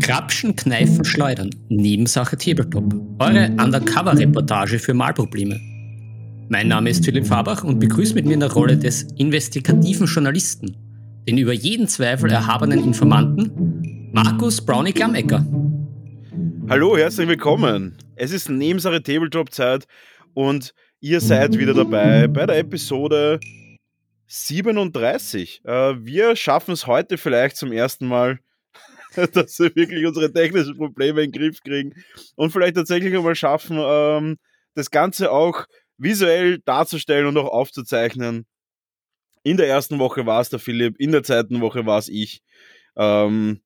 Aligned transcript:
Krapschen, 0.00 0.56
Kneifen, 0.56 1.04
Schleudern. 1.04 1.50
Nebensache 1.68 2.38
Tabletop. 2.38 2.94
Eure 3.18 3.50
Undercover-Reportage 3.62 4.78
für 4.78 4.94
Malprobleme. 4.94 5.60
Mein 6.48 6.68
Name 6.68 6.88
ist 6.88 7.04
Philipp 7.04 7.26
Fabach 7.26 7.64
und 7.64 7.80
begrüße 7.80 8.14
mit 8.14 8.24
mir 8.24 8.32
in 8.32 8.40
der 8.40 8.50
Rolle 8.50 8.78
des 8.78 9.02
investigativen 9.18 10.06
Journalisten, 10.06 10.74
den 11.28 11.36
über 11.36 11.52
jeden 11.52 11.86
Zweifel 11.86 12.30
erhabenen 12.30 12.82
Informanten, 12.82 14.10
Markus 14.14 14.64
Brownie 14.64 14.94
Glammecker. 14.94 15.44
Hallo, 16.66 16.96
herzlich 16.96 17.28
willkommen. 17.28 17.98
Es 18.16 18.32
ist 18.32 18.48
Nebensache 18.48 19.02
Tabletop-Zeit 19.02 19.86
und 20.32 20.72
ihr 21.00 21.20
seid 21.20 21.58
wieder 21.58 21.74
dabei 21.74 22.26
bei 22.26 22.46
der 22.46 22.56
Episode 22.56 23.38
37. 24.30 25.62
Äh, 25.64 26.04
wir 26.04 26.36
schaffen 26.36 26.72
es 26.72 26.86
heute 26.86 27.18
vielleicht 27.18 27.56
zum 27.56 27.72
ersten 27.72 28.06
Mal, 28.06 28.38
dass 29.32 29.58
wir 29.58 29.74
wirklich 29.74 30.06
unsere 30.06 30.32
technischen 30.32 30.76
Probleme 30.76 31.22
in 31.22 31.32
den 31.32 31.40
Griff 31.40 31.60
kriegen 31.62 31.94
und 32.36 32.52
vielleicht 32.52 32.76
tatsächlich 32.76 33.14
einmal 33.14 33.34
schaffen, 33.34 33.76
ähm, 33.80 34.38
das 34.74 34.92
Ganze 34.92 35.32
auch 35.32 35.66
visuell 35.98 36.60
darzustellen 36.60 37.26
und 37.26 37.36
auch 37.38 37.48
aufzuzeichnen. 37.48 38.46
In 39.42 39.56
der 39.56 39.66
ersten 39.66 39.98
Woche 39.98 40.26
war 40.26 40.40
es 40.40 40.48
der 40.48 40.60
Philipp, 40.60 40.94
in 41.00 41.10
der 41.10 41.24
zweiten 41.24 41.60
Woche 41.60 41.84
war 41.84 41.98
es 41.98 42.08
ich. 42.08 42.40
Ähm, 42.96 43.60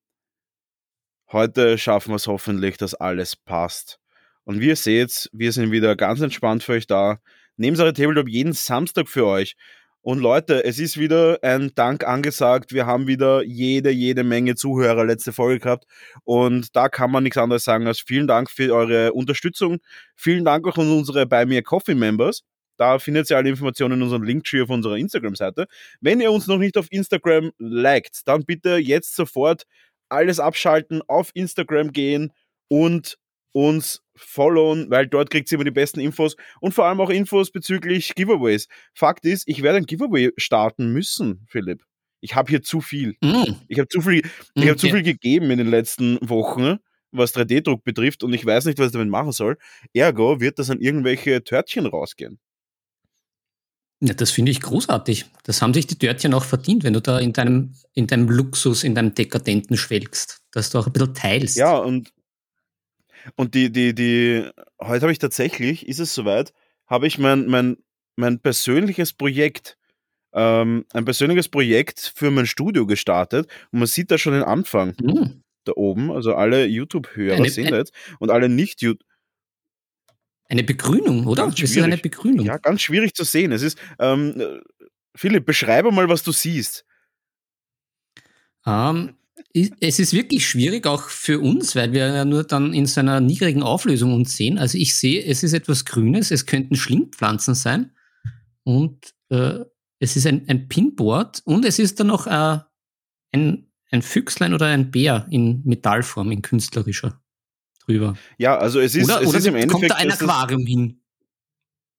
heute 1.31 1.77
schaffen 1.77 2.13
wir 2.13 2.17
es 2.17 2.27
hoffentlich, 2.27 2.79
dass 2.79 2.95
alles 2.95 3.37
passt. 3.37 3.99
Und 4.45 4.61
wie 4.61 4.69
ihr 4.69 4.77
seht, 4.77 5.29
wir 5.33 5.53
sind 5.53 5.73
wieder 5.73 5.95
ganz 5.95 6.23
entspannt 6.23 6.63
für 6.63 6.73
euch 6.73 6.87
da. 6.87 7.19
Nehmen 7.57 7.77
Sache 7.77 7.93
Tabletop 7.93 8.29
jeden 8.29 8.55
Samstag 8.55 9.09
für 9.09 9.27
euch. 9.27 9.57
Und 10.05 10.19
Leute, 10.19 10.63
es 10.65 10.79
ist 10.79 10.99
wieder 10.99 11.39
ein 11.41 11.75
Dank 11.75 12.07
angesagt. 12.07 12.75
Wir 12.75 12.85
haben 12.85 13.07
wieder 13.07 13.43
jede, 13.43 13.89
jede 13.89 14.23
Menge 14.23 14.55
Zuhörer 14.55 15.07
letzte 15.07 15.33
Folge 15.33 15.61
gehabt. 15.61 15.87
Und 16.25 16.77
da 16.77 16.91
kann 16.91 17.11
man 17.11 17.23
nichts 17.23 17.39
anderes 17.39 17.65
sagen 17.65 17.87
als 17.87 18.01
vielen 18.01 18.27
Dank 18.27 18.51
für 18.51 18.75
eure 18.75 19.15
Unterstützung. 19.15 19.79
Vielen 20.15 20.45
Dank 20.45 20.69
auch 20.69 20.77
an 20.77 20.93
unsere 20.93 21.25
bei 21.25 21.47
mir 21.47 21.63
Coffee 21.63 21.95
Members. 21.95 22.43
Da 22.77 22.99
findet 22.99 23.31
ihr 23.31 23.39
alle 23.39 23.49
Informationen 23.49 23.95
in 23.95 24.03
unserem 24.03 24.25
Linktree 24.25 24.61
auf 24.61 24.69
unserer 24.69 24.97
Instagram-Seite. 24.97 25.69
Wenn 26.03 26.21
ihr 26.21 26.33
uns 26.33 26.49
noch 26.49 26.59
nicht 26.59 26.77
auf 26.77 26.89
Instagram 26.91 27.53
liked, 27.57 28.29
dann 28.29 28.45
bitte 28.45 28.77
jetzt 28.77 29.17
sofort 29.17 29.63
alles 30.11 30.39
abschalten, 30.39 31.01
auf 31.09 31.31
Instagram 31.33 31.93
gehen 31.93 32.31
und 32.69 33.17
uns 33.55 34.03
followen, 34.17 34.91
weil 34.91 35.07
dort 35.07 35.31
kriegt 35.31 35.51
ihr 35.51 35.57
immer 35.57 35.65
die 35.65 35.71
besten 35.71 36.01
Infos 36.01 36.37
und 36.61 36.75
vor 36.75 36.87
allem 36.87 37.01
auch 37.01 37.11
Infos 37.11 37.51
bezüglich 37.51 38.15
Giveaways. 38.15 38.69
Fakt 38.95 39.25
ist, 39.25 39.45
ich 39.47 39.63
werde 39.63 39.79
ein 39.79 39.87
Giveaway 39.87 40.33
starten 40.37 40.93
müssen, 40.93 41.47
Philipp. 41.49 41.83
Ich 42.21 42.35
habe 42.35 42.51
hier 42.51 42.63
zu 42.63 42.81
viel. 42.81 43.17
Mm. 43.21 43.55
Ich 43.69 43.79
habe 43.79 43.89
zu 43.89 44.01
viel, 44.01 44.23
ich 44.55 44.65
mm, 44.65 44.69
habe 44.69 44.77
zu 44.77 44.89
viel 44.89 45.03
gegeben 45.03 45.51
in 45.51 45.59
den 45.59 45.69
letzten 45.69 46.19
Wochen, 46.29 46.79
was 47.13 47.35
3D-Druck 47.35 47.85
betrifft 47.85 48.25
und 48.25 48.33
ich 48.33 48.45
weiß 48.45 48.65
nicht, 48.65 48.79
was 48.79 48.87
ich 48.87 48.93
damit 48.93 49.09
machen 49.09 49.33
soll. 49.33 49.57
Ergo 49.93 50.41
wird 50.41 50.59
das 50.59 50.71
an 50.71 50.81
irgendwelche 50.81 51.45
Törtchen 51.45 51.87
rausgehen. 51.87 52.41
Ja, 54.01 54.15
das 54.15 54.31
finde 54.31 54.51
ich 54.51 54.61
großartig. 54.61 55.27
Das 55.45 55.63
haben 55.63 55.73
sich 55.73 55.87
die 55.87 55.97
Törtchen 55.97 56.35
auch 56.35 56.45
verdient, 56.45 56.83
wenn 56.83 56.93
du 56.93 57.01
da 57.01 57.19
in 57.19 57.33
deinem, 57.33 57.75
in 57.93 58.07
deinem 58.07 58.29
Luxus, 58.29 58.85
in 58.85 58.95
deinem 58.95 59.15
Dekadenten 59.15 59.77
schwelgst, 59.77 60.41
dass 60.51 60.71
du 60.71 60.79
auch 60.79 60.87
ein 60.87 60.93
bisschen 60.93 61.15
teilst. 61.15 61.57
Ja, 61.57 61.77
und 61.77 62.13
und 63.37 63.55
die, 63.55 63.71
die, 63.71 63.95
die, 63.95 64.49
heute 64.81 65.03
habe 65.03 65.13
ich 65.13 65.19
tatsächlich, 65.19 65.87
ist 65.89 66.01
es 66.01 66.15
soweit, 66.15 66.53
habe 66.87 67.07
ich 67.07 67.19
mein, 67.19 67.47
mein, 67.47 67.77
mein 68.17 68.41
persönliches 68.41 69.13
Projekt, 69.13 69.79
ähm, 70.33 70.85
ein 70.93 71.05
persönliches 71.05 71.49
Projekt 71.49 72.13
für 72.15 72.31
mein 72.31 72.47
Studio 72.47 72.87
gestartet 72.87 73.49
und 73.71 73.81
man 73.81 73.87
sieht 73.87 74.11
da 74.11 74.19
schon 74.19 74.35
den 74.35 74.43
Anfang 74.43 74.95
mhm. 75.01 75.43
da 75.65 75.73
oben. 75.77 76.11
Also 76.11 76.35
alle 76.35 76.67
YouTube-Hörer 76.67 77.45
sehen 77.49 77.71
das 77.71 77.91
und 78.19 78.31
alle 78.31 78.49
nicht-YouTube. 78.49 79.03
Eine 80.47 80.63
Begrünung, 80.63 81.27
oder? 81.27 81.45
Ganz 81.45 81.57
das 81.57 81.71
ist 81.71 81.83
eine 81.83 81.97
Begrünung. 81.97 82.45
Ja, 82.45 82.59
ganz 82.59 82.83
schwierig 82.83 83.15
zu 83.15 83.25
sehen. 83.25 83.51
Es 83.51 83.63
ist, 83.63 83.79
ähm, 83.99 84.61
Philipp, 85.17 85.47
beschreibe 85.47 85.91
mal, 85.91 86.09
was 86.09 86.23
du 86.23 86.33
siehst. 86.33 86.85
Um, 88.67 88.73
ähm, 88.73 89.17
es 89.55 90.01
ist 90.01 90.13
wirklich 90.13 90.49
schwierig, 90.49 90.87
auch 90.87 91.09
für 91.09 91.39
uns, 91.39 91.77
weil 91.77 91.93
wir 91.93 92.09
ja 92.09 92.25
nur 92.25 92.43
dann 92.43 92.75
in 92.75 92.87
seiner 92.87 93.21
niedrigen 93.21 93.63
Auflösung 93.63 94.13
uns 94.13 94.37
sehen. 94.37 94.59
Also 94.59 94.77
ich 94.77 94.97
sehe, 94.97 95.25
es 95.25 95.45
ist 95.45 95.53
etwas 95.53 95.85
Grünes, 95.85 96.33
es 96.33 96.47
könnten 96.47 96.75
Schlingpflanzen 96.75 97.55
sein 97.55 97.93
und 98.65 99.15
äh, 99.29 99.61
es 100.01 100.17
ist 100.17 100.27
ein, 100.27 100.49
ein 100.49 100.67
Pinboard 100.69 101.43
und 101.45 101.65
es 101.65 101.79
ist 101.79 102.01
dann 102.01 102.09
noch 102.09 102.27
äh, 102.27 102.59
ein, 103.33 103.71
ein 103.93 104.03
Füchslein 104.03 104.55
oder 104.55 104.67
ein 104.67 104.91
Bär 104.91 105.27
in 105.31 105.63
Metallform, 105.65 106.33
in 106.33 106.43
künstlerischer 106.43 107.23
drüber. 107.87 108.17
Ja, 108.39 108.59
also 108.59 108.81
es 108.81 108.97
ist, 108.97 109.05
oder, 109.05 109.23
es 109.23 109.29
oder 109.29 109.39
ist 109.39 109.47
im 109.47 109.55
Endeffekt. 109.55 109.89
Kommt 109.89 109.91
da 109.91 109.97
ein 109.97 110.11
Aquarium 110.11 110.67
hin? 110.67 111.01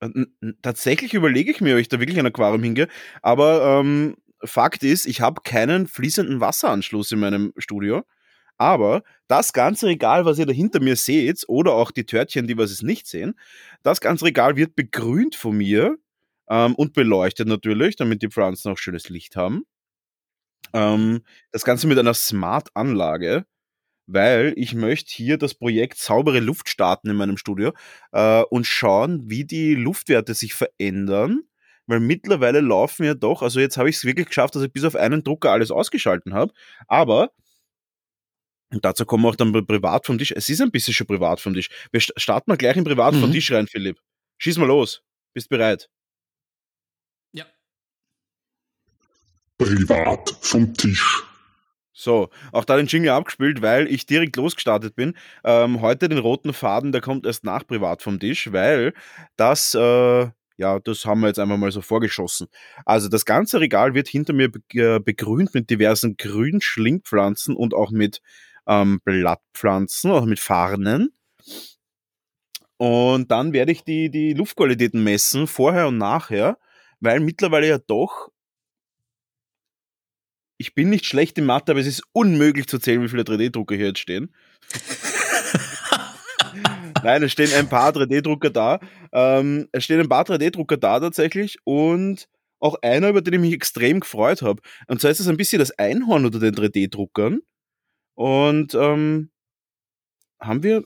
Äh, 0.02 0.26
tatsächlich 0.62 1.14
überlege 1.14 1.52
ich 1.52 1.62
mir, 1.62 1.76
ob 1.76 1.80
ich 1.80 1.88
da 1.88 2.02
wirklich 2.02 2.20
ein 2.20 2.26
Aquarium 2.26 2.64
hingehe, 2.64 2.90
aber 3.22 3.80
ähm, 3.80 4.18
Fakt 4.46 4.84
ist, 4.84 5.06
ich 5.06 5.22
habe 5.22 5.42
keinen 5.44 5.88
fließenden 5.88 6.40
Wasseranschluss 6.40 7.12
in 7.12 7.20
meinem 7.20 7.54
Studio. 7.58 8.04
Aber 8.58 9.04
das 9.28 9.54
ganze 9.54 9.88
Regal, 9.88 10.26
was 10.26 10.40
ihr 10.40 10.46
da 10.46 10.54
hinter 10.54 10.80
mir 10.80 10.96
seht, 10.96 11.44
oder 11.48 11.74
auch 11.74 11.92
die 11.92 12.06
Törtchen, 12.06 12.48
die 12.48 12.58
was 12.58 12.72
es 12.72 12.82
nicht 12.82 13.08
sehen, 13.08 13.38
das 13.84 14.00
ganze 14.00 14.26
Regal 14.26 14.56
wird 14.56 14.76
begrünt 14.76 15.36
von 15.36 15.58
mir 15.58 15.98
ähm, 16.50 16.76
und 16.76 16.94
beleuchtet 16.94 17.48
natürlich, 17.48 17.96
damit 17.98 18.22
die 18.22 18.30
Pflanzen 18.30 18.72
auch 18.72 18.78
schönes 18.78 19.10
Licht 19.10 19.36
haben. 19.36 19.66
Ähm, 20.74 21.24
das 21.52 21.66
Ganze 21.66 21.88
mit 21.88 22.00
einer 22.00 22.14
Smart-Anlage, 22.14 23.46
weil 24.08 24.54
ich 24.56 24.74
möchte 24.74 25.14
hier 25.14 25.38
das 25.38 25.56
Projekt 25.56 25.98
saubere 25.98 26.40
Luft 26.40 26.70
starten 26.70 27.10
in 27.10 27.18
meinem 27.18 27.38
Studio 27.38 27.74
äh, 28.12 28.44
und 28.44 28.66
schauen, 28.66 29.30
wie 29.30 29.46
die 29.46 29.76
Luftwerte 29.76 30.34
sich 30.34 30.54
verändern 30.54 31.42
weil 31.88 32.00
mittlerweile 32.00 32.62
laufen 32.62 33.06
ja 33.06 33.14
doch, 33.14 33.42
also 33.42 33.60
jetzt 33.60 33.78
habe 33.78 33.90
ich 33.90 33.98
es 33.98 34.06
wirklich 34.06 34.28
geschafft, 34.28 34.56
dass 34.56 34.64
ich 34.64 34.72
bis 34.72 34.84
auf 34.84 34.96
einen 34.96 35.24
Drucker 35.24 35.52
alles 35.52 35.72
ausgeschalten 35.72 36.34
habe, 36.34 36.54
aber 36.88 37.32
und 38.72 38.84
dazu 38.84 39.06
kommen 39.06 39.24
wir 39.24 39.30
auch 39.30 39.36
dann 39.36 39.54
privat 39.66 40.06
vom 40.06 40.18
Tisch. 40.18 40.34
Es 40.36 40.50
ist 40.50 40.60
ein 40.60 40.72
bisschen 40.72 40.94
schon 40.94 41.08
privat 41.08 41.40
vom 41.40 41.54
Tisch. 41.54 41.70
Wir 41.92 42.02
starten 42.02 42.50
mal 42.50 42.58
gleich 42.58 42.76
im 42.76 42.84
Privat 42.84 43.14
mhm. 43.14 43.22
vom 43.22 43.32
Tisch 43.32 43.52
rein, 43.52 43.68
Philipp. 43.68 44.00
Schieß 44.38 44.58
mal 44.58 44.68
los. 44.68 45.02
Bist 45.34 45.50
bereit? 45.50 45.90
Ja. 47.32 47.46
Privat 49.58 50.36
vom 50.42 50.74
Tisch. 50.74 51.24
So, 51.94 52.30
auch 52.52 52.66
da 52.66 52.76
den 52.76 52.88
Jingle 52.88 53.12
abgespielt, 53.12 53.62
weil 53.62 53.88
ich 53.88 54.06
direkt 54.06 54.36
losgestartet 54.36 54.96
bin. 54.96 55.16
Ähm, 55.46 55.80
heute 55.80 56.10
den 56.10 56.18
roten 56.18 56.52
Faden, 56.52 56.92
der 56.92 57.00
kommt 57.00 57.26
erst 57.26 57.46
nach 57.46 57.66
Privat 57.66 58.02
vom 58.02 58.20
Tisch, 58.20 58.52
weil 58.52 58.94
das 59.38 59.74
äh, 59.76 60.28
ja, 60.58 60.80
das 60.80 61.06
haben 61.06 61.22
wir 61.22 61.28
jetzt 61.28 61.40
einfach 61.40 61.58
mal 61.58 61.72
so 61.72 61.82
vorgeschossen. 61.82 62.48
Also 62.86 63.10
das 63.10 63.26
ganze 63.26 63.60
Regal 63.60 63.94
wird 63.94 64.08
hinter 64.08 64.34
mir 64.34 64.50
äh, 64.74 65.00
begrünt 65.00 65.54
mit 65.54 65.70
diversen 65.70 66.18
grünen 66.18 66.62
Schlingpflanzen 66.62 67.56
und 67.56 67.74
auch 67.74 67.92
mit 67.92 68.22
ähm, 68.68 69.02
Blattpflanzen, 69.04 70.12
auch 70.12 70.26
mit 70.26 70.40
Farnen. 70.40 71.14
Und 72.78 73.32
dann 73.32 73.54
werde 73.54 73.72
ich 73.72 73.84
die, 73.84 74.10
die 74.10 74.34
Luftqualitäten 74.34 75.04
messen, 75.04 75.48
vorher 75.48 75.88
und 75.88 75.98
nachher, 75.98 76.58
weil 77.00 77.20
mittlerweile 77.20 77.68
ja 77.68 77.78
doch, 77.78 78.30
ich 80.58 80.74
bin 80.74 80.90
nicht 80.90 81.06
schlecht 81.06 81.38
in 81.38 81.46
Mathe, 81.46 81.72
aber 81.72 81.82
es 81.82 81.88
ist 81.88 82.04
unmöglich 82.14 82.68
zu 82.68 82.80
zählen, 82.80 83.02
wie 83.02 83.10
viele 83.10 83.24
3D-Drucker 83.24 83.76
hier 83.76 83.88
jetzt 83.88 84.00
stehen. 84.00 84.34
Nein, 87.06 87.22
es 87.22 87.34
stehen 87.34 87.54
ein 87.54 87.70
paar 87.70 87.92
3D-Drucker 87.92 88.50
da. 88.50 88.80
Ähm, 89.14 89.70
es 89.72 89.84
stehen 89.84 90.00
ein 90.00 90.10
paar 90.10 90.24
3D-Drucker 90.24 90.78
da 90.78 91.00
tatsächlich 91.00 91.60
und 91.64 92.28
auch 92.60 92.78
einer, 92.82 93.10
über 93.10 93.22
den 93.22 93.36
ich 93.36 93.40
mich 93.42 93.54
extrem 93.54 94.00
gefreut 94.00 94.42
habe. 94.42 94.60
Und 94.88 95.00
zwar 95.00 95.12
ist 95.12 95.20
es 95.20 95.28
ein 95.28 95.38
bisschen 95.38 95.60
das 95.60 95.70
Einhorn 95.78 96.26
unter 96.26 96.40
den 96.40 96.56
3D-Druckern. 96.56 97.42
Und 98.16 98.74
ähm, 98.74 99.30
haben 100.40 100.64
wir, 100.64 100.84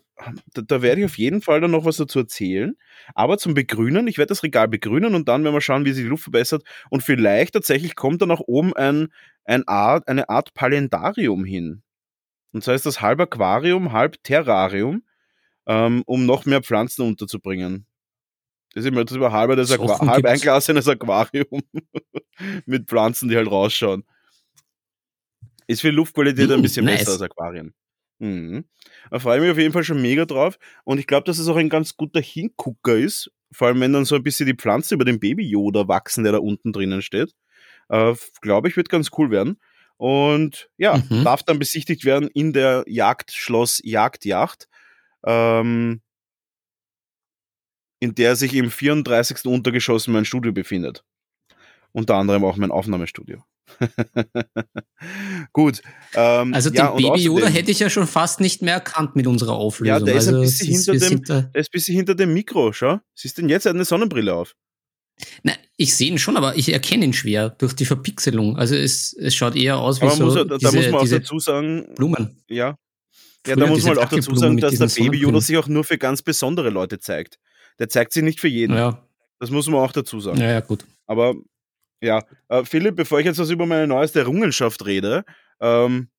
da, 0.53 0.61
da, 0.61 0.81
werde 0.81 0.99
ich 0.99 1.05
auf 1.05 1.17
jeden 1.17 1.41
Fall 1.41 1.61
dann 1.61 1.71
noch 1.71 1.85
was 1.85 1.95
dazu 1.95 2.19
erzählen. 2.19 2.75
Aber 3.15 3.37
zum 3.37 3.53
Begrünen, 3.53 4.09
ich 4.09 4.17
werde 4.17 4.27
das 4.27 4.43
Regal 4.43 4.67
begrünen 4.67 5.15
und 5.15 5.29
dann 5.29 5.45
werden 5.45 5.53
wir 5.53 5.61
schauen, 5.61 5.85
wie 5.85 5.93
sich 5.93 6.03
die 6.03 6.09
Luft 6.09 6.23
verbessert. 6.23 6.63
Und 6.89 7.01
vielleicht 7.01 7.53
tatsächlich 7.53 7.95
kommt 7.95 8.21
da 8.21 8.25
nach 8.25 8.41
oben 8.41 8.75
ein, 8.75 9.07
ein 9.45 9.65
Art, 9.69 10.09
eine 10.09 10.27
Art 10.27 10.53
Palendarium 10.53 11.45
hin. 11.45 11.81
Und 12.51 12.65
zwar 12.65 12.75
ist 12.75 12.85
das 12.85 12.99
halb 12.99 13.21
Aquarium, 13.21 13.93
halb 13.93 14.21
Terrarium 14.23 15.03
ähm, 15.69 16.01
um 16.07 16.25
noch 16.25 16.45
mehr 16.45 16.63
Pflanzen 16.63 17.03
unterzubringen. 17.03 17.85
Das 18.73 18.83
ist 18.83 18.87
immer 18.89 19.05
das 19.05 19.15
über 19.15 19.31
halb, 19.31 19.55
das 19.55 19.71
Aqua 19.71 19.99
halb 20.05 20.25
ein 20.25 20.39
Glas 20.39 20.69
eines 20.69 20.87
Aquarium 20.87 21.61
mit 22.65 22.87
Pflanzen, 22.87 23.29
die 23.29 23.35
halt 23.35 23.49
rausschauen. 23.49 24.03
Ist 25.67 25.81
für 25.81 25.91
Luftqualität 25.91 26.47
mmh, 26.49 26.53
ein 26.55 26.61
bisschen 26.63 26.85
nice. 26.85 26.99
besser 26.99 27.11
als 27.11 27.21
Aquarien. 27.21 27.73
Mhm. 28.17 28.65
Da 29.11 29.19
freue 29.19 29.37
ich 29.37 29.41
mich 29.43 29.51
auf 29.51 29.57
jeden 29.59 29.71
Fall 29.73 29.83
schon 29.83 30.01
mega 30.01 30.25
drauf. 30.25 30.57
Und 30.83 30.99
ich 30.99 31.05
glaube, 31.07 31.25
dass 31.25 31.37
es 31.37 31.47
auch 31.47 31.55
ein 31.55 31.69
ganz 31.69 31.95
guter 31.95 32.19
Hingucker 32.19 32.97
ist. 32.97 33.31
Vor 33.51 33.67
allem, 33.67 33.79
wenn 33.79 33.93
dann 33.93 34.05
so 34.05 34.15
ein 34.15 34.23
bisschen 34.23 34.47
die 34.47 34.55
Pflanzen 34.55 34.95
über 34.95 35.05
den 35.05 35.19
Baby-Yoda 35.19 35.87
wachsen, 35.87 36.23
der 36.23 36.33
da 36.33 36.39
unten 36.39 36.73
drinnen 36.73 37.01
steht. 37.03 37.33
Äh, 37.89 38.15
Glaube 38.41 38.67
ich, 38.67 38.75
wird 38.77 38.89
ganz 38.89 39.09
cool 39.17 39.29
werden. 39.31 39.59
Und 39.97 40.69
ja, 40.77 40.97
Mhm. 41.09 41.23
darf 41.23 41.43
dann 41.43 41.59
besichtigt 41.59 42.05
werden 42.05 42.27
in 42.33 42.53
der 42.53 42.83
Jagdschloss 42.87 43.81
Jagdjacht, 43.83 44.67
ähm, 45.25 46.01
in 48.01 48.15
der 48.15 48.35
sich 48.35 48.53
im 48.53 48.71
34. 48.71 49.45
Untergeschoss 49.45 50.07
mein 50.07 50.25
Studio 50.25 50.51
befindet. 50.51 51.03
Unter 51.91 52.15
anderem 52.15 52.43
auch 52.45 52.55
mein 52.55 52.71
Aufnahmestudio. 52.71 53.43
Gut. 55.53 55.81
Ähm, 56.13 56.53
Also 56.53 56.69
den 56.69 56.77
ja, 56.77 56.91
Baby 56.91 57.23
Yoda 57.23 57.47
hätte 57.47 57.71
ich 57.71 57.79
ja 57.79 57.89
schon 57.89 58.07
fast 58.07 58.39
nicht 58.39 58.61
mehr 58.61 58.75
erkannt 58.75 59.15
mit 59.15 59.27
unserer 59.27 59.53
Auflösung. 59.53 59.87
Ja, 59.87 59.99
der 59.99 60.15
ist 60.15 60.27
ein 60.27 60.35
also 60.35 60.41
bisschen 60.41 60.69
es 60.73 60.85
hinter 60.85 60.91
dem- 60.93 60.99
sind 61.09 61.29
da, 61.29 61.49
Er 61.53 61.61
ist 61.61 61.67
ein 61.69 61.71
bisschen 61.73 61.95
hinter 61.95 62.15
dem 62.15 62.33
Mikro, 62.33 62.71
schau. 62.73 62.99
Siehst 63.15 63.37
du 63.37 63.41
denn 63.41 63.49
jetzt? 63.49 63.65
Hat 63.65 63.73
eine 63.75 63.85
Sonnenbrille 63.85 64.33
auf. 64.33 64.55
Nein, 65.43 65.57
ich 65.75 65.95
sehe 65.95 66.09
ihn 66.09 66.17
schon, 66.17 66.37
aber 66.37 66.55
ich 66.57 66.71
erkenne 66.71 67.03
ihn 67.05 67.13
schwer 67.13 67.49
durch 67.49 67.73
die 67.75 67.85
Verpixelung. 67.85 68.55
Also 68.57 68.75
es, 68.75 69.13
es 69.13 69.35
schaut 69.35 69.55
eher 69.55 69.77
aus 69.77 69.99
wie 69.99 70.05
Aber 70.05 70.15
so 70.15 70.25
muss 70.25 70.35
er, 70.35 70.45
da 70.45 70.57
diese, 70.57 70.75
muss 70.75 70.85
man 70.85 70.95
auch 70.95 71.01
diese 71.01 71.19
dazu 71.19 71.39
sagen, 71.39 71.93
Blumen. 71.95 72.41
ja. 72.49 72.77
Ja, 73.47 73.55
da 73.55 73.67
muss 73.67 73.83
man 73.83 73.97
halt 73.97 74.05
auch 74.05 74.09
dazu 74.09 74.35
sagen, 74.35 74.57
dass 74.57 74.77
der 74.77 74.87
Baby 74.87 75.19
Yoda 75.19 75.39
sich 75.41 75.57
auch 75.57 75.67
nur 75.67 75.83
für 75.83 75.97
ganz 75.97 76.21
besondere 76.21 76.69
Leute 76.69 76.99
zeigt. 76.99 77.39
Der 77.79 77.87
zeigt 77.89 78.11
sich 78.13 78.23
nicht 78.23 78.39
für 78.39 78.47
jeden. 78.49 78.75
Ja, 78.75 79.07
Das 79.39 79.49
muss 79.49 79.67
man 79.67 79.79
auch 79.79 79.91
dazu 79.93 80.19
sagen. 80.19 80.39
ja, 80.39 80.51
ja, 80.51 80.59
gut. 80.59 80.85
Aber 81.07 81.33
ja, 82.01 82.23
äh, 82.49 82.63
Philipp, 82.65 82.95
bevor 82.95 83.19
ich 83.19 83.25
jetzt 83.25 83.39
was 83.39 83.49
über 83.49 83.65
meine 83.65 83.87
neueste 83.87 84.19
Errungenschaft 84.19 84.85
rede, 84.85 85.23
ähm, 85.59 86.09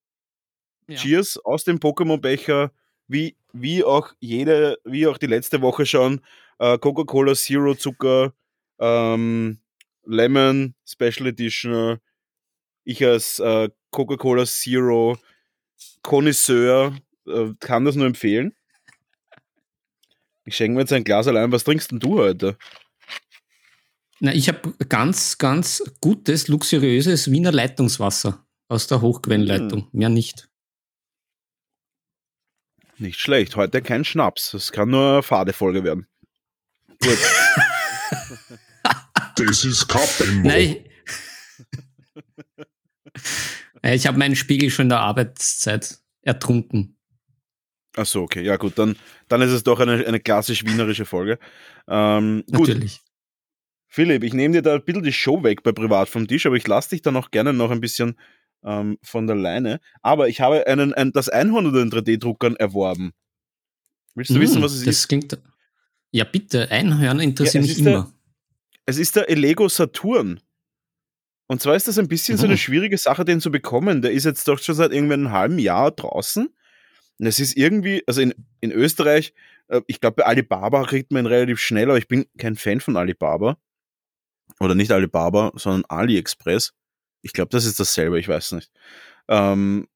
Ja. 0.87 0.95
Cheers 0.97 1.37
aus 1.37 1.63
dem 1.63 1.79
Pokémon-Becher, 1.79 2.71
wie, 3.07 3.35
wie 3.53 3.83
auch 3.83 4.13
jede, 4.19 4.77
wie 4.83 5.05
auch 5.07 5.17
die 5.17 5.27
letzte 5.27 5.61
Woche 5.61 5.85
schon, 5.85 6.21
äh, 6.59 6.77
Coca-Cola 6.77 7.33
Zero 7.35 7.75
Zucker, 7.75 8.33
ähm, 8.79 9.59
Lemon 10.05 10.73
Special 10.85 11.27
Edition, 11.27 11.99
ich 12.83 13.05
als 13.05 13.39
äh, 13.39 13.69
Coca-Cola 13.91 14.45
Zero 14.45 15.17
Connoisseur 16.01 16.93
äh, 17.27 17.53
kann 17.59 17.85
das 17.85 17.95
nur 17.95 18.07
empfehlen. 18.07 18.53
Ich 20.45 20.55
schenke 20.55 20.75
mir 20.75 20.81
jetzt 20.81 20.93
ein 20.93 21.03
Glas 21.03 21.27
allein. 21.27 21.51
Was 21.51 21.63
trinkst 21.63 21.91
denn 21.91 21.99
du 21.99 22.19
heute? 22.19 22.57
Na, 24.19 24.33
ich 24.33 24.47
habe 24.47 24.73
ganz, 24.87 25.37
ganz 25.37 25.83
gutes, 26.01 26.47
luxuriöses 26.47 27.31
Wiener 27.31 27.51
Leitungswasser 27.51 28.45
aus 28.67 28.87
der 28.87 29.01
Hochquellenleitung. 29.01 29.87
Mehr 29.91 30.09
nicht. 30.09 30.47
Nicht 32.97 33.19
schlecht. 33.19 33.55
Heute 33.55 33.81
kein 33.81 34.05
Schnaps. 34.05 34.51
Das 34.51 34.71
kann 34.71 34.89
nur 34.89 35.13
eine 35.13 35.23
fade 35.23 35.53
Folge 35.53 35.83
werden. 35.83 36.07
Gut. 37.01 37.17
Das 39.37 39.65
ist 39.65 39.87
Kappenmo. 39.87 40.47
Nein. 40.47 40.85
Ich 43.83 44.05
habe 44.05 44.19
meinen 44.19 44.35
Spiegel 44.35 44.69
schon 44.69 44.85
in 44.85 44.89
der 44.89 44.99
Arbeitszeit 44.99 45.97
ertrunken. 46.21 46.97
Ach 47.97 48.05
so, 48.05 48.21
okay. 48.21 48.41
Ja, 48.43 48.57
gut. 48.57 48.77
Dann, 48.77 48.95
dann 49.27 49.41
ist 49.41 49.51
es 49.51 49.63
doch 49.63 49.79
eine, 49.79 50.05
eine 50.05 50.19
klassisch 50.19 50.63
wienerische 50.65 51.05
Folge. 51.05 51.39
Ähm, 51.87 52.43
gut. 52.51 52.67
Natürlich. 52.69 53.01
Philipp, 53.87 54.23
ich 54.23 54.33
nehme 54.33 54.53
dir 54.53 54.61
da 54.61 54.75
ein 54.75 54.83
bisschen 54.85 55.03
die 55.03 55.11
Show 55.11 55.43
weg 55.43 55.63
bei 55.63 55.73
Privat 55.73 56.07
vom 56.07 56.25
Tisch, 56.27 56.45
aber 56.45 56.55
ich 56.55 56.65
lasse 56.65 56.91
dich 56.91 57.01
dann 57.01 57.17
auch 57.17 57.29
gerne 57.31 57.51
noch 57.51 57.71
ein 57.71 57.81
bisschen 57.81 58.17
ähm, 58.63 58.97
von 59.03 59.27
der 59.27 59.35
Leine. 59.35 59.81
Aber 60.01 60.29
ich 60.29 60.39
habe 60.39 60.65
einen, 60.67 60.93
ein, 60.93 61.11
das 61.11 61.27
Einhorn 61.27 61.65
oder 61.67 61.83
den 61.83 61.91
3D-Druckern 61.91 62.55
erworben. 62.55 63.11
Willst 64.15 64.31
du 64.31 64.39
wissen, 64.39 64.55
Hm, 64.57 64.63
was 64.63 64.73
es 64.73 64.85
das 64.85 64.95
ist? 64.95 65.07
klingt. 65.09 65.37
Ja, 66.11 66.23
bitte, 66.23 66.69
Einhörner 66.71 67.23
interessieren 67.23 67.63
Ja, 67.63 67.67
mich 67.69 67.77
ist 67.77 67.85
der- 67.85 67.93
immer. 67.93 68.13
Es 68.85 68.97
ist 68.97 69.15
der 69.15 69.29
Elego 69.29 69.67
Saturn. 69.69 70.39
Und 71.47 71.61
zwar 71.61 71.75
ist 71.75 71.87
das 71.87 71.97
ein 71.99 72.07
bisschen 72.07 72.37
so 72.37 72.45
eine 72.45 72.53
Mhm. 72.53 72.57
schwierige 72.59 72.97
Sache, 72.97 73.25
den 73.25 73.41
zu 73.41 73.51
bekommen. 73.51 74.01
Der 74.01 74.11
ist 74.11 74.23
jetzt 74.25 74.47
doch 74.47 74.59
schon 74.59 74.75
seit 74.75 74.93
irgendwie 74.93 75.13
einem 75.15 75.31
halben 75.31 75.59
Jahr 75.59 75.91
draußen. 75.91 76.49
Und 77.21 77.27
es 77.27 77.39
ist 77.39 77.55
irgendwie, 77.55 78.03
also 78.07 78.19
in, 78.19 78.33
in 78.61 78.71
Österreich, 78.71 79.35
äh, 79.67 79.81
ich 79.85 80.01
glaube, 80.01 80.15
bei 80.15 80.25
Alibaba 80.25 80.83
kriegt 80.85 81.11
man 81.11 81.23
ihn 81.23 81.27
relativ 81.27 81.59
schnell, 81.59 81.87
aber 81.87 81.99
ich 81.99 82.07
bin 82.07 82.25
kein 82.39 82.55
Fan 82.55 82.79
von 82.79 82.97
Alibaba. 82.97 83.59
Oder 84.59 84.73
nicht 84.73 84.91
Alibaba, 84.91 85.51
sondern 85.53 85.85
AliExpress. 85.87 86.73
Ich 87.21 87.33
glaube, 87.33 87.49
das 87.49 87.65
ist 87.65 87.79
dasselbe, 87.79 88.19
ich 88.19 88.27
weiß 88.27 88.53
nicht. 88.53 88.71
Ähm, 89.27 89.87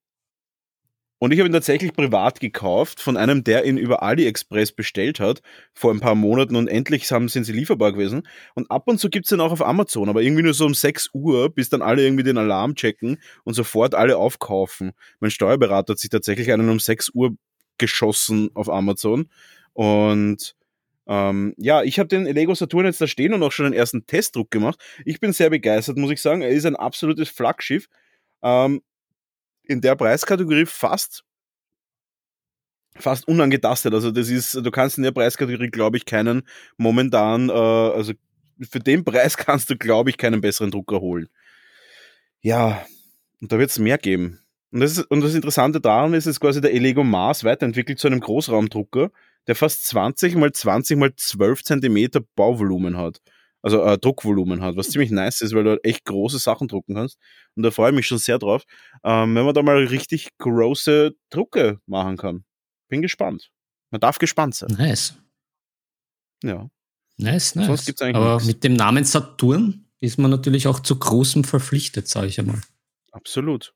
und 1.25 1.31
ich 1.31 1.39
habe 1.39 1.49
ihn 1.49 1.53
tatsächlich 1.53 1.91
privat 1.91 2.39
gekauft 2.39 3.01
von 3.01 3.17
einem, 3.17 3.43
der 3.43 3.65
ihn 3.65 3.77
über 3.77 4.03
AliExpress 4.03 4.73
bestellt 4.73 5.19
hat, 5.19 5.41
vor 5.73 5.91
ein 5.91 5.99
paar 5.99 6.13
Monaten 6.13 6.55
und 6.55 6.67
endlich 6.67 7.07
sind 7.07 7.29
sie 7.29 7.51
lieferbar 7.51 7.93
gewesen. 7.93 8.27
Und 8.53 8.69
ab 8.69 8.87
und 8.87 8.99
zu 8.99 9.09
gibt's 9.09 9.29
den 9.29 9.41
auch 9.41 9.51
auf 9.51 9.65
Amazon, 9.65 10.07
aber 10.07 10.21
irgendwie 10.21 10.43
nur 10.43 10.53
so 10.53 10.67
um 10.67 10.75
6 10.75 11.09
Uhr, 11.13 11.49
bis 11.49 11.69
dann 11.69 11.81
alle 11.81 12.03
irgendwie 12.03 12.21
den 12.21 12.37
Alarm 12.37 12.75
checken 12.75 13.17
und 13.43 13.55
sofort 13.55 13.95
alle 13.95 14.17
aufkaufen. 14.17 14.91
Mein 15.19 15.31
Steuerberater 15.31 15.93
hat 15.93 15.99
sich 15.99 16.11
tatsächlich 16.11 16.51
einen 16.51 16.69
um 16.69 16.79
6 16.79 17.09
Uhr 17.15 17.35
geschossen 17.79 18.51
auf 18.53 18.69
Amazon. 18.69 19.27
Und 19.73 20.55
ähm, 21.07 21.55
ja, 21.57 21.81
ich 21.81 21.97
habe 21.97 22.07
den 22.07 22.25
Lego 22.25 22.53
Saturn 22.53 22.85
jetzt 22.85 23.01
da 23.01 23.07
stehen 23.07 23.33
und 23.33 23.41
auch 23.41 23.51
schon 23.51 23.65
den 23.65 23.73
ersten 23.73 24.05
Testdruck 24.05 24.51
gemacht. 24.51 24.79
Ich 25.05 25.19
bin 25.19 25.33
sehr 25.33 25.49
begeistert, 25.49 25.97
muss 25.97 26.11
ich 26.11 26.21
sagen. 26.21 26.43
Er 26.43 26.49
ist 26.49 26.67
ein 26.67 26.75
absolutes 26.75 27.29
Flaggschiff. 27.29 27.87
Ähm, 28.43 28.83
in 29.67 29.81
der 29.81 29.95
Preiskategorie 29.95 30.65
fast 30.65 31.23
fast 32.97 33.27
unangetastet. 33.27 33.93
Also 33.93 34.11
das 34.11 34.29
ist, 34.29 34.55
du 34.55 34.71
kannst 34.71 34.97
in 34.97 35.03
der 35.03 35.11
Preiskategorie, 35.11 35.69
glaube 35.69 35.97
ich, 35.97 36.05
keinen 36.05 36.43
momentan, 36.77 37.49
äh, 37.49 37.53
also 37.53 38.13
für 38.61 38.79
den 38.79 39.03
Preis 39.03 39.37
kannst 39.37 39.69
du, 39.69 39.77
glaube 39.77 40.09
ich, 40.09 40.17
keinen 40.17 40.41
besseren 40.41 40.71
Drucker 40.71 41.01
holen. 41.01 41.27
Ja, 42.41 42.85
und 43.41 43.51
da 43.51 43.59
wird 43.59 43.69
es 43.69 43.79
mehr 43.79 43.97
geben. 43.97 44.39
Und 44.71 44.81
das, 44.81 44.97
ist, 44.97 45.11
und 45.11 45.21
das 45.21 45.35
Interessante 45.35 45.79
daran 45.79 46.13
ist, 46.13 46.25
ist 46.25 46.39
quasi 46.39 46.61
der 46.61 46.73
Elego 46.73 47.03
Mars 47.03 47.43
weiterentwickelt 47.43 47.99
zu 47.99 48.07
einem 48.07 48.19
Großraumdrucker, 48.19 49.11
der 49.47 49.55
fast 49.55 49.85
20 49.87 50.35
mal 50.35 50.51
20 50.51 50.97
mal 50.97 51.13
12 51.15 51.63
Zentimeter 51.63 52.21
Bauvolumen 52.35 52.97
hat. 52.97 53.21
Also 53.65 53.81
äh, 53.83 53.97
Druckvolumen 53.97 54.61
hat, 54.61 54.75
was 54.75 54.91
ziemlich 54.91 55.09
nice 55.09 55.41
ist, 55.41 55.55
weil 55.55 55.63
du 55.63 55.71
halt 55.71 55.83
echt 55.83 56.05
große 56.05 56.37
Sachen 56.37 56.67
drucken 56.67 56.93
kannst. 56.93 57.17
Und 57.55 57.63
da 57.63 57.71
freue 57.71 57.89
ich 57.89 57.95
mich 57.95 58.05
schon 58.05 58.19
sehr 58.19 58.37
drauf, 58.37 58.63
ähm, 59.03 59.33
wenn 59.33 59.43
man 59.43 59.55
da 59.55 59.63
mal 59.63 59.83
richtig 59.85 60.29
große 60.37 61.15
Drucke 61.31 61.79
machen 61.87 62.15
kann. 62.15 62.43
Bin 62.89 63.01
gespannt. 63.01 63.49
Man 63.89 63.99
darf 64.01 64.19
gespannt 64.19 64.53
sein. 64.53 64.69
Nice. 64.77 65.15
Ja. 66.43 66.69
Nice, 67.17 67.55
nice. 67.55 67.65
Sonst 67.65 67.85
gibt's 67.87 68.03
eigentlich 68.03 68.17
Aber 68.17 68.35
nichts. 68.35 68.45
mit 68.45 68.63
dem 68.63 68.75
Namen 68.75 69.03
Saturn 69.03 69.87
ist 69.99 70.19
man 70.19 70.29
natürlich 70.29 70.67
auch 70.67 70.79
zu 70.79 70.99
großem 70.99 71.43
verpflichtet, 71.43 72.07
sage 72.07 72.27
ich 72.27 72.39
einmal. 72.39 72.61
Absolut. 73.13 73.73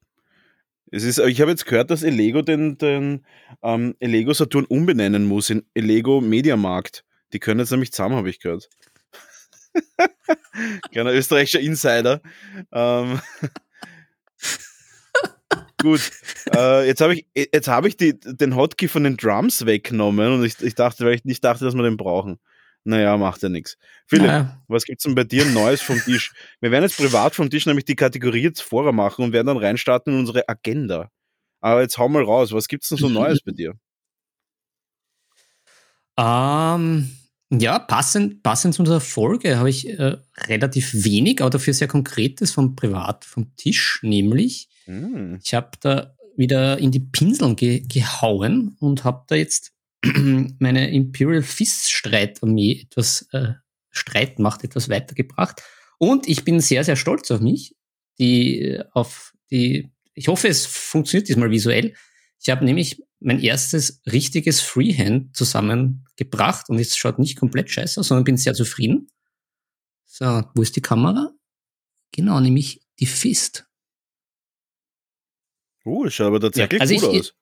Es 0.92 1.04
ist, 1.04 1.18
ich 1.18 1.42
habe 1.42 1.50
jetzt 1.50 1.66
gehört, 1.66 1.90
dass 1.90 2.04
Elego 2.04 2.44
den, 2.44 2.78
den 2.78 3.26
ähm, 3.64 3.96
Elego 4.00 4.34
Saturn 4.34 4.66
umbenennen 4.66 5.26
muss 5.26 5.50
in 5.50 5.66
Elego 5.74 6.22
Mediamarkt. 6.22 7.06
Die 7.34 7.40
können 7.40 7.60
jetzt 7.60 7.72
nämlich 7.72 7.92
zusammen, 7.92 8.18
habe 8.18 8.30
ich 8.30 8.40
gehört. 8.40 8.70
Kleiner 10.92 11.14
österreichischer 11.14 11.60
Insider. 11.60 12.22
Ähm, 12.72 13.20
gut, 15.82 16.12
äh, 16.56 16.88
jetzt 16.88 17.02
habe 17.02 17.16
ich, 17.16 17.26
jetzt 17.36 17.68
hab 17.68 17.86
ich 17.86 17.98
die, 17.98 18.20
den 18.20 18.56
Hotkey 18.56 18.88
von 18.88 19.04
den 19.04 19.18
Drums 19.18 19.66
weggenommen 19.66 20.34
und 20.34 20.46
ich, 20.46 20.62
ich 20.62 20.76
dachte, 20.76 21.06
weil 21.06 21.16
ich 21.16 21.26
nicht 21.26 21.44
dachte, 21.44 21.66
dass 21.66 21.76
wir 21.76 21.84
den 21.84 21.98
brauchen. 21.98 22.40
Naja, 22.86 23.18
macht 23.18 23.44
ja 23.44 23.50
nichts. 23.50 23.78
Philipp, 24.08 24.28
Naja, 24.28 24.64
was 24.68 24.86
gibt's 24.86 25.04
denn 25.04 25.14
bei 25.16 25.26
dir 25.26 25.46
Neues 25.46 25.82
vom 25.82 26.00
Tisch? 26.00 26.34
Wir 26.62 26.72
werden 26.72 26.84
jetzt 26.84 26.98
privat 26.98 27.36
vom 27.36 27.50
Tisch 27.50 27.66
nämlich 27.66 27.86
die 27.86 27.96
Kategorie 27.96 28.42
jetzt 28.42 28.62
vorher 28.62 28.94
machen 28.94 29.26
und 29.26 29.34
werden 29.34 29.48
dann 29.48 29.58
reinstarten 29.58 30.14
in 30.14 30.20
unsere 30.20 30.48
Agenda. 30.48 31.12
Aber 31.62 31.82
jetzt 31.82 31.98
hau 31.98 32.08
mal 32.08 32.24
raus, 32.24 32.54
was 32.54 32.68
gibt's 32.68 32.90
denn 32.90 32.98
so 32.98 33.10
Neues 33.10 33.42
bei 33.42 33.52
dir? 33.52 33.74
Ähm, 36.22 37.10
ja, 37.52 37.80
passend, 37.80 38.44
passend 38.44 38.76
zu 38.76 38.82
unserer 38.82 39.02
Folge 39.02 39.58
habe 39.58 39.70
ich 39.70 39.90
äh, 39.90 40.18
relativ 40.48 41.04
wenig, 41.04 41.42
aber 41.42 41.50
dafür 41.50 41.74
sehr 41.74 41.88
Konkretes 41.88 42.52
vom 42.52 42.76
Privat 42.76 43.26
vom 43.26 43.56
Tisch, 43.56 44.00
nämlich 44.04 44.70
Hm, 44.90 45.40
ich 45.44 45.54
habe 45.54 45.70
da 45.80 46.16
wieder 46.36 46.80
in 46.80 46.92
die 46.92 47.00
Pinseln 47.00 47.56
ge 47.56 47.82
gehauen 47.82 48.76
und 48.80 49.04
habe 49.04 49.24
da 49.28 49.36
jetzt 49.36 49.72
meine 50.04 50.92
Imperial 50.92 51.44
Fist 51.44 51.92
Streitarmee 51.92 52.82
etwas 52.84 53.28
äh, 53.32 53.54
Streitmacht 53.92 54.64
etwas 54.64 54.90
weitergebracht 54.90 55.62
und 56.00 56.28
ich 56.28 56.44
bin 56.44 56.60
sehr 56.60 56.84
sehr 56.84 56.96
stolz 56.96 57.30
auf 57.30 57.40
mich, 57.40 57.76
die 58.18 58.62
äh, 58.62 58.84
auf 58.94 59.34
die 59.52 59.92
ich 60.14 60.28
hoffe 60.28 60.48
es 60.48 60.66
funktioniert 60.66 61.30
diesmal 61.30 61.52
visuell. 61.52 61.94
Ich 62.42 62.50
habe 62.50 62.64
nämlich 62.66 63.02
mein 63.20 63.40
erstes 63.42 64.02
richtiges 64.06 64.62
Freehand 64.62 65.36
zusammengebracht 65.36 66.70
und 66.70 66.80
es 66.80 66.96
schaut 66.96 67.20
nicht 67.20 67.38
komplett 67.38 67.70
scheiße 67.70 68.00
aus, 68.00 68.08
sondern 68.08 68.24
bin 68.24 68.38
sehr 68.38 68.54
zufrieden. 68.54 69.08
So, 70.06 70.44
wo 70.56 70.62
ist 70.62 70.76
die 70.76 70.82
Kamera? 70.82 71.32
Genau, 72.12 72.40
nämlich 72.40 72.82
die 73.00 73.06
Fist. 73.06 73.68
Oh, 75.86 76.04
das 76.04 76.14
schaut 76.14 76.28
aber 76.28 76.40
tatsächlich 76.40 76.80
Ja, 76.80 76.82
also 76.82 76.96
gut 76.96 77.14
ich- 77.16 77.20
aus. 77.22 77.34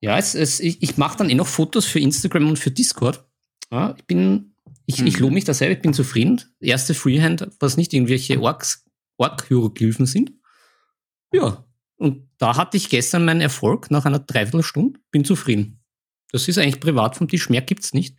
Ja, 0.00 0.16
es, 0.16 0.34
es, 0.36 0.60
ich, 0.60 0.80
ich 0.82 0.96
mache 0.96 1.18
dann 1.18 1.28
eh 1.30 1.34
noch 1.34 1.48
Fotos 1.48 1.84
für 1.84 1.98
Instagram 1.98 2.48
und 2.48 2.58
für 2.58 2.70
Discord. 2.70 3.24
Ja, 3.70 3.94
ich 3.96 4.04
bin, 4.04 4.54
Ich, 4.86 5.02
ich 5.02 5.16
Mhm. 5.16 5.20
lobe 5.22 5.34
mich 5.34 5.44
da 5.44 5.52
selber, 5.54 5.74
ich 5.76 5.82
bin 5.82 5.92
zufrieden. 5.92 6.40
Erste 6.60 6.94
Freehand, 6.94 7.48
was 7.60 7.76
nicht 7.76 7.92
irgendwelche 7.92 8.40
Orks, 8.40 8.84
Ork-Hieroglyphen 9.18 10.06
sind. 10.06 10.32
Ja, 11.32 11.66
und 11.96 12.27
da 12.38 12.56
hatte 12.56 12.76
ich 12.76 12.88
gestern 12.88 13.24
meinen 13.24 13.40
Erfolg 13.40 13.90
nach 13.90 14.04
einer 14.04 14.20
Dreiviertelstunde. 14.20 14.98
Bin 15.10 15.24
zufrieden. 15.24 15.80
Das 16.32 16.46
ist 16.48 16.58
eigentlich 16.58 16.80
privat 16.80 17.16
vom 17.16 17.28
Tisch, 17.28 17.48
mehr 17.50 17.62
gibt's 17.62 17.92
nicht. 17.94 18.16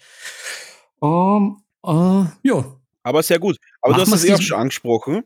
Ähm, 1.01 1.57
äh, 1.85 2.25
ja, 2.43 2.79
Aber 3.03 3.23
sehr 3.23 3.39
gut. 3.39 3.57
Aber 3.81 3.93
Machen 3.93 4.05
du 4.05 4.11
hast 4.11 4.23
es 4.23 4.25
eh 4.29 4.33
auch 4.33 4.41
schon 4.41 4.59
angesprochen. 4.59 5.23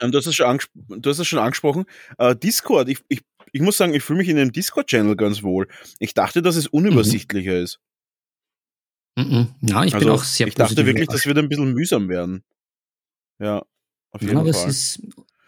Ähm, 0.00 0.12
Du 0.12 0.18
hast 0.18 0.26
es 0.26 0.34
schon, 0.34 0.46
angesp 0.46 0.70
du 0.74 1.10
hast 1.10 1.18
es 1.18 1.26
schon 1.26 1.38
angesprochen. 1.38 1.86
Äh, 2.18 2.36
Discord, 2.36 2.88
ich, 2.88 2.98
ich, 3.08 3.22
ich 3.52 3.60
muss 3.62 3.76
sagen, 3.78 3.94
ich 3.94 4.02
fühle 4.02 4.18
mich 4.18 4.28
in 4.28 4.36
dem 4.36 4.52
Discord-Channel 4.52 5.16
ganz 5.16 5.42
wohl. 5.42 5.66
Ich 5.98 6.14
dachte, 6.14 6.42
dass 6.42 6.56
es 6.56 6.66
unübersichtlicher 6.66 7.58
ist. 7.58 7.80
mhm. 9.16 9.54
ja, 9.62 9.84
ich 9.84 9.92
bin 9.92 10.02
Also, 10.08 10.12
auch 10.12 10.24
sehr 10.24 10.46
ich 10.48 10.54
dachte 10.54 10.76
wirklich, 10.84 11.04
überrascht. 11.04 11.14
das 11.14 11.26
wird 11.26 11.38
ein 11.38 11.48
bisschen 11.48 11.72
mühsam 11.72 12.08
werden. 12.08 12.44
Ja, 13.38 13.64
auf 14.10 14.20
jeden 14.20 14.34
Ja, 14.34 14.40
aber 14.40 14.50
es 14.50 14.60
Fall. 14.60 14.70
ist 14.70 15.00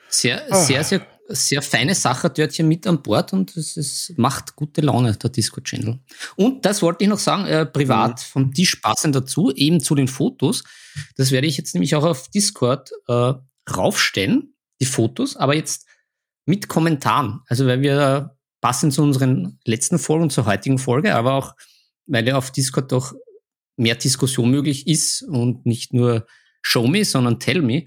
sehr, 0.09 0.43
Ah. 0.53 0.57
sehr, 0.57 0.83
sehr, 0.85 1.07
sehr 1.31 1.63
feine 1.63 1.95
Sache-Törtchen 1.95 2.69
mit 2.69 2.87
an 2.87 3.03
Bord 3.03 3.33
und 3.33 3.57
es 3.57 3.77
ist, 3.77 4.19
macht 4.19 4.57
gute 4.57 4.81
Laune, 4.81 5.17
der 5.17 5.31
Disco-Channel. 5.31 5.99
Und 6.37 6.65
das 6.65 6.83
wollte 6.83 7.05
ich 7.05 7.11
noch 7.11 7.19
sagen, 7.19 7.47
äh, 7.47 7.67
privat 7.67 8.19
Mhm. 8.19 8.25
vom 8.33 8.55
Tisch 8.55 8.77
passend 8.77 9.15
dazu, 9.15 9.53
eben 9.55 9.81
zu 9.81 9.95
den 9.95 10.09
Fotos. 10.09 10.65
Das 11.17 11.31
werde 11.31 11.47
ich 11.47 11.57
jetzt 11.57 11.75
nämlich 11.75 11.95
auch 11.95 12.05
auf 12.05 12.29
Discord 12.29 12.91
äh, 13.09 13.33
raufstellen, 13.71 14.55
die 14.81 14.87
Fotos, 14.87 15.37
aber 15.37 15.55
jetzt 15.55 15.87
mit 16.47 16.69
Kommentaren. 16.69 17.41
Also 17.47 17.67
weil 17.67 17.81
wir 17.83 18.37
passend 18.61 18.93
zu 18.93 19.03
unseren 19.03 19.59
letzten 19.65 19.99
Folgen 19.99 20.25
und 20.25 20.33
zur 20.33 20.47
heutigen 20.47 20.79
Folge, 20.79 21.15
aber 21.15 21.35
auch 21.35 21.55
weil 22.07 22.27
ja 22.27 22.37
auf 22.37 22.51
Discord 22.51 22.93
doch 22.93 23.15
mehr 23.77 23.95
Diskussion 23.95 24.51
möglich 24.51 24.87
ist 24.87 25.23
und 25.23 25.65
nicht 25.65 25.95
nur 25.95 26.27
Show 26.61 26.87
me, 26.87 27.05
sondern 27.05 27.39
Tell 27.39 27.63
me, 27.63 27.85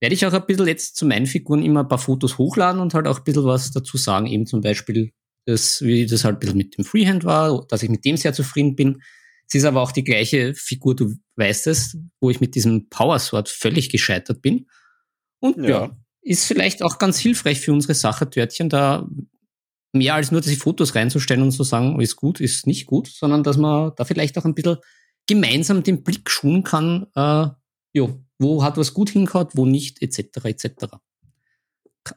werde 0.00 0.14
ich 0.14 0.26
auch 0.26 0.32
ein 0.32 0.46
bisschen 0.46 0.66
jetzt 0.66 0.96
zu 0.96 1.06
meinen 1.06 1.26
Figuren 1.26 1.62
immer 1.62 1.80
ein 1.80 1.88
paar 1.88 1.98
Fotos 1.98 2.38
hochladen 2.38 2.80
und 2.80 2.94
halt 2.94 3.06
auch 3.06 3.18
ein 3.18 3.24
bisschen 3.24 3.44
was 3.44 3.70
dazu 3.72 3.96
sagen. 3.96 4.26
Eben 4.26 4.46
zum 4.46 4.60
Beispiel, 4.60 5.12
das, 5.46 5.80
wie 5.82 6.06
das 6.06 6.24
halt 6.24 6.36
ein 6.36 6.38
bisschen 6.40 6.56
mit 6.58 6.76
dem 6.76 6.84
Freehand 6.84 7.24
war, 7.24 7.66
dass 7.68 7.82
ich 7.82 7.88
mit 7.88 8.04
dem 8.04 8.16
sehr 8.16 8.32
zufrieden 8.32 8.76
bin. 8.76 9.02
Es 9.48 9.54
ist 9.54 9.64
aber 9.64 9.80
auch 9.80 9.92
die 9.92 10.04
gleiche 10.04 10.54
Figur, 10.54 10.96
du 10.96 11.14
weißt 11.36 11.68
es, 11.68 11.96
wo 12.20 12.30
ich 12.30 12.40
mit 12.40 12.54
diesem 12.56 12.88
Power 12.88 13.18
Sword 13.18 13.48
völlig 13.48 13.90
gescheitert 13.90 14.42
bin. 14.42 14.66
Und 15.40 15.58
ja, 15.58 15.68
Ja. 15.84 15.96
ist 16.22 16.44
vielleicht 16.46 16.82
auch 16.82 16.98
ganz 16.98 17.18
hilfreich 17.18 17.60
für 17.60 17.72
unsere 17.72 17.94
Sache, 17.94 18.28
Törtchen, 18.28 18.68
da 18.68 19.08
mehr 19.92 20.14
als 20.14 20.30
nur 20.32 20.40
die 20.40 20.56
Fotos 20.56 20.94
reinzustellen 20.94 21.42
und 21.44 21.52
zu 21.52 21.62
sagen, 21.62 22.00
ist 22.00 22.16
gut, 22.16 22.40
ist 22.40 22.66
nicht 22.66 22.86
gut, 22.86 23.06
sondern 23.06 23.44
dass 23.44 23.56
man 23.56 23.92
da 23.96 24.04
vielleicht 24.04 24.36
auch 24.36 24.44
ein 24.44 24.54
bisschen 24.54 24.78
gemeinsam 25.26 25.82
den 25.82 26.02
Blick 26.02 26.28
schulen 26.28 26.64
kann, 26.64 27.06
äh, 27.14 27.46
jo, 27.94 28.22
wo 28.38 28.62
hat 28.62 28.76
was 28.76 28.94
gut 28.94 29.10
hingehauen, 29.10 29.48
wo 29.54 29.66
nicht, 29.66 30.02
etc., 30.02 30.44
etc. 30.44 30.68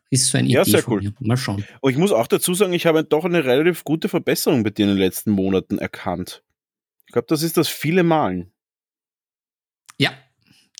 Ist 0.10 0.28
so 0.28 0.38
eine 0.38 0.48
Ja, 0.50 0.62
Idee 0.62 0.72
sehr 0.72 0.84
von 0.84 0.94
cool. 0.94 1.02
mir. 1.04 1.14
Mal 1.20 1.38
schauen. 1.38 1.66
Und 1.82 1.92
ich 1.92 1.98
muss 1.98 2.12
auch 2.12 2.28
dazu 2.28 2.54
sagen, 2.54 2.74
ich 2.74 2.86
habe 2.86 3.04
doch 3.04 3.26
eine 3.26 3.44
relativ 3.46 3.84
gute 3.84 4.10
Verbesserung 4.10 4.64
bei 4.64 4.70
dir 4.70 4.84
in 4.84 4.90
den 4.90 4.98
letzten 4.98 5.32
Monaten 5.32 5.78
erkannt. 5.80 6.44
Ich 7.08 7.14
glaube, 7.14 7.28
das 7.28 7.42
ist 7.42 7.58
das 7.58 7.68
viele 7.68 8.04
Malen. 8.04 8.52
Ja, 9.98 10.12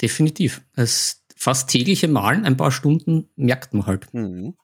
definitiv. 0.02 0.62
Das 0.76 1.26
fast 1.36 1.70
tägliche 1.70 2.08
Malen, 2.08 2.46
ein 2.46 2.58
paar 2.58 2.72
Stunden, 2.72 3.30
merkt 3.36 3.74
man 3.74 3.86
halt. 3.88 4.14
Mhm. 4.14 4.56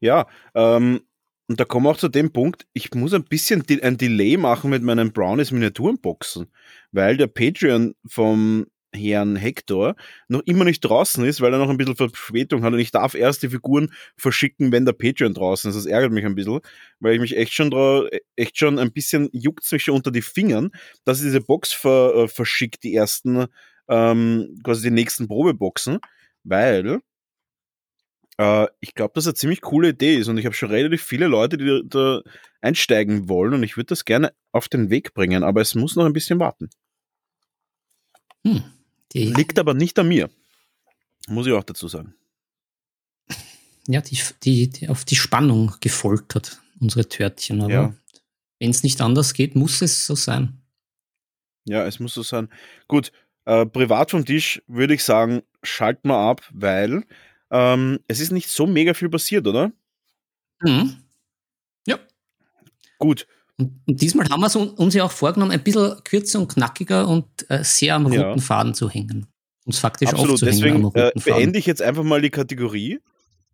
Ja, 0.00 0.26
ähm, 0.54 1.00
und 1.48 1.58
da 1.58 1.64
kommen 1.64 1.86
wir 1.86 1.90
auch 1.90 1.96
zu 1.96 2.08
dem 2.08 2.32
Punkt, 2.32 2.66
ich 2.72 2.94
muss 2.94 3.12
ein 3.12 3.24
bisschen 3.24 3.64
ein 3.82 3.98
Delay 3.98 4.36
machen 4.36 4.70
mit 4.70 4.82
meinen 4.82 5.12
Brownies 5.12 5.50
Miniaturenboxen, 5.50 6.46
weil 6.92 7.16
der 7.16 7.26
Patreon 7.26 7.94
vom 8.06 8.66
Herrn 8.92 9.36
Hector 9.36 9.94
noch 10.28 10.40
immer 10.46 10.64
nicht 10.64 10.80
draußen 10.80 11.24
ist, 11.24 11.40
weil 11.40 11.52
er 11.52 11.58
noch 11.58 11.70
ein 11.70 11.76
bisschen 11.76 11.96
Verspätung 11.96 12.62
hat 12.62 12.72
und 12.72 12.78
ich 12.78 12.90
darf 12.90 13.14
erst 13.14 13.42
die 13.42 13.48
Figuren 13.48 13.92
verschicken, 14.16 14.72
wenn 14.72 14.84
der 14.84 14.92
Patreon 14.92 15.34
draußen 15.34 15.70
ist. 15.70 15.76
Das 15.76 15.86
ärgert 15.86 16.12
mich 16.12 16.24
ein 16.24 16.34
bisschen, 16.34 16.60
weil 16.98 17.14
ich 17.14 17.20
mich 17.20 17.36
echt 17.36 17.52
schon 17.52 17.70
echt 18.36 18.58
schon 18.58 18.78
ein 18.78 18.92
bisschen 18.92 19.28
juckt's 19.32 19.70
mich 19.72 19.84
schon 19.84 19.94
unter 19.94 20.10
die 20.10 20.22
Fingern, 20.22 20.70
dass 21.04 21.18
ich 21.18 21.24
diese 21.24 21.40
Box 21.40 21.72
ver 21.72 22.14
äh, 22.14 22.28
verschickt, 22.28 22.82
die 22.82 22.94
ersten, 22.94 23.46
ähm, 23.88 24.58
quasi 24.64 24.88
die 24.88 24.94
nächsten 24.94 25.28
Probeboxen, 25.28 25.98
weil 26.44 27.00
äh, 28.38 28.66
ich 28.80 28.94
glaube, 28.94 29.12
dass 29.14 29.26
eine 29.26 29.34
ziemlich 29.34 29.60
coole 29.60 29.90
Idee 29.90 30.16
ist 30.16 30.28
und 30.28 30.38
ich 30.38 30.46
habe 30.46 30.54
schon 30.54 30.70
relativ 30.70 31.02
viele 31.02 31.26
Leute, 31.26 31.58
die 31.58 31.82
da 31.84 32.22
einsteigen 32.60 33.28
wollen 33.28 33.54
und 33.54 33.62
ich 33.62 33.76
würde 33.76 33.88
das 33.88 34.04
gerne 34.04 34.32
auf 34.52 34.68
den 34.68 34.90
Weg 34.90 35.14
bringen, 35.14 35.44
aber 35.44 35.60
es 35.60 35.74
muss 35.74 35.96
noch 35.96 36.06
ein 36.06 36.12
bisschen 36.12 36.40
warten. 36.40 36.70
Hm. 38.44 38.79
Die, 39.12 39.24
Liegt 39.32 39.58
aber 39.58 39.74
nicht 39.74 39.98
an 39.98 40.08
mir. 40.08 40.30
Muss 41.28 41.46
ich 41.46 41.52
auch 41.52 41.64
dazu 41.64 41.88
sagen. 41.88 42.14
ja, 43.86 44.00
die, 44.00 44.18
die, 44.42 44.70
die 44.70 44.88
auf 44.88 45.04
die 45.04 45.16
Spannung 45.16 45.74
gefoltert, 45.80 46.60
unsere 46.80 47.08
Törtchen. 47.08 47.60
Aber 47.60 47.72
Ja. 47.72 47.94
wenn 48.58 48.70
es 48.70 48.82
nicht 48.82 49.00
anders 49.00 49.34
geht, 49.34 49.54
muss 49.56 49.82
es 49.82 50.06
so 50.06 50.14
sein. 50.14 50.60
Ja, 51.64 51.84
es 51.86 51.98
muss 52.00 52.14
so 52.14 52.22
sein. 52.22 52.48
Gut, 52.88 53.12
äh, 53.44 53.66
privat 53.66 54.10
vom 54.12 54.24
Tisch 54.24 54.62
würde 54.66 54.94
ich 54.94 55.04
sagen, 55.04 55.42
schalten 55.62 56.08
wir 56.08 56.16
ab, 56.16 56.42
weil 56.52 57.04
ähm, 57.50 58.00
es 58.08 58.20
ist 58.20 58.30
nicht 58.32 58.48
so 58.48 58.66
mega 58.66 58.94
viel 58.94 59.08
passiert, 59.08 59.46
oder? 59.46 59.72
Mhm. 60.60 61.02
Ja. 61.86 61.98
Gut, 62.98 63.26
Und, 63.60 63.80
und 63.86 64.00
diesmal 64.00 64.26
haben 64.30 64.40
wir 64.40 64.46
es 64.46 64.56
un- 64.56 64.70
uns 64.70 64.94
ja 64.94 65.04
auch 65.04 65.12
vorgenommen, 65.12 65.52
ein 65.52 65.62
bisschen 65.62 66.02
kürzer 66.04 66.40
und 66.40 66.48
knackiger 66.48 67.06
und 67.06 67.26
äh, 67.50 67.62
sehr 67.62 67.94
am 67.94 68.10
Ja. 68.12 68.28
roten 68.28 68.40
Faden 68.40 68.74
zu 68.74 68.88
hängen. 68.88 69.26
Uns 69.66 69.78
faktisch 69.78 70.08
absolut. 70.08 70.32
aufzuhängen 70.32 70.58
Deswegen 70.58 70.76
am 70.76 70.84
roten 70.86 70.98
äh, 70.98 71.20
Faden. 71.20 71.22
beende 71.36 71.58
ich 71.58 71.66
jetzt 71.66 71.82
einfach 71.82 72.02
mal 72.02 72.22
die 72.22 72.30
Kategorie 72.30 72.98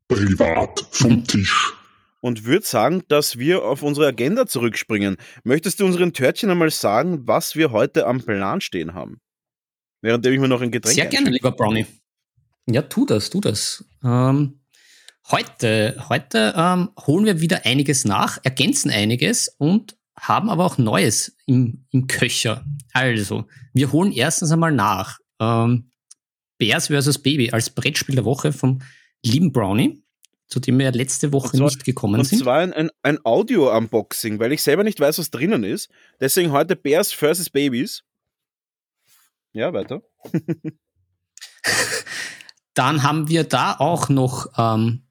Privat 0.09 0.87
vom 0.93 1.27
Tisch. 1.27 1.73
und 2.21 2.45
würde 2.45 2.65
sagen, 2.65 3.03
dass 3.09 3.39
wir 3.39 3.65
auf 3.65 3.83
unsere 3.83 4.07
Agenda 4.07 4.47
zurückspringen. 4.47 5.17
Möchtest 5.43 5.81
du 5.81 5.85
unseren 5.85 6.13
Törtchen 6.13 6.49
einmal 6.51 6.71
sagen, 6.71 7.27
was 7.27 7.57
wir 7.57 7.73
heute 7.73 8.07
am 8.07 8.23
Plan 8.23 8.61
stehen 8.61 8.95
haben? 8.95 9.21
Währenddem 10.03 10.33
ich 10.35 10.41
mir 10.41 10.49
noch 10.49 10.61
ein 10.63 10.71
Getränk 10.71 10.95
Sehr 10.95 11.07
gerne, 11.07 11.31
lieber 11.31 11.51
Brownie. 11.51 11.87
Ja, 12.67 12.83
tu 12.83 13.05
das, 13.07 13.31
tu 13.31 13.41
das. 13.41 13.85
Ähm, 14.05 14.61
heute 15.31 16.05
heute 16.09 16.55
ähm, 16.57 16.91
holen 17.07 17.25
wir 17.25 17.41
wieder 17.41 17.65
einiges 17.67 18.05
nach, 18.05 18.39
ergänzen 18.45 18.91
einiges 18.93 19.49
und 19.59 19.96
haben 20.19 20.49
aber 20.51 20.65
auch 20.65 20.79
Neues 20.79 21.37
im, 21.47 21.85
im 21.91 22.07
Köcher. 22.07 22.65
Also, 22.93 23.47
wir 23.75 23.93
holen 23.93 24.13
erstens 24.13 24.51
einmal 24.51 24.73
nach 24.73 25.19
ähm, 25.41 25.91
Bears 26.59 26.89
vs. 26.89 27.19
Baby 27.19 27.51
als 27.51 27.71
Brettspiel 27.71 28.15
der 28.15 28.25
Woche 28.25 28.53
vom 28.53 28.81
lieben 29.25 29.53
Brownie, 29.53 30.03
zu 30.49 30.59
dem 30.61 30.79
wir 30.79 30.91
letzte 30.93 31.33
Woche 31.33 31.49
Und 31.53 31.57
zwar- 31.59 31.67
nicht 31.67 31.85
gekommen 31.85 32.21
Und 32.21 32.25
sind. 32.27 32.39
zwar 32.39 32.61
ein, 32.61 32.73
ein, 32.73 32.91
ein 33.03 33.19
Audio-Unboxing, 33.25 34.39
weil 34.39 34.53
ich 34.53 34.63
selber 34.63 34.85
nicht 34.85 34.99
weiß, 35.01 35.19
was 35.19 35.31
drinnen 35.31 35.65
ist. 35.65 35.91
Deswegen 36.21 36.53
heute 36.53 36.77
Bears 36.77 37.13
vs. 37.13 37.51
Babies. 37.51 38.03
Ja, 39.53 39.73
weiter. 39.73 40.03
Dann 42.75 43.03
haben 43.03 43.29
wir 43.29 43.45
da 43.45 43.75
auch 43.79 44.09
noch, 44.09 44.47
ähm, 44.59 45.03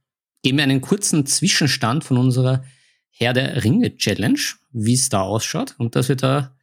geben 0.43 0.57
wir 0.57 0.63
einen 0.63 0.81
kurzen 0.81 1.25
Zwischenstand 1.25 2.03
von 2.03 2.17
unserer 2.17 2.63
Herr 3.09 3.33
der 3.33 3.63
Ringe 3.63 3.95
Challenge, 3.97 4.39
wie 4.75 4.93
es 4.93 5.09
da 5.09 5.21
ausschaut 5.21 5.75
und 5.77 5.95
dass 5.95 6.09
wir 6.09 6.15
da 6.15 6.55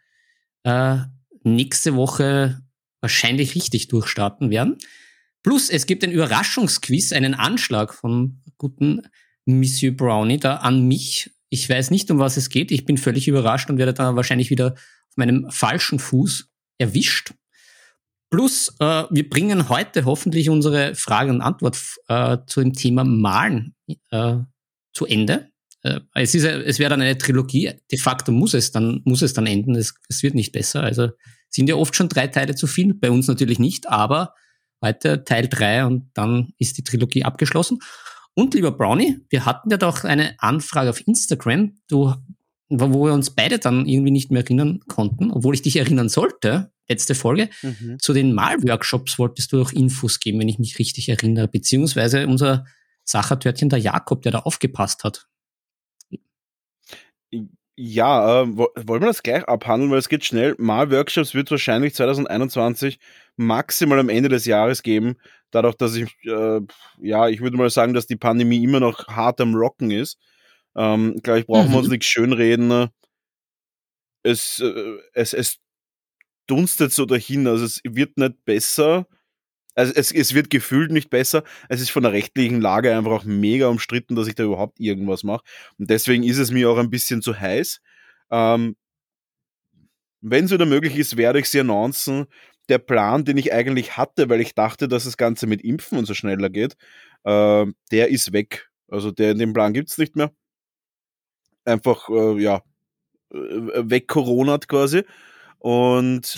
äh, 0.64 0.98
nächste 1.42 1.96
Woche 1.96 2.62
wahrscheinlich 3.00 3.54
richtig 3.54 3.88
durchstarten 3.88 4.50
werden. 4.50 4.78
Plus 5.42 5.70
es 5.70 5.86
gibt 5.86 6.04
ein 6.04 6.12
Überraschungsquiz, 6.12 7.12
einen 7.12 7.34
Anschlag 7.34 7.94
vom 7.94 8.42
guten 8.58 9.02
Monsieur 9.44 9.96
Brownie 9.96 10.38
da 10.38 10.56
an 10.56 10.86
mich. 10.86 11.32
Ich 11.48 11.68
weiß 11.68 11.90
nicht, 11.90 12.10
um 12.10 12.18
was 12.18 12.36
es 12.36 12.48
geht. 12.48 12.70
Ich 12.70 12.84
bin 12.84 12.96
völlig 12.96 13.26
überrascht 13.26 13.68
und 13.68 13.78
werde 13.78 13.94
da 13.94 14.14
wahrscheinlich 14.14 14.50
wieder 14.50 14.74
auf 14.74 15.16
meinem 15.16 15.50
falschen 15.50 15.98
Fuß 15.98 16.48
erwischt. 16.78 17.34
Plus, 18.30 18.74
äh, 18.78 19.04
wir 19.10 19.28
bringen 19.28 19.68
heute 19.68 20.04
hoffentlich 20.04 20.48
unsere 20.48 20.94
Frage 20.94 21.30
und 21.30 21.42
Antwort 21.42 21.78
äh, 22.08 22.38
zu 22.46 22.60
dem 22.60 22.72
Thema 22.72 23.04
Malen 23.04 23.74
äh, 24.10 24.36
zu 24.94 25.06
Ende. 25.06 25.51
Äh, 25.82 26.00
es 26.14 26.34
ist, 26.34 26.44
es 26.44 26.78
wäre 26.78 26.90
dann 26.90 27.00
eine 27.00 27.18
Trilogie. 27.18 27.72
De 27.90 27.98
facto 27.98 28.32
muss 28.32 28.54
es 28.54 28.70
dann, 28.72 29.00
muss 29.04 29.22
es 29.22 29.32
dann 29.32 29.46
enden. 29.46 29.74
Es, 29.74 29.94
es 30.08 30.22
wird 30.22 30.34
nicht 30.34 30.52
besser. 30.52 30.82
Also 30.82 31.08
sind 31.48 31.68
ja 31.68 31.74
oft 31.74 31.94
schon 31.94 32.08
drei 32.08 32.26
Teile 32.28 32.54
zu 32.54 32.66
viel. 32.66 32.94
Bei 32.94 33.10
uns 33.10 33.28
natürlich 33.28 33.58
nicht, 33.58 33.88
aber 33.88 34.34
heute 34.80 35.24
Teil 35.24 35.48
drei 35.48 35.84
und 35.84 36.10
dann 36.14 36.52
ist 36.58 36.78
die 36.78 36.84
Trilogie 36.84 37.24
abgeschlossen. 37.24 37.78
Und 38.34 38.54
lieber 38.54 38.72
Brownie, 38.72 39.18
wir 39.28 39.44
hatten 39.44 39.70
ja 39.70 39.76
doch 39.76 40.04
eine 40.04 40.34
Anfrage 40.38 40.90
auf 40.90 41.06
Instagram, 41.06 41.76
du, 41.88 42.14
wo 42.68 43.06
wir 43.06 43.12
uns 43.12 43.30
beide 43.30 43.58
dann 43.58 43.86
irgendwie 43.86 44.10
nicht 44.10 44.30
mehr 44.30 44.42
erinnern 44.42 44.80
konnten, 44.88 45.30
obwohl 45.30 45.54
ich 45.54 45.62
dich 45.62 45.76
erinnern 45.76 46.08
sollte, 46.08 46.72
letzte 46.88 47.14
Folge. 47.14 47.50
Mhm. 47.62 47.98
Zu 47.98 48.14
den 48.14 48.32
Malworkshops 48.32 49.18
wolltest 49.18 49.52
du 49.52 49.60
auch 49.60 49.72
Infos 49.72 50.18
geben, 50.18 50.40
wenn 50.40 50.48
ich 50.48 50.58
mich 50.58 50.78
richtig 50.78 51.10
erinnere, 51.10 51.48
beziehungsweise 51.48 52.26
unser 52.26 52.64
Sachertörtchen, 53.04 53.68
der 53.68 53.78
Jakob, 53.78 54.22
der 54.22 54.32
da 54.32 54.38
aufgepasst 54.40 55.04
hat. 55.04 55.26
Ja, 57.76 58.42
äh, 58.42 58.56
wollen 58.56 59.00
wir 59.02 59.06
das 59.06 59.22
gleich 59.22 59.44
abhandeln, 59.48 59.90
weil 59.90 59.98
es 59.98 60.10
geht 60.10 60.24
schnell. 60.24 60.54
Mal-Workshops 60.58 61.34
wird 61.34 61.50
wahrscheinlich 61.50 61.94
2021 61.94 62.98
maximal 63.36 63.98
am 63.98 64.10
Ende 64.10 64.28
des 64.28 64.44
Jahres 64.44 64.82
geben. 64.82 65.16
Dadurch, 65.50 65.74
dass 65.76 65.94
ich, 65.94 66.14
äh, 66.24 66.60
ja, 67.00 67.28
ich 67.28 67.40
würde 67.40 67.56
mal 67.56 67.70
sagen, 67.70 67.94
dass 67.94 68.06
die 68.06 68.16
Pandemie 68.16 68.62
immer 68.62 68.80
noch 68.80 69.08
hart 69.08 69.40
am 69.40 69.54
Rocken 69.54 69.90
ist. 69.90 70.18
Ähm, 70.76 71.18
gleich 71.22 71.46
brauchen 71.46 71.68
mhm. 71.68 71.72
wir 71.72 71.78
uns 71.78 71.88
mhm. 71.88 71.92
nichts 71.92 72.06
schönreden. 72.06 72.68
Ne? 72.68 72.90
Es, 74.22 74.60
äh, 74.60 74.98
es, 75.14 75.32
es 75.32 75.58
dunstet 76.46 76.92
so 76.92 77.06
dahin. 77.06 77.46
Also 77.46 77.64
es 77.64 77.80
wird 77.84 78.18
nicht 78.18 78.44
besser. 78.44 79.06
Also 79.74 79.92
es, 79.94 80.12
es 80.12 80.34
wird 80.34 80.50
gefühlt 80.50 80.90
nicht 80.92 81.10
besser. 81.10 81.44
Es 81.68 81.80
ist 81.80 81.90
von 81.90 82.02
der 82.02 82.12
rechtlichen 82.12 82.60
Lage 82.60 82.94
einfach 82.96 83.12
auch 83.12 83.24
mega 83.24 83.68
umstritten, 83.68 84.16
dass 84.16 84.28
ich 84.28 84.34
da 84.34 84.44
überhaupt 84.44 84.80
irgendwas 84.80 85.24
mache. 85.24 85.44
Und 85.78 85.90
deswegen 85.90 86.22
ist 86.24 86.38
es 86.38 86.50
mir 86.50 86.70
auch 86.70 86.78
ein 86.78 86.90
bisschen 86.90 87.22
zu 87.22 87.38
heiß. 87.38 87.80
Ähm, 88.30 88.76
Wenn 90.20 90.44
es 90.44 90.50
wieder 90.52 90.66
möglich 90.66 90.96
ist, 90.96 91.16
werde 91.16 91.40
ich 91.40 91.48
sie 91.48 91.60
announcen. 91.60 92.26
Der 92.68 92.78
Plan, 92.78 93.24
den 93.24 93.36
ich 93.38 93.52
eigentlich 93.52 93.96
hatte, 93.96 94.28
weil 94.28 94.40
ich 94.40 94.54
dachte, 94.54 94.86
dass 94.88 95.04
das 95.04 95.16
Ganze 95.16 95.46
mit 95.46 95.62
Impfen 95.62 95.98
und 95.98 96.06
so 96.06 96.14
schneller 96.14 96.48
geht, 96.48 96.76
äh, 97.24 97.66
der 97.90 98.08
ist 98.08 98.32
weg. 98.32 98.70
Also 98.88 99.10
der, 99.10 99.34
den 99.34 99.52
Plan 99.52 99.72
gibt 99.72 99.90
es 99.90 99.98
nicht 99.98 100.16
mehr. 100.16 100.32
Einfach, 101.64 102.08
äh, 102.08 102.40
ja, 102.40 102.62
äh, 103.32 103.38
weg 103.90 104.08
Corona 104.08 104.58
quasi. 104.58 105.02
Und 105.62 106.36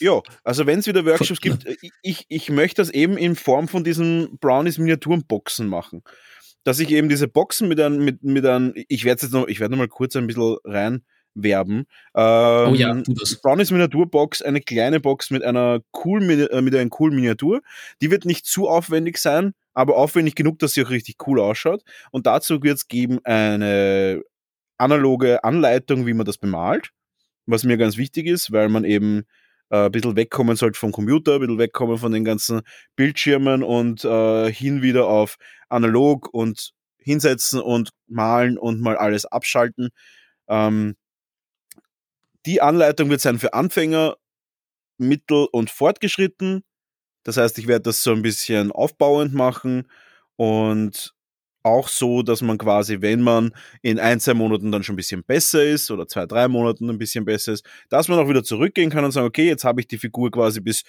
ja, 0.00 0.22
also 0.42 0.66
wenn 0.66 0.78
es 0.78 0.86
wieder 0.86 1.04
Workshops 1.04 1.42
gibt, 1.42 1.66
ich, 2.00 2.24
ich 2.28 2.48
möchte 2.48 2.80
das 2.80 2.88
eben 2.88 3.18
in 3.18 3.36
Form 3.36 3.68
von 3.68 3.84
diesen 3.84 4.38
Brownies 4.38 4.78
Miniaturenboxen 4.78 5.68
machen. 5.68 6.02
Dass 6.64 6.78
ich 6.78 6.90
eben 6.90 7.10
diese 7.10 7.28
Boxen 7.28 7.68
mit 7.68 7.78
einem, 7.78 8.02
mit, 8.02 8.22
mit 8.22 8.46
einem, 8.46 8.72
ich 8.88 9.04
werde 9.04 9.20
jetzt 9.20 9.32
noch, 9.32 9.48
ich 9.48 9.60
werde 9.60 9.72
noch 9.72 9.78
mal 9.78 9.88
kurz 9.88 10.16
ein 10.16 10.26
bisschen 10.26 10.56
reinwerben. 10.64 11.84
Ähm, 12.14 12.68
oh 12.70 12.74
ja, 12.74 13.02
das. 13.06 13.38
Brownies 13.42 13.70
Miniaturbox, 13.70 14.40
eine 14.40 14.62
kleine 14.62 14.98
Box 14.98 15.30
mit 15.30 15.44
einer 15.44 15.80
cool, 16.02 16.22
äh, 16.22 16.62
mit 16.62 16.74
einer 16.74 16.88
coolen 16.88 17.16
Miniatur. 17.16 17.60
Die 18.00 18.10
wird 18.10 18.24
nicht 18.24 18.46
zu 18.46 18.66
aufwendig 18.66 19.18
sein, 19.18 19.52
aber 19.74 19.96
aufwendig 19.96 20.36
genug, 20.36 20.58
dass 20.58 20.72
sie 20.72 20.82
auch 20.86 20.90
richtig 20.90 21.16
cool 21.26 21.38
ausschaut. 21.38 21.82
Und 22.12 22.26
dazu 22.26 22.62
wird 22.62 22.78
es 22.78 22.88
geben 22.88 23.18
eine 23.24 24.22
analoge 24.78 25.44
Anleitung, 25.44 26.06
wie 26.06 26.14
man 26.14 26.24
das 26.24 26.38
bemalt 26.38 26.92
was 27.46 27.64
mir 27.64 27.76
ganz 27.76 27.96
wichtig 27.96 28.26
ist, 28.26 28.52
weil 28.52 28.68
man 28.68 28.84
eben 28.84 29.24
äh, 29.70 29.86
ein 29.86 29.92
bisschen 29.92 30.16
wegkommen 30.16 30.56
sollte 30.56 30.78
vom 30.78 30.92
Computer, 30.92 31.34
ein 31.34 31.40
bisschen 31.40 31.58
wegkommen 31.58 31.98
von 31.98 32.12
den 32.12 32.24
ganzen 32.24 32.62
Bildschirmen 32.96 33.62
und 33.62 34.04
äh, 34.04 34.52
hin 34.52 34.82
wieder 34.82 35.06
auf 35.06 35.36
analog 35.68 36.32
und 36.32 36.72
hinsetzen 36.98 37.60
und 37.60 37.90
malen 38.06 38.58
und 38.58 38.80
mal 38.80 38.96
alles 38.96 39.26
abschalten. 39.26 39.90
Ähm, 40.48 40.96
die 42.46 42.60
Anleitung 42.60 43.10
wird 43.10 43.20
sein 43.20 43.38
für 43.38 43.54
Anfänger, 43.54 44.16
mittel- 44.98 45.48
und 45.52 45.70
fortgeschritten. 45.70 46.62
Das 47.24 47.36
heißt, 47.36 47.58
ich 47.58 47.66
werde 47.66 47.84
das 47.84 48.02
so 48.02 48.12
ein 48.12 48.22
bisschen 48.22 48.70
aufbauend 48.70 49.34
machen 49.34 49.88
und 50.36 51.13
auch 51.64 51.88
so, 51.88 52.22
dass 52.22 52.42
man 52.42 52.58
quasi, 52.58 53.00
wenn 53.00 53.22
man 53.22 53.52
in 53.82 53.98
ein, 53.98 54.20
zwei 54.20 54.34
Monaten 54.34 54.70
dann 54.70 54.82
schon 54.82 54.94
ein 54.94 54.96
bisschen 54.96 55.24
besser 55.24 55.64
ist 55.64 55.90
oder 55.90 56.06
zwei, 56.06 56.26
drei 56.26 56.46
Monaten 56.46 56.88
ein 56.90 56.98
bisschen 56.98 57.24
besser 57.24 57.52
ist, 57.52 57.64
dass 57.88 58.06
man 58.08 58.18
auch 58.18 58.28
wieder 58.28 58.44
zurückgehen 58.44 58.90
kann 58.90 59.04
und 59.04 59.12
sagen, 59.12 59.26
okay, 59.26 59.46
jetzt 59.46 59.64
habe 59.64 59.80
ich 59.80 59.88
die 59.88 59.98
Figur 59.98 60.30
quasi 60.30 60.60
bis 60.60 60.84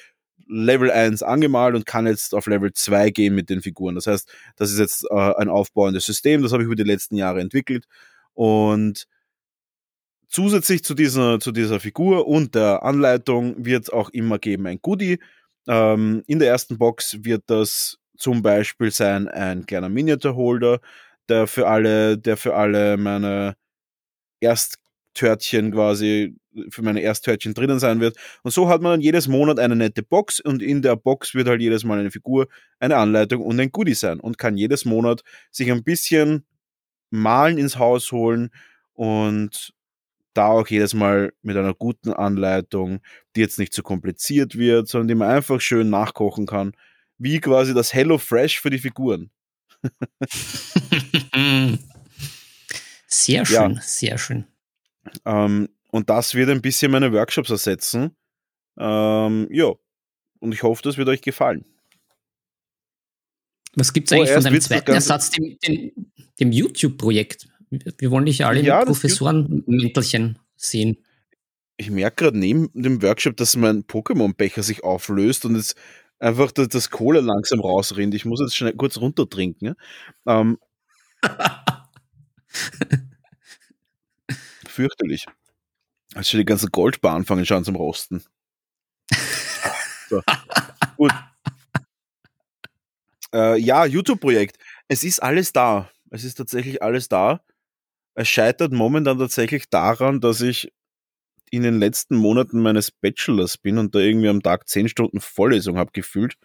Level 0.48 0.92
1 0.92 1.24
angemalt 1.24 1.76
und 1.76 1.86
kann 1.86 2.06
jetzt 2.06 2.36
auf 2.36 2.48
Level 2.48 2.74
2 2.74 3.10
gehen 3.10 3.34
mit 3.34 3.50
den 3.50 3.62
Figuren. 3.62 3.96
Das 3.96 4.06
heißt, 4.06 4.30
das 4.58 4.72
ist 4.72 4.80
jetzt 4.80 5.06
äh, 5.10 5.34
ein 5.38 5.50
aufbauendes 5.50 6.06
System, 6.06 6.44
das 6.44 6.52
habe 6.52 6.64
ich 6.64 6.68
über 6.68 6.76
die 6.76 6.84
letzten 6.84 7.16
Jahre 7.16 7.40
entwickelt 7.40 7.86
und 8.34 9.08
zusätzlich 10.28 10.84
zu 10.84 10.94
dieser, 10.94 11.40
zu 11.40 11.52
dieser 11.54 11.80
Figur 11.80 12.28
und 12.28 12.54
der 12.54 12.84
Anleitung 12.84 13.66
wird 13.66 13.92
auch 13.94 14.10
immer 14.10 14.40
geben 14.40 14.68
ein 14.68 14.80
Goodie. 14.82 15.20
Ähm, 15.68 16.24
in 16.28 16.40
der 16.40 16.50
ersten 16.50 16.78
Box 16.78 17.24
wird 17.24 17.44
das 17.48 17.98
zum 18.18 18.42
Beispiel 18.42 18.92
sein 18.92 19.28
ein 19.28 19.66
kleiner 19.66 19.90
Miniature-Holder, 19.90 20.80
der 21.30 21.48
für 21.48 21.68
alle, 21.68 22.18
der 22.18 22.38
für 22.38 22.56
alle 22.56 22.98
meine 22.98 23.56
Ersttörtchen 24.40 25.72
quasi, 25.72 26.36
für 26.70 26.82
meine 26.82 27.02
Ersttörtchen 27.02 27.54
drinnen 27.54 27.80
sein 27.80 28.00
wird. 28.00 28.18
Und 28.44 28.52
so 28.52 28.70
hat 28.70 28.82
man 28.82 28.94
dann 28.94 29.02
jedes 29.02 29.28
Monat 29.28 29.60
eine 29.60 29.76
nette 29.76 30.04
Box 30.04 30.40
und 30.40 30.62
in 30.62 30.82
der 30.82 30.96
Box 30.96 31.34
wird 31.34 31.48
halt 31.48 31.62
jedes 31.62 31.84
Mal 31.84 32.00
eine 32.00 32.12
Figur, 32.12 32.48
eine 32.80 32.98
Anleitung 32.98 33.42
und 33.42 33.60
ein 33.60 33.72
Goodie 33.72 33.94
sein 33.94 34.20
und 34.20 34.38
kann 34.38 34.58
jedes 34.58 34.86
Monat 34.86 35.24
sich 35.52 35.72
ein 35.72 35.84
bisschen 35.84 36.46
Malen 37.10 37.58
ins 37.58 37.78
Haus 37.78 38.12
holen 38.12 38.50
und 38.94 39.74
da 40.34 40.48
auch 40.48 40.68
jedes 40.68 40.94
Mal 40.94 41.32
mit 41.42 41.56
einer 41.56 41.74
guten 41.74 42.12
Anleitung, 42.12 43.00
die 43.36 43.42
jetzt 43.42 43.58
nicht 43.58 43.74
zu 43.74 43.84
kompliziert 43.84 44.58
wird, 44.58 44.88
sondern 44.88 45.08
die 45.08 45.16
man 45.16 45.30
einfach 45.30 45.62
schön 45.62 45.90
nachkochen 45.90 46.46
kann 46.46 46.74
wie 47.18 47.40
quasi 47.40 47.74
das 47.74 47.94
Hello 47.94 48.18
Fresh 48.18 48.60
für 48.60 48.70
die 48.70 48.80
Figuren. 48.80 49.32
sehr 53.08 53.46
schön, 53.46 53.76
ja. 53.76 53.82
sehr 53.82 54.18
schön. 54.18 54.46
Ähm, 55.26 55.70
und 55.92 56.10
das 56.10 56.34
wird 56.36 56.50
ein 56.50 56.62
bisschen 56.62 56.92
meine 56.92 57.14
Workshops 57.14 57.50
ersetzen. 57.50 58.16
Ähm, 58.78 59.48
ja, 59.52 59.72
und 60.40 60.54
ich 60.54 60.64
hoffe, 60.64 60.82
das 60.84 60.98
wird 60.98 61.08
euch 61.08 61.22
gefallen. 61.22 61.66
Was 63.76 63.94
gibt 63.94 64.08
es 64.08 64.14
eigentlich 64.14 64.32
oh, 64.32 64.36
von 64.36 64.44
deinem 64.44 64.62
zweiten 64.62 64.92
Ersatz, 64.92 65.32
dem, 65.32 65.58
dem, 65.66 65.92
dem 66.40 66.52
YouTube-Projekt? 66.52 67.48
Wir 67.70 68.12
wollen 68.12 68.26
dich 68.26 68.46
alle 68.46 68.62
ja, 68.62 68.80
mit 68.80 68.88
Professoren-Mäntelchen 68.88 70.40
sehen. 70.56 70.98
Ich 71.78 71.90
merke 71.90 72.26
gerade 72.26 72.38
neben 72.38 72.70
dem 72.74 73.02
Workshop, 73.02 73.36
dass 73.36 73.56
mein 73.58 73.84
Pokémon-Becher 73.84 74.64
sich 74.64 74.84
auflöst 74.84 75.46
und 75.46 75.56
jetzt 75.58 75.76
einfach 76.20 76.52
das, 76.52 76.70
das 76.70 76.90
Kohle 76.90 77.22
langsam 77.22 77.60
rausrinnt. 77.60 78.14
Ich 78.14 78.26
muss 78.26 78.40
jetzt 78.40 78.56
schnell 78.56 78.74
kurz 78.74 78.98
runtertrinken. 78.98 79.76
Ähm, 80.26 80.58
fürchterlich. 84.68 85.26
Als 86.14 86.30
schon 86.30 86.40
die 86.40 86.46
ganzen 86.46 86.72
Goldbar 86.72 87.16
anfangen 87.16 87.46
schon 87.46 87.64
zum 87.64 87.76
Rosten. 87.76 88.24
So. 90.10 90.22
Gut. 90.98 91.12
Äh, 93.34 93.60
ja, 93.60 93.86
YouTube-Projekt. 93.86 94.58
Es 94.88 95.04
ist 95.04 95.22
alles 95.22 95.52
da. 95.52 95.90
Es 96.10 96.24
ist 96.24 96.36
tatsächlich 96.36 96.82
alles 96.82 97.10
da. 97.10 97.42
Es 98.14 98.30
scheitert 98.30 98.72
momentan 98.72 99.20
tatsächlich 99.20 99.70
daran, 99.70 100.22
dass 100.22 100.40
ich 100.42 100.72
in 101.52 101.64
den 101.64 101.80
letzten 101.80 102.16
Monaten 102.16 102.62
meines 102.62 102.92
Bachelors 102.92 103.58
bin 103.58 103.78
und 103.78 103.96
da 103.96 104.00
irgendwie 104.00 104.30
am 104.30 104.42
Tag 104.42 104.68
zehn 104.68 104.90
Stunden 104.90 105.20
Vorlesung 105.20 105.78
habe 105.78 105.92
gefühlt. 105.94 106.36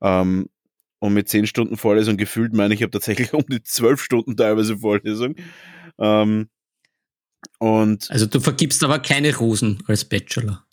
Ähm, 0.00 0.48
und 0.98 1.12
mit 1.12 1.28
zehn 1.28 1.46
Stunden 1.46 1.76
Vorlesung 1.76 2.16
gefühlt 2.16 2.54
meine 2.54 2.74
ich, 2.74 2.82
habe 2.82 2.90
tatsächlich 2.90 3.32
um 3.34 3.44
die 3.46 3.62
zwölf 3.62 4.02
Stunden 4.02 4.36
teilweise 4.36 4.78
Vorlesung. 4.78 5.34
Ähm, 5.98 6.48
und 7.58 8.10
also 8.10 8.26
du 8.26 8.40
vergibst 8.40 8.82
aber 8.84 8.98
keine 8.98 9.36
Rosen 9.36 9.82
als 9.86 10.04
Bachelor. 10.04 10.64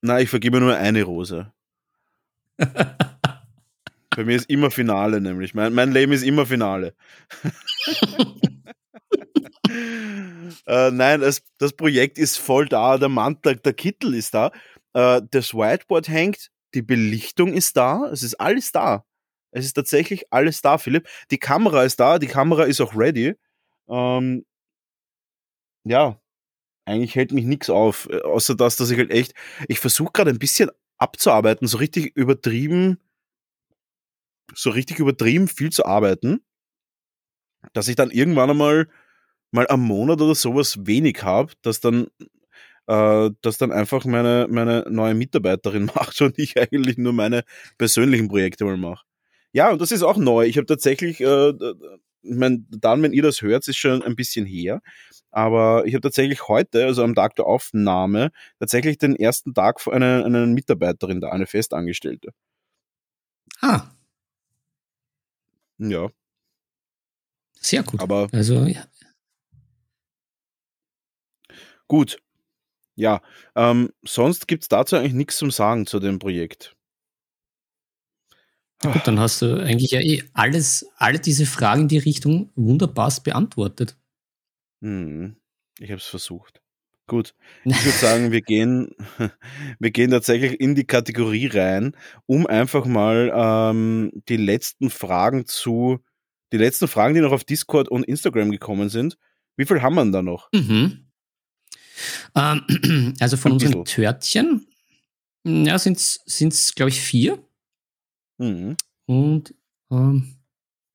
Nein, 0.00 0.22
ich 0.22 0.28
vergebe 0.28 0.60
nur 0.60 0.76
eine 0.76 1.02
Rose. 1.02 1.52
Bei 2.58 4.24
mir 4.24 4.34
ist 4.34 4.50
immer 4.50 4.70
Finale, 4.70 5.20
nämlich. 5.20 5.54
Mein, 5.54 5.72
mein 5.74 5.92
Leben 5.92 6.12
ist 6.12 6.24
immer 6.24 6.44
Finale. 6.46 6.94
äh, 10.66 10.90
nein, 10.90 11.20
das, 11.20 11.42
das 11.58 11.72
Projekt 11.72 12.18
ist 12.18 12.36
voll 12.38 12.68
da, 12.68 12.98
der 12.98 13.08
Mantel, 13.08 13.56
der 13.56 13.72
Kittel 13.72 14.14
ist 14.14 14.34
da, 14.34 14.52
äh, 14.94 15.22
das 15.30 15.54
Whiteboard 15.54 16.08
hängt, 16.08 16.50
die 16.74 16.82
Belichtung 16.82 17.52
ist 17.52 17.76
da, 17.76 18.08
es 18.12 18.22
ist 18.22 18.34
alles 18.34 18.72
da. 18.72 19.04
Es 19.50 19.64
ist 19.64 19.74
tatsächlich 19.74 20.30
alles 20.32 20.60
da, 20.60 20.78
Philipp. 20.78 21.08
Die 21.30 21.38
Kamera 21.38 21.84
ist 21.84 21.98
da, 22.00 22.18
die 22.18 22.26
Kamera 22.26 22.64
ist 22.64 22.80
auch 22.80 22.94
ready. 22.94 23.34
Ähm, 23.88 24.44
ja, 25.84 26.20
eigentlich 26.84 27.14
hält 27.14 27.32
mich 27.32 27.44
nichts 27.44 27.70
auf, 27.70 28.08
äh, 28.10 28.20
außer 28.22 28.54
das, 28.54 28.76
dass 28.76 28.90
ich 28.90 28.98
halt 28.98 29.10
echt, 29.10 29.34
ich 29.68 29.80
versuche 29.80 30.12
gerade 30.12 30.30
ein 30.30 30.38
bisschen 30.38 30.70
abzuarbeiten, 30.98 31.66
so 31.68 31.78
richtig 31.78 32.16
übertrieben, 32.16 32.98
so 34.54 34.70
richtig 34.70 34.98
übertrieben 34.98 35.48
viel 35.48 35.70
zu 35.70 35.84
arbeiten, 35.86 36.44
dass 37.72 37.88
ich 37.88 37.96
dann 37.96 38.10
irgendwann 38.10 38.50
einmal 38.50 38.88
mal 39.50 39.66
am 39.68 39.82
Monat 39.82 40.20
oder 40.20 40.34
sowas 40.34 40.86
wenig 40.86 41.22
habe, 41.22 41.52
dass 41.62 41.80
dann 41.80 42.08
äh, 42.88 43.30
dass 43.42 43.58
dann 43.58 43.70
einfach 43.70 44.04
meine, 44.06 44.46
meine 44.50 44.84
neue 44.88 45.14
Mitarbeiterin 45.14 45.84
macht 45.94 46.20
und 46.22 46.38
ich 46.38 46.58
eigentlich 46.58 46.96
nur 46.98 47.12
meine 47.12 47.44
persönlichen 47.76 48.28
Projekte 48.28 48.64
mal 48.64 48.76
mache. 48.76 49.04
Ja, 49.52 49.70
und 49.70 49.80
das 49.80 49.92
ist 49.92 50.02
auch 50.02 50.16
neu. 50.16 50.46
Ich 50.46 50.56
habe 50.56 50.66
tatsächlich, 50.66 51.20
äh, 51.20 51.50
ich 51.50 52.34
mein, 52.34 52.66
dann, 52.70 53.02
wenn 53.02 53.12
ihr 53.12 53.22
das 53.22 53.42
hört, 53.42 53.66
ist 53.68 53.76
schon 53.76 54.02
ein 54.02 54.16
bisschen 54.16 54.46
her. 54.46 54.80
Aber 55.30 55.84
ich 55.86 55.94
habe 55.94 56.00
tatsächlich 56.00 56.48
heute, 56.48 56.84
also 56.84 57.04
am 57.04 57.14
Tag 57.14 57.36
der 57.36 57.46
Aufnahme, 57.46 58.30
tatsächlich 58.58 58.98
den 58.98 59.16
ersten 59.16 59.54
Tag 59.54 59.80
für 59.80 59.92
eine, 59.92 60.24
eine 60.24 60.46
Mitarbeiterin 60.46 61.20
da, 61.20 61.30
eine 61.30 61.46
Festangestellte. 61.46 62.30
Ah. 63.60 63.82
Ja. 65.78 66.08
Sehr 67.60 67.82
gut. 67.82 68.00
Aber 68.00 68.28
also 68.32 68.64
ja, 68.64 68.84
Gut. 71.88 72.18
Ja, 72.94 73.22
ähm, 73.54 73.90
sonst 74.04 74.48
gibt 74.48 74.64
es 74.64 74.68
dazu 74.68 74.96
eigentlich 74.96 75.12
nichts 75.12 75.38
zum 75.38 75.50
Sagen 75.50 75.86
zu 75.86 76.00
dem 76.00 76.18
Projekt. 76.18 76.76
Gut, 78.82 79.06
dann 79.06 79.18
hast 79.18 79.42
du 79.42 79.60
eigentlich 79.60 79.90
ja 79.90 80.00
eh 80.00 80.22
alles, 80.34 80.88
alle 80.96 81.18
diese 81.18 81.46
Fragen 81.46 81.82
in 81.82 81.88
die 81.88 81.98
Richtung 81.98 82.50
wunderbar 82.54 83.12
beantwortet. 83.24 83.96
Hm, 84.82 85.36
ich 85.80 85.90
habe 85.90 86.00
es 86.00 86.06
versucht. 86.06 86.60
Gut, 87.08 87.34
ich 87.64 87.84
würde 87.84 87.98
sagen, 87.98 88.32
wir 88.32 88.42
gehen, 88.42 88.94
wir 89.78 89.90
gehen 89.90 90.10
tatsächlich 90.10 90.60
in 90.60 90.74
die 90.74 90.84
Kategorie 90.84 91.46
rein, 91.46 91.96
um 92.26 92.46
einfach 92.46 92.84
mal 92.84 93.32
ähm, 93.34 94.12
die 94.28 94.36
letzten 94.36 94.90
Fragen 94.90 95.46
zu, 95.46 95.98
die 96.52 96.58
letzten 96.58 96.86
Fragen, 96.86 97.14
die 97.14 97.20
noch 97.20 97.32
auf 97.32 97.44
Discord 97.44 97.88
und 97.88 98.04
Instagram 98.04 98.50
gekommen 98.50 98.90
sind. 98.90 99.18
Wie 99.56 99.66
viel 99.66 99.82
haben 99.82 99.94
wir 99.94 100.02
denn 100.02 100.12
da 100.12 100.22
noch? 100.22 100.48
Mhm. 100.52 101.07
Ähm, 102.34 103.14
also 103.20 103.36
von 103.36 103.52
unseren 103.52 103.84
Törtchen, 103.84 104.66
ja, 105.44 105.78
sind 105.78 105.98
es, 105.98 106.74
glaube 106.74 106.90
ich, 106.90 107.00
vier. 107.00 107.38
Mhm. 108.38 108.76
Und 109.06 109.54
ähm, 109.90 110.36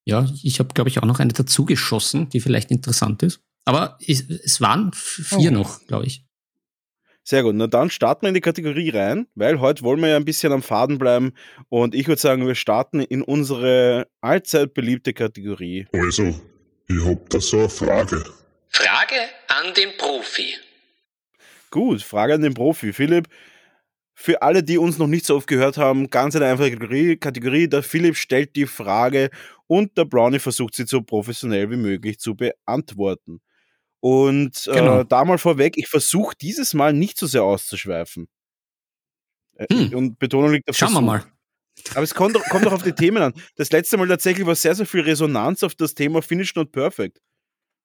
ja, 0.05 0.27
ich 0.43 0.59
habe, 0.59 0.73
glaube 0.73 0.89
ich, 0.89 0.99
auch 0.99 1.05
noch 1.05 1.19
eine 1.19 1.33
dazugeschossen, 1.33 2.29
die 2.29 2.39
vielleicht 2.39 2.71
interessant 2.71 3.23
ist. 3.23 3.41
Aber 3.65 3.97
es, 4.05 4.29
es 4.29 4.59
waren 4.61 4.91
vier 4.93 5.51
oh. 5.51 5.53
noch, 5.53 5.85
glaube 5.87 6.05
ich. 6.05 6.25
Sehr 7.25 7.43
gut. 7.43 7.55
Na 7.55 7.67
dann 7.67 7.89
starten 7.89 8.23
wir 8.23 8.29
in 8.29 8.33
die 8.33 8.41
Kategorie 8.41 8.89
rein, 8.89 9.27
weil 9.35 9.61
heute 9.61 9.83
wollen 9.83 10.01
wir 10.01 10.09
ja 10.09 10.17
ein 10.17 10.25
bisschen 10.25 10.51
am 10.51 10.61
Faden 10.61 10.97
bleiben. 10.97 11.31
Und 11.69 11.95
ich 11.95 12.07
würde 12.07 12.19
sagen, 12.19 12.45
wir 12.45 12.55
starten 12.55 12.99
in 12.99 13.21
unsere 13.21 14.07
allzeit 14.19 14.73
beliebte 14.73 15.13
Kategorie. 15.13 15.87
Also, 15.93 16.35
ich 16.87 17.05
habe 17.05 17.21
da 17.29 17.39
so 17.39 17.59
eine 17.59 17.69
Frage. 17.69 18.25
Frage 18.67 19.15
an 19.47 19.73
den 19.73 19.95
Profi. 19.97 20.53
Gut, 21.73 22.03
Frage 22.03 22.35
an 22.35 22.41
den 22.43 22.53
Profi. 22.53 22.93
Philipp, 22.93 23.27
für 24.13 24.43
alle, 24.43 24.61
die 24.61 24.77
uns 24.77 24.99
noch 24.99 25.07
nicht 25.07 25.25
so 25.25 25.35
oft 25.35 25.47
gehört 25.47 25.77
haben, 25.77 26.11
ganz 26.11 26.35
eine 26.35 26.45
einfache 26.45 26.69
Kategorie. 26.69 27.17
Kategorie. 27.17 27.67
Der 27.67 27.81
Philipp 27.81 28.15
stellt 28.15 28.55
die 28.55 28.67
Frage 28.67 29.31
und 29.65 29.97
der 29.97 30.05
Brownie 30.05 30.37
versucht 30.37 30.75
sie 30.75 30.85
so 30.85 31.01
professionell 31.01 31.71
wie 31.71 31.77
möglich 31.77 32.19
zu 32.19 32.35
beantworten. 32.35 33.41
Und 34.01 34.67
äh, 34.67 34.75
genau. 34.75 34.99
äh, 34.99 35.05
da 35.09 35.25
mal 35.25 35.39
vorweg, 35.39 35.73
ich 35.75 35.87
versuche 35.87 36.35
dieses 36.39 36.75
Mal 36.75 36.93
nicht 36.93 37.17
so 37.17 37.25
sehr 37.25 37.41
auszuschweifen. 37.41 38.27
Äh, 39.55 39.65
hm. 39.73 39.95
Und 39.95 40.19
Betonung 40.19 40.51
liegt 40.51 40.69
auf 40.69 40.77
Schauen 40.77 40.89
Versuch. 40.89 41.01
wir 41.01 41.07
mal. 41.07 41.25
Aber 41.95 42.03
es 42.03 42.13
kommt, 42.13 42.37
kommt 42.51 42.67
auch 42.67 42.73
auf 42.73 42.83
die 42.83 42.93
Themen 42.93 43.23
an. 43.23 43.33
Das 43.55 43.71
letzte 43.71 43.97
Mal 43.97 44.07
tatsächlich 44.07 44.45
war 44.45 44.53
sehr, 44.53 44.75
sehr 44.75 44.85
viel 44.85 45.01
Resonanz 45.01 45.63
auf 45.63 45.73
das 45.73 45.95
Thema 45.95 46.21
Finish 46.21 46.53
Not 46.53 46.71
Perfect. 46.71 47.19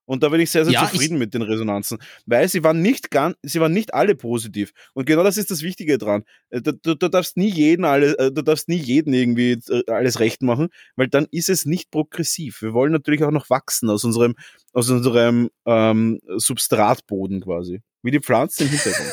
Und 0.08 0.22
da 0.22 0.30
bin 0.30 0.40
ich 0.40 0.50
sehr, 0.50 0.64
sehr 0.64 0.72
ja, 0.72 0.88
zufrieden 0.88 1.18
mit 1.18 1.34
den 1.34 1.42
Resonanzen, 1.42 1.98
weil 2.24 2.48
sie 2.48 2.64
waren 2.64 2.80
nicht 2.80 3.10
ganz, 3.10 3.36
sie 3.42 3.60
waren 3.60 3.74
nicht 3.74 3.92
alle 3.92 4.14
positiv. 4.14 4.72
Und 4.94 5.04
genau 5.04 5.22
das 5.22 5.36
ist 5.36 5.50
das 5.50 5.60
Wichtige 5.60 5.98
dran. 5.98 6.24
Du, 6.50 6.72
du, 6.72 6.94
du 6.94 7.08
darfst 7.08 7.36
nie 7.36 7.50
jeden 7.50 7.84
alle, 7.84 8.18
äh, 8.18 8.32
du 8.32 8.40
darfst 8.40 8.70
nie 8.70 8.78
jeden 8.78 9.12
irgendwie 9.12 9.58
äh, 9.68 9.82
alles 9.92 10.18
recht 10.18 10.40
machen, 10.40 10.68
weil 10.96 11.08
dann 11.08 11.26
ist 11.30 11.50
es 11.50 11.66
nicht 11.66 11.90
progressiv. 11.90 12.62
Wir 12.62 12.72
wollen 12.72 12.90
natürlich 12.90 13.22
auch 13.22 13.30
noch 13.30 13.50
wachsen 13.50 13.90
aus 13.90 14.02
unserem, 14.02 14.34
aus 14.72 14.88
unserem 14.88 15.50
ähm, 15.66 16.20
Substratboden 16.36 17.42
quasi. 17.42 17.82
Wie 18.02 18.10
die 18.10 18.20
Pflanzen 18.20 18.62
im 18.62 18.70
Hintergrund. 18.70 19.12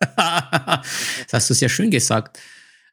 das 0.16 1.32
hast 1.32 1.50
du 1.50 1.54
sehr 1.54 1.68
schön 1.68 1.90
gesagt. 1.90 2.40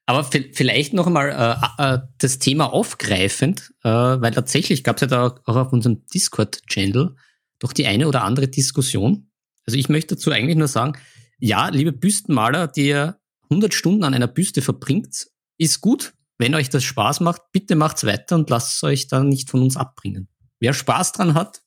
Aber 0.09 0.23
vielleicht 0.23 0.93
noch 0.93 1.05
einmal 1.05 1.29
äh, 1.77 1.83
äh, 1.83 1.99
das 2.17 2.39
Thema 2.39 2.71
aufgreifend, 2.71 3.73
äh, 3.83 3.89
weil 3.89 4.31
tatsächlich 4.31 4.85
gab 4.85 4.95
es 4.95 5.01
ja 5.01 5.07
da 5.07 5.35
auch 5.45 5.55
auf 5.55 5.73
unserem 5.73 6.05
Discord-Channel 6.05 7.13
doch 7.59 7.73
die 7.73 7.87
eine 7.87 8.07
oder 8.07 8.23
andere 8.23 8.47
Diskussion. 8.47 9.31
Also 9.65 9.77
ich 9.77 9.89
möchte 9.89 10.15
dazu 10.15 10.31
eigentlich 10.31 10.55
nur 10.55 10.69
sagen, 10.69 10.93
ja, 11.39 11.67
liebe 11.67 11.91
Büstenmaler, 11.91 12.69
die 12.69 12.87
ihr 12.87 13.19
100 13.49 13.73
Stunden 13.73 14.05
an 14.05 14.13
einer 14.13 14.27
Büste 14.27 14.61
verbringt, 14.61 15.27
ist 15.57 15.81
gut. 15.81 16.13
Wenn 16.37 16.55
euch 16.55 16.69
das 16.69 16.85
Spaß 16.85 17.19
macht, 17.19 17.41
bitte 17.51 17.75
macht's 17.75 18.05
weiter 18.05 18.35
und 18.35 18.49
lasst 18.49 18.81
euch 18.85 19.07
dann 19.07 19.27
nicht 19.27 19.49
von 19.49 19.61
uns 19.61 19.75
abbringen. 19.75 20.29
Wer 20.61 20.73
Spaß 20.73 21.11
dran 21.11 21.33
hat, 21.33 21.63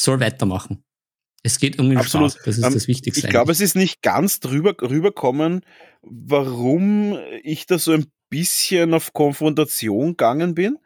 soll 0.00 0.18
weitermachen. 0.18 0.84
Es 1.46 1.58
geht 1.58 1.78
um 1.78 1.90
den 1.90 1.98
Absolut. 1.98 2.32
Spaß, 2.32 2.42
das 2.44 2.58
ist 2.58 2.64
ähm, 2.64 2.72
das 2.72 2.88
Wichtigste. 2.88 3.26
Ich 3.26 3.30
glaube, 3.30 3.52
es 3.52 3.60
ist 3.60 3.76
nicht 3.76 4.00
ganz 4.00 4.40
drüber 4.40 4.74
rüberkommen, 4.80 5.60
warum 6.00 7.18
ich 7.42 7.66
da 7.66 7.78
so 7.78 7.92
ein 7.92 8.06
bisschen 8.30 8.94
auf 8.94 9.12
Konfrontation 9.12 10.12
gegangen 10.12 10.54
bin. 10.54 10.78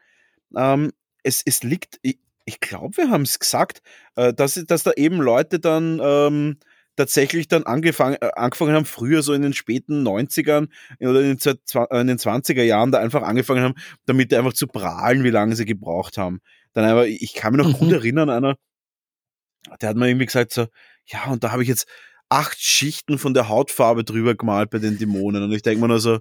Ähm, 0.56 0.92
es, 1.22 1.42
es 1.46 1.62
liegt, 1.62 2.00
ich, 2.02 2.18
ich 2.44 2.58
glaube, 2.58 2.96
wir 2.96 3.10
haben 3.10 3.22
es 3.22 3.38
gesagt, 3.38 3.82
äh, 4.16 4.34
dass, 4.34 4.54
dass 4.66 4.82
da 4.82 4.90
eben 4.96 5.18
Leute 5.18 5.60
dann 5.60 6.00
ähm, 6.02 6.56
tatsächlich 6.96 7.46
dann 7.46 7.62
angefangen, 7.62 8.16
äh, 8.20 8.30
angefangen 8.34 8.74
haben, 8.74 8.84
früher 8.84 9.22
so 9.22 9.34
in 9.34 9.42
den 9.42 9.52
späten 9.52 10.04
90ern 10.04 10.68
oder 10.98 11.20
in 11.20 11.36
den, 11.36 11.58
in 11.90 12.06
den 12.08 12.18
20er 12.18 12.62
Jahren 12.64 12.90
da 12.90 12.98
einfach 12.98 13.22
angefangen 13.22 13.62
haben, 13.62 13.74
damit 14.06 14.34
einfach 14.34 14.54
zu 14.54 14.66
prahlen, 14.66 15.22
wie 15.22 15.30
lange 15.30 15.54
sie 15.54 15.66
gebraucht 15.66 16.18
haben. 16.18 16.40
Dann 16.72 16.84
aber, 16.84 17.06
ich 17.06 17.34
kann 17.34 17.54
mich 17.54 17.64
noch 17.64 17.78
gut 17.78 17.88
mhm. 17.88 17.94
erinnern, 18.02 18.30
einer, 18.30 18.56
der 19.80 19.90
hat 19.90 19.96
mir 19.96 20.08
irgendwie 20.08 20.26
gesagt 20.26 20.52
so, 20.52 20.66
ja, 21.06 21.26
und 21.26 21.44
da 21.44 21.52
habe 21.52 21.62
ich 21.62 21.68
jetzt 21.68 21.86
acht 22.28 22.60
Schichten 22.60 23.18
von 23.18 23.34
der 23.34 23.48
Hautfarbe 23.48 24.04
drüber 24.04 24.34
gemalt 24.34 24.70
bei 24.70 24.78
den 24.78 24.98
Dämonen. 24.98 25.42
Und 25.42 25.52
ich 25.52 25.62
denke 25.62 25.80
mir 25.80 25.88
nur 25.88 26.00
so, 26.00 26.20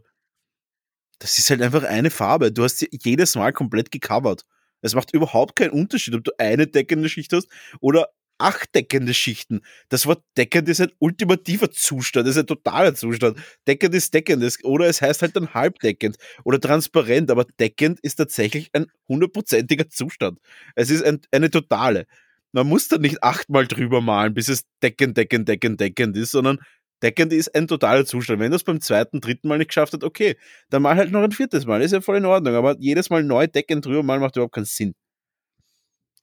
das 1.20 1.38
ist 1.38 1.50
halt 1.50 1.62
einfach 1.62 1.84
eine 1.84 2.10
Farbe. 2.10 2.52
Du 2.52 2.64
hast 2.64 2.78
sie 2.78 2.90
jedes 2.92 3.36
Mal 3.36 3.52
komplett 3.52 3.92
gecovert. 3.92 4.46
Es 4.82 4.94
macht 4.96 5.14
überhaupt 5.14 5.56
keinen 5.56 5.72
Unterschied, 5.72 6.14
ob 6.14 6.24
du 6.24 6.32
eine 6.38 6.68
deckende 6.68 7.10
Schicht 7.10 7.34
hast 7.34 7.48
oder 7.80 8.10
acht 8.38 8.74
deckende 8.76 9.16
Schichten. 9.16 9.62
Das 9.90 10.06
Wort 10.06 10.24
deckend 10.38 10.70
ist 10.70 10.80
ein 10.80 10.92
ultimativer 11.00 11.72
Zustand, 11.72 12.28
das 12.28 12.36
ist 12.36 12.42
ein 12.42 12.48
totaler 12.48 12.94
Zustand. 12.94 13.40
Deckend 13.68 13.96
ist 13.96 14.14
deckend, 14.14 14.44
oder 14.64 14.86
es 14.86 15.02
heißt 15.02 15.24
halt 15.24 15.36
dann 15.36 15.56
halbdeckend 15.56 16.18
oder 16.44 16.62
transparent, 16.62 17.32
aber 17.32 17.46
deckend 17.60 18.00
ist 18.02 18.16
tatsächlich 18.16 18.70
ein 18.74 18.86
hundertprozentiger 19.08 19.90
Zustand. 19.90 20.40
Es 20.76 20.92
ist 20.92 21.04
ein, 21.04 21.22
eine 21.32 21.50
totale 21.50 22.06
man 22.52 22.68
muss 22.68 22.88
da 22.88 22.98
nicht 22.98 23.24
achtmal 23.24 23.68
drüber 23.68 24.02
malen, 24.02 24.34
bis 24.34 24.50
es 24.50 24.64
deckend, 24.82 25.18
deckend, 25.18 25.48
deckend, 25.48 25.80
deckend 25.80 26.18
ist, 26.18 26.32
sondern 26.32 26.60
deckend 27.04 27.34
ist 27.34 27.54
ein 27.54 27.68
totaler 27.68 28.06
Zustand. 28.06 28.40
Wenn 28.40 28.52
du 28.52 28.56
es 28.56 28.64
beim 28.64 28.82
zweiten, 28.82 29.22
dritten 29.22 29.48
Mal 29.48 29.58
nicht 29.58 29.68
geschafft 29.68 29.94
hast, 29.94 30.04
okay, 30.04 30.38
dann 30.70 30.82
mal 30.82 30.96
halt 30.96 31.12
noch 31.12 31.22
ein 31.22 31.32
viertes 31.32 31.66
Mal, 31.66 31.82
ist 31.82 31.92
ja 31.92 32.02
voll 32.02 32.18
in 32.18 32.26
Ordnung, 32.26 32.56
aber 32.56 32.76
jedes 32.80 33.10
Mal 33.10 33.24
neu 33.24 33.48
deckend 33.48 33.86
drüber 33.86 34.04
malen 34.04 34.22
macht 34.22 34.36
überhaupt 34.36 34.56
keinen 34.56 34.66
Sinn. 34.66 34.96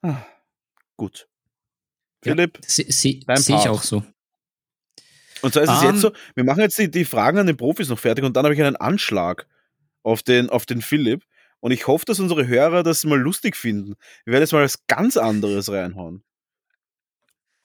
Ah, 0.03 0.25
gut. 0.97 1.29
Philipp, 2.23 2.59
ja, 2.63 2.69
sehe 2.69 2.87
seh, 2.89 3.21
seh 3.37 3.55
ich 3.55 3.69
auch 3.69 3.83
so. 3.83 4.03
Und 5.43 5.53
zwar 5.53 5.65
ist 5.65 5.71
es 5.71 5.83
um, 5.83 5.87
jetzt 5.91 6.01
so, 6.01 6.13
wir 6.35 6.45
machen 6.45 6.61
jetzt 6.61 6.79
die, 6.79 6.91
die 6.91 7.05
Fragen 7.05 7.39
an 7.39 7.47
den 7.47 7.57
Profis 7.57 7.91
noch 7.91 7.99
fertig 7.99 8.25
und 8.25 8.35
dann 8.35 8.45
habe 8.45 8.55
ich 8.55 8.63
einen 8.63 8.77
Anschlag 8.77 9.47
auf 10.03 10.23
den, 10.23 10.49
auf 10.49 10.65
den 10.65 10.81
Philipp. 10.81 11.23
Und 11.65 11.71
ich 11.71 11.87
hoffe, 11.87 12.05
dass 12.05 12.21
unsere 12.21 12.47
Hörer 12.47 12.83
das 12.83 13.07
mal 13.07 13.19
lustig 13.19 13.57
finden. 13.57 13.95
Wir 14.27 14.33
werden 14.33 14.43
jetzt 14.43 14.53
mal 14.53 14.63
was 14.63 14.87
ganz 14.87 15.17
anderes 15.17 15.71
reinhauen. 15.71 16.23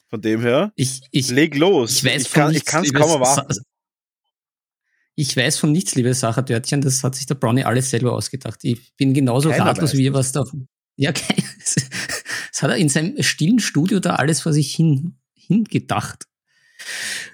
Von 0.08 0.22
dem 0.22 0.40
her, 0.40 0.72
ich, 0.78 1.02
ich, 1.12 1.30
leg 1.30 1.58
los. 1.58 1.98
Ich 1.98 2.06
weiß 2.06 2.22
ich 2.22 2.32
kann 2.64 2.86
es 2.86 2.94
kaum 2.94 3.10
erwarten. 3.10 3.62
Ich 5.16 5.36
weiß 5.36 5.58
von 5.58 5.74
nichts, 5.74 5.96
liebe 5.96 6.14
Sachertörtchen, 6.14 6.80
das 6.80 7.04
hat 7.04 7.16
sich 7.16 7.26
der 7.26 7.36
Brownie 7.36 7.66
alles 7.66 7.90
selber 7.90 8.14
ausgedacht. 8.14 8.60
Ich 8.64 8.96
bin 8.96 9.14
genauso 9.14 9.50
Keiner 9.50 9.66
ratlos 9.66 9.92
wie 9.92 10.06
ihr, 10.06 10.14
was 10.14 10.32
da. 10.32 10.46
Ja, 10.96 11.12
das 11.60 12.62
hat 12.62 12.70
er 12.70 12.78
in 12.78 12.88
seinem 12.88 13.22
stillen 13.22 13.60
Studio 13.60 14.00
da 14.00 14.16
alles 14.16 14.40
vor 14.40 14.54
sich 14.54 14.74
hin, 14.74 15.18
hingedacht. 15.34 16.29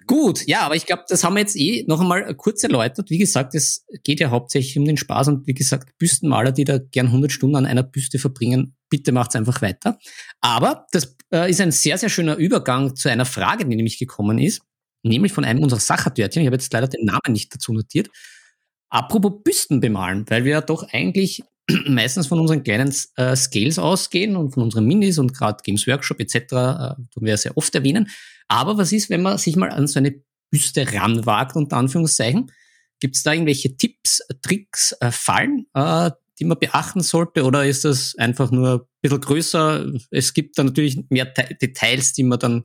Gut, 0.08 0.46
ja, 0.48 0.62
aber 0.62 0.76
ich 0.76 0.86
glaube, 0.86 1.04
das 1.08 1.24
haben 1.24 1.34
wir 1.34 1.42
jetzt 1.42 1.56
eh 1.56 1.84
noch 1.88 2.02
einmal 2.02 2.34
kurz 2.36 2.64
erläutert. 2.64 3.10
Wie 3.10 3.18
gesagt, 3.18 3.56
es 3.56 3.86
geht 4.04 4.20
ja 4.20 4.30
hauptsächlich 4.30 4.78
um 4.78 4.86
den 4.86 4.98
Spaß 4.98 5.30
und 5.30 5.48
wie 5.48 5.54
gesagt, 5.54 5.98
Büstenmaler, 5.98 6.52
die 6.52 6.64
da 6.64 6.78
gern 6.78 7.08
100 7.08 7.32
Stunden 7.32 7.56
an 7.56 7.66
einer 7.66 7.84
Büste 7.84 8.20
verbringen, 8.20 8.76
bitte 8.90 9.12
macht's 9.12 9.36
einfach 9.36 9.62
weiter. 9.62 9.98
Aber 10.42 10.86
das 10.92 11.16
äh, 11.32 11.50
ist 11.50 11.62
ein 11.62 11.72
sehr, 11.72 11.98
sehr 11.98 12.10
schöner 12.10 12.36
Übergang 12.36 12.96
zu 12.96 13.10
einer 13.10 13.26
Frage, 13.26 13.66
die 13.66 13.76
nämlich 13.76 13.98
gekommen 13.98 14.38
ist, 14.38 14.62
nämlich 15.04 15.34
von 15.34 15.46
einem 15.46 15.64
unserer 15.64 15.80
Sachertörtchen. 15.80 16.42
Ich 16.42 16.48
habe 16.48 16.56
jetzt 16.56 16.72
leider 16.72 16.88
den 16.88 17.06
Namen 17.06 17.32
nicht 17.32 17.54
dazu 17.54 17.74
notiert. 17.74 18.10
Apropos 18.90 19.44
Büsten 19.44 19.80
bemalen, 19.80 20.26
weil 20.30 20.46
wir 20.46 20.52
ja 20.52 20.62
doch 20.62 20.88
eigentlich 20.92 21.44
meistens 21.88 22.28
von 22.28 22.40
unseren 22.40 22.64
kleinen 22.64 22.94
äh, 23.16 23.36
Scales 23.36 23.80
ausgehen 23.80 24.36
und 24.36 24.54
von 24.54 24.64
unseren 24.64 24.86
Minis 24.86 25.18
und 25.18 25.34
gerade 25.34 25.58
Games 25.64 25.88
Workshop 25.88 26.20
etc. 26.20 26.36
Äh, 26.36 26.44
tun 26.52 27.22
wir 27.22 27.38
sehr 27.38 27.58
oft 27.58 27.74
erwähnen. 27.74 28.10
Aber 28.48 28.78
was 28.78 28.92
ist, 28.92 29.10
wenn 29.10 29.22
man 29.22 29.38
sich 29.38 29.56
mal 29.56 29.72
an 29.72 29.88
so 29.88 30.00
eine 30.00 30.22
Büste 30.52 30.92
ranwagt, 30.94 31.56
unter 31.56 31.78
Anführungszeichen? 31.78 32.52
Gibt 33.00 33.16
es 33.16 33.24
da 33.24 33.34
irgendwelche 33.34 33.76
Tipps, 33.76 34.22
Tricks, 34.42 34.96
äh, 35.00 35.12
Fallen, 35.12 35.66
äh, 35.74 36.12
die 36.40 36.46
man 36.46 36.60
beachten 36.60 37.02
sollte? 37.02 37.44
Oder 37.44 37.66
ist 37.66 37.86
das 37.86 38.16
einfach 38.16 38.52
nur 38.52 38.74
ein 38.74 38.88
bisschen 39.02 39.22
größer? 39.22 39.86
Es 40.12 40.34
gibt 40.34 40.58
da 40.58 40.64
natürlich 40.64 41.00
mehr 41.10 41.34
Te 41.34 41.56
Details, 41.62 42.14
die 42.14 42.24
man 42.24 42.40
dann 42.40 42.64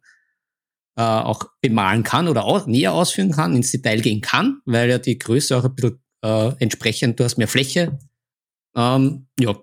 äh, 0.96 1.02
auch 1.02 1.44
bemalen 1.60 2.02
kann 2.02 2.28
oder 2.28 2.44
auch 2.44 2.66
näher 2.66 2.92
ausführen 2.92 3.32
kann, 3.32 3.56
ins 3.56 3.70
Detail 3.70 4.00
gehen 4.00 4.20
kann, 4.20 4.60
weil 4.66 4.90
ja 4.90 4.98
die 4.98 5.18
Größe 5.18 5.56
auch 5.56 5.64
ein 5.64 5.74
bisschen 5.74 6.00
äh, 6.22 6.52
entsprechend, 6.58 7.18
du 7.18 7.24
hast 7.24 7.38
mehr 7.38 7.48
Fläche. 7.48 7.98
Ähm, 8.74 9.26
ja, 9.38 9.56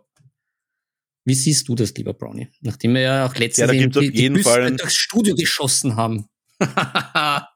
wie 1.28 1.36
siehst 1.36 1.68
du 1.68 1.76
das, 1.76 1.94
lieber 1.96 2.14
Brownie? 2.14 2.48
Nachdem 2.62 2.94
wir 2.94 3.02
ja 3.02 3.26
auch 3.26 3.36
letztens 3.36 3.70
ja, 3.70 3.88
die, 3.88 4.12
die 4.12 4.30
Büste 4.30 4.72
durchs 4.78 4.96
Studio 4.96 5.36
geschossen 5.36 5.98
haben. 5.98 6.30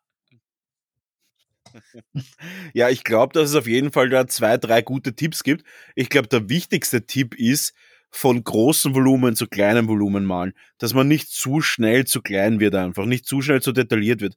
ja, 2.73 2.89
ich 2.89 3.05
glaube, 3.05 3.31
dass 3.31 3.51
es 3.51 3.55
auf 3.55 3.67
jeden 3.67 3.93
Fall 3.93 4.09
da 4.09 4.27
zwei, 4.27 4.57
drei 4.57 4.81
gute 4.81 5.15
Tipps 5.15 5.43
gibt. 5.43 5.63
Ich 5.95 6.09
glaube, 6.09 6.27
der 6.27 6.49
wichtigste 6.49 7.05
Tipp 7.05 7.33
ist, 7.33 7.73
von 8.09 8.43
großem 8.43 8.93
Volumen 8.93 9.37
zu 9.37 9.47
kleinem 9.47 9.87
Volumen 9.87 10.25
malen. 10.25 10.51
Dass 10.77 10.93
man 10.93 11.07
nicht 11.07 11.29
zu 11.29 11.61
schnell 11.61 12.05
zu 12.05 12.21
klein 12.21 12.59
wird 12.59 12.75
einfach, 12.75 13.05
nicht 13.05 13.25
zu 13.25 13.41
schnell 13.41 13.61
zu 13.61 13.71
detailliert 13.71 14.19
wird. 14.19 14.35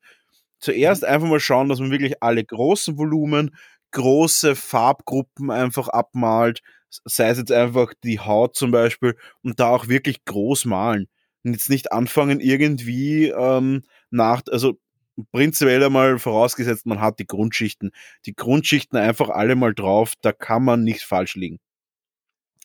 Zuerst 0.61 1.03
mhm. 1.03 1.09
einfach 1.09 1.27
mal 1.27 1.41
schauen, 1.41 1.69
dass 1.69 1.81
man 1.81 1.91
wirklich 1.91 2.23
alle 2.23 2.45
großen 2.45 2.97
Volumen, 2.99 3.57
große 3.91 4.55
Farbgruppen 4.55 5.51
einfach 5.51 5.89
abmalt, 5.89 6.63
sei 7.05 7.29
es 7.29 7.39
jetzt 7.39 7.53
einfach 7.53 7.93
die 8.05 8.21
Haut 8.21 8.57
zum 8.57 8.71
Beispiel, 8.71 9.17
und 9.43 9.61
da 9.61 9.69
auch 9.69 9.89
wirklich 9.89 10.25
groß 10.25 10.65
malen. 10.67 11.09
Und 11.45 11.53
jetzt 11.53 11.71
nicht 11.71 11.93
anfangen 11.93 12.41
irgendwie 12.41 13.29
ähm, 13.29 13.83
nach, 14.11 14.43
also 14.51 14.79
prinzipiell 15.33 15.83
einmal 15.85 16.19
vorausgesetzt, 16.19 16.87
man 16.87 17.01
hat 17.01 17.19
die 17.19 17.27
Grundschichten. 17.27 17.93
Die 18.27 18.35
Grundschichten 18.35 18.99
einfach 18.99 19.29
alle 19.29 19.57
mal 19.57 19.75
drauf, 19.75 20.15
da 20.23 20.33
kann 20.33 20.65
man 20.65 20.85
nicht 20.85 21.03
falsch 21.03 21.37
liegen. 21.37 21.61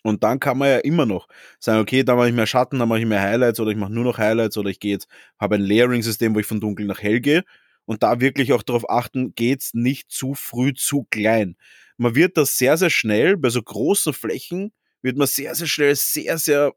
Und 0.03 0.23
dann 0.23 0.39
kann 0.39 0.57
man 0.57 0.69
ja 0.69 0.77
immer 0.77 1.05
noch 1.05 1.27
sagen, 1.59 1.81
okay, 1.81 2.03
da 2.03 2.15
mache 2.15 2.29
ich 2.29 2.33
mehr 2.35 2.47
Schatten, 2.47 2.79
da 2.79 2.85
mache 2.85 2.99
ich 2.99 3.05
mehr 3.05 3.21
Highlights 3.21 3.59
oder 3.59 3.71
ich 3.71 3.77
mache 3.77 3.91
nur 3.91 4.05
noch 4.05 4.17
Highlights 4.17 4.57
oder 4.57 4.69
ich 4.69 4.79
gehe 4.79 4.93
jetzt, 4.93 5.07
habe 5.39 5.55
ein 5.55 5.61
Layering-System, 5.61 6.33
wo 6.35 6.39
ich 6.39 6.45
von 6.45 6.61
dunkel 6.61 6.85
nach 6.85 7.01
hell 7.01 7.19
gehe 7.19 7.43
und 7.85 8.03
da 8.03 8.21
wirklich 8.21 8.53
auch 8.53 8.63
darauf 8.63 8.89
achten, 8.89 9.33
geht's 9.35 9.73
nicht 9.73 10.09
zu 10.11 10.35
früh 10.35 10.73
zu 10.73 11.05
klein. 11.09 11.57
Man 11.99 12.15
wird 12.15 12.37
das 12.37 12.57
sehr, 12.57 12.77
sehr 12.77 12.89
schnell, 12.89 13.37
bei 13.37 13.49
so 13.49 13.61
großen 13.61 14.13
Flächen 14.13 14.71
wird 15.01 15.17
man 15.17 15.27
sehr, 15.27 15.53
sehr 15.53 15.67
schnell 15.67 15.95
sehr, 15.95 16.37
sehr 16.37 16.73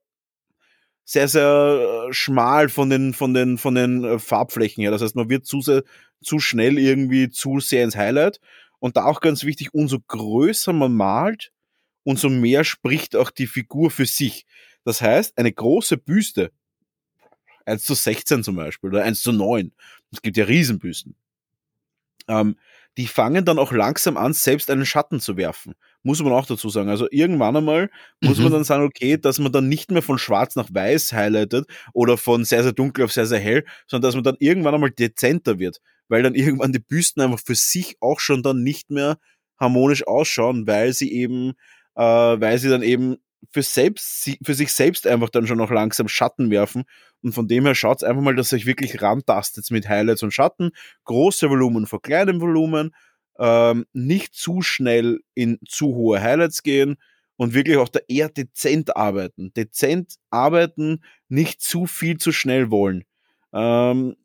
sehr, 1.04 1.28
sehr 1.28 2.06
äh, 2.08 2.12
schmal 2.12 2.68
von 2.68 2.90
den, 2.90 3.12
von 3.12 3.34
den, 3.34 3.58
von 3.58 3.74
den 3.74 4.04
äh, 4.04 4.18
Farbflächen 4.18 4.82
her. 4.82 4.90
Das 4.90 5.02
heißt, 5.02 5.16
man 5.16 5.28
wird 5.28 5.46
zu, 5.46 5.60
sehr, 5.60 5.82
zu 6.22 6.38
schnell 6.38 6.78
irgendwie 6.78 7.28
zu 7.28 7.60
sehr 7.60 7.84
ins 7.84 7.96
Highlight. 7.96 8.40
Und 8.78 8.96
da 8.96 9.04
auch 9.04 9.20
ganz 9.20 9.44
wichtig, 9.44 9.74
umso 9.74 10.00
größer 10.00 10.72
man 10.72 10.92
malt, 10.92 11.52
umso 12.04 12.28
mehr 12.28 12.64
spricht 12.64 13.16
auch 13.16 13.30
die 13.30 13.46
Figur 13.46 13.90
für 13.90 14.06
sich. 14.06 14.46
Das 14.84 15.00
heißt, 15.00 15.38
eine 15.38 15.52
große 15.52 15.98
Büste, 15.98 16.50
1 17.66 17.84
zu 17.84 17.94
16 17.94 18.42
zum 18.42 18.56
Beispiel, 18.56 18.90
oder 18.90 19.04
1 19.04 19.22
zu 19.22 19.32
9, 19.32 19.72
es 20.10 20.20
gibt 20.20 20.36
ja 20.36 20.44
Riesenbüsten, 20.44 21.14
ähm, 22.26 22.56
die 22.98 23.06
fangen 23.06 23.44
dann 23.44 23.58
auch 23.58 23.72
langsam 23.72 24.16
an, 24.16 24.34
selbst 24.34 24.70
einen 24.70 24.84
Schatten 24.84 25.20
zu 25.20 25.36
werfen. 25.36 25.74
Muss 26.02 26.22
man 26.22 26.32
auch 26.32 26.46
dazu 26.46 26.68
sagen. 26.68 26.90
Also 26.90 27.06
irgendwann 27.10 27.56
einmal 27.56 27.90
muss 28.20 28.38
mhm. 28.38 28.44
man 28.44 28.52
dann 28.52 28.64
sagen, 28.64 28.84
okay, 28.84 29.16
dass 29.16 29.38
man 29.38 29.52
dann 29.52 29.68
nicht 29.68 29.90
mehr 29.90 30.02
von 30.02 30.18
schwarz 30.18 30.56
nach 30.56 30.68
weiß 30.70 31.12
highlightet 31.12 31.66
oder 31.94 32.18
von 32.18 32.44
sehr, 32.44 32.62
sehr 32.62 32.72
dunkel 32.72 33.04
auf 33.04 33.12
sehr, 33.12 33.26
sehr 33.26 33.38
hell, 33.40 33.64
sondern 33.86 34.08
dass 34.08 34.14
man 34.14 34.24
dann 34.24 34.36
irgendwann 34.40 34.74
einmal 34.74 34.90
dezenter 34.90 35.58
wird, 35.58 35.80
weil 36.08 36.22
dann 36.22 36.34
irgendwann 36.34 36.72
die 36.72 36.80
Büsten 36.80 37.22
einfach 37.22 37.40
für 37.44 37.54
sich 37.54 37.96
auch 38.00 38.20
schon 38.20 38.42
dann 38.42 38.62
nicht 38.62 38.90
mehr 38.90 39.18
harmonisch 39.58 40.06
ausschauen, 40.06 40.66
weil 40.66 40.92
sie 40.92 41.12
eben, 41.12 41.52
äh, 41.94 42.02
weil 42.02 42.58
sie 42.58 42.68
dann 42.68 42.82
eben 42.82 43.16
für, 43.50 43.62
selbst, 43.62 44.30
für 44.42 44.54
sich 44.54 44.72
selbst 44.72 45.06
einfach 45.06 45.30
dann 45.30 45.46
schon 45.46 45.58
noch 45.58 45.70
langsam 45.70 46.08
Schatten 46.08 46.50
werfen. 46.50 46.84
Und 47.22 47.32
von 47.32 47.46
dem 47.46 47.64
her 47.64 47.74
schaut 47.74 48.02
einfach 48.02 48.22
mal, 48.22 48.34
dass 48.34 48.52
ihr 48.52 48.56
euch 48.56 48.66
wirklich 48.66 49.00
rantastet 49.00 49.70
mit 49.70 49.88
Highlights 49.88 50.22
und 50.22 50.32
Schatten. 50.32 50.70
Große 51.04 51.48
Volumen 51.48 51.86
vor 51.86 52.02
kleinem 52.02 52.40
Volumen. 52.40 52.94
Ähm, 53.38 53.86
nicht 53.92 54.34
zu 54.34 54.60
schnell 54.62 55.20
in 55.34 55.58
zu 55.66 55.94
hohe 55.94 56.20
Highlights 56.20 56.62
gehen 56.62 56.96
und 57.36 57.54
wirklich 57.54 57.76
auch 57.78 57.88
da 57.88 58.00
eher 58.08 58.28
dezent 58.28 58.96
arbeiten. 58.96 59.52
Dezent 59.54 60.16
arbeiten, 60.30 61.02
nicht 61.28 61.62
zu 61.62 61.86
viel 61.86 62.18
zu 62.18 62.32
schnell 62.32 62.70
wollen. 62.70 63.04
Ähm, 63.52 64.16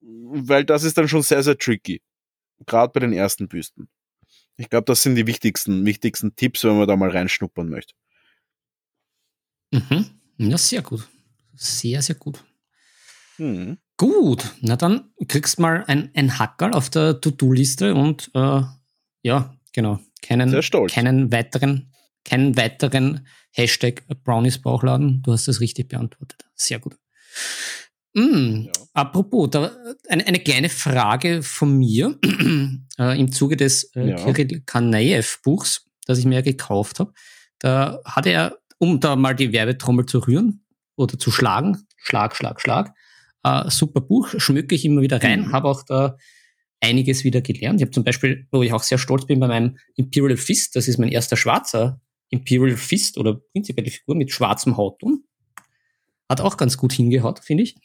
weil 0.00 0.64
das 0.64 0.84
ist 0.84 0.98
dann 0.98 1.08
schon 1.08 1.22
sehr, 1.22 1.42
sehr 1.42 1.58
tricky. 1.58 2.02
Gerade 2.66 2.92
bei 2.92 3.00
den 3.00 3.12
ersten 3.12 3.48
Büsten. 3.48 3.88
Ich 4.56 4.70
glaube, 4.70 4.84
das 4.84 5.02
sind 5.02 5.16
die 5.16 5.26
wichtigsten, 5.26 5.84
wichtigsten 5.84 6.36
Tipps, 6.36 6.62
wenn 6.64 6.78
man 6.78 6.86
da 6.86 6.96
mal 6.96 7.10
reinschnuppern 7.10 7.68
möchte. 7.68 7.94
Mhm. 9.72 10.06
Ja, 10.38 10.58
sehr 10.58 10.82
gut. 10.82 11.08
Sehr, 11.56 12.02
sehr 12.02 12.16
gut. 12.16 12.44
Mhm. 13.38 13.78
Gut, 13.96 14.54
na 14.60 14.76
dann 14.76 15.12
kriegst 15.28 15.60
mal 15.60 15.84
ein, 15.86 16.10
ein 16.14 16.38
Hackerl 16.38 16.72
auf 16.72 16.90
der 16.90 17.20
To-Do-Liste 17.20 17.94
und 17.94 18.30
äh, 18.34 18.62
ja, 19.22 19.56
genau, 19.72 20.00
keinen, 20.20 20.60
keinen 20.88 21.32
weiteren, 21.32 21.92
keinen 22.24 22.56
weiteren 22.56 23.26
Hashtag 23.52 24.02
Brownies 24.24 24.60
Bauchladen. 24.60 25.22
Du 25.22 25.32
hast 25.32 25.46
das 25.46 25.60
richtig 25.60 25.88
beantwortet. 25.88 26.44
Sehr 26.54 26.80
gut. 26.80 26.96
Mm, 28.14 28.62
ja. 28.66 28.72
Apropos, 28.94 29.50
da, 29.50 29.70
eine, 30.08 30.26
eine 30.26 30.40
kleine 30.40 30.68
Frage 30.68 31.42
von 31.42 31.78
mir 31.78 32.18
äh, 32.98 33.18
im 33.18 33.30
Zuge 33.30 33.56
des 33.56 33.84
äh, 33.94 34.10
ja. 34.10 34.16
Kirill 34.16 34.62
Kanaev 34.66 35.40
Buchs, 35.42 35.86
das 36.06 36.18
ich 36.18 36.24
mir 36.24 36.42
gekauft 36.42 36.98
habe. 36.98 37.12
Da 37.60 38.00
hat 38.04 38.26
er 38.26 38.58
um 38.78 38.98
da 38.98 39.14
mal 39.14 39.34
die 39.34 39.52
Werbetrommel 39.52 40.06
zu 40.06 40.18
rühren 40.18 40.63
oder 40.96 41.18
zu 41.18 41.30
schlagen. 41.30 41.86
Schlag, 41.96 42.36
Schlag, 42.36 42.60
Schlag. 42.60 42.94
Äh, 43.42 43.70
super 43.70 44.00
Buch, 44.00 44.28
schmücke 44.38 44.74
ich 44.74 44.84
immer 44.84 45.02
wieder 45.02 45.22
rein, 45.22 45.48
mhm. 45.48 45.52
habe 45.52 45.68
auch 45.68 45.82
da 45.82 46.16
einiges 46.80 47.24
wieder 47.24 47.40
gelernt. 47.40 47.80
Ich 47.80 47.84
habe 47.84 47.92
zum 47.92 48.04
Beispiel, 48.04 48.46
wo 48.50 48.62
ich 48.62 48.72
auch 48.72 48.82
sehr 48.82 48.98
stolz 48.98 49.26
bin, 49.26 49.40
bei 49.40 49.48
meinem 49.48 49.78
Imperial 49.96 50.36
Fist, 50.36 50.76
das 50.76 50.88
ist 50.88 50.98
mein 50.98 51.10
erster 51.10 51.36
schwarzer 51.36 52.00
Imperial 52.30 52.76
Fist 52.76 53.18
oder 53.18 53.40
prinzipiell 53.52 53.84
die 53.84 53.90
Figur 53.90 54.16
mit 54.16 54.32
schwarzem 54.32 54.76
Hautton. 54.76 55.24
Hat 56.28 56.40
auch 56.40 56.56
ganz 56.56 56.76
gut 56.76 56.92
hingehaut, 56.92 57.40
finde 57.40 57.64
ich. 57.64 57.76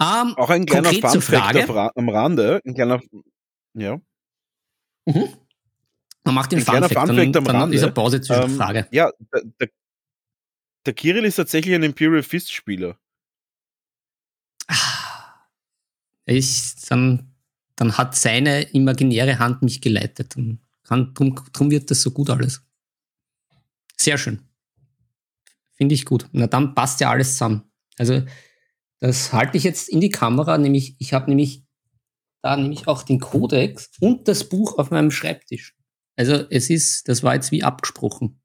Ähm, 0.00 0.34
auch 0.36 0.50
ein 0.50 0.66
kleiner 0.66 0.92
Funfact 0.92 1.68
am 1.96 2.08
Rande, 2.08 2.60
ein 2.64 2.74
kleiner, 2.74 3.00
ja. 3.74 4.00
Mhm. 5.06 5.28
Man 6.24 6.34
macht 6.34 6.52
den 6.52 6.60
Funfact, 6.60 6.94
Fun 6.94 7.16
dann, 7.16 7.32
dann 7.32 7.46
Rande. 7.46 7.76
ist 7.76 7.82
eine 7.82 7.92
Pause 7.92 8.20
zwischen 8.20 8.44
ähm, 8.44 8.56
Frage. 8.56 8.86
Ja, 8.92 9.10
der, 9.32 9.42
der 9.60 9.68
der 10.86 10.94
Kirill 10.94 11.24
ist 11.24 11.36
tatsächlich 11.36 11.74
ein 11.74 11.82
Imperial 11.82 12.22
Fist 12.22 12.52
Spieler. 12.52 12.98
Ich, 16.24 16.76
dann, 16.88 17.34
dann 17.76 17.98
hat 17.98 18.16
seine 18.16 18.62
imaginäre 18.72 19.38
Hand 19.38 19.62
mich 19.62 19.80
geleitet. 19.80 20.36
Dann 20.36 20.60
kann, 20.84 21.14
drum, 21.14 21.34
drum 21.52 21.70
wird 21.70 21.90
das 21.90 22.02
so 22.02 22.10
gut 22.10 22.30
alles. 22.30 22.62
Sehr 23.96 24.18
schön. 24.18 24.40
Finde 25.72 25.94
ich 25.94 26.04
gut. 26.04 26.28
Na, 26.32 26.46
dann 26.46 26.74
passt 26.74 27.00
ja 27.00 27.10
alles 27.10 27.32
zusammen. 27.32 27.62
Also, 27.98 28.22
das 29.00 29.32
halte 29.32 29.56
ich 29.56 29.64
jetzt 29.64 29.88
in 29.88 30.00
die 30.00 30.10
Kamera, 30.10 30.58
nämlich, 30.58 30.96
ich 31.00 31.12
habe 31.12 31.28
nämlich 31.28 31.64
da 32.40 32.56
nämlich 32.56 32.88
auch 32.88 33.02
den 33.02 33.20
Kodex 33.20 33.90
und 34.00 34.26
das 34.28 34.48
Buch 34.48 34.78
auf 34.78 34.90
meinem 34.90 35.10
Schreibtisch. 35.10 35.76
Also, 36.16 36.34
es 36.50 36.70
ist, 36.70 37.08
das 37.08 37.22
war 37.22 37.34
jetzt 37.34 37.52
wie 37.52 37.62
abgesprochen. 37.62 38.40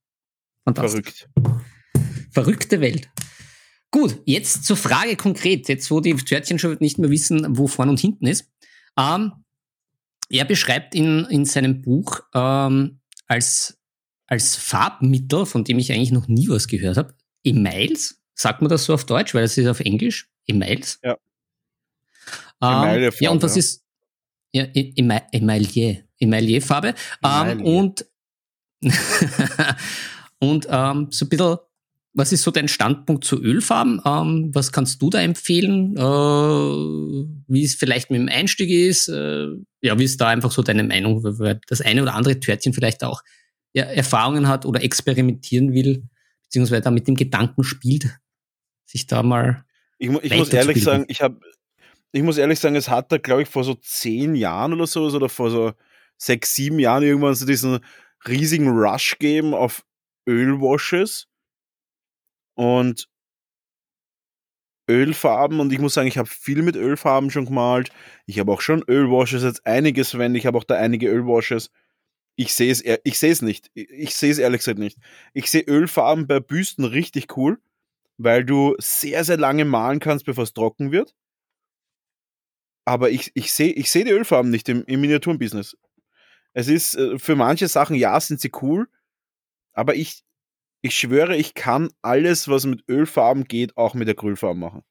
Fantastisch. 0.64 1.28
Verrückt. 1.34 1.68
Verrückte 2.32 2.82
Welt. 2.82 3.10
Gut, 3.92 4.22
jetzt 4.26 4.66
zur 4.66 4.78
Frage 4.78 5.16
konkret, 5.16 5.70
jetzt 5.70 5.90
wo 5.90 6.02
die 6.02 6.16
Törtchen 6.16 6.60
schon 6.60 6.78
nicht 6.80 7.00
mehr 7.00 7.10
wissen, 7.10 7.58
wo 7.58 7.68
vorne 7.68 7.92
und 7.92 8.00
hinten 8.00 8.28
ist. 8.28 8.52
Ähm, 8.98 9.32
er 10.30 10.46
beschreibt 10.46 10.94
in, 10.94 11.26
in 11.30 11.46
seinem 11.46 11.82
Buch 11.82 12.20
ähm, 12.34 13.00
als, 13.28 13.80
als 14.28 14.56
Farbmittel, 14.56 15.46
von 15.46 15.64
dem 15.64 15.80
ich 15.80 15.92
eigentlich 15.92 16.12
noch 16.12 16.28
nie 16.28 16.50
was 16.50 16.68
gehört 16.68 16.98
habe, 16.98 17.16
Emails. 17.44 18.22
Sagt 18.34 18.62
man 18.62 18.70
das 18.70 18.86
so 18.86 18.94
auf 18.94 19.06
Deutsch, 19.06 19.34
weil 19.34 19.44
es 19.44 19.58
ist 19.58 19.68
auf 19.68 19.80
Englisch? 19.80 20.30
Emails? 20.48 21.00
Ja. 21.04 21.18
Ähm, 22.62 23.12
ja, 23.20 23.30
und 23.32 23.42
was 23.42 23.56
ja. 23.56 23.60
ist 23.60 23.86
ja, 24.52 24.66
Emailier, 25.32 26.04
Emailier-Farbe. 26.20 26.94
Ähm, 27.24 27.62
und 27.64 28.06
und 30.40 30.68
ähm, 30.70 31.08
so 31.10 31.26
ein 31.26 31.30
bisschen 31.30 31.58
was 32.18 32.32
ist 32.32 32.42
so 32.42 32.50
dein 32.50 32.68
Standpunkt 32.68 33.24
zu 33.24 33.40
Ölfarben? 33.40 34.02
Ähm, 34.04 34.50
was 34.52 34.72
kannst 34.72 35.04
du 35.04 35.12
da 35.12 35.22
empfehlen? 35.22 35.96
Äh, 35.96 36.02
wie 36.02 37.64
es 37.64 37.76
vielleicht 37.76 38.10
mit 38.10 38.20
dem 38.20 38.28
Einstieg 38.28 38.72
ist? 38.72 39.08
Äh, 39.08 39.50
ja, 39.82 40.00
wie 40.00 40.04
ist 40.04 40.20
da 40.20 40.28
einfach 40.30 40.50
so 40.50 40.64
deine 40.64 40.84
Meinung? 40.84 41.24
Weil 41.24 41.62
das 41.68 41.82
eine 41.82 42.02
oder 42.02 42.16
andere 42.16 42.40
Törtchen 42.40 42.74
vielleicht 42.74 43.04
auch 43.04 43.22
ja, 43.72 43.84
Erfahrungen 43.84 44.48
hat 44.48 44.66
oder 44.66 44.84
experimentieren 44.84 45.74
will, 45.74 46.10
beziehungsweise 46.46 46.82
da 46.82 46.90
mit 46.90 47.08
dem 47.08 47.14
Gedanken 47.14 47.64
spielt, 47.64 48.18
sich 48.84 49.06
da 49.06 49.22
mal. 49.22 49.64
Ich, 50.00 50.10
ich 50.10 50.36
muss 50.36 50.50
ehrlich 50.50 50.84
sagen, 50.84 51.06
ich 51.10 51.22
habe, 51.22 51.40
ich 52.12 52.24
muss 52.24 52.40
ehrlich 52.40 52.60
sagen, 52.60 52.76
es 52.76 52.90
hat 52.90 53.12
da, 53.12 53.20
glaube 53.20 53.44
ich, 53.44 53.48
vor 53.48 53.64
so 53.64 53.76
zehn 53.76 54.34
Jahren 54.34 54.74
oder 54.74 54.88
so 54.88 55.04
oder 55.04 55.30
vor 55.30 55.52
so 55.52 55.74
sechs, 56.18 56.56
sieben 56.56 56.80
Jahren 56.80 57.04
irgendwann 57.04 57.36
so 57.36 57.46
diesen 57.46 57.78
riesigen 58.28 58.70
Rush 58.70 59.20
geben 59.20 59.54
auf 59.54 59.86
Ölwashes 60.28 61.27
und 62.58 63.10
Ölfarben 64.90 65.60
und 65.60 65.72
ich 65.74 65.80
muss 65.80 65.94
sagen, 65.94 66.08
ich 66.08 66.18
habe 66.18 66.30
viel 66.30 66.62
mit 66.62 66.76
Ölfarben 66.76 67.30
schon 67.30 67.46
gemalt. 67.46 67.90
Ich 68.26 68.40
habe 68.40 68.52
auch 68.52 68.62
schon 68.62 68.84
Ölwashes 68.88 69.44
jetzt 69.44 69.66
einiges 69.66 70.12
verwendet. 70.12 70.40
Ich 70.42 70.46
habe 70.46 70.58
auch 70.58 70.64
da 70.64 70.76
einige 70.76 71.10
Ölwashes. 71.10 71.72
Ich 72.38 72.54
sehe 72.56 72.72
es, 72.72 72.84
ich 73.04 73.20
sehe 73.20 73.32
es 73.32 73.42
nicht. 73.42 73.72
Ich 73.76 74.16
sehe 74.16 74.32
es 74.32 74.40
ehrlich 74.40 74.60
gesagt 74.62 74.80
nicht. 74.80 74.98
Ich 75.34 75.52
sehe 75.52 75.64
Ölfarben 75.64 76.28
bei 76.28 76.40
Büsten 76.42 76.86
richtig 76.86 77.38
cool, 77.38 77.60
weil 78.18 78.46
du 78.46 78.76
sehr, 78.80 79.24
sehr 79.26 79.38
lange 79.38 79.66
malen 79.66 80.00
kannst, 80.00 80.26
bevor 80.26 80.46
es 80.46 80.54
trocken 80.54 80.92
wird. 80.92 81.16
aber 82.86 83.10
ich, 83.10 83.32
ich 83.36 83.52
sehe 83.52 83.72
ich 83.74 83.92
seh 83.92 84.04
die 84.04 84.12
Ölfarben 84.12 84.50
nicht 84.52 84.70
im, 84.70 84.84
im 84.86 85.02
Miniaturenbusiness. 85.02 85.78
Es 86.54 86.68
ist 86.68 86.96
äh, 86.96 87.20
für 87.20 87.36
manche 87.36 87.68
Sachen, 87.68 87.96
ja, 87.96 88.20
sind 88.20 88.42
sie 88.42 88.52
cool, 88.62 88.88
aber 89.74 89.96
ich, 89.96 90.24
ich 90.88 90.96
schwöre, 90.96 91.36
ich 91.36 91.54
kann 91.54 91.90
alles, 92.02 92.48
was 92.48 92.66
mit 92.66 92.84
Ölfarben 92.90 93.44
geht, 93.44 93.78
auch 93.78 93.94
mit 93.94 94.10
Acrylfarben 94.10 94.60
machen. 94.60 94.84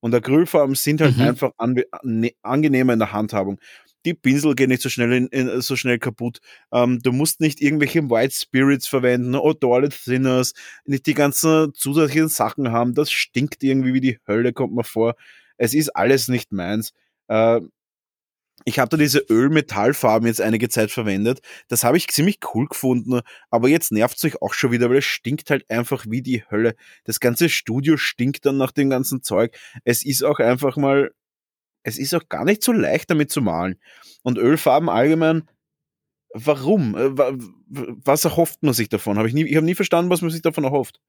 Und 0.00 0.14
Acrylfarben 0.14 0.74
sind 0.74 1.00
halt 1.00 1.16
mhm. 1.16 1.22
einfach 1.22 1.52
an, 1.58 1.80
ne, 2.02 2.32
angenehmer 2.42 2.92
in 2.92 2.98
der 2.98 3.12
Handhabung. 3.12 3.60
Die 4.04 4.14
Pinsel 4.14 4.56
gehen 4.56 4.68
nicht 4.68 4.82
so 4.82 4.88
schnell, 4.88 5.12
in, 5.12 5.28
in, 5.28 5.60
so 5.60 5.76
schnell 5.76 6.00
kaputt. 6.00 6.40
Ähm, 6.72 6.98
du 7.00 7.12
musst 7.12 7.40
nicht 7.40 7.60
irgendwelche 7.60 8.10
White 8.10 8.34
Spirits 8.34 8.88
verwenden, 8.88 9.36
Odorlet 9.36 9.94
Thinners, 9.94 10.54
nicht 10.84 11.06
die 11.06 11.14
ganzen 11.14 11.72
zusätzlichen 11.72 12.28
Sachen 12.28 12.72
haben. 12.72 12.94
Das 12.94 13.12
stinkt 13.12 13.62
irgendwie 13.62 13.94
wie 13.94 14.00
die 14.00 14.18
Hölle, 14.26 14.52
kommt 14.52 14.74
mir 14.74 14.84
vor. 14.84 15.14
Es 15.56 15.72
ist 15.72 15.90
alles 15.90 16.26
nicht 16.26 16.50
meins. 16.50 16.92
Äh, 17.28 17.60
ich 18.64 18.78
habe 18.78 18.88
da 18.90 18.96
diese 18.96 19.18
Ölmetallfarben 19.18 20.26
jetzt 20.26 20.40
einige 20.40 20.68
Zeit 20.68 20.90
verwendet. 20.90 21.40
Das 21.68 21.84
habe 21.84 21.96
ich 21.96 22.08
ziemlich 22.08 22.38
cool 22.54 22.66
gefunden, 22.66 23.20
aber 23.50 23.68
jetzt 23.68 23.92
nervt 23.92 24.16
es 24.16 24.24
euch 24.24 24.42
auch 24.42 24.54
schon 24.54 24.70
wieder, 24.70 24.90
weil 24.90 24.98
es 24.98 25.04
stinkt 25.04 25.50
halt 25.50 25.68
einfach 25.70 26.06
wie 26.08 26.22
die 26.22 26.44
Hölle. 26.50 26.74
Das 27.04 27.20
ganze 27.20 27.48
Studio 27.48 27.96
stinkt 27.96 28.46
dann 28.46 28.56
nach 28.56 28.72
dem 28.72 28.90
ganzen 28.90 29.22
Zeug. 29.22 29.56
Es 29.84 30.04
ist 30.04 30.22
auch 30.22 30.38
einfach 30.38 30.76
mal, 30.76 31.12
es 31.82 31.98
ist 31.98 32.14
auch 32.14 32.28
gar 32.28 32.44
nicht 32.44 32.62
so 32.62 32.72
leicht 32.72 33.10
damit 33.10 33.30
zu 33.30 33.42
malen. 33.42 33.78
Und 34.22 34.38
Ölfarben 34.38 34.88
allgemein, 34.88 35.48
warum? 36.34 36.96
Äh, 36.96 37.10
was 37.68 38.24
erhofft 38.24 38.62
man 38.62 38.74
sich 38.74 38.88
davon? 38.88 39.18
Hab 39.18 39.26
ich 39.26 39.34
ich 39.34 39.56
habe 39.56 39.66
nie 39.66 39.74
verstanden, 39.74 40.10
was 40.10 40.22
man 40.22 40.30
sich 40.30 40.42
davon 40.42 40.64
erhofft. 40.64 41.00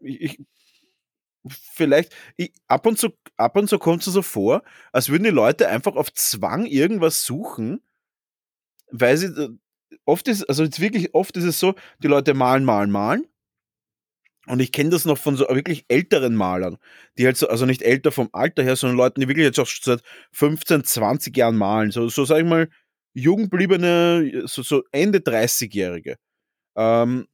Ich, 0.00 0.20
ich, 0.20 0.38
vielleicht, 1.48 2.14
ich, 2.36 2.52
ab 2.68 2.86
und 2.86 2.98
zu, 2.98 3.10
ab 3.36 3.56
und 3.56 3.68
zu 3.68 3.78
kommt 3.78 4.06
es 4.06 4.12
so 4.12 4.22
vor, 4.22 4.62
als 4.92 5.08
würden 5.08 5.24
die 5.24 5.30
Leute 5.30 5.68
einfach 5.68 5.96
auf 5.96 6.12
Zwang 6.12 6.66
irgendwas 6.66 7.24
suchen, 7.24 7.82
weil 8.90 9.16
sie, 9.16 9.26
äh, 9.26 9.48
oft 10.04 10.28
ist, 10.28 10.44
also 10.44 10.64
jetzt 10.64 10.80
wirklich, 10.80 11.14
oft 11.14 11.36
ist 11.36 11.44
es 11.44 11.58
so, 11.58 11.74
die 12.02 12.08
Leute 12.08 12.34
malen, 12.34 12.64
malen, 12.64 12.90
malen. 12.90 13.26
Und 14.46 14.60
ich 14.60 14.72
kenne 14.72 14.90
das 14.90 15.04
noch 15.04 15.18
von 15.18 15.36
so 15.36 15.46
wirklich 15.48 15.84
älteren 15.88 16.34
Malern, 16.34 16.78
die 17.18 17.26
halt 17.26 17.36
so, 17.36 17.48
also 17.48 17.66
nicht 17.66 17.82
älter 17.82 18.10
vom 18.10 18.30
Alter 18.32 18.62
her, 18.62 18.74
sondern 18.74 18.96
Leuten, 18.96 19.20
die 19.20 19.28
wirklich 19.28 19.44
jetzt 19.44 19.60
auch 19.60 19.66
seit 19.66 20.02
15, 20.32 20.82
20 20.82 21.36
Jahren 21.36 21.56
malen. 21.56 21.90
So, 21.90 22.08
so 22.08 22.24
sag 22.24 22.38
ich 22.38 22.44
mal, 22.46 22.68
jungbliebene, 23.12 24.44
so, 24.46 24.62
so 24.62 24.82
Ende 24.92 25.20
30-Jährige. 25.20 26.16
Ähm, 26.76 27.28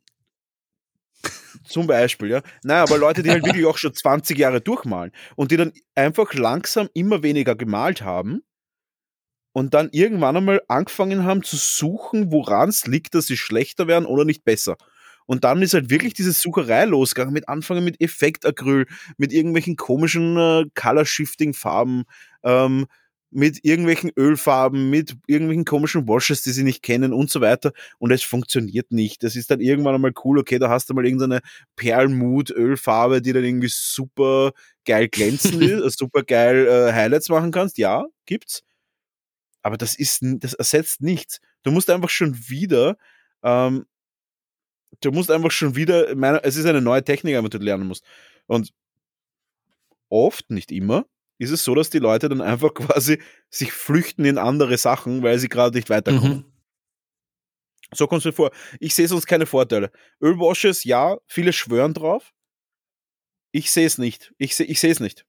zum 1.64 1.86
Beispiel, 1.86 2.30
ja. 2.30 2.42
Naja, 2.62 2.82
aber 2.82 2.98
Leute, 2.98 3.22
die 3.22 3.30
halt 3.30 3.44
wirklich 3.46 3.66
auch 3.66 3.78
schon 3.78 3.94
20 3.94 4.38
Jahre 4.38 4.60
durchmalen 4.60 5.12
und 5.36 5.50
die 5.50 5.56
dann 5.56 5.72
einfach 5.94 6.32
langsam 6.34 6.88
immer 6.94 7.22
weniger 7.22 7.54
gemalt 7.54 8.02
haben 8.02 8.42
und 9.52 9.72
dann 9.74 9.88
irgendwann 9.92 10.36
einmal 10.36 10.62
angefangen 10.68 11.24
haben 11.24 11.42
zu 11.42 11.56
suchen, 11.56 12.30
woran 12.30 12.68
es 12.68 12.86
liegt, 12.86 13.14
dass 13.14 13.26
sie 13.26 13.38
schlechter 13.38 13.86
werden 13.86 14.04
oder 14.04 14.24
nicht 14.24 14.44
besser. 14.44 14.76
Und 15.26 15.44
dann 15.44 15.62
ist 15.62 15.74
halt 15.74 15.90
wirklich 15.90 16.14
diese 16.14 16.32
Sucherei 16.32 16.84
losgegangen 16.84 17.34
mit 17.34 17.48
Anfangen 17.48 17.84
mit 17.84 18.00
Effektacryl, 18.00 18.86
mit 19.16 19.32
irgendwelchen 19.32 19.76
komischen 19.76 20.36
äh, 20.36 20.64
Color-Shifting-Farben, 20.74 22.04
ähm, 22.44 22.86
mit 23.36 23.62
irgendwelchen 23.64 24.10
Ölfarben, 24.16 24.88
mit 24.88 25.14
irgendwelchen 25.26 25.66
komischen 25.66 26.08
Washes, 26.08 26.42
die 26.42 26.52
sie 26.52 26.62
nicht 26.62 26.82
kennen 26.82 27.12
und 27.12 27.30
so 27.30 27.42
weiter. 27.42 27.72
Und 27.98 28.10
es 28.10 28.22
funktioniert 28.22 28.92
nicht. 28.92 29.22
Das 29.22 29.36
ist 29.36 29.50
dann 29.50 29.60
irgendwann 29.60 29.94
einmal 29.94 30.14
cool, 30.24 30.38
okay, 30.38 30.58
da 30.58 30.70
hast 30.70 30.88
du 30.88 30.94
mal 30.94 31.04
irgendeine 31.04 31.40
Perlmut-Ölfarbe, 31.76 33.20
die 33.20 33.34
dann 33.34 33.44
irgendwie 33.44 33.68
super 33.70 34.52
geil 34.86 35.08
glänzend 35.08 35.62
ist, 35.62 35.82
äh, 35.84 35.90
super 35.90 36.22
geil 36.22 36.66
äh, 36.66 36.92
Highlights 36.94 37.28
machen 37.28 37.50
kannst. 37.52 37.76
Ja, 37.76 38.06
gibt's. 38.24 38.62
Aber 39.60 39.76
das 39.76 39.96
ist, 39.96 40.20
das 40.22 40.54
ersetzt 40.54 41.02
nichts. 41.02 41.40
Du 41.62 41.70
musst 41.70 41.90
einfach 41.90 42.08
schon 42.08 42.48
wieder, 42.48 42.96
ähm, 43.42 43.84
du 45.02 45.12
musst 45.12 45.30
einfach 45.30 45.50
schon 45.50 45.76
wieder, 45.76 46.16
meine, 46.16 46.42
es 46.42 46.56
ist 46.56 46.64
eine 46.64 46.80
neue 46.80 47.04
Technik, 47.04 47.38
die 47.38 47.50
du 47.50 47.58
lernen 47.58 47.86
musst. 47.86 48.02
Und 48.46 48.72
oft, 50.08 50.50
nicht 50.50 50.72
immer, 50.72 51.04
ist 51.38 51.50
es 51.50 51.64
so, 51.64 51.74
dass 51.74 51.90
die 51.90 51.98
Leute 51.98 52.28
dann 52.28 52.40
einfach 52.40 52.72
quasi 52.74 53.20
sich 53.50 53.72
flüchten 53.72 54.24
in 54.24 54.38
andere 54.38 54.78
Sachen, 54.78 55.22
weil 55.22 55.38
sie 55.38 55.48
gerade 55.48 55.76
nicht 55.76 55.90
weiterkommen. 55.90 56.38
Mhm. 56.38 56.52
So 57.94 58.06
kommt 58.06 58.20
es 58.20 58.24
mir 58.24 58.32
vor. 58.32 58.50
Ich 58.80 58.94
sehe 58.94 59.06
sonst 59.06 59.26
keine 59.26 59.46
Vorteile. 59.46 59.92
Ölwashes, 60.20 60.84
ja, 60.84 61.18
viele 61.26 61.52
schwören 61.52 61.94
drauf. 61.94 62.32
Ich 63.52 63.70
sehe 63.70 63.86
es 63.86 63.96
nicht. 63.96 64.34
Ich 64.38 64.56
sehe 64.56 64.66
ich 64.66 64.82
es 64.82 65.00
nicht. 65.00 65.24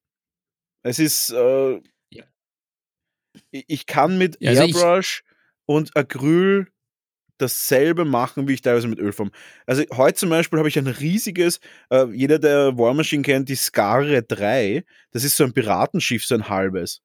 Es 0.83 0.99
ist. 0.99 1.29
Äh, 1.29 1.81
ja. 2.09 2.25
Ich 3.51 3.85
kann 3.85 4.17
mit 4.17 4.37
ja, 4.39 4.51
also 4.51 4.63
Airbrush 4.63 5.23
und 5.65 5.95
Acryl 5.95 6.71
dasselbe 7.37 8.05
machen, 8.05 8.47
wie 8.47 8.53
ich 8.53 8.61
teilweise 8.61 8.87
mit 8.87 8.99
Ölform. 8.99 9.31
Also 9.65 9.83
heute 9.93 10.17
zum 10.17 10.29
Beispiel 10.29 10.59
habe 10.59 10.69
ich 10.69 10.77
ein 10.77 10.87
riesiges, 10.87 11.59
äh, 11.89 12.05
jeder, 12.11 12.39
der 12.39 12.77
War 12.77 12.93
Machine 12.93 13.23
kennt, 13.23 13.49
die 13.49 13.55
Skare 13.55 14.23
3, 14.23 14.83
das 15.11 15.23
ist 15.23 15.37
so 15.37 15.43
ein 15.43 15.53
Piratenschiff, 15.53 16.25
so 16.25 16.35
ein 16.35 16.49
halbes. 16.49 17.01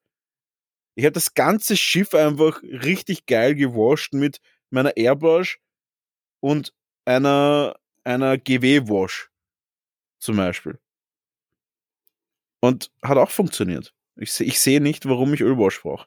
Ich 0.94 1.04
habe 1.04 1.12
das 1.12 1.34
ganze 1.34 1.76
Schiff 1.76 2.14
einfach 2.14 2.62
richtig 2.62 3.26
geil 3.26 3.54
gewascht 3.54 4.12
mit 4.12 4.40
meiner 4.70 4.96
Airbrush 4.96 5.58
und 6.40 6.74
einer, 7.04 7.76
einer 8.04 8.38
GW-Wash 8.38 9.30
zum 10.18 10.36
Beispiel. 10.36 10.78
Und 12.60 12.90
hat 13.02 13.18
auch 13.18 13.30
funktioniert. 13.30 13.92
Ich, 14.16 14.38
ich 14.40 14.60
sehe 14.60 14.80
nicht, 14.80 15.06
warum 15.06 15.34
ich 15.34 15.40
Ölwash 15.40 15.82
brauche. 15.82 16.06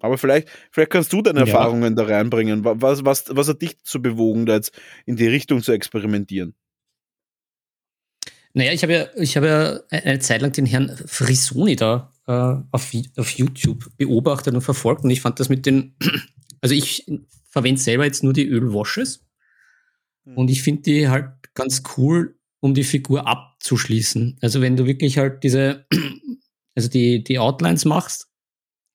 Aber 0.00 0.18
vielleicht, 0.18 0.48
vielleicht 0.72 0.90
kannst 0.90 1.12
du 1.12 1.22
deine 1.22 1.40
ja. 1.40 1.46
Erfahrungen 1.46 1.94
da 1.94 2.04
reinbringen. 2.04 2.64
Was, 2.64 3.04
was, 3.04 3.24
was 3.28 3.48
hat 3.48 3.62
dich 3.62 3.76
dazu 3.76 4.02
bewogen, 4.02 4.46
da 4.46 4.54
jetzt 4.54 4.72
in 5.06 5.16
die 5.16 5.28
Richtung 5.28 5.62
zu 5.62 5.72
experimentieren? 5.72 6.54
Naja, 8.52 8.72
ich 8.72 8.82
habe 8.82 8.92
ja, 8.92 9.06
ich 9.14 9.36
habe 9.36 9.46
ja 9.46 9.80
eine 9.90 10.18
Zeit 10.18 10.40
lang 10.42 10.52
den 10.52 10.66
Herrn 10.66 10.96
Frisoni 11.06 11.76
da 11.76 12.12
äh, 12.26 12.56
auf, 12.72 12.92
auf 13.16 13.30
YouTube 13.30 13.86
beobachtet 13.96 14.54
und 14.54 14.62
verfolgt 14.62 15.04
und 15.04 15.10
ich 15.10 15.20
fand 15.20 15.38
das 15.38 15.48
mit 15.48 15.66
den, 15.66 15.94
also 16.60 16.74
ich 16.74 17.06
verwende 17.48 17.80
selber 17.80 18.04
jetzt 18.04 18.24
nur 18.24 18.32
die 18.32 18.48
Ölwashes 18.48 19.24
mhm. 20.24 20.36
und 20.36 20.50
ich 20.50 20.62
finde 20.62 20.82
die 20.82 21.08
halt 21.08 21.30
ganz 21.54 21.82
cool, 21.96 22.38
um 22.58 22.74
die 22.74 22.84
Figur 22.84 23.28
abzuschließen. 23.28 24.38
Also 24.40 24.60
wenn 24.60 24.76
du 24.76 24.86
wirklich 24.86 25.18
halt 25.18 25.44
diese, 25.44 25.86
also 26.74 26.88
die, 26.88 27.22
die 27.22 27.38
Outlines 27.38 27.84
machst 27.84 28.29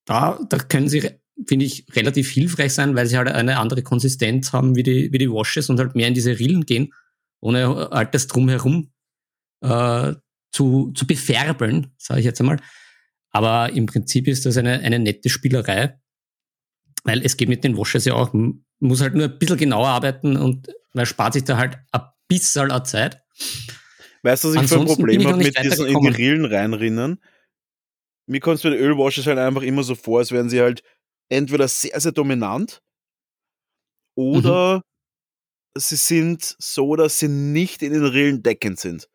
da, 0.05 0.39
da 0.49 0.57
können 0.57 0.87
sie, 0.87 1.09
finde 1.47 1.65
ich, 1.65 1.85
relativ 1.95 2.31
hilfreich 2.31 2.73
sein, 2.73 2.95
weil 2.95 3.07
sie 3.07 3.17
halt 3.17 3.27
eine 3.27 3.57
andere 3.57 3.83
Konsistenz 3.83 4.53
haben 4.53 4.75
wie 4.75 4.83
die, 4.83 5.11
wie 5.11 5.17
die 5.17 5.29
Washes 5.29 5.69
und 5.69 5.79
halt 5.79 5.95
mehr 5.95 6.07
in 6.07 6.13
diese 6.13 6.39
Rillen 6.39 6.65
gehen, 6.65 6.93
ohne 7.41 7.89
halt 7.91 8.13
das 8.13 8.27
Drumherum 8.27 8.91
äh, 9.61 10.13
zu, 10.51 10.91
zu 10.95 11.07
befärbeln, 11.07 11.91
sage 11.97 12.19
ich 12.19 12.25
jetzt 12.25 12.39
einmal. 12.39 12.59
Aber 13.31 13.73
im 13.73 13.85
Prinzip 13.85 14.27
ist 14.27 14.45
das 14.45 14.57
eine, 14.57 14.79
eine 14.79 14.99
nette 14.99 15.29
Spielerei, 15.29 15.99
weil 17.03 17.21
es 17.23 17.35
geht 17.35 17.49
mit 17.49 17.63
den 17.63 17.77
Washes 17.77 18.05
ja 18.05 18.13
auch, 18.13 18.31
man 18.33 18.63
muss 18.79 19.01
halt 19.01 19.15
nur 19.15 19.25
ein 19.25 19.37
bisschen 19.37 19.57
genauer 19.57 19.87
arbeiten 19.87 20.37
und 20.37 20.69
man 20.93 21.05
spart 21.05 21.33
sich 21.33 21.43
da 21.43 21.57
halt 21.57 21.77
ein 21.91 22.01
bisschen 22.27 22.71
Zeit. 22.85 23.21
Weißt 24.23 24.43
du, 24.43 24.47
was 24.47 24.55
ich 24.55 24.59
Ansonsten 24.61 24.85
für 24.87 24.93
ein 24.93 24.97
Problem 24.97 25.27
habe 25.27 25.43
mit 25.43 25.63
diesen 25.63 25.87
in 25.87 25.99
die 25.99 26.07
Rillen 26.07 26.45
reinrinnen? 26.45 27.19
Mir 28.27 28.39
kommt 28.39 28.57
es 28.57 28.63
bei 28.63 28.69
den 28.69 28.79
Ölwashes 28.79 29.27
halt 29.27 29.38
einfach 29.38 29.61
immer 29.61 29.83
so 29.83 29.95
vor, 29.95 30.19
als 30.19 30.31
wären 30.31 30.49
sie 30.49 30.61
halt 30.61 30.81
entweder 31.29 31.67
sehr, 31.67 31.99
sehr 31.99 32.11
dominant 32.11 32.81
oder 34.15 34.77
mhm. 34.77 34.81
sie 35.77 35.95
sind 35.95 36.55
so, 36.59 36.95
dass 36.95 37.19
sie 37.19 37.27
nicht 37.27 37.81
in 37.81 37.93
den 37.93 38.05
Rillen 38.05 38.43
deckend 38.43 38.79
sind. 38.79 39.09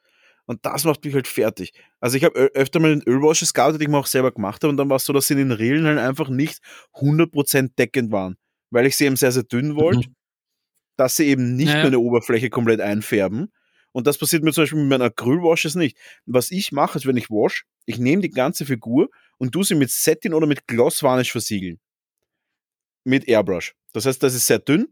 Und 0.47 0.67
das 0.67 0.85
macht 0.85 1.05
mich 1.05 1.15
halt 1.15 1.29
fertig. 1.29 1.73
Also 2.01 2.17
ich 2.17 2.25
habe 2.25 2.35
öfter 2.35 2.81
mal 2.81 2.91
den 2.91 3.07
Ölwashes 3.07 3.55
gehabt, 3.55 3.79
die 3.79 3.85
ich 3.85 3.89
mir 3.89 3.99
auch 3.99 4.07
selber 4.07 4.33
gemacht 4.33 4.63
habe, 4.63 4.71
und 4.71 4.77
dann 4.77 4.89
war 4.89 4.97
es 4.97 5.05
so, 5.05 5.13
dass 5.13 5.29
sie 5.29 5.35
in 5.35 5.39
den 5.39 5.53
Rillen 5.53 5.87
halt 5.87 5.99
einfach 5.99 6.29
nicht 6.29 6.59
100% 6.95 7.77
deckend 7.79 8.11
waren. 8.11 8.37
Weil 8.71 8.87
ich 8.87 8.97
sie 8.97 9.07
eben 9.07 9.17
sehr, 9.17 9.31
sehr 9.31 9.45
dünn 9.45 9.77
wollte, 9.77 10.09
mhm. 10.09 10.15
dass 10.97 11.17
sie 11.17 11.27
eben 11.27 11.55
nicht 11.55 11.73
ja. 11.73 11.85
meine 11.85 12.01
Oberfläche 12.01 12.51
komplett 12.51 12.81
einfärben. 12.81 13.53
Und 13.93 14.09
das 14.09 14.19
passiert 14.19 14.43
mir 14.43 14.53
zum 14.53 14.65
Beispiel 14.65 14.81
mit 14.81 14.89
meinen 14.89 15.03
Acrylwashes 15.03 15.77
nicht. 15.77 15.97
Was 16.27 16.51
ich 16.51 16.73
mache, 16.73 16.99
ist, 16.99 17.07
wenn 17.07 17.17
ich 17.17 17.31
wash, 17.31 17.65
ich 17.87 17.99
nehme 17.99 18.23
die 18.23 18.31
ganze 18.31 18.67
Figur 18.67 19.11
und 19.39 19.53
tu 19.53 19.63
sie 19.63 19.75
mit 19.75 19.91
Setting 19.91 20.33
oder 20.33 20.47
mit 20.47 20.67
Gloss 20.67 21.03
Varnish 21.03 21.33
versiegeln. 21.33 21.81
Mit 23.05 23.27
Airbrush. 23.29 23.75
Das 23.93 24.07
heißt, 24.07 24.23
das 24.23 24.35
ist 24.35 24.47
sehr 24.47 24.59
dünn, 24.59 24.89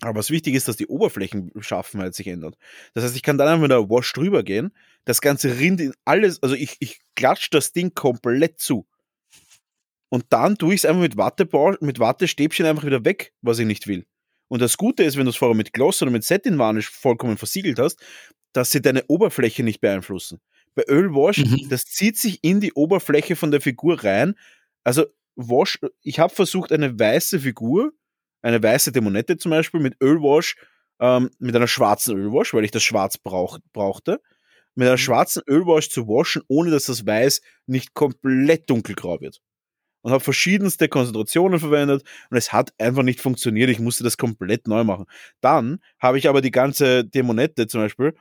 aber 0.00 0.18
was 0.18 0.30
wichtig 0.30 0.54
ist, 0.54 0.68
dass 0.68 0.76
die 0.76 0.86
Oberflächenschaffenheit 0.86 2.14
sich 2.14 2.26
ändert. 2.26 2.56
Das 2.92 3.04
heißt, 3.04 3.16
ich 3.16 3.22
kann 3.22 3.38
dann 3.38 3.48
einfach 3.48 3.62
mit 3.62 3.70
der 3.70 3.88
Wash 3.88 4.12
drüber 4.12 4.42
gehen, 4.42 4.72
das 5.04 5.20
Ganze 5.20 5.58
rinnt 5.58 5.80
in 5.80 5.94
alles, 6.04 6.42
also 6.42 6.54
ich, 6.54 6.76
ich 6.80 7.00
klatsche 7.14 7.50
das 7.50 7.72
Ding 7.72 7.94
komplett 7.94 8.58
zu. 8.58 8.86
Und 10.08 10.26
dann 10.30 10.56
tue 10.56 10.74
ich 10.74 10.80
es 10.80 10.84
einfach 10.84 11.00
mit, 11.02 11.16
Watte, 11.16 11.48
mit 11.80 11.98
Wattestäbchen 11.98 12.66
einfach 12.66 12.84
wieder 12.84 13.04
weg, 13.04 13.32
was 13.40 13.58
ich 13.58 13.66
nicht 13.66 13.86
will. 13.86 14.06
Und 14.48 14.60
das 14.60 14.76
Gute 14.76 15.02
ist, 15.02 15.16
wenn 15.16 15.24
du 15.24 15.30
es 15.30 15.36
vorher 15.36 15.56
mit 15.56 15.72
Gloss 15.72 16.02
oder 16.02 16.10
mit 16.10 16.24
Setting 16.24 16.58
Varnish 16.58 16.90
vollkommen 16.90 17.36
versiegelt 17.36 17.78
hast, 17.78 18.00
dass 18.52 18.70
sie 18.70 18.80
deine 18.80 19.04
Oberfläche 19.08 19.64
nicht 19.64 19.80
beeinflussen. 19.80 20.40
Bei 20.74 20.84
Ölwash, 20.88 21.38
Mhm. 21.38 21.68
das 21.68 21.84
zieht 21.86 22.16
sich 22.18 22.42
in 22.42 22.60
die 22.60 22.72
Oberfläche 22.72 23.36
von 23.36 23.50
der 23.50 23.60
Figur 23.60 24.02
rein. 24.04 24.34
Also 24.84 25.04
Wash, 25.36 25.78
ich 26.02 26.18
habe 26.20 26.34
versucht, 26.34 26.72
eine 26.72 26.98
weiße 26.98 27.40
Figur, 27.40 27.92
eine 28.42 28.62
weiße 28.62 28.92
Dämonette 28.92 29.36
zum 29.36 29.50
Beispiel, 29.50 29.80
mit 29.80 29.96
Ölwash, 30.02 30.56
ähm, 31.00 31.30
mit 31.38 31.56
einer 31.56 31.66
schwarzen 31.66 32.16
Ölwash, 32.16 32.54
weil 32.54 32.64
ich 32.64 32.70
das 32.70 32.82
schwarz 32.84 33.18
brauch, 33.18 33.58
brauchte, 33.72 34.20
mit 34.76 34.86
einer 34.86 34.94
Mhm. 34.94 34.98
schwarzen 34.98 35.42
Ölwash 35.48 35.90
zu 35.90 36.06
waschen, 36.08 36.42
ohne 36.48 36.70
dass 36.70 36.84
das 36.86 37.06
Weiß 37.06 37.40
nicht 37.66 37.94
komplett 37.94 38.70
dunkelgrau 38.70 39.20
wird. 39.20 39.40
Und 40.02 40.12
habe 40.12 40.22
verschiedenste 40.22 40.88
Konzentrationen 40.88 41.58
verwendet 41.58 42.04
und 42.30 42.36
es 42.36 42.52
hat 42.52 42.72
einfach 42.78 43.02
nicht 43.02 43.20
funktioniert. 43.20 43.70
Ich 43.70 43.78
musste 43.80 44.04
das 44.04 44.18
komplett 44.18 44.68
neu 44.68 44.84
machen. 44.84 45.06
Dann 45.40 45.80
habe 45.98 46.18
ich 46.18 46.28
aber 46.28 46.42
die 46.42 46.50
ganze 46.50 47.04
Dämonette 47.04 47.66
zum 47.66 47.80
Beispiel 47.80 48.14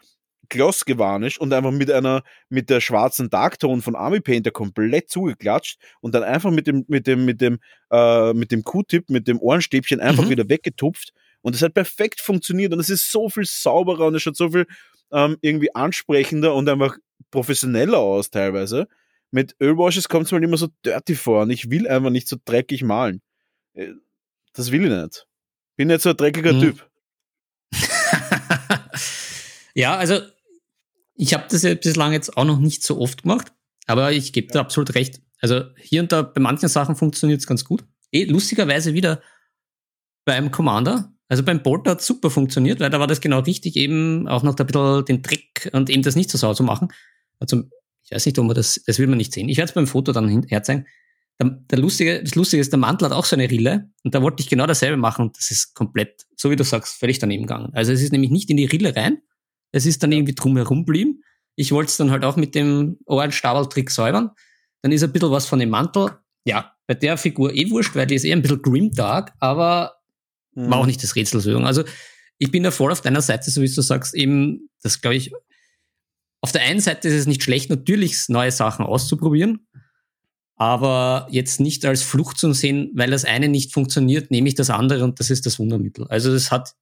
gloss 0.49 0.85
gevarnished 0.85 1.39
und 1.39 1.53
einfach 1.53 1.71
mit 1.71 1.89
einer, 1.91 2.23
mit 2.49 2.69
der 2.69 2.81
schwarzen 2.81 3.29
Darktone 3.29 3.81
von 3.81 3.95
Army 3.95 4.19
Painter 4.19 4.51
komplett 4.51 5.09
zugeklatscht 5.09 5.79
und 6.01 6.13
dann 6.13 6.23
einfach 6.23 6.51
mit 6.51 6.67
dem, 6.67 6.85
mit 6.87 7.07
dem, 7.07 7.25
mit 7.25 7.41
dem, 7.41 7.59
äh, 7.91 8.33
mit 8.33 8.51
dem 8.51 8.63
Q-Tip, 8.63 9.09
mit 9.09 9.27
dem 9.27 9.39
Ohrenstäbchen 9.39 9.99
einfach 9.99 10.25
Mhm. 10.25 10.29
wieder 10.29 10.49
weggetupft 10.49 11.13
und 11.41 11.55
es 11.55 11.61
hat 11.61 11.73
perfekt 11.73 12.21
funktioniert 12.21 12.73
und 12.73 12.79
es 12.79 12.89
ist 12.89 13.11
so 13.11 13.29
viel 13.29 13.45
sauberer 13.45 14.07
und 14.07 14.15
es 14.15 14.21
schaut 14.21 14.35
so 14.37 14.49
viel 14.49 14.65
ähm, 15.11 15.37
irgendwie 15.41 15.73
ansprechender 15.75 16.53
und 16.55 16.67
einfach 16.69 16.97
professioneller 17.31 17.97
aus 17.99 18.29
teilweise. 18.29 18.87
Mit 19.31 19.55
Ölwashes 19.61 20.09
kommt 20.09 20.25
es 20.27 20.31
mir 20.31 20.43
immer 20.43 20.57
so 20.57 20.67
dirty 20.85 21.15
vor 21.15 21.43
und 21.43 21.49
ich 21.49 21.69
will 21.71 21.87
einfach 21.87 22.09
nicht 22.11 22.27
so 22.27 22.35
dreckig 22.45 22.83
malen. 22.83 23.21
Äh, 23.73 23.93
Das 24.53 24.71
will 24.71 24.83
ich 24.85 24.91
nicht. 24.91 25.25
Bin 25.75 25.87
nicht 25.87 26.01
so 26.01 26.11
ein 26.11 26.17
dreckiger 26.17 26.53
Mhm. 26.53 26.59
Typ. 26.61 26.89
Ja, 29.73 29.95
also 29.95 30.19
ich 31.15 31.33
habe 31.33 31.45
das 31.49 31.63
ja 31.63 31.73
bislang 31.75 32.13
jetzt 32.13 32.37
auch 32.37 32.45
noch 32.45 32.59
nicht 32.59 32.83
so 32.83 32.99
oft 32.99 33.23
gemacht, 33.23 33.53
aber 33.85 34.11
ich 34.11 34.33
gebe 34.33 34.51
da 34.51 34.61
absolut 34.61 34.95
recht. 34.95 35.21
Also 35.41 35.61
hier 35.77 36.01
und 36.01 36.11
da 36.11 36.21
bei 36.21 36.41
manchen 36.41 36.69
Sachen 36.69 36.95
funktioniert 36.95 37.39
es 37.39 37.47
ganz 37.47 37.65
gut. 37.65 37.83
Eh, 38.11 38.25
lustigerweise 38.25 38.93
wieder 38.93 39.21
beim 40.25 40.51
Commander. 40.51 41.13
Also 41.27 41.43
beim 41.43 41.63
Bolter 41.63 41.91
hat 41.91 42.01
super 42.01 42.29
funktioniert, 42.29 42.79
weil 42.79 42.89
da 42.89 42.99
war 42.99 43.07
das 43.07 43.21
genau 43.21 43.39
richtig, 43.39 43.75
eben 43.75 44.27
auch 44.27 44.43
noch 44.43 44.55
da 44.55 44.63
ein 44.63 44.67
bisschen 44.67 45.05
den 45.05 45.21
Dreck 45.21 45.69
und 45.73 45.89
eben 45.89 46.03
das 46.03 46.15
nicht 46.15 46.29
so 46.29 46.37
sauer 46.37 46.55
zu 46.55 46.63
machen. 46.63 46.89
Also 47.39 47.63
ich 48.03 48.11
weiß 48.11 48.25
nicht, 48.25 48.37
ob 48.37 48.45
man 48.45 48.55
das, 48.55 48.81
das 48.85 48.99
will 48.99 49.07
man 49.07 49.17
nicht 49.17 49.33
sehen. 49.33 49.49
Ich 49.49 49.57
werde 49.57 49.69
es 49.69 49.73
beim 49.73 49.87
Foto 49.87 50.11
dann 50.11 50.43
herzeigen. 50.43 50.85
Der, 51.41 51.49
der 51.49 51.79
Lustige, 51.79 52.21
das 52.21 52.35
Lustige 52.35 52.61
ist, 52.61 52.71
der 52.71 52.79
Mantel 52.79 53.05
hat 53.05 53.13
auch 53.13 53.25
so 53.25 53.35
eine 53.35 53.49
Rille 53.49 53.89
und 54.03 54.13
da 54.13 54.21
wollte 54.21 54.41
ich 54.41 54.49
genau 54.49 54.67
dasselbe 54.67 54.97
machen 54.97 55.25
und 55.25 55.37
das 55.37 55.49
ist 55.49 55.73
komplett, 55.73 56.25
so 56.37 56.51
wie 56.51 56.55
du 56.55 56.63
sagst, 56.63 56.95
völlig 56.95 57.17
daneben 57.19 57.43
gegangen. 57.43 57.71
Also 57.73 57.91
es 57.91 58.01
ist 58.01 58.11
nämlich 58.11 58.29
nicht 58.29 58.49
in 58.51 58.57
die 58.57 58.65
Rille 58.65 58.95
rein, 58.95 59.17
es 59.73 59.85
ist 59.85 60.01
dann 60.01 60.13
irgendwie 60.13 60.35
drumherum 60.35 60.85
blieben. 60.85 61.21
Ich 61.57 61.73
wollte 61.73 61.89
es 61.89 61.97
dann 61.97 62.11
halt 62.11 62.23
auch 62.23 62.37
mit 62.37 62.55
dem 62.55 62.97
Ohrenstabeltrick 63.05 63.91
säubern. 63.91 64.31
Dann 64.81 64.91
ist 64.93 65.03
ein 65.03 65.11
bisschen 65.11 65.31
was 65.31 65.45
von 65.45 65.59
dem 65.59 65.69
Mantel. 65.69 66.17
Ja, 66.45 66.73
bei 66.87 66.93
der 66.93 67.17
Figur 67.17 67.53
eh 67.53 67.69
wurscht, 67.69 67.95
weil 67.95 68.07
die 68.07 68.15
ist 68.15 68.23
eher 68.23 68.35
ein 68.35 68.41
bisschen 68.41 68.61
grimdark, 68.61 69.33
aber 69.39 69.97
Mhm. 70.55 70.69
war 70.69 70.77
auch 70.79 70.85
nicht 70.85 71.01
das 71.03 71.15
Rätselslösung. 71.15 71.65
Also 71.65 71.83
ich 72.37 72.51
bin 72.51 72.63
da 72.63 72.71
voll 72.71 72.91
auf 72.91 73.01
deiner 73.01 73.21
Seite, 73.21 73.49
so 73.49 73.61
wie 73.61 73.73
du 73.73 73.81
sagst, 73.81 74.13
eben, 74.13 74.69
das 74.81 75.01
glaube 75.01 75.15
ich, 75.15 75.31
auf 76.41 76.51
der 76.51 76.61
einen 76.63 76.79
Seite 76.79 77.07
ist 77.07 77.13
es 77.13 77.25
nicht 77.25 77.43
schlecht, 77.43 77.69
natürlich 77.69 78.27
neue 78.27 78.51
Sachen 78.51 78.85
auszuprobieren, 78.85 79.67
aber 80.55 81.27
jetzt 81.31 81.59
nicht 81.59 81.85
als 81.85 82.03
Flucht 82.03 82.37
zu 82.37 82.51
sehen, 82.53 82.91
weil 82.93 83.09
das 83.09 83.25
eine 83.25 83.47
nicht 83.47 83.73
funktioniert, 83.73 84.29
nehme 84.29 84.47
ich 84.47 84.55
das 84.55 84.69
andere 84.69 85.03
und 85.03 85.19
das 85.19 85.29
ist 85.29 85.45
das 85.45 85.57
Wundermittel. 85.59 86.05
Also 86.07 86.31
das 86.31 86.51
hat 86.51 86.73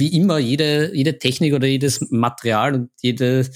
wie 0.00 0.16
immer 0.16 0.38
jede, 0.38 0.94
jede 0.94 1.18
Technik 1.18 1.54
oder 1.54 1.66
jedes 1.66 2.00
Material 2.10 2.74
und 2.74 2.90
jede, 3.00 3.48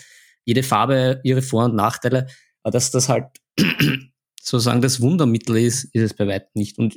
jede 0.45 0.63
Farbe 0.63 1.21
ihre 1.25 1.43
Vor- 1.43 1.65
und 1.65 1.75
Nachteile, 1.75 2.29
aber 2.63 2.71
dass 2.73 2.91
das 2.91 3.09
halt 3.09 3.27
sozusagen 4.41 4.81
das 4.83 5.01
Wundermittel 5.01 5.57
ist, 5.57 5.85
ist 5.85 6.03
es 6.03 6.15
bei 6.15 6.27
weitem 6.29 6.51
nicht. 6.55 6.79
Und 6.79 6.97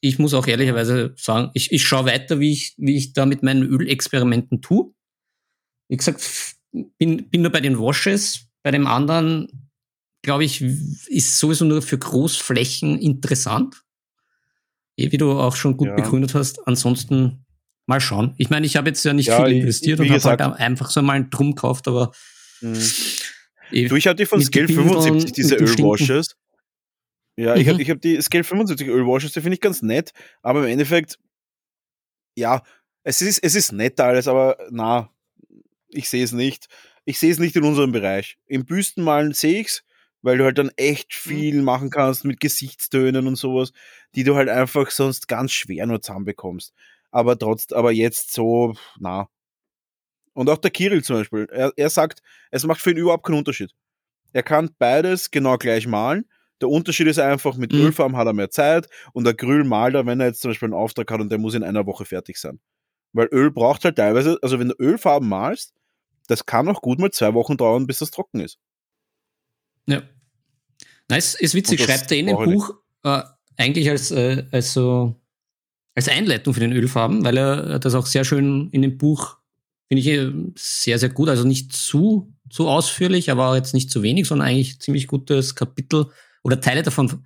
ich 0.00 0.18
muss 0.18 0.34
auch 0.34 0.46
ehrlicherweise 0.46 1.14
sagen, 1.16 1.50
ich, 1.54 1.72
ich 1.72 1.84
schaue 1.86 2.06
weiter, 2.06 2.38
wie 2.40 2.52
ich, 2.52 2.74
wie 2.76 2.96
ich 2.96 3.12
da 3.12 3.24
mit 3.26 3.42
meinen 3.42 3.62
Ölexperimenten 3.62 4.60
tue. 4.60 4.92
Wie 5.88 5.96
gesagt, 5.96 6.56
bin, 6.98 7.28
bin 7.30 7.42
nur 7.42 7.52
bei 7.52 7.60
den 7.60 7.78
Washes. 7.78 8.46
Bei 8.62 8.70
dem 8.70 8.86
anderen, 8.86 9.70
glaube 10.22 10.44
ich, 10.44 10.60
ist 10.60 11.38
sowieso 11.38 11.64
nur 11.64 11.82
für 11.82 11.98
Großflächen 11.98 12.98
interessant. 12.98 13.82
Eh, 14.96 15.12
Wie 15.12 15.18
du 15.18 15.32
auch 15.32 15.56
schon 15.56 15.76
gut 15.76 15.88
Ja. 15.88 15.94
begründet 15.94 16.34
hast. 16.34 16.66
Ansonsten 16.66 17.44
mal 17.86 18.00
schauen. 18.00 18.34
Ich 18.38 18.50
meine, 18.50 18.66
ich 18.66 18.76
habe 18.76 18.88
jetzt 18.88 19.04
ja 19.04 19.12
nicht 19.12 19.26
Ja, 19.26 19.42
viel 19.44 19.52
ich- 19.54 19.60
investiert 19.60 19.98
wie 20.00 20.10
und 20.10 20.24
habe 20.24 20.44
halt 20.44 20.60
einfach 20.60 20.90
so 20.90 21.02
mal 21.02 21.14
einen 21.14 21.30
Drum 21.30 21.54
gekauft, 21.54 21.88
aber 21.88 22.12
Mhm. 22.60 22.80
eh, 23.72 23.88
Du, 23.88 23.96
ich 23.96 24.06
habe 24.06 24.16
die 24.16 24.26
von 24.26 24.40
Scale 24.40 24.66
den 24.66 24.76
Bildern, 24.76 25.02
75, 25.02 25.32
diese. 25.32 25.56
Ölwashes. 25.56 26.36
Ja, 27.36 27.56
ich 27.56 27.66
Mhm. 27.66 27.70
habe 27.72 27.82
ich 27.82 27.90
hab 27.90 28.00
die 28.00 28.20
Scale 28.20 28.44
75 28.44 28.86
Ölwashes, 28.88 29.32
die 29.32 29.40
finde 29.40 29.54
ich 29.54 29.60
ganz 29.60 29.82
nett, 29.82 30.12
aber 30.42 30.60
im 30.64 30.68
Endeffekt, 30.68 31.18
ja, 32.36 32.62
es 33.04 33.20
ist, 33.22 33.38
es 33.42 33.54
ist 33.54 33.72
nett 33.72 33.98
alles, 34.00 34.28
aber 34.28 34.58
na, 34.70 35.10
ich 35.88 36.08
sehe 36.08 36.22
es 36.24 36.32
nicht. 36.32 36.66
Ich 37.04 37.18
sehe 37.18 37.32
es 37.32 37.38
nicht 37.38 37.56
in 37.56 37.64
unserem 37.64 37.90
Bereich. 37.90 38.38
Im 38.46 38.64
Büstenmalen 38.64 39.32
sehe 39.32 39.60
ich's, 39.60 39.82
weil 40.22 40.38
du 40.38 40.44
halt 40.44 40.56
dann 40.58 40.70
echt 40.76 41.14
viel 41.14 41.62
machen 41.62 41.90
kannst 41.90 42.24
mit 42.24 42.38
Gesichtstönen 42.38 43.26
und 43.26 43.34
sowas, 43.36 43.72
die 44.14 44.22
du 44.22 44.36
halt 44.36 44.48
einfach 44.48 44.90
sonst 44.90 45.26
ganz 45.26 45.50
schwer 45.52 45.86
nur 45.86 46.00
zusammenbekommst. 46.00 46.72
Aber 47.12 47.38
trotz, 47.38 47.70
aber 47.72 47.92
jetzt 47.92 48.32
so, 48.32 48.74
na. 48.98 49.28
Und 50.32 50.48
auch 50.50 50.58
der 50.58 50.70
Kirill 50.70 51.04
zum 51.04 51.16
Beispiel, 51.16 51.46
er, 51.52 51.72
er 51.76 51.90
sagt, 51.90 52.22
es 52.50 52.64
macht 52.64 52.80
für 52.80 52.90
ihn 52.90 52.96
überhaupt 52.96 53.24
keinen 53.24 53.38
Unterschied. 53.38 53.70
Er 54.32 54.42
kann 54.42 54.70
beides 54.78 55.30
genau 55.30 55.58
gleich 55.58 55.86
malen. 55.86 56.24
Der 56.62 56.70
Unterschied 56.70 57.06
ist 57.06 57.18
einfach, 57.18 57.56
mit 57.56 57.72
Mhm. 57.72 57.80
Ölfarben 57.86 58.16
hat 58.16 58.26
er 58.26 58.32
mehr 58.32 58.50
Zeit 58.50 58.88
und 59.12 59.28
Acryl 59.28 59.62
malt 59.64 59.94
er, 59.94 60.06
wenn 60.06 60.20
er 60.20 60.28
jetzt 60.28 60.40
zum 60.40 60.50
Beispiel 60.50 60.66
einen 60.66 60.74
Auftrag 60.74 61.10
hat 61.10 61.20
und 61.20 61.30
der 61.30 61.38
muss 61.38 61.54
in 61.54 61.62
einer 61.62 61.86
Woche 61.86 62.04
fertig 62.06 62.38
sein. 62.38 62.60
Weil 63.12 63.28
Öl 63.30 63.50
braucht 63.50 63.84
halt 63.84 63.96
teilweise, 63.96 64.38
also 64.40 64.58
wenn 64.58 64.68
du 64.68 64.74
Ölfarben 64.78 65.28
malst, 65.28 65.74
das 66.28 66.46
kann 66.46 66.68
auch 66.68 66.80
gut 66.80 66.98
mal 66.98 67.10
zwei 67.10 67.34
Wochen 67.34 67.58
dauern, 67.58 67.86
bis 67.86 67.98
das 67.98 68.10
trocken 68.10 68.40
ist. 68.40 68.58
Ja. 69.86 70.02
Es 71.08 71.34
ist 71.34 71.54
witzig, 71.54 71.82
schreibt 71.82 72.10
er 72.10 72.18
in 72.18 72.26
dem 72.28 72.36
Buch 72.36 72.74
äh, 73.02 73.22
eigentlich 73.58 73.90
als, 73.90 74.10
äh, 74.12 74.44
als, 74.50 74.72
so, 74.72 75.14
als 75.94 76.08
Einleitung 76.08 76.54
für 76.54 76.60
den 76.60 76.72
Ölfarben, 76.72 77.24
weil 77.24 77.36
er 77.36 77.78
das 77.78 77.94
auch 77.94 78.06
sehr 78.06 78.24
schön 78.24 78.68
in 78.70 78.82
dem 78.82 78.96
Buch, 78.98 79.38
finde 79.88 80.00
ich, 80.00 80.08
äh, 80.08 80.32
sehr, 80.56 80.98
sehr 80.98 81.10
gut. 81.10 81.28
Also 81.28 81.44
nicht 81.46 81.72
zu, 81.72 82.32
zu 82.50 82.68
ausführlich, 82.68 83.30
aber 83.30 83.48
auch 83.50 83.54
jetzt 83.54 83.74
nicht 83.74 83.90
zu 83.90 84.02
wenig, 84.02 84.26
sondern 84.26 84.48
eigentlich 84.48 84.80
ziemlich 84.80 85.06
gutes 85.06 85.54
Kapitel 85.54 86.06
oder 86.42 86.60
Teile 86.60 86.82
davon 86.82 87.24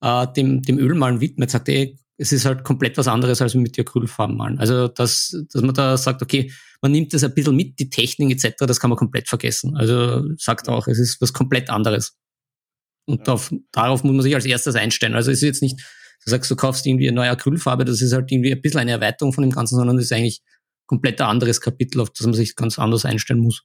äh, 0.00 0.26
dem, 0.36 0.62
dem 0.62 0.78
Ölmalen 0.78 1.20
widmet. 1.20 1.50
Sagt 1.50 1.68
er, 1.68 1.88
es 2.16 2.32
ist 2.32 2.44
halt 2.46 2.64
komplett 2.64 2.96
was 2.98 3.08
anderes 3.08 3.40
als 3.42 3.54
mit 3.54 3.76
die 3.76 3.82
Acrylfarben 3.82 4.36
malen. 4.36 4.58
Also, 4.58 4.88
dass, 4.88 5.36
dass 5.52 5.62
man 5.62 5.74
da 5.74 5.96
sagt, 5.96 6.22
okay, 6.22 6.50
man 6.80 6.92
nimmt 6.92 7.12
das 7.12 7.24
ein 7.24 7.34
bisschen 7.34 7.56
mit, 7.56 7.78
die 7.78 7.90
Technik 7.90 8.30
etc., 8.32 8.56
das 8.66 8.80
kann 8.80 8.90
man 8.90 8.96
komplett 8.96 9.28
vergessen. 9.28 9.76
Also 9.76 10.24
sagt 10.36 10.68
auch, 10.68 10.86
es 10.88 10.98
ist 10.98 11.20
was 11.20 11.32
komplett 11.32 11.70
anderes. 11.70 12.16
Und 13.06 13.18
Ja. 13.18 13.24
darauf, 13.24 13.52
darauf 13.72 14.04
muss 14.04 14.12
man 14.14 14.22
sich 14.22 14.34
als 14.34 14.44
erstes 14.46 14.74
einstellen. 14.74 15.14
Also 15.14 15.30
es 15.30 15.38
ist 15.38 15.42
jetzt 15.44 15.62
nicht, 15.62 15.80
du 16.28 16.36
sagst, 16.36 16.50
du 16.50 16.56
kaufst 16.56 16.86
irgendwie 16.86 17.08
eine 17.08 17.16
neue 17.16 17.30
Acrylfarbe, 17.30 17.84
das 17.84 18.02
ist 18.02 18.12
halt 18.12 18.30
irgendwie 18.30 18.52
ein 18.52 18.60
bisschen 18.60 18.80
eine 18.80 18.92
Erweiterung 18.92 19.32
von 19.32 19.42
dem 19.42 19.50
Ganzen, 19.50 19.76
sondern 19.76 19.96
das 19.96 20.06
ist 20.06 20.12
eigentlich 20.12 20.40
komplett 20.86 21.20
ein 21.20 21.28
anderes 21.28 21.60
Kapitel, 21.60 22.00
auf 22.00 22.10
das 22.10 22.26
man 22.26 22.34
sich 22.34 22.54
ganz 22.56 22.78
anders 22.78 23.04
einstellen 23.04 23.40
muss. 23.40 23.64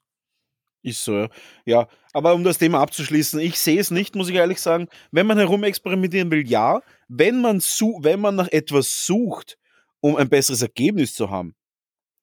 Ist 0.85 1.03
so, 1.05 1.13
ja. 1.15 1.29
Ja, 1.65 1.87
aber 2.11 2.33
um 2.33 2.43
das 2.43 2.57
Thema 2.57 2.81
abzuschließen, 2.81 3.39
ich 3.39 3.57
sehe 3.57 3.79
es 3.79 3.89
nicht, 3.89 4.15
muss 4.15 4.27
ich 4.29 4.35
ehrlich 4.35 4.59
sagen. 4.59 4.87
Wenn 5.11 5.27
man 5.27 5.37
herumexperimentieren 5.37 6.29
will, 6.31 6.45
ja. 6.47 6.81
Wenn 7.07 7.39
man, 7.41 7.61
su 7.61 7.99
wenn 8.01 8.19
man 8.19 8.35
nach 8.35 8.49
etwas 8.51 9.05
sucht, 9.05 9.57
um 10.01 10.17
ein 10.17 10.27
besseres 10.29 10.61
Ergebnis 10.61 11.13
zu 11.15 11.29
haben, 11.29 11.55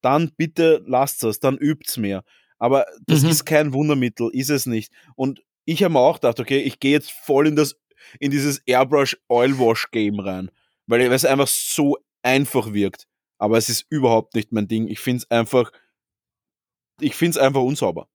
dann 0.03 0.32
bitte 0.36 0.82
lasst 0.86 1.24
es, 1.24 1.41
dann 1.41 1.57
übt's 1.57 1.97
mehr. 1.97 2.22
Aber 2.59 2.84
das 3.07 3.22
Mhm. 3.22 3.30
ist 3.30 3.47
kein 3.47 3.72
Wundermittel, 3.72 4.28
ist 4.32 4.51
es 4.51 4.66
nicht. 4.66 4.93
Und 5.16 5.41
ich 5.64 5.82
habe 5.82 5.95
mir 5.95 6.01
auch 6.01 6.16
gedacht, 6.16 6.41
okay, 6.41 6.59
ich 6.59 6.80
gehe 6.80 6.93
jetzt 6.93 7.11
voll 7.11 7.47
in 7.49 7.57
das, 7.57 7.76
in 8.18 8.30
dieses 8.30 8.59
Airbrush 8.66 9.16
Oil 9.28 9.59
Wash 9.59 9.90
Game 9.90 10.20
rein, 10.20 10.51
weil 10.86 11.01
es 11.12 11.24
einfach 11.24 11.48
so 11.48 11.98
einfach 12.22 12.72
wirkt. 12.72 13.07
Aber 13.38 13.57
es 13.59 13.68
ist 13.68 13.86
überhaupt 13.90 14.34
nicht 14.34 14.53
mein 14.53 14.68
Ding. 14.68 14.88
Ich 14.88 15.01
finde 15.01 15.18
es 15.24 15.30
einfach, 15.30 15.72
ich 17.01 17.14
finde 17.14 17.38
es 17.38 17.44
einfach 17.44 17.62
unsauber. 17.62 18.09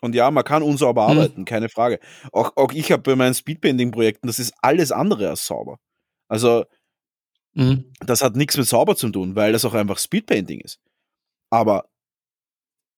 Und 0.00 0.14
ja, 0.14 0.30
man 0.30 0.44
kann 0.44 0.62
unsauber 0.62 1.04
Mhm. 1.04 1.18
arbeiten, 1.18 1.44
keine 1.44 1.68
Frage. 1.68 2.00
Auch, 2.32 2.52
auch 2.56 2.72
ich 2.72 2.92
habe 2.92 3.02
bei 3.02 3.16
meinen 3.16 3.34
Speedbending-Projekten, 3.34 4.26
das 4.26 4.38
ist 4.38 4.54
alles 4.62 4.92
andere 4.92 5.30
als 5.30 5.46
sauber. 5.46 5.78
Also, 6.28 6.64
Mhm. 7.54 7.92
das 8.00 8.22
hat 8.22 8.36
nichts 8.36 8.56
mit 8.56 8.66
sauber 8.66 8.96
zu 8.96 9.10
tun, 9.10 9.36
weil 9.36 9.52
das 9.52 9.64
auch 9.64 9.74
einfach 9.74 9.98
Speedpainting 9.98 10.60
ist. 10.60 10.80
Aber 11.50 11.88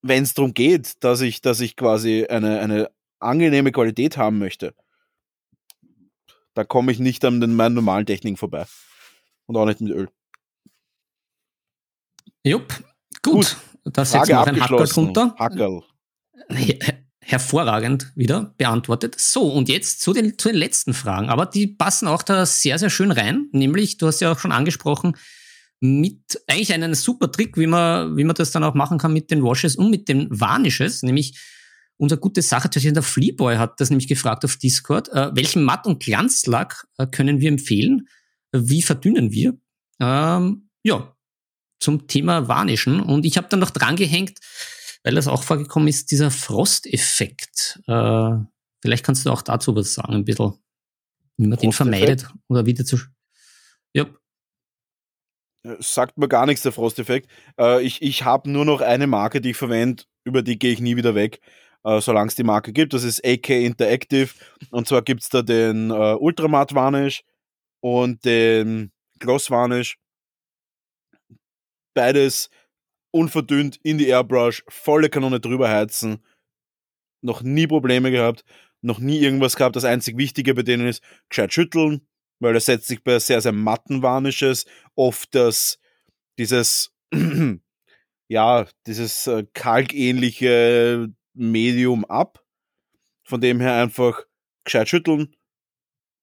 wenn 0.02 0.22
es 0.22 0.34
darum 0.34 0.54
geht, 0.54 1.02
dass 1.04 1.20
ich, 1.20 1.40
dass 1.40 1.60
ich 1.60 1.76
quasi 1.76 2.26
eine, 2.26 2.60
eine 2.60 2.90
angenehme 3.18 3.72
Qualität 3.72 4.16
haben 4.16 4.38
möchte, 4.38 4.74
da 6.56 6.64
komme 6.64 6.90
ich 6.90 6.98
nicht 6.98 7.24
an 7.24 7.40
den 7.40 7.54
meinen 7.54 7.74
normalen 7.74 8.06
Techniken 8.06 8.36
vorbei. 8.36 8.66
Und 9.46 9.56
auch 9.56 9.66
nicht 9.66 9.80
mit 9.80 9.92
Öl. 9.92 10.08
Jupp, 12.44 12.72
gut. 13.22 13.56
Da 13.84 14.04
setzen 14.04 14.26
Frage 14.26 14.46
wir 14.46 14.46
ein 14.46 14.60
Hackerl 14.60 14.86
drunter. 14.86 15.34
Hackerl. 15.38 15.82
hervorragend 17.20 18.12
wieder 18.14 18.54
beantwortet. 18.56 19.16
So, 19.18 19.52
und 19.52 19.68
jetzt 19.68 20.00
zu 20.00 20.12
den, 20.12 20.38
zu 20.38 20.48
den 20.48 20.56
letzten 20.56 20.94
Fragen. 20.94 21.28
Aber 21.28 21.44
die 21.46 21.66
passen 21.66 22.08
auch 22.08 22.22
da 22.22 22.46
sehr, 22.46 22.78
sehr 22.78 22.90
schön 22.90 23.10
rein. 23.10 23.48
Nämlich, 23.52 23.98
du 23.98 24.06
hast 24.06 24.20
ja 24.20 24.32
auch 24.32 24.38
schon 24.38 24.52
angesprochen, 24.52 25.16
mit 25.80 26.40
eigentlich 26.46 26.72
einen 26.72 26.94
super 26.94 27.30
Trick, 27.30 27.58
wie 27.58 27.66
man, 27.66 28.16
wie 28.16 28.24
man 28.24 28.34
das 28.34 28.50
dann 28.50 28.64
auch 28.64 28.74
machen 28.74 28.98
kann 28.98 29.12
mit 29.12 29.30
den 29.30 29.42
Washes 29.42 29.76
und 29.76 29.90
mit 29.90 30.08
den 30.08 30.28
Varnishes, 30.30 31.02
nämlich 31.02 31.38
unser 31.98 32.16
gute 32.16 32.42
Sache, 32.42 32.68
der 32.68 33.02
Fleeboy 33.02 33.56
hat 33.56 33.80
das 33.80 33.90
nämlich 33.90 34.08
gefragt 34.08 34.44
auf 34.44 34.56
Discord, 34.56 35.08
äh, 35.10 35.30
welchen 35.34 35.64
Matt- 35.64 35.86
und 35.86 36.02
Glanzlack 36.02 36.86
äh, 36.98 37.06
können 37.06 37.40
wir 37.40 37.48
empfehlen? 37.48 38.08
Wie 38.52 38.82
verdünnen 38.82 39.32
wir? 39.32 39.58
Ähm, 40.00 40.68
ja, 40.82 41.16
zum 41.80 42.06
Thema 42.06 42.48
Varnischen. 42.48 43.00
Und 43.00 43.24
ich 43.24 43.36
habe 43.36 43.48
dann 43.48 43.60
noch 43.60 43.70
drangehängt, 43.70 44.38
weil 45.04 45.14
das 45.14 45.28
auch 45.28 45.42
vorgekommen 45.42 45.88
ist, 45.88 46.10
dieser 46.10 46.30
Frosteffekt. 46.30 47.80
Äh, 47.86 48.36
vielleicht 48.80 49.04
kannst 49.04 49.24
du 49.24 49.30
auch 49.30 49.42
dazu 49.42 49.74
was 49.74 49.94
sagen, 49.94 50.14
ein 50.14 50.24
bisschen, 50.24 50.54
wie 51.36 51.46
man 51.46 51.58
den 51.58 51.72
vermeidet 51.72 52.28
oder 52.48 52.66
wieder 52.66 52.84
zu. 52.84 52.98
Ja. 53.94 54.06
Sagt 55.80 56.16
mir 56.18 56.28
gar 56.28 56.46
nichts, 56.46 56.62
der 56.62 56.72
Frosteffekt. 56.72 57.30
Äh, 57.58 57.82
ich 57.82 58.02
ich 58.02 58.24
habe 58.24 58.50
nur 58.50 58.64
noch 58.64 58.80
eine 58.80 59.06
Marke, 59.06 59.40
die 59.40 59.50
ich 59.50 59.56
verwende, 59.56 60.04
über 60.24 60.42
die 60.42 60.58
gehe 60.58 60.72
ich 60.72 60.80
nie 60.80 60.96
wieder 60.96 61.14
weg, 61.14 61.40
äh, 61.86 62.00
solange 62.00 62.28
es 62.28 62.34
die 62.34 62.42
Marke 62.42 62.72
gibt. 62.72 62.92
Das 62.92 63.04
ist 63.04 63.24
AK 63.24 63.50
Interactive. 63.50 64.30
Und 64.70 64.88
zwar 64.88 65.02
gibt 65.02 65.22
es 65.22 65.28
da 65.28 65.42
den 65.42 65.90
äh, 65.90 66.14
Ultramat 66.14 66.74
Varnish 66.74 67.22
und 67.80 68.24
den 68.24 68.92
Gloss 69.20 69.50
Varnish. 69.50 69.96
Beides 71.94 72.50
unverdünnt 73.12 73.78
in 73.82 73.98
die 73.98 74.08
Airbrush, 74.08 74.64
volle 74.68 75.08
Kanone 75.08 75.40
drüber 75.40 75.70
heizen. 75.70 76.22
Noch 77.22 77.42
nie 77.42 77.66
Probleme 77.66 78.10
gehabt, 78.10 78.44
noch 78.82 78.98
nie 78.98 79.20
irgendwas 79.20 79.56
gehabt. 79.56 79.76
Das 79.76 79.84
einzig 79.84 80.18
Wichtige 80.18 80.54
bei 80.54 80.62
denen 80.62 80.88
ist 80.88 81.02
gescheit 81.30 81.54
schütteln, 81.54 82.06
weil 82.40 82.54
er 82.54 82.60
setzt 82.60 82.88
sich 82.88 83.02
bei 83.02 83.18
sehr, 83.20 83.40
sehr 83.40 83.52
matten 83.52 84.02
Varnishes 84.02 84.66
oft 84.96 85.34
das, 85.34 85.78
dieses, 86.38 86.92
ja, 88.28 88.66
dieses 88.86 89.26
äh, 89.28 89.46
kalkähnliche 89.54 91.14
Medium 91.36 92.04
ab. 92.04 92.42
Von 93.24 93.40
dem 93.40 93.60
her 93.60 93.74
einfach 93.82 94.24
gescheit 94.64 94.88
schütteln, 94.88 95.34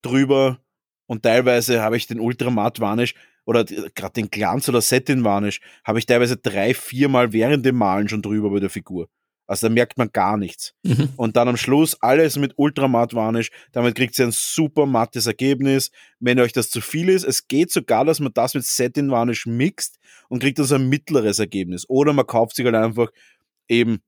drüber 0.02 0.60
und 1.06 1.24
teilweise 1.24 1.82
habe 1.82 1.98
ich 1.98 2.08
den 2.08 2.20
Ultramat 2.20 2.80
Varnish 2.80 3.16
oder 3.46 3.66
gerade 3.66 4.14
den 4.14 4.30
Glanz 4.30 4.70
oder 4.70 4.82
Setting 4.82 5.24
Varnish 5.24 5.60
habe 5.84 6.00
ich 6.00 6.06
teilweise 6.06 6.38
drei, 6.38 6.74
viermal 6.74 7.34
während 7.34 7.66
dem 7.66 7.76
Malen 7.76 8.08
schon 8.08 8.22
drüber 8.22 8.50
bei 8.50 8.60
der 8.60 8.70
Figur. 8.70 9.10
Also 9.46 9.68
da 9.68 9.74
merkt 9.74 9.98
man 9.98 10.10
gar 10.12 10.38
nichts. 10.38 10.74
Mhm. 10.84 11.10
Und 11.18 11.36
dann 11.36 11.50
am 11.50 11.58
Schluss 11.58 12.02
alles 12.02 12.38
mit 12.38 12.54
Ultramatt 12.56 13.14
Varnish. 13.14 13.52
Damit 13.74 13.96
kriegt 13.96 14.18
ihr 14.18 14.26
ein 14.26 14.32
super 14.32 14.86
mattes 14.86 15.28
Ergebnis. 15.28 15.92
Wenn 16.20 16.40
euch 16.40 16.54
das 16.54 16.70
zu 16.70 16.80
viel 16.80 17.10
ist, 17.10 17.26
es 17.26 17.50
geht 17.50 17.70
sogar, 17.70 18.06
dass 18.06 18.22
man 18.22 18.34
das 18.34 18.54
mit 18.54 18.64
Setting 18.64 19.12
Varnish 19.12 19.46
mixt 19.46 20.00
und 20.30 20.40
kriegt 20.40 20.60
dann 20.60 20.66
so 20.66 20.76
ein 20.76 20.88
mittleres 20.88 21.40
Ergebnis. 21.40 21.88
Oder 21.90 22.14
man 22.14 22.26
kauft 22.26 22.56
sich 22.56 22.66
halt 22.66 22.76
einfach 22.76 23.10
eben 23.68 24.00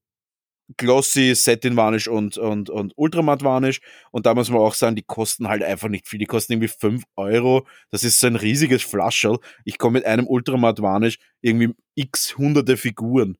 Glossy, 0.78 1.36
Setting 1.36 1.76
Varnish 1.76 2.08
und, 2.08 2.38
und, 2.38 2.70
und 2.70 2.94
Ultramatt 2.96 3.44
Varnish. 3.44 3.82
Und 4.12 4.26
da 4.26 4.34
muss 4.34 4.50
man 4.50 4.62
auch 4.62 4.74
sagen, 4.74 4.96
die 4.96 5.04
kosten 5.04 5.48
halt 5.48 5.64
einfach 5.64 5.90
nicht 5.90 6.08
viel. 6.08 6.20
Die 6.20 6.26
kosten 6.26 6.54
irgendwie 6.54 6.68
5 6.68 7.04
Euro. 7.16 7.68
Das 7.92 8.04
ist 8.04 8.20
so 8.20 8.28
ein 8.28 8.36
riesiges 8.36 8.84
Flascherl. 8.84 9.38
Ich 9.64 9.78
komme 9.78 10.00
mit 10.00 10.06
einem 10.06 10.28
Ultramatt 10.28 10.82
Varnish 10.82 11.18
irgendwie 11.42 11.74
x 11.96 12.38
hunderte 12.38 12.78
Figuren. 12.78 13.38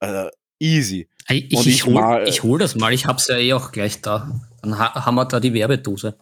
Also 0.00 0.30
easy. 0.58 1.08
Ich, 1.28 1.52
ich, 1.52 1.66
ich, 1.66 1.86
ich 1.86 2.42
hol 2.42 2.58
das 2.58 2.74
mal. 2.74 2.92
Ich 2.92 3.06
hab's 3.06 3.28
ja 3.28 3.36
eh 3.36 3.52
auch 3.52 3.72
gleich 3.72 4.00
da. 4.00 4.40
Dann 4.62 4.78
ha 4.78 5.06
haben 5.06 5.14
wir 5.14 5.26
da 5.26 5.40
die 5.40 5.54
Werbedose. 5.54 6.16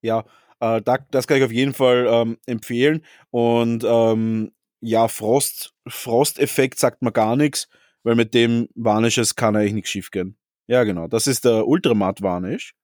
Ja, 0.00 0.24
äh, 0.60 0.80
da, 0.80 0.98
das 1.10 1.26
kann 1.26 1.36
ich 1.36 1.44
auf 1.44 1.52
jeden 1.52 1.74
Fall 1.74 2.06
ähm, 2.10 2.38
empfehlen. 2.46 3.04
Und 3.30 3.84
ähm, 3.84 4.52
ja, 4.80 5.08
Frost, 5.08 5.74
Frosteffekt 5.86 6.78
sagt 6.78 7.02
man 7.02 7.12
gar 7.12 7.36
nichts 7.36 7.68
weil 8.02 8.14
mit 8.14 8.34
dem 8.34 8.68
Varnishes 8.74 9.34
kann 9.34 9.56
eigentlich 9.56 9.74
nichts 9.74 9.90
schief 9.90 10.10
gehen. 10.10 10.36
Ja, 10.66 10.84
genau. 10.84 11.08
Das 11.08 11.26
ist 11.26 11.44
der 11.44 11.66
Ultramat 11.66 12.22
Varnish 12.22 12.74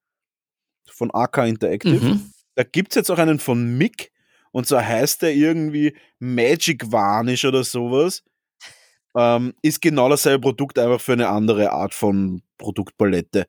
von 0.90 1.10
AK 1.12 1.38
Interactive. 1.38 2.04
Mhm. 2.04 2.32
Da 2.54 2.64
gibt 2.64 2.92
es 2.92 2.96
jetzt 2.96 3.10
auch 3.10 3.18
einen 3.18 3.38
von 3.38 3.78
Mick 3.78 4.10
und 4.52 4.66
zwar 4.66 4.86
heißt 4.86 5.22
der 5.22 5.34
irgendwie 5.34 5.96
Magic 6.18 6.90
Varnish 6.90 7.44
oder 7.44 7.64
sowas. 7.64 8.24
Ähm, 9.14 9.54
ist 9.62 9.80
genau 9.80 10.08
dasselbe 10.08 10.40
Produkt, 10.40 10.78
einfach 10.78 11.00
für 11.00 11.12
eine 11.12 11.28
andere 11.28 11.72
Art 11.72 11.94
von 11.94 12.42
Produktpalette. 12.58 13.46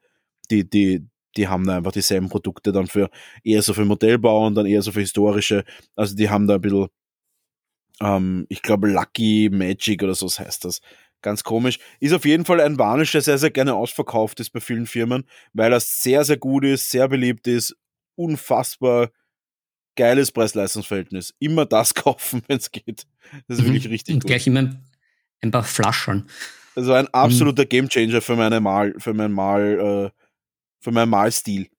Die, 0.49 0.67
die, 0.67 1.07
die 1.35 1.47
haben 1.47 1.65
da 1.65 1.77
einfach 1.77 1.91
dieselben 1.91 2.29
Produkte 2.29 2.71
dann 2.71 2.87
für 2.87 3.09
eher 3.43 3.61
so 3.61 3.73
für 3.73 3.85
Modellbau 3.85 4.47
und 4.47 4.55
dann 4.55 4.65
eher 4.65 4.81
so 4.81 4.91
für 4.91 5.01
historische. 5.01 5.63
Also 5.95 6.15
die 6.15 6.29
haben 6.29 6.47
da 6.47 6.55
ein 6.55 6.61
bisschen, 6.61 6.87
ähm, 8.01 8.45
ich 8.49 8.61
glaube, 8.61 8.89
Lucky 8.89 9.49
Magic 9.51 10.01
oder 10.03 10.15
so 10.15 10.27
heißt 10.27 10.65
das. 10.65 10.81
Ganz 11.21 11.43
komisch. 11.43 11.79
Ist 11.99 12.13
auf 12.13 12.25
jeden 12.25 12.45
Fall 12.45 12.61
ein 12.61 12.79
Varnish, 12.79 13.11
der 13.11 13.21
sehr, 13.21 13.37
sehr 13.37 13.51
gerne 13.51 13.75
ausverkauft 13.75 14.39
ist 14.39 14.51
bei 14.51 14.59
vielen 14.59 14.85
Firmen, 14.85 15.25
weil 15.53 15.73
er 15.73 15.79
sehr, 15.79 16.23
sehr 16.23 16.37
gut 16.37 16.63
ist, 16.63 16.89
sehr 16.89 17.07
beliebt 17.07 17.47
ist, 17.47 17.75
unfassbar 18.15 19.09
geiles 19.95 20.31
Preis-Leistungs-Verhältnis. 20.31 21.33
Immer 21.39 21.65
das 21.65 21.93
kaufen, 21.95 22.41
wenn 22.47 22.57
es 22.57 22.71
geht. 22.71 23.05
Das 23.47 23.57
ist 23.57 23.63
mhm. 23.63 23.73
wirklich 23.73 23.89
richtig 23.89 24.15
Und 24.15 24.21
gut. 24.21 24.29
gleich 24.29 24.47
immer 24.47 24.81
ein 25.41 25.51
paar 25.51 25.63
Flaschen. 25.63 26.29
Also 26.75 26.93
ein 26.93 27.07
absoluter 27.09 27.63
mhm. 27.63 27.69
Gamechanger 27.69 28.21
für 28.21 28.35
meine 28.35 28.61
Mal, 28.61 28.95
für 28.97 29.13
mein 29.13 29.33
Mal, 29.33 30.11
äh, 30.13 30.23
für 30.79 30.91
meinen 30.91 31.09
Malstil. 31.09 31.69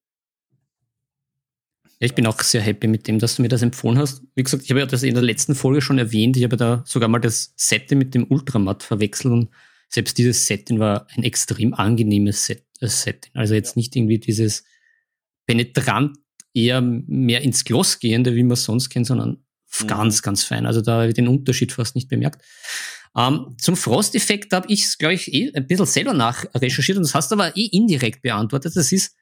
Ja, 2.00 2.06
ich 2.06 2.14
bin 2.14 2.26
auch 2.26 2.40
sehr 2.40 2.62
happy 2.62 2.86
mit 2.86 3.06
dem, 3.06 3.18
dass 3.18 3.36
du 3.36 3.42
mir 3.42 3.48
das 3.48 3.60
empfohlen 3.60 3.98
hast. 3.98 4.22
Wie 4.34 4.42
gesagt, 4.42 4.64
ich 4.64 4.70
habe 4.70 4.80
ja 4.80 4.86
das 4.86 5.02
in 5.02 5.12
der 5.12 5.22
letzten 5.22 5.54
Folge 5.54 5.82
schon 5.82 5.98
erwähnt. 5.98 6.34
Ich 6.36 6.44
habe 6.44 6.56
da 6.56 6.82
sogar 6.86 7.10
mal 7.10 7.18
das 7.18 7.52
Setting 7.56 7.98
mit 7.98 8.14
dem 8.14 8.26
Ultramatt 8.30 8.82
verwechselt 8.82 9.32
und 9.32 9.50
selbst 9.90 10.16
dieses 10.16 10.46
Setting 10.46 10.78
war 10.78 11.06
ein 11.14 11.24
extrem 11.24 11.74
angenehmes 11.74 12.46
Set 12.46 12.64
äh, 12.80 12.86
Setting. 12.86 13.32
Also 13.34 13.54
jetzt 13.54 13.76
nicht 13.76 13.94
irgendwie 13.94 14.18
dieses 14.18 14.64
penetrant 15.46 16.16
eher 16.54 16.80
mehr 16.80 17.42
ins 17.42 17.64
Gloss 17.64 17.98
gehende, 17.98 18.34
wie 18.34 18.44
man 18.44 18.52
es 18.52 18.64
sonst 18.64 18.88
kennt, 18.88 19.06
sondern 19.06 19.44
mhm. 19.80 19.86
ganz, 19.86 20.22
ganz 20.22 20.42
fein. 20.42 20.64
Also 20.64 20.80
da 20.80 21.00
habe 21.00 21.08
ich 21.08 21.14
den 21.14 21.28
Unterschied 21.28 21.72
fast 21.72 21.96
nicht 21.96 22.08
bemerkt. 22.08 22.42
Ähm, 23.14 23.56
zum 23.58 23.76
Frost-Effekt 23.76 24.54
habe 24.54 24.72
ich 24.72 24.84
es, 24.84 24.96
glaube 24.96 25.14
ich, 25.14 25.34
eh 25.34 25.52
ein 25.54 25.66
bisschen 25.66 25.86
selber 25.86 26.14
nachrecherchiert 26.14 26.96
und 26.96 27.02
das 27.02 27.14
hast 27.14 27.30
du 27.30 27.34
aber 27.34 27.56
eh 27.58 27.66
indirekt 27.66 28.22
beantwortet. 28.22 28.74
Das 28.74 28.90
ist 28.90 29.16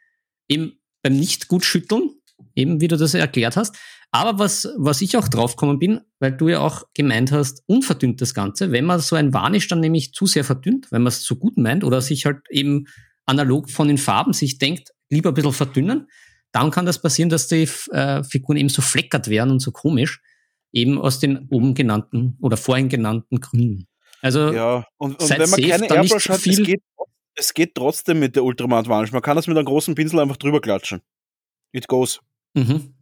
eben 0.47 0.79
beim 1.03 1.17
nicht 1.17 1.49
gut 1.49 1.65
schütteln 1.65 2.18
eben 2.59 2.81
wie 2.81 2.89
du 2.89 2.97
das 2.97 3.15
erklärt 3.15 3.57
hast. 3.57 3.77
Aber 4.11 4.39
was, 4.39 4.69
was 4.77 5.01
ich 5.01 5.17
auch 5.17 5.29
draufgekommen 5.29 5.79
bin, 5.79 6.01
weil 6.19 6.33
du 6.33 6.49
ja 6.49 6.61
auch 6.61 6.85
gemeint 6.95 7.31
hast, 7.31 7.63
unverdünnt 7.67 8.21
das 8.21 8.35
Ganze, 8.35 8.73
wenn 8.73 8.85
man 8.85 9.01
so 9.01 9.17
ein 9.17 9.33
Varnish 9.33 9.69
dann 9.69 9.81
nämlich 9.81 10.13
zu 10.13 10.27
sehr 10.27 10.45
verdünnt, 10.45 10.91
wenn 10.91 11.03
man 11.03 11.09
es 11.09 11.23
zu 11.23 11.37
gut 11.37 11.57
meint 11.57 11.85
oder 11.85 12.01
sich 12.01 12.27
halt 12.27 12.39
eben 12.51 12.87
analog 13.27 13.71
von 13.71 13.89
den 13.89 13.99
Farben 13.99 14.33
sich 14.33 14.59
denkt, 14.59 14.91
lieber 15.11 15.31
ein 15.31 15.35
bisschen 15.35 15.53
verdünnen, 15.53 16.09
dann 16.53 16.71
kann 16.71 16.87
das 16.87 17.01
passieren, 17.01 17.29
dass 17.29 17.47
die 17.49 17.69
äh, 17.93 18.25
Figuren 18.25 18.57
eben 18.57 18.71
so 18.71 18.83
fleckert 18.83 19.29
werden 19.29 19.51
und 19.51 19.61
so 19.61 19.71
komisch, 19.71 20.23
eben 20.73 20.99
aus 20.99 21.21
den 21.21 21.47
oben 21.51 21.75
genannten 21.75 22.37
oder 22.41 22.57
vorhin 22.57 22.89
genannten 22.89 23.41
Gründen. 23.41 23.87
Also 24.23 24.53
ja, 24.53 24.85
und, 24.97 25.21
und 25.23 25.31
wenn 25.31 25.51
man 25.51 25.61
keine 25.61 25.87
Airbrush 25.87 26.29
hat, 26.29 26.47
es 26.47 26.63
geht, 26.63 26.83
es 27.35 27.55
geht 27.55 27.75
trotzdem 27.75 28.19
mit 28.19 28.35
der 28.35 28.45
Ultramat 28.45 28.89
Varnish. 28.89 29.13
Man 29.13 29.23
kann 29.23 29.37
das 29.37 29.47
mit 29.47 29.57
einem 29.57 29.67
großen 29.67 29.95
Pinsel 29.95 30.19
einfach 30.19 30.39
drüber 30.39 30.61
klatschen. 30.61 31.01
It 31.73 31.87
goes. 31.87 32.21
Mhm. 32.55 32.95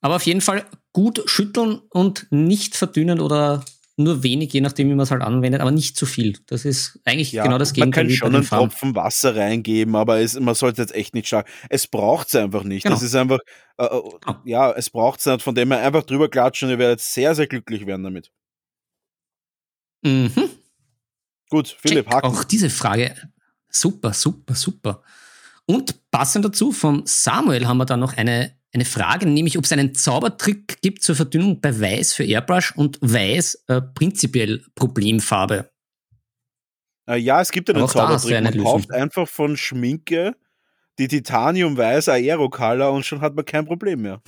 Aber 0.00 0.16
auf 0.16 0.26
jeden 0.26 0.40
Fall 0.40 0.64
gut 0.92 1.22
schütteln 1.26 1.80
und 1.90 2.26
nicht 2.30 2.76
verdünnen 2.76 3.20
oder 3.20 3.64
nur 3.98 4.22
wenig, 4.22 4.52
je 4.52 4.60
nachdem, 4.60 4.90
wie 4.90 4.94
man 4.94 5.04
es 5.04 5.10
halt 5.10 5.22
anwendet, 5.22 5.62
aber 5.62 5.70
nicht 5.70 5.96
zu 5.96 6.04
viel. 6.04 6.38
Das 6.46 6.66
ist 6.66 7.00
eigentlich 7.04 7.32
ja, 7.32 7.44
genau 7.44 7.56
das 7.56 7.72
Gegenteil. 7.72 8.04
Man 8.04 8.10
kann 8.10 8.16
schon 8.16 8.34
einen 8.34 8.44
Farben. 8.44 8.68
Tropfen 8.68 8.94
Wasser 8.94 9.34
reingeben, 9.34 9.96
aber 9.96 10.20
es, 10.20 10.38
man 10.38 10.54
sollte 10.54 10.82
jetzt 10.82 10.94
echt 10.94 11.14
nicht 11.14 11.26
stark. 11.26 11.48
Es 11.70 11.86
braucht 11.86 12.28
es 12.28 12.36
einfach 12.36 12.62
nicht. 12.62 12.82
Genau. 12.82 12.94
Das 12.94 13.02
ist 13.02 13.14
einfach, 13.14 13.38
äh, 13.78 13.88
genau. 13.88 14.40
ja, 14.44 14.72
es 14.72 14.90
braucht 14.90 15.20
es 15.20 15.26
nicht, 15.26 15.42
von 15.42 15.54
dem 15.54 15.72
her 15.72 15.80
einfach 15.80 16.02
drüber 16.02 16.28
klatschen 16.28 16.68
und 16.68 16.74
ihr 16.74 16.78
werdet 16.78 17.00
sehr, 17.00 17.34
sehr 17.34 17.46
glücklich 17.46 17.86
werden 17.86 18.04
damit. 18.04 18.30
Mhm. 20.02 20.50
Gut, 21.48 21.76
Philipp, 21.80 22.08
Haken. 22.08 22.26
Auch 22.26 22.44
diese 22.44 22.68
Frage, 22.68 23.14
super, 23.70 24.12
super, 24.12 24.54
super. 24.54 25.02
Und 25.66 26.10
passend 26.10 26.44
dazu, 26.44 26.72
vom 26.72 27.02
Samuel 27.04 27.66
haben 27.66 27.78
wir 27.78 27.86
dann 27.86 28.00
noch 28.00 28.16
eine, 28.16 28.56
eine 28.72 28.84
Frage, 28.84 29.26
nämlich 29.26 29.58
ob 29.58 29.64
es 29.64 29.72
einen 29.72 29.94
Zaubertrick 29.94 30.80
gibt 30.80 31.02
zur 31.02 31.16
Verdünnung 31.16 31.60
bei 31.60 31.80
Weiß 31.80 32.14
für 32.14 32.24
Airbrush 32.24 32.72
und 32.76 32.98
Weiß 33.00 33.64
äh, 33.66 33.82
prinzipiell 33.82 34.64
Problemfarbe. 34.74 35.70
Äh, 37.08 37.16
ja, 37.16 37.40
es 37.40 37.50
gibt 37.50 37.68
einen 37.68 37.88
Zaubertrick. 37.88 38.42
Man 38.42 38.62
kauft 38.62 38.92
einfach 38.92 39.28
von 39.28 39.56
Schminke 39.56 40.36
die 40.98 41.08
Titanium 41.08 41.76
Weiß 41.76 42.08
Aero-Color 42.08 42.92
und 42.92 43.04
schon 43.04 43.20
hat 43.20 43.34
man 43.34 43.44
kein 43.44 43.66
Problem 43.66 44.02
mehr. 44.02 44.22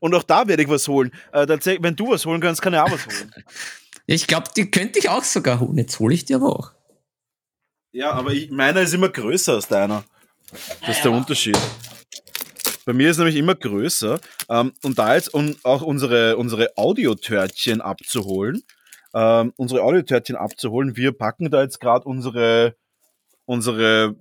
Und 0.00 0.14
auch 0.14 0.22
da 0.22 0.48
werde 0.48 0.62
ich 0.62 0.68
was 0.68 0.88
holen. 0.88 1.12
Äh, 1.32 1.46
wenn 1.80 1.96
du 1.96 2.10
was 2.10 2.24
holen 2.26 2.40
kannst, 2.40 2.62
kann 2.62 2.72
ich 2.72 2.80
auch 2.80 2.90
was 2.90 3.06
holen. 3.06 3.32
Ich 4.08 4.28
glaube, 4.28 4.46
die 4.56 4.70
könnte 4.70 5.00
ich 5.00 5.08
auch 5.08 5.24
sogar 5.24 5.58
holen. 5.58 5.78
Jetzt 5.78 5.98
hole 5.98 6.14
ich 6.14 6.24
die 6.24 6.36
aber 6.36 6.46
auch. 6.46 6.70
Ja, 7.90 8.12
aber 8.12 8.32
ich, 8.32 8.52
meiner 8.52 8.82
ist 8.82 8.94
immer 8.94 9.08
größer 9.08 9.54
als 9.54 9.66
deiner. 9.66 10.04
Das 10.52 10.96
ist 10.96 11.04
der 11.04 11.12
Unterschied. 11.12 11.58
Bei 12.84 12.92
mir 12.92 13.10
ist 13.10 13.18
nämlich 13.18 13.36
immer 13.36 13.54
größer. 13.54 14.20
Ähm, 14.48 14.72
und 14.82 14.98
da 14.98 15.14
jetzt, 15.14 15.34
um 15.34 15.56
auch 15.64 15.82
unsere, 15.82 16.36
unsere 16.36 16.76
Audiotörtchen 16.76 17.80
abzuholen, 17.80 18.62
ähm, 19.12 19.52
unsere 19.56 19.82
Audiotörtchen 19.82 20.36
abzuholen, 20.36 20.96
wir 20.96 21.12
packen 21.12 21.50
da 21.50 21.62
jetzt 21.62 21.80
gerade 21.80 22.04
unsere, 22.04 22.76
unsere 23.44 24.14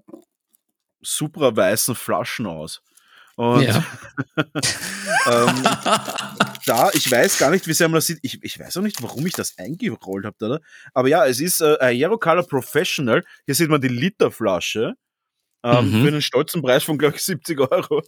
super 1.01 1.55
weißen 1.55 1.93
Flaschen 1.93 2.47
aus. 2.47 2.81
Und 3.35 3.63
Ja. 3.63 3.83
ähm, 5.27 5.63
da, 6.65 6.89
ich 6.93 7.11
weiß 7.11 7.37
gar 7.37 7.51
nicht, 7.51 7.67
wie 7.67 7.73
sehr 7.73 7.87
man 7.87 7.95
das 7.95 8.07
sieht. 8.07 8.19
Ich, 8.23 8.41
ich 8.41 8.59
weiß 8.59 8.77
auch 8.77 8.81
nicht, 8.81 9.03
warum 9.03 9.27
ich 9.27 9.33
das 9.33 9.57
eingerollt 9.57 10.25
habe, 10.25 10.45
oder? 10.45 10.61
Aber 10.93 11.07
ja, 11.07 11.25
es 11.27 11.39
ist 11.39 11.61
äh, 11.61 11.77
Aero 11.79 12.17
Color 12.17 12.47
Professional. 12.47 13.23
Hier 13.45 13.53
sieht 13.55 13.69
man 13.69 13.81
die 13.81 13.89
Literflasche. 13.89 14.95
Ähm, 15.65 15.91
Mhm. 15.91 16.01
Für 16.01 16.07
einen 16.09 16.21
stolzen 16.21 16.61
Preis 16.61 16.83
von, 16.83 16.97
glaube 16.99 17.15
ich, 17.15 17.23
70 17.23 17.59
Euro. 17.59 18.03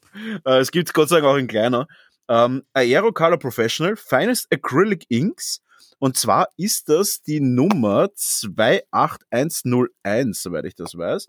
Äh, 0.45 0.59
es 0.59 0.69
gibt 0.71 0.93
Gott 0.93 1.09
sei 1.09 1.15
Dank 1.17 1.27
auch 1.27 1.37
in 1.37 1.47
kleiner. 1.47 1.87
Ähm, 2.29 2.63
Aero 2.73 3.11
Color 3.11 3.39
Professional, 3.39 3.95
Finest 3.95 4.45
Acrylic 4.53 5.05
Inks. 5.09 5.61
Und 5.99 6.15
zwar 6.17 6.49
ist 6.57 6.89
das 6.89 7.21
die 7.23 7.39
Nummer 7.39 8.09
28101, 8.15 10.43
soweit 10.43 10.65
ich 10.65 10.75
das 10.75 10.95
weiß. 10.95 11.25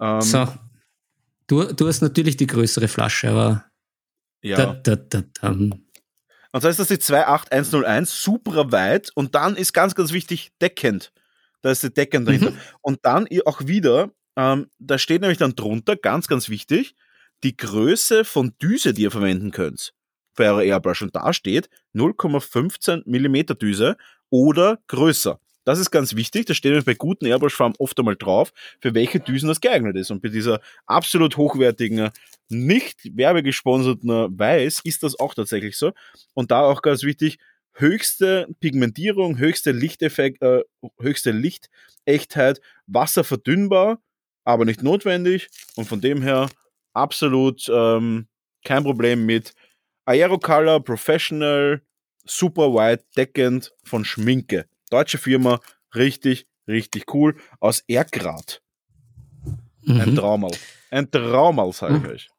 Ähm, 0.00 0.20
So. 0.20 0.46
Du, 1.46 1.64
du 1.64 1.88
hast 1.88 2.00
natürlich 2.00 2.36
die 2.36 2.46
größere 2.46 2.88
Flasche, 2.88 3.30
aber 3.30 3.64
ja. 4.42 4.56
da, 4.56 4.96
da, 4.96 5.22
da. 5.40 5.48
Und 5.50 5.82
zwar 6.52 6.70
ist 6.70 6.78
das 6.78 6.88
die 6.88 6.98
28101, 6.98 8.22
super 8.22 8.70
weit 8.72 9.10
und 9.14 9.34
dann 9.34 9.56
ist 9.56 9.72
ganz, 9.72 9.94
ganz 9.94 10.12
wichtig 10.12 10.52
deckend. 10.62 11.12
Da 11.62 11.70
ist 11.70 11.82
die 11.82 11.92
deckend 11.92 12.28
dahinter. 12.28 12.52
Mhm. 12.52 12.58
Und 12.80 13.00
dann 13.02 13.26
auch 13.44 13.66
wieder, 13.66 14.10
ähm, 14.36 14.68
da 14.78 14.98
steht 14.98 15.20
nämlich 15.20 15.38
dann 15.38 15.54
drunter, 15.54 15.96
ganz, 15.96 16.26
ganz 16.28 16.48
wichtig, 16.48 16.94
die 17.42 17.56
Größe 17.56 18.24
von 18.24 18.54
Düse, 18.60 18.94
die 18.94 19.02
ihr 19.02 19.10
verwenden 19.10 19.50
könnt 19.50 19.94
für 20.34 20.44
eure 20.44 20.64
Airbrush. 20.64 21.02
Und 21.02 21.14
da 21.14 21.32
steht 21.32 21.68
0,15 21.94 23.02
Millimeter 23.06 23.54
Düse 23.54 23.96
oder 24.30 24.80
größer. 24.88 25.38
Das 25.64 25.78
ist 25.78 25.90
ganz 25.90 26.14
wichtig, 26.14 26.44
das 26.44 26.58
steht 26.58 26.72
nämlich 26.72 26.84
bei 26.84 26.94
guten 26.94 27.24
Airbrush-Farben 27.24 27.76
oft 27.78 27.98
einmal 27.98 28.16
drauf, 28.16 28.52
für 28.80 28.94
welche 28.94 29.18
Düsen 29.20 29.48
das 29.48 29.62
geeignet 29.62 29.96
ist. 29.96 30.10
Und 30.10 30.20
bei 30.20 30.28
dieser 30.28 30.60
absolut 30.84 31.38
hochwertigen, 31.38 32.10
nicht 32.50 33.16
werbegesponserten 33.16 34.38
Weiß 34.38 34.80
ist 34.84 35.02
das 35.02 35.18
auch 35.18 35.32
tatsächlich 35.32 35.78
so. 35.78 35.92
Und 36.34 36.50
da 36.50 36.60
auch 36.60 36.82
ganz 36.82 37.02
wichtig, 37.02 37.38
höchste 37.72 38.46
Pigmentierung, 38.60 39.38
höchste 39.38 39.72
Lichteffekt, 39.72 40.42
äh, 40.42 40.62
höchste 41.00 41.30
Lichtechtheit, 41.30 42.60
wasserverdünnbar, 42.86 44.00
aber 44.44 44.64
nicht 44.64 44.82
notwendig. 44.82 45.48
Und 45.76 45.86
von 45.86 46.00
dem 46.00 46.22
her 46.22 46.48
absolut 46.92 47.66
ähm, 47.68 48.28
kein 48.64 48.82
Problem 48.84 49.26
mit 49.26 49.54
Aerocolor 50.06 50.82
Professional 50.84 51.82
Super 52.26 52.72
White 52.72 53.04
Deckend 53.16 53.72
von 53.84 54.04
Schminke. 54.04 54.66
Deutsche 54.90 55.18
Firma, 55.18 55.60
richtig, 55.94 56.46
richtig 56.68 57.12
cool. 57.14 57.36
Aus 57.60 57.82
Ergrad. 57.88 58.60
Ein 59.86 60.10
Mhm. 60.10 60.16
Traumal. 60.16 60.50
Ein 60.90 61.10
Traumal, 61.10 61.72
sage 61.72 61.96
ich 61.96 62.02
Mhm. 62.02 62.08
euch. 62.08 62.30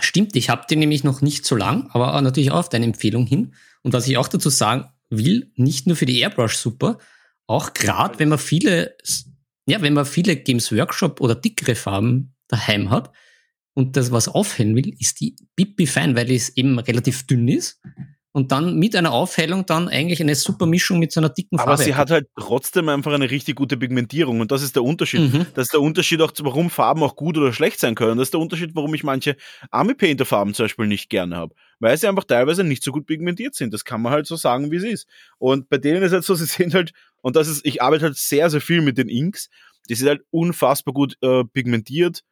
Stimmt, 0.00 0.34
ich 0.36 0.48
habe 0.50 0.66
den 0.68 0.78
nämlich 0.80 1.04
noch 1.04 1.20
nicht 1.20 1.44
so 1.44 1.54
lang, 1.56 1.88
aber 1.92 2.20
natürlich 2.20 2.50
auch 2.50 2.58
auf 2.60 2.68
deine 2.68 2.86
Empfehlung 2.86 3.26
hin. 3.26 3.54
Und 3.82 3.92
was 3.92 4.08
ich 4.08 4.16
auch 4.16 4.28
dazu 4.28 4.48
sagen 4.50 4.90
will, 5.10 5.52
nicht 5.56 5.86
nur 5.86 5.96
für 5.96 6.06
die 6.06 6.18
Airbrush 6.20 6.56
super, 6.56 6.98
auch 7.46 7.74
gerade 7.74 8.18
wenn 8.18 8.28
man 8.30 8.38
viele, 8.38 8.96
ja, 9.66 9.80
wenn 9.82 9.94
man 9.94 10.06
viele 10.06 10.36
Games 10.36 10.70
Workshop 10.72 11.20
oder 11.20 11.34
dickere 11.34 11.74
Farben 11.74 12.34
daheim 12.48 12.90
hat 12.90 13.10
und 13.74 13.96
das 13.96 14.12
was 14.12 14.28
aufhellen 14.28 14.76
will, 14.76 14.94
ist 15.00 15.20
die 15.20 15.36
Pipi 15.56 15.86
fein, 15.86 16.16
weil 16.16 16.30
es 16.30 16.56
eben 16.56 16.78
relativ 16.78 17.26
dünn 17.26 17.48
ist 17.48 17.80
und 18.32 18.50
dann 18.52 18.78
mit 18.78 18.94
einer 18.96 19.12
Aufhellung 19.12 19.64
dann 19.64 19.88
eigentlich 19.88 20.20
eine 20.20 20.34
super 20.34 20.66
Mischung 20.66 20.98
mit 20.98 21.12
so 21.12 21.20
einer 21.20 21.28
dicken 21.28 21.58
Aber 21.58 21.70
Farbe. 21.76 21.82
sie 21.84 21.94
hat 21.94 22.10
halt 22.10 22.26
trotzdem 22.36 22.88
einfach 22.88 23.12
eine 23.12 23.30
richtig 23.30 23.54
gute 23.56 23.76
Pigmentierung 23.76 24.40
und 24.40 24.50
das 24.52 24.62
ist 24.62 24.74
der 24.76 24.82
Unterschied. 24.82 25.32
Mhm. 25.32 25.46
Das 25.54 25.66
ist 25.66 25.72
der 25.72 25.80
Unterschied 25.80 26.20
auch, 26.20 26.32
zu- 26.32 26.44
warum 26.44 26.68
Farben 26.68 27.02
auch 27.02 27.14
gut 27.16 27.38
oder 27.38 27.52
schlecht 27.52 27.78
sein 27.80 27.94
können. 27.94 28.18
Das 28.18 28.26
ist 28.26 28.34
der 28.34 28.40
Unterschied, 28.40 28.72
warum 28.74 28.92
ich 28.92 29.04
manche 29.04 29.36
Army 29.70 29.94
Painter 29.94 30.24
Farben 30.24 30.52
zum 30.52 30.64
Beispiel 30.64 30.88
nicht 30.88 31.08
gerne 31.10 31.36
habe. 31.36 31.54
Weil 31.80 31.96
sie 31.96 32.08
einfach 32.08 32.24
teilweise 32.24 32.64
nicht 32.64 32.82
so 32.82 32.92
gut 32.92 33.06
pigmentiert 33.06 33.54
sind. 33.54 33.74
Das 33.74 33.84
kann 33.84 34.00
man 34.02 34.12
halt 34.12 34.26
so 34.26 34.36
sagen, 34.36 34.70
wie 34.70 34.76
es 34.76 34.84
ist. 34.84 35.08
Und 35.38 35.68
bei 35.68 35.78
denen 35.78 36.02
ist 36.02 36.12
halt 36.12 36.24
so, 36.24 36.34
sie 36.34 36.46
sind 36.46 36.74
halt, 36.74 36.92
und 37.22 37.36
das 37.36 37.48
ist, 37.48 37.64
ich 37.66 37.82
arbeite 37.82 38.04
halt 38.06 38.16
sehr, 38.16 38.50
sehr 38.50 38.60
viel 38.60 38.80
mit 38.80 38.98
den 38.98 39.08
Inks. 39.08 39.48
Die 39.88 39.94
sind 39.94 40.08
halt 40.08 40.22
unfassbar 40.30 40.94
gut 40.94 41.16
äh, 41.22 41.44
pigmentiert 41.44 42.22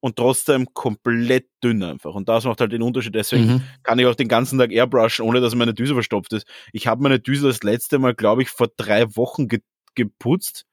und 0.00 0.16
trotzdem 0.16 0.72
komplett 0.74 1.48
dünn 1.62 1.82
einfach. 1.82 2.14
Und 2.14 2.28
das 2.28 2.44
macht 2.44 2.60
halt 2.60 2.72
den 2.72 2.82
Unterschied. 2.82 3.14
Deswegen 3.14 3.46
Mhm. 3.46 3.62
kann 3.82 3.98
ich 3.98 4.06
auch 4.06 4.14
den 4.14 4.28
ganzen 4.28 4.58
Tag 4.58 4.70
airbrushen, 4.72 5.24
ohne 5.24 5.40
dass 5.40 5.54
meine 5.54 5.74
Düse 5.74 5.94
verstopft 5.94 6.32
ist. 6.34 6.46
Ich 6.72 6.86
habe 6.86 7.02
meine 7.02 7.20
Düse 7.20 7.46
das 7.46 7.62
letzte 7.62 7.98
Mal, 7.98 8.14
glaube 8.14 8.42
ich, 8.42 8.48
vor 8.50 8.68
drei 8.76 9.16
Wochen 9.16 9.48
ge 9.48 9.60
geputzt 9.94 10.66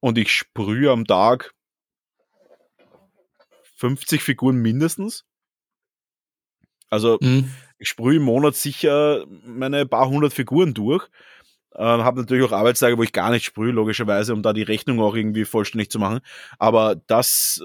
und 0.00 0.16
ich 0.16 0.32
sprühe 0.32 0.90
am 0.90 1.06
Tag 1.06 1.52
50 3.76 4.22
Figuren 4.22 4.56
mindestens. 4.56 5.24
Also 6.90 7.18
Mhm. 7.20 7.50
ich 7.78 7.88
sprühe 7.88 8.16
im 8.16 8.22
Monat 8.24 8.54
sicher 8.56 9.24
meine 9.44 9.86
paar 9.86 10.08
hundert 10.08 10.32
Figuren 10.32 10.74
durch. 10.74 11.06
Äh, 11.74 11.82
habe 11.84 12.20
natürlich 12.20 12.44
auch 12.44 12.52
Arbeitstage, 12.52 12.98
wo 12.98 13.02
ich 13.04 13.12
gar 13.12 13.30
nicht 13.30 13.44
sprühe, 13.44 13.70
logischerweise, 13.70 14.34
um 14.34 14.42
da 14.42 14.52
die 14.52 14.62
Rechnung 14.64 15.00
auch 15.00 15.14
irgendwie 15.14 15.44
vollständig 15.44 15.88
zu 15.90 16.00
machen. 16.00 16.18
Aber 16.58 16.96
das 17.06 17.62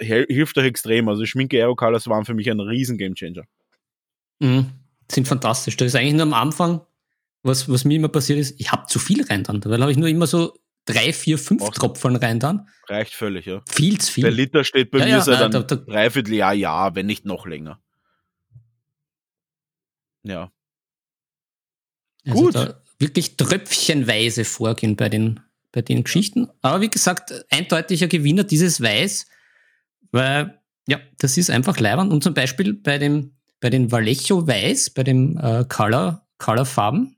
äh, 0.00 0.24
hilft 0.24 0.56
euch 0.56 0.64
extrem. 0.64 1.08
Also 1.08 1.26
Schminke 1.26 1.58
Aerocolors 1.58 2.08
waren 2.08 2.24
für 2.24 2.34
mich 2.34 2.50
ein 2.50 2.60
riesen 2.60 2.96
Gamechanger. 2.96 3.44
Mhm. 4.40 4.70
Sind 5.10 5.28
fantastisch. 5.28 5.76
Das 5.76 5.88
ist 5.88 5.94
eigentlich 5.96 6.14
nur 6.14 6.22
am 6.22 6.32
Anfang, 6.34 6.80
was, 7.42 7.68
was 7.68 7.84
mir 7.84 7.96
immer 7.96 8.08
passiert 8.08 8.38
ist, 8.38 8.58
ich 8.58 8.72
habe 8.72 8.86
zu 8.86 8.98
viel 8.98 9.22
rein 9.24 9.44
dann. 9.44 9.62
Weil 9.64 9.80
habe 9.82 9.92
ich 9.92 9.98
nur 9.98 10.08
immer 10.08 10.26
so 10.26 10.54
drei, 10.86 11.12
vier, 11.12 11.38
fünf 11.38 11.60
Brauchst 11.62 11.78
Tropfen 11.78 12.16
rein 12.16 12.40
dann. 12.40 12.68
Reicht 12.88 13.12
völlig, 13.12 13.44
ja. 13.44 13.60
Viel 13.68 14.00
zu 14.00 14.12
viel. 14.12 14.22
Der 14.22 14.32
Liter 14.32 14.64
steht 14.64 14.90
bei 14.90 14.98
Ja, 15.00 15.04
mir 15.04 15.10
ja, 15.10 15.20
seit 15.20 15.42
einem 15.42 15.66
Dreivierteljahr, 15.66 16.54
ja, 16.54 16.94
wenn 16.94 17.06
nicht 17.06 17.26
noch 17.26 17.46
länger. 17.46 17.80
Ja. 20.24 20.50
Also 22.26 22.44
Gut. 22.44 22.76
wirklich 22.98 23.36
tröpfchenweise 23.36 24.44
vorgehen 24.44 24.96
bei 24.96 25.08
den, 25.08 25.40
bei 25.72 25.82
den 25.82 26.04
Geschichten. 26.04 26.48
Aber 26.60 26.80
wie 26.80 26.90
gesagt, 26.90 27.32
eindeutiger 27.50 28.06
Gewinner 28.06 28.44
dieses 28.44 28.80
Weiß, 28.80 29.26
weil, 30.12 30.60
ja, 30.86 31.00
das 31.18 31.36
ist 31.36 31.50
einfach 31.50 31.78
leibend. 31.80 32.12
Und 32.12 32.22
zum 32.22 32.34
Beispiel 32.34 32.74
bei 32.74 32.98
dem, 32.98 33.36
bei 33.60 33.70
den 33.70 33.90
Vallejo 33.90 34.46
Weiß, 34.46 34.90
bei 34.90 35.02
dem 35.02 35.36
äh, 35.38 35.64
Color, 35.68 36.26
Color 36.38 36.66
Farben, 36.66 37.16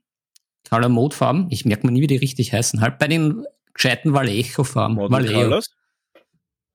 Color 0.69 0.89
Mode 0.89 1.15
Farben, 1.15 1.47
ich 1.51 1.65
merke 1.65 1.85
mal 1.85 1.91
nie, 1.91 2.01
wie 2.01 2.07
die 2.07 2.17
richtig 2.17 2.51
heißen, 2.53 2.81
halt 2.81 2.97
bei 2.97 3.07
den 3.07 3.45
gescheiten 3.73 4.13
Vallejo 4.13 4.63
Farben. 4.63 4.95
Modern 4.95 5.11
Vallejo. 5.11 5.41
Colors. 5.41 5.69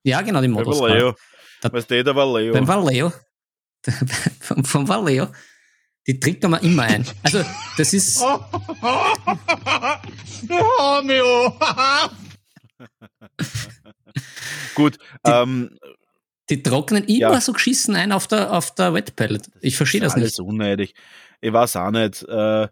Ja, 0.04 0.20
genau, 0.22 0.40
die 0.40 0.48
Bei 0.48 0.54
Models. 0.54 0.78
Vallejo. 0.80 1.14
Da- 1.62 1.72
Was 1.72 1.84
steht 1.84 2.06
da 2.06 2.14
Vallejo? 2.14 2.52
Beim 2.52 2.66
Vallejo, 2.68 3.12
vom, 4.40 4.64
vom 4.64 4.88
Vallejo, 4.88 5.26
die 6.10 6.18
trinkt 6.18 6.42
man 6.42 6.60
immer 6.62 6.82
ein. 6.82 7.06
Also, 7.22 7.44
das 7.76 7.92
ist, 7.92 8.20
Gut, 14.74 14.98
Die- 15.26 15.30
ähm, 15.30 15.78
Die 16.48 16.62
trocknen 16.64 17.04
immer 17.04 17.32
Ja. 17.34 17.40
so 17.40 17.52
geschissen 17.52 17.94
ein 17.94 18.10
auf 18.10 18.26
der, 18.26 18.52
auf 18.52 18.74
der 18.74 18.92
Wet 18.92 19.14
Palette. 19.14 19.50
Ich 19.60 19.76
verstehe 19.76 20.00
das 20.00 20.14
alles 20.14 20.36
nicht. 20.38 20.40
unnötig. 20.48 20.94
Ich 21.40 21.52
weiß 21.52 21.76
auch 21.76 21.92
nicht. 21.92 22.22
Äh, 22.24 22.64
äh, 22.64 22.68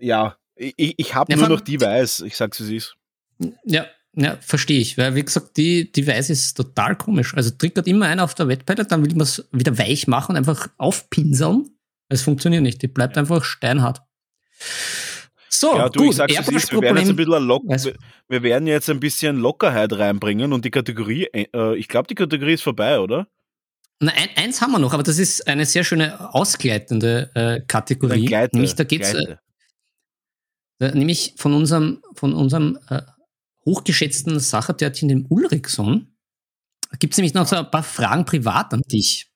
ja, 0.00 0.36
ich, 0.56 0.94
ich 0.98 1.14
habe 1.14 1.36
nur 1.36 1.48
noch 1.48 1.60
die 1.60 1.80
weiß. 1.80 2.20
Ich 2.20 2.36
sag's, 2.36 2.58
es 2.58 2.68
ist. 2.70 2.96
Ja, 3.64 3.86
ja 4.18 4.36
verstehe 4.40 4.80
ich. 4.80 4.98
Weil, 4.98 5.14
wie 5.14 5.24
gesagt, 5.24 5.56
die, 5.56 5.90
die 5.90 6.06
Weiß 6.06 6.28
ist 6.30 6.54
total 6.54 6.96
komisch. 6.96 7.34
Also 7.34 7.50
triggert 7.50 7.86
immer 7.86 8.06
ein 8.06 8.20
auf 8.20 8.34
der 8.34 8.48
Wet 8.48 8.66
Palette, 8.66 8.88
dann 8.88 9.04
will 9.04 9.12
man 9.12 9.22
es 9.22 9.48
wieder 9.52 9.78
weich 9.78 10.06
machen, 10.06 10.36
einfach 10.36 10.68
aufpinseln. 10.76 11.70
Es 12.08 12.22
funktioniert 12.22 12.62
nicht. 12.62 12.82
Die 12.82 12.88
bleibt 12.88 13.16
einfach 13.16 13.44
steinhart. 13.44 14.02
So, 15.48 15.76
ja, 15.76 15.88
du, 15.88 16.00
gut. 16.00 16.10
ich 16.10 16.16
sag's, 16.16 16.32
ist. 16.32 16.72
Wir 16.72 16.82
werden 16.82 16.98
jetzt 16.98 17.10
ein 17.10 17.16
bisschen 17.16 17.46
lock 17.46 17.62
wir, 18.28 18.42
werden 18.42 18.66
jetzt 18.66 18.90
ein 18.90 19.00
bisschen 19.00 19.38
Lockerheit 19.38 19.92
reinbringen 19.92 20.52
und 20.52 20.64
die 20.64 20.70
Kategorie, 20.70 21.24
äh, 21.32 21.76
ich 21.76 21.88
glaube, 21.88 22.06
die 22.06 22.14
Kategorie 22.14 22.54
ist 22.54 22.62
vorbei, 22.62 22.98
oder? 22.98 23.26
Na, 24.00 24.12
ein, 24.12 24.28
eins 24.36 24.60
haben 24.60 24.72
wir 24.72 24.78
noch, 24.78 24.92
aber 24.92 25.02
das 25.02 25.18
ist 25.18 25.48
eine 25.48 25.64
sehr 25.64 25.84
schöne 25.84 26.34
ausgleitende 26.34 27.30
äh, 27.34 27.60
Kategorie. 27.66 28.26
Gleite, 28.26 28.56
nämlich 28.56 28.74
da 28.74 28.84
geht's 28.84 29.14
äh. 29.14 29.36
Äh, 30.80 30.92
nämlich 30.96 31.34
von 31.36 31.54
unserem, 31.54 32.02
von 32.14 32.34
unserem 32.34 32.78
äh, 32.88 33.02
hochgeschätzten 33.68 34.40
Sachertörtchen, 34.40 35.08
dem 35.08 35.26
Ulrichson, 35.28 36.08
gibt 36.98 37.12
es 37.12 37.18
nämlich 37.18 37.34
noch 37.34 37.46
so 37.46 37.56
ein 37.56 37.70
paar 37.70 37.82
Fragen 37.82 38.24
privat 38.24 38.72
an 38.72 38.82
dich. 38.82 39.30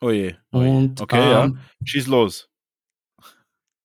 Oh 0.00 0.10
je. 0.10 0.34
Oh. 0.50 0.58
Und, 0.58 1.00
okay, 1.00 1.30
ja. 1.30 1.44
ähm, 1.44 1.58
Schieß 1.84 2.08
los. 2.08 2.48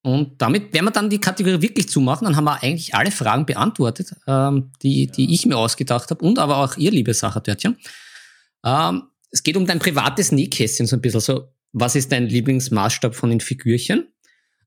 Und 0.01 0.41
damit 0.41 0.73
werden 0.73 0.85
wir 0.85 0.91
dann 0.91 1.09
die 1.09 1.19
Kategorie 1.19 1.61
wirklich 1.61 1.89
zumachen. 1.89 2.25
Dann 2.25 2.35
haben 2.35 2.45
wir 2.45 2.63
eigentlich 2.63 2.95
alle 2.95 3.11
Fragen 3.11 3.45
beantwortet, 3.45 4.15
ähm, 4.25 4.71
die, 4.81 5.07
die 5.07 5.33
ich 5.35 5.45
mir 5.45 5.57
ausgedacht 5.57 6.09
habe 6.09 6.25
und 6.25 6.39
aber 6.39 6.57
auch 6.57 6.77
ihr, 6.77 6.91
liebe 6.91 7.13
Sachertörtchen. 7.13 7.77
Ähm, 8.65 9.03
es 9.29 9.43
geht 9.43 9.57
um 9.57 9.67
dein 9.67 9.79
privates 9.79 10.31
Nähkästchen 10.31 10.87
so 10.87 10.95
ein 10.95 11.01
bisschen. 11.01 11.19
So, 11.19 11.53
was 11.73 11.95
ist 11.95 12.11
dein 12.11 12.27
Lieblingsmaßstab 12.27 13.15
von 13.15 13.29
den 13.29 13.41
Figürchen? 13.41 14.07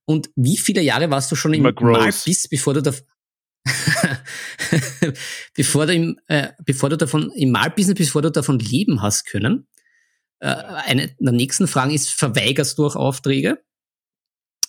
Und 0.04 0.30
wie 0.36 0.58
viele 0.58 0.82
Jahre 0.82 1.10
warst 1.10 1.32
du 1.32 1.36
schon 1.36 1.54
im 1.54 1.62
Malbiss, 1.62 2.48
bevor 2.48 2.74
du 2.74 2.82
da, 2.82 2.92
bevor 5.54 5.86
du 5.86 5.94
im, 5.94 6.18
äh, 6.26 6.48
bevor 6.64 6.88
du 6.88 6.96
davon 6.96 7.30
im 7.32 7.50
Malbusiness, 7.50 7.98
bevor 7.98 8.22
du 8.22 8.30
davon 8.30 8.58
leben 8.58 9.02
hast 9.02 9.26
können? 9.26 9.66
Äh, 10.40 10.48
eine 10.48 11.14
der 11.18 11.32
nächsten 11.32 11.66
Fragen 11.66 11.92
ist, 11.92 12.10
verweigerst 12.10 12.78
du 12.78 12.86
auch 12.86 12.96
Aufträge? 12.96 13.62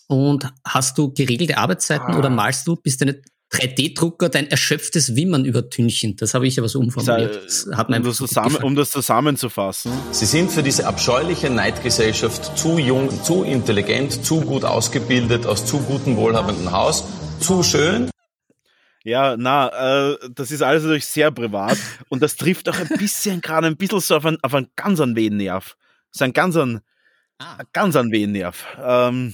Und 0.07 0.51
hast 0.67 0.97
du 0.97 1.13
geregelte 1.13 1.57
Arbeitszeiten 1.57 2.15
ah. 2.15 2.19
oder 2.19 2.29
malst 2.29 2.67
du, 2.67 2.75
bist 2.75 2.99
deine 2.99 3.21
3D-Drucker 3.53 4.27
dein 4.27 4.47
erschöpftes 4.47 5.15
Wimmern 5.15 5.45
übertünchen? 5.45 6.17
Das 6.17 6.33
habe 6.33 6.47
ich 6.47 6.59
aber 6.59 6.67
so 6.67 6.79
umformuliert. 6.79 7.45
Das 7.45 7.67
hat 7.73 7.89
um, 7.89 8.03
das 8.03 8.17
zusammen, 8.17 8.55
um 8.57 8.75
das 8.75 8.91
zusammenzufassen. 8.91 9.91
Sie 10.11 10.25
sind 10.25 10.51
für 10.51 10.63
diese 10.63 10.85
abscheuliche 10.85 11.49
Neidgesellschaft 11.49 12.57
zu 12.57 12.77
jung, 12.77 13.09
zu 13.23 13.43
intelligent, 13.43 14.25
zu 14.25 14.41
gut 14.41 14.65
ausgebildet, 14.65 15.45
aus 15.45 15.65
zu 15.65 15.79
gutem, 15.79 16.17
wohlhabenden 16.17 16.73
Haus, 16.73 17.05
zu 17.39 17.63
schön. 17.63 18.11
Ja, 19.03 19.35
na, 19.35 20.11
äh, 20.13 20.29
das 20.29 20.51
ist 20.51 20.61
alles 20.61 20.83
natürlich 20.83 21.07
sehr 21.07 21.31
privat 21.31 21.77
und 22.09 22.21
das 22.21 22.35
trifft 22.35 22.69
auch 22.69 22.77
ein 22.77 22.87
bisschen 22.99 23.41
gerade 23.41 23.67
ein 23.67 23.77
bisschen 23.77 23.99
so 23.99 24.15
auf 24.15 24.25
einen, 24.25 24.37
auf 24.43 24.53
einen 24.53 24.69
ganz 24.75 24.99
an 24.99 25.15
Wehennerv. 25.15 25.75
So 26.11 26.23
ein 26.23 26.33
ganz 26.33 26.55
an, 26.55 26.81
ah. 27.39 27.63
ganz 27.73 27.95
an 27.95 28.11
Wehennerv. 28.11 28.65
Ähm, 28.79 29.33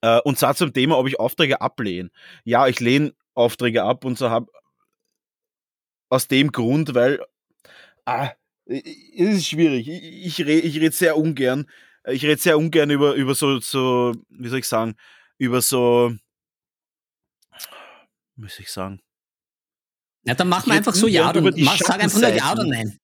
äh, 0.00 0.20
und 0.20 0.38
zwar 0.38 0.54
zum 0.54 0.72
Thema, 0.72 0.96
ob 0.98 1.06
ich 1.06 1.20
Aufträge 1.20 1.60
ablehne. 1.60 2.10
Ja, 2.44 2.66
ich 2.66 2.80
lehne 2.80 3.12
Aufträge 3.34 3.84
ab 3.84 4.04
und 4.04 4.16
so 4.18 4.30
habe 4.30 4.50
aus 6.08 6.28
dem 6.28 6.50
Grund, 6.52 6.94
weil 6.94 7.20
ah, 8.06 8.30
es 8.66 8.82
ist 9.16 9.48
schwierig. 9.48 9.88
Ich, 9.88 10.40
ich 10.40 10.46
rede 10.46 10.66
ich 10.66 10.80
red 10.80 10.94
sehr 10.94 11.16
ungern. 11.16 11.66
Ich 12.06 12.24
rede 12.24 12.40
sehr 12.40 12.58
ungern 12.58 12.90
über, 12.90 13.14
über 13.14 13.34
so, 13.34 13.60
so, 13.60 14.14
wie 14.30 14.48
soll 14.48 14.60
ich 14.60 14.68
sagen, 14.68 14.96
über 15.38 15.60
so, 15.60 16.12
muss 18.40 18.58
ich 18.58 18.70
sagen. 18.70 19.00
Ja, 20.24 20.34
dann 20.34 20.48
machen 20.48 20.70
wir 20.70 20.74
einfach 20.76 20.94
so 20.94 21.06
Ja 21.06 21.30
oder 21.30 21.40
Nein. 21.40 21.78
Sag 21.78 22.02
einfach 22.02 22.20
nur 22.20 22.30
Ja 22.30 22.52
oder 22.52 22.64
Nein. 22.64 22.98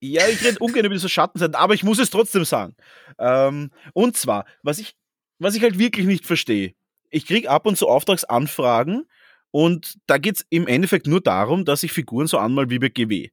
Ja, 0.00 0.26
ich 0.28 0.42
rede 0.44 0.58
ungern 0.58 0.84
über 0.84 0.94
diese 0.94 1.08
Schattenseiten, 1.08 1.54
aber 1.54 1.74
ich 1.74 1.84
muss 1.84 1.98
es 1.98 2.10
trotzdem 2.10 2.44
sagen. 2.44 2.74
Ähm, 3.18 3.70
und 3.92 4.16
zwar, 4.16 4.46
was 4.62 4.78
ich 4.78 4.96
was 5.42 5.54
ich 5.54 5.62
halt 5.62 5.78
wirklich 5.78 6.06
nicht 6.06 6.24
verstehe. 6.24 6.74
Ich 7.10 7.26
kriege 7.26 7.50
ab 7.50 7.66
und 7.66 7.76
zu 7.76 7.88
Auftragsanfragen 7.88 9.04
und 9.50 9.98
da 10.06 10.18
geht 10.18 10.36
es 10.36 10.46
im 10.50 10.66
Endeffekt 10.66 11.06
nur 11.06 11.20
darum, 11.20 11.64
dass 11.64 11.82
ich 11.82 11.92
Figuren 11.92 12.26
so 12.26 12.38
anmal 12.38 12.70
wie 12.70 12.78
bei 12.78 12.88
GW. 12.88 13.30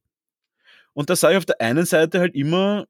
Und 0.94 1.10
da 1.10 1.16
sage 1.16 1.36
ich 1.36 1.38
auf 1.38 1.46
der 1.46 1.62
einen 1.62 1.86
Seite 1.86 2.20
halt 2.20 2.36
immer, 2.36 2.88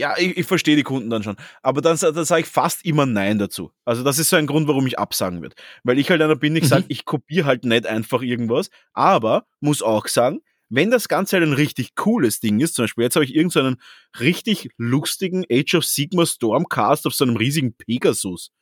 ja, 0.00 0.16
ich, 0.16 0.38
ich 0.38 0.46
verstehe 0.46 0.76
die 0.76 0.82
Kunden 0.82 1.10
dann 1.10 1.22
schon, 1.22 1.36
aber 1.62 1.82
dann, 1.82 1.98
dann 1.98 2.24
sage 2.24 2.40
ich 2.40 2.48
fast 2.48 2.84
immer 2.86 3.04
Nein 3.04 3.38
dazu. 3.38 3.70
Also 3.84 4.02
das 4.02 4.18
ist 4.18 4.30
so 4.30 4.36
ein 4.36 4.46
Grund, 4.46 4.66
warum 4.66 4.86
ich 4.86 4.98
absagen 4.98 5.42
würde. 5.42 5.54
Weil 5.84 5.98
ich 5.98 6.10
halt 6.10 6.22
einer 6.22 6.36
bin, 6.36 6.56
ich 6.56 6.64
mhm. 6.64 6.68
sage, 6.68 6.84
ich 6.88 7.04
kopiere 7.04 7.44
halt 7.44 7.64
nicht 7.64 7.86
einfach 7.86 8.22
irgendwas, 8.22 8.70
aber 8.94 9.44
muss 9.60 9.82
auch 9.82 10.08
sagen, 10.08 10.40
wenn 10.70 10.90
das 10.90 11.08
Ganze 11.08 11.36
halt 11.36 11.46
ein 11.46 11.52
richtig 11.52 11.96
cooles 11.96 12.40
Ding 12.40 12.60
ist, 12.60 12.76
zum 12.76 12.84
Beispiel 12.84 13.04
jetzt 13.04 13.16
habe 13.16 13.26
ich 13.26 13.34
irgendeinen 13.34 13.76
so 14.14 14.24
richtig 14.24 14.70
lustigen 14.78 15.44
Age 15.52 15.74
of 15.74 15.84
Sigma 15.84 16.24
Stormcast 16.24 17.06
auf 17.06 17.14
so 17.14 17.24
einem 17.24 17.36
riesigen 17.36 17.74
Pegasus 17.74 18.52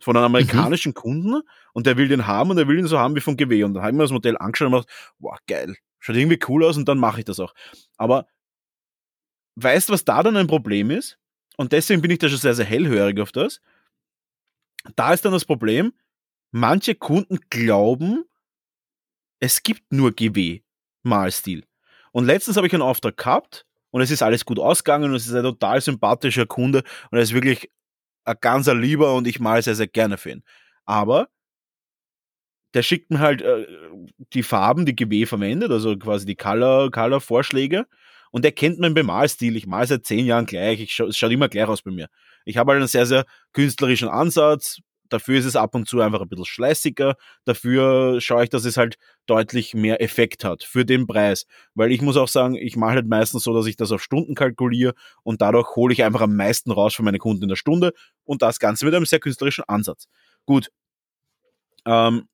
von 0.00 0.16
einem 0.16 0.24
mhm. 0.24 0.36
amerikanischen 0.36 0.90
mhm. 0.90 0.94
Kunden 0.94 1.42
und 1.72 1.86
der 1.86 1.96
will 1.96 2.08
den 2.08 2.26
haben 2.26 2.50
und 2.50 2.56
der 2.56 2.68
will 2.68 2.78
ihn 2.78 2.86
so 2.86 2.98
haben 2.98 3.16
wie 3.16 3.20
von 3.20 3.38
GW. 3.38 3.64
Und 3.64 3.72
dann 3.72 3.82
habe 3.82 3.92
ich 3.92 3.96
mir 3.96 4.04
das 4.04 4.12
Modell 4.12 4.36
angeschaut 4.36 4.66
und 4.66 4.72
gemacht, 4.72 4.88
wow, 5.18 5.38
geil, 5.46 5.76
schaut 5.98 6.16
irgendwie 6.16 6.40
cool 6.48 6.62
aus 6.62 6.76
und 6.76 6.86
dann 6.86 6.98
mache 6.98 7.20
ich 7.20 7.24
das 7.24 7.40
auch. 7.40 7.54
Aber 7.96 8.26
weißt 9.56 9.88
du, 9.88 9.92
was 9.92 10.04
da 10.04 10.22
dann 10.22 10.36
ein 10.36 10.46
Problem 10.46 10.90
ist? 10.90 11.18
Und 11.56 11.72
deswegen 11.72 12.02
bin 12.02 12.10
ich 12.10 12.18
da 12.18 12.28
schon 12.28 12.38
sehr, 12.38 12.54
sehr 12.54 12.64
hellhörig 12.64 13.20
auf 13.20 13.32
das. 13.32 13.60
Da 14.96 15.12
ist 15.12 15.24
dann 15.24 15.32
das 15.32 15.44
Problem, 15.44 15.92
manche 16.50 16.94
Kunden 16.94 17.38
glauben, 17.48 18.24
es 19.40 19.62
gibt 19.62 19.92
nur 19.92 20.12
GW. 20.12 20.60
Malstil. 21.02 21.64
Und 22.12 22.24
letztens 22.24 22.56
habe 22.56 22.66
ich 22.66 22.72
einen 22.72 22.82
Auftrag 22.82 23.16
gehabt 23.16 23.66
und 23.90 24.00
es 24.00 24.10
ist 24.10 24.22
alles 24.22 24.44
gut 24.44 24.58
ausgegangen 24.58 25.10
und 25.10 25.16
es 25.16 25.26
ist 25.26 25.34
ein 25.34 25.42
total 25.42 25.80
sympathischer 25.80 26.46
Kunde 26.46 26.82
und 27.10 27.18
er 27.18 27.22
ist 27.22 27.34
wirklich 27.34 27.70
ein 28.24 28.36
ganzer 28.40 28.74
Lieber 28.74 29.14
und 29.14 29.26
ich 29.26 29.38
mal 29.38 29.62
sehr, 29.62 29.74
sehr 29.74 29.86
gerne 29.86 30.16
für 30.16 30.30
ihn. 30.30 30.42
Aber 30.86 31.28
der 32.72 32.82
schickt 32.82 33.10
mir 33.10 33.20
halt 33.20 33.42
äh, 33.42 33.66
die 34.32 34.42
Farben, 34.42 34.86
die 34.86 34.96
GW 34.96 35.26
verwendet, 35.26 35.70
also 35.70 35.96
quasi 35.96 36.26
die 36.26 36.36
Color-Vorschläge. 36.36 37.76
Color 37.76 37.86
und 38.34 38.44
er 38.44 38.50
kennt 38.50 38.80
meinen 38.80 38.94
Bemalstil. 38.94 39.54
Ich 39.54 39.68
mal 39.68 39.86
seit 39.86 40.06
zehn 40.06 40.26
Jahren 40.26 40.44
gleich. 40.44 40.80
Ich 40.80 40.92
scha 40.92 41.04
es 41.04 41.16
schaut 41.16 41.30
immer 41.30 41.48
gleich 41.48 41.68
aus 41.68 41.82
bei 41.82 41.92
mir. 41.92 42.08
Ich 42.44 42.56
habe 42.56 42.72
halt 42.72 42.78
einen 42.80 42.88
sehr, 42.88 43.06
sehr 43.06 43.26
künstlerischen 43.52 44.08
Ansatz. 44.08 44.80
Dafür 45.08 45.38
ist 45.38 45.44
es 45.44 45.54
ab 45.54 45.76
und 45.76 45.86
zu 45.86 46.00
einfach 46.00 46.20
ein 46.20 46.28
bisschen 46.28 46.44
schleißiger. 46.44 47.14
Dafür 47.44 48.20
schaue 48.20 48.42
ich, 48.42 48.50
dass 48.50 48.64
es 48.64 48.76
halt 48.76 48.96
deutlich 49.26 49.74
mehr 49.74 50.02
Effekt 50.02 50.42
hat 50.42 50.64
für 50.64 50.84
den 50.84 51.06
Preis. 51.06 51.46
Weil 51.74 51.92
ich 51.92 52.02
muss 52.02 52.16
auch 52.16 52.26
sagen, 52.26 52.56
ich 52.56 52.74
mache 52.74 52.94
halt 52.94 53.06
meistens 53.06 53.44
so, 53.44 53.54
dass 53.54 53.66
ich 53.66 53.76
das 53.76 53.92
auf 53.92 54.02
Stunden 54.02 54.34
kalkuliere 54.34 54.94
und 55.22 55.40
dadurch 55.40 55.76
hole 55.76 55.92
ich 55.92 56.02
einfach 56.02 56.22
am 56.22 56.34
meisten 56.34 56.72
raus 56.72 56.92
für 56.92 57.04
meine 57.04 57.18
Kunden 57.18 57.44
in 57.44 57.50
der 57.50 57.56
Stunde 57.56 57.92
und 58.24 58.42
das 58.42 58.58
Ganze 58.58 58.84
mit 58.84 58.96
einem 58.96 59.06
sehr 59.06 59.20
künstlerischen 59.20 59.62
Ansatz. 59.68 60.08
Gut. 60.44 60.72
Ähm, 61.86 62.26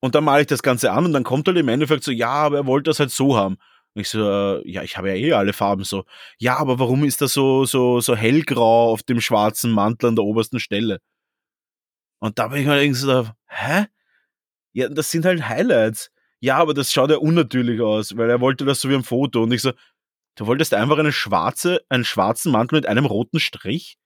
und 0.00 0.14
dann 0.14 0.24
male 0.24 0.40
ich 0.40 0.46
das 0.46 0.62
Ganze 0.62 0.90
an 0.90 1.04
und 1.04 1.12
dann 1.12 1.24
kommt 1.24 1.48
halt 1.48 1.58
im 1.58 1.68
Endeffekt 1.68 2.04
so, 2.04 2.12
ja, 2.12 2.30
aber 2.30 2.56
er 2.56 2.66
wollte 2.66 2.88
das 2.88 2.98
halt 2.98 3.10
so 3.10 3.36
haben. 3.36 3.58
Und 3.94 4.00
ich 4.00 4.08
so, 4.08 4.28
äh, 4.28 4.68
ja, 4.70 4.82
ich 4.82 4.96
habe 4.96 5.08
ja 5.08 5.14
eh 5.14 5.32
alle 5.32 5.52
Farben 5.52 5.84
so. 5.84 6.04
Ja, 6.38 6.56
aber 6.58 6.78
warum 6.78 7.04
ist 7.04 7.20
das 7.20 7.32
so, 7.32 7.64
so, 7.64 8.00
so 8.00 8.16
hellgrau 8.16 8.90
auf 8.92 9.02
dem 9.04 9.20
schwarzen 9.20 9.70
Mantel 9.70 10.08
an 10.08 10.16
der 10.16 10.24
obersten 10.24 10.58
Stelle? 10.58 11.00
Und 12.18 12.38
da 12.38 12.48
bin 12.48 12.60
ich 12.60 12.66
mir 12.66 12.80
irgendwie 12.80 13.00
so, 13.00 13.28
hä? 13.46 13.86
Ja, 14.72 14.88
das 14.88 15.10
sind 15.10 15.24
halt 15.24 15.48
Highlights. 15.48 16.10
Ja, 16.40 16.56
aber 16.58 16.74
das 16.74 16.92
schaut 16.92 17.10
ja 17.10 17.18
unnatürlich 17.18 17.80
aus, 17.80 18.16
weil 18.16 18.28
er 18.28 18.40
wollte 18.40 18.64
das 18.64 18.80
so 18.80 18.88
wie 18.90 18.94
ein 18.94 19.04
Foto. 19.04 19.44
Und 19.44 19.52
ich 19.52 19.62
so, 19.62 19.72
du 20.34 20.46
wolltest 20.46 20.74
einfach 20.74 20.98
eine 20.98 21.12
schwarze, 21.12 21.84
einen 21.88 22.04
schwarzen 22.04 22.50
Mantel 22.50 22.76
mit 22.76 22.86
einem 22.86 23.06
roten 23.06 23.40
Strich? 23.40 23.96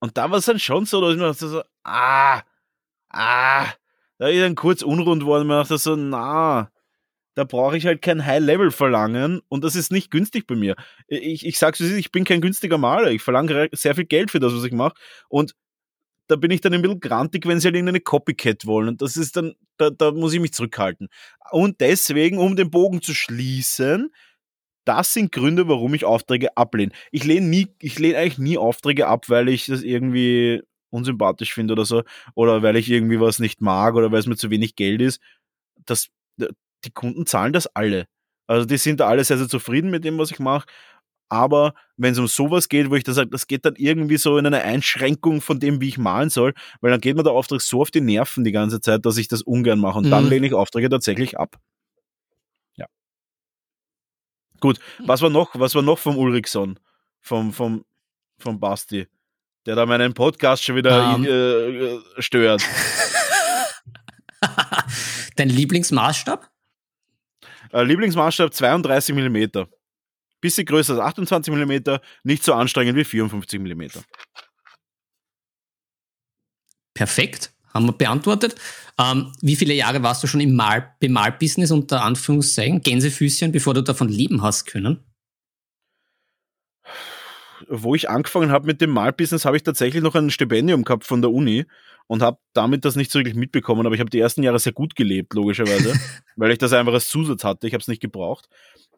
Und 0.00 0.18
da 0.18 0.30
war 0.30 0.38
es 0.38 0.44
dann 0.44 0.58
schon 0.58 0.84
so, 0.84 1.00
dass 1.00 1.12
ich 1.12 1.18
mir 1.18 1.28
dachte 1.28 1.48
so, 1.48 1.62
ah, 1.84 2.42
ah, 3.08 3.66
da 4.18 4.28
ist 4.28 4.42
dann 4.42 4.54
kurz 4.54 4.82
unrund 4.82 5.24
worden 5.24 5.48
mir 5.48 5.60
dachte 5.60 5.78
so, 5.78 5.96
na, 5.96 6.70
da 7.34 7.44
brauche 7.44 7.76
ich 7.76 7.86
halt 7.86 8.00
kein 8.02 8.24
High-Level 8.24 8.70
verlangen 8.70 9.40
und 9.48 9.64
das 9.64 9.76
ist 9.76 9.90
nicht 9.90 10.10
günstig 10.10 10.46
bei 10.46 10.54
mir. 10.54 10.76
Ich, 11.08 11.44
ich 11.44 11.58
sag's 11.58 11.80
ich 11.80 12.12
bin 12.12 12.24
kein 12.24 12.40
günstiger 12.40 12.78
Maler. 12.78 13.10
Ich 13.10 13.22
verlange 13.22 13.68
sehr 13.72 13.94
viel 13.94 14.04
Geld 14.04 14.30
für 14.30 14.40
das, 14.40 14.54
was 14.54 14.64
ich 14.64 14.72
mache. 14.72 14.94
Und 15.28 15.54
da 16.28 16.36
bin 16.36 16.50
ich 16.50 16.60
dann 16.60 16.72
ein 16.72 16.82
bisschen 16.82 17.00
grantig, 17.00 17.46
wenn 17.46 17.60
sie 17.60 17.66
halt 17.66 17.74
irgendeine 17.74 18.00
Copycat 18.00 18.66
wollen. 18.66 18.88
Und 18.88 19.02
das 19.02 19.16
ist 19.16 19.36
dann, 19.36 19.54
da, 19.76 19.90
da 19.90 20.12
muss 20.12 20.32
ich 20.32 20.40
mich 20.40 20.52
zurückhalten. 20.52 21.08
Und 21.50 21.80
deswegen, 21.80 22.38
um 22.38 22.56
den 22.56 22.70
Bogen 22.70 23.02
zu 23.02 23.14
schließen, 23.14 24.10
das 24.84 25.12
sind 25.12 25.32
Gründe, 25.32 25.68
warum 25.68 25.94
ich 25.94 26.04
Aufträge 26.04 26.56
ablehne. 26.56 26.92
Ich 27.10 27.24
lehne 27.24 27.46
nie, 27.46 27.68
ich 27.80 27.98
lehne 27.98 28.18
eigentlich 28.18 28.38
nie 28.38 28.58
Aufträge 28.58 29.06
ab, 29.06 29.28
weil 29.28 29.48
ich 29.48 29.66
das 29.66 29.82
irgendwie 29.82 30.62
unsympathisch 30.90 31.52
finde 31.52 31.72
oder 31.72 31.84
so, 31.84 32.04
oder 32.34 32.62
weil 32.62 32.76
ich 32.76 32.88
irgendwie 32.88 33.20
was 33.20 33.38
nicht 33.38 33.60
mag 33.60 33.94
oder 33.94 34.12
weil 34.12 34.20
es 34.20 34.26
mir 34.26 34.36
zu 34.36 34.50
wenig 34.50 34.76
Geld 34.76 35.00
ist. 35.00 35.20
Das, 35.86 36.10
die 36.84 36.90
Kunden 36.90 37.26
zahlen 37.26 37.52
das 37.52 37.66
alle. 37.68 38.06
Also 38.46 38.66
die 38.66 38.76
sind 38.76 39.00
da 39.00 39.08
alle 39.08 39.24
sehr, 39.24 39.38
sehr 39.38 39.48
zufrieden 39.48 39.90
mit 39.90 40.04
dem, 40.04 40.18
was 40.18 40.30
ich 40.30 40.38
mache. 40.38 40.66
Aber 41.28 41.74
wenn 41.96 42.12
es 42.12 42.18
um 42.18 42.26
sowas 42.26 42.68
geht, 42.68 42.90
wo 42.90 42.94
ich 42.94 43.04
da 43.04 43.12
sage, 43.12 43.30
das 43.30 43.46
geht 43.46 43.64
dann 43.64 43.74
irgendwie 43.76 44.18
so 44.18 44.36
in 44.38 44.46
eine 44.46 44.62
Einschränkung 44.62 45.40
von 45.40 45.58
dem, 45.58 45.80
wie 45.80 45.88
ich 45.88 45.98
malen 45.98 46.30
soll, 46.30 46.52
weil 46.80 46.90
dann 46.90 47.00
geht 47.00 47.16
mir 47.16 47.22
der 47.22 47.32
Auftrag 47.32 47.60
so 47.60 47.80
auf 47.80 47.90
die 47.90 48.02
Nerven 48.02 48.44
die 48.44 48.52
ganze 48.52 48.80
Zeit, 48.80 49.06
dass 49.06 49.16
ich 49.16 49.28
das 49.28 49.42
ungern 49.42 49.80
mache. 49.80 49.98
Und 49.98 50.06
mhm. 50.06 50.10
dann 50.10 50.28
lehne 50.28 50.46
ich 50.46 50.54
Aufträge 50.54 50.90
tatsächlich 50.90 51.38
ab. 51.38 51.56
Ja. 52.76 52.86
Gut, 54.60 54.78
hm. 54.98 55.08
was 55.08 55.22
war 55.22 55.30
noch, 55.30 55.58
was 55.58 55.74
war 55.74 55.82
noch 55.82 55.98
vom 55.98 56.18
Ulrichson? 56.18 56.78
Vom, 57.20 57.52
vom, 57.52 57.84
vom 58.38 58.60
Basti? 58.60 59.08
Der 59.66 59.76
da 59.76 59.86
meinen 59.86 60.12
Podcast 60.12 60.62
schon 60.62 60.76
wieder 60.76 61.14
um. 61.14 61.24
Ähm. 61.24 62.00
äh, 62.18 62.22
stört. 62.22 62.62
Dein 65.36 65.48
Lieblingsmaßstab? 65.48 66.53
Äh, 67.72 67.82
Lieblingsmaßstab 67.82 68.52
32 68.52 69.14
Millimeter 69.14 69.68
bisschen 70.44 70.66
größer 70.66 70.92
als 70.92 71.18
28 71.18 71.54
mm, 71.54 71.96
nicht 72.22 72.44
so 72.44 72.52
anstrengend 72.52 72.98
wie 72.98 73.04
54 73.04 73.58
mm. 73.58 73.84
Perfekt, 76.92 77.54
haben 77.72 77.86
wir 77.86 77.92
beantwortet. 77.92 78.54
Ähm, 78.98 79.32
wie 79.40 79.56
viele 79.56 79.72
Jahre 79.72 80.02
warst 80.02 80.22
du 80.22 80.26
schon 80.26 80.42
im 80.42 80.54
Mal 80.54 80.94
Bemalbusiness 81.00 81.70
unter 81.70 82.02
Anführungszeichen, 82.02 82.82
Gänsefüßchen, 82.82 83.52
bevor 83.52 83.72
du 83.72 83.82
davon 83.82 84.08
leben 84.08 84.42
hast 84.42 84.66
können? 84.66 85.02
Wo 87.68 87.94
ich 87.94 88.08
angefangen 88.08 88.50
habe 88.50 88.66
mit 88.66 88.80
dem 88.80 88.90
Malbusiness, 88.90 89.44
habe 89.44 89.56
ich 89.56 89.62
tatsächlich 89.62 90.02
noch 90.02 90.14
ein 90.14 90.30
Stipendium 90.30 90.84
gehabt 90.84 91.04
von 91.04 91.22
der 91.22 91.30
Uni 91.30 91.64
und 92.06 92.22
habe 92.22 92.38
damit 92.52 92.84
das 92.84 92.96
nicht 92.96 93.10
so 93.10 93.18
wirklich 93.18 93.34
mitbekommen, 93.34 93.86
aber 93.86 93.94
ich 93.94 94.00
habe 94.00 94.10
die 94.10 94.20
ersten 94.20 94.42
Jahre 94.42 94.58
sehr 94.58 94.72
gut 94.72 94.94
gelebt, 94.96 95.34
logischerweise, 95.34 95.94
weil 96.36 96.50
ich 96.50 96.58
das 96.58 96.72
einfach 96.72 96.92
als 96.92 97.08
Zusatz 97.08 97.44
hatte. 97.44 97.66
Ich 97.66 97.74
habe 97.74 97.80
es 97.80 97.88
nicht 97.88 98.02
gebraucht. 98.02 98.48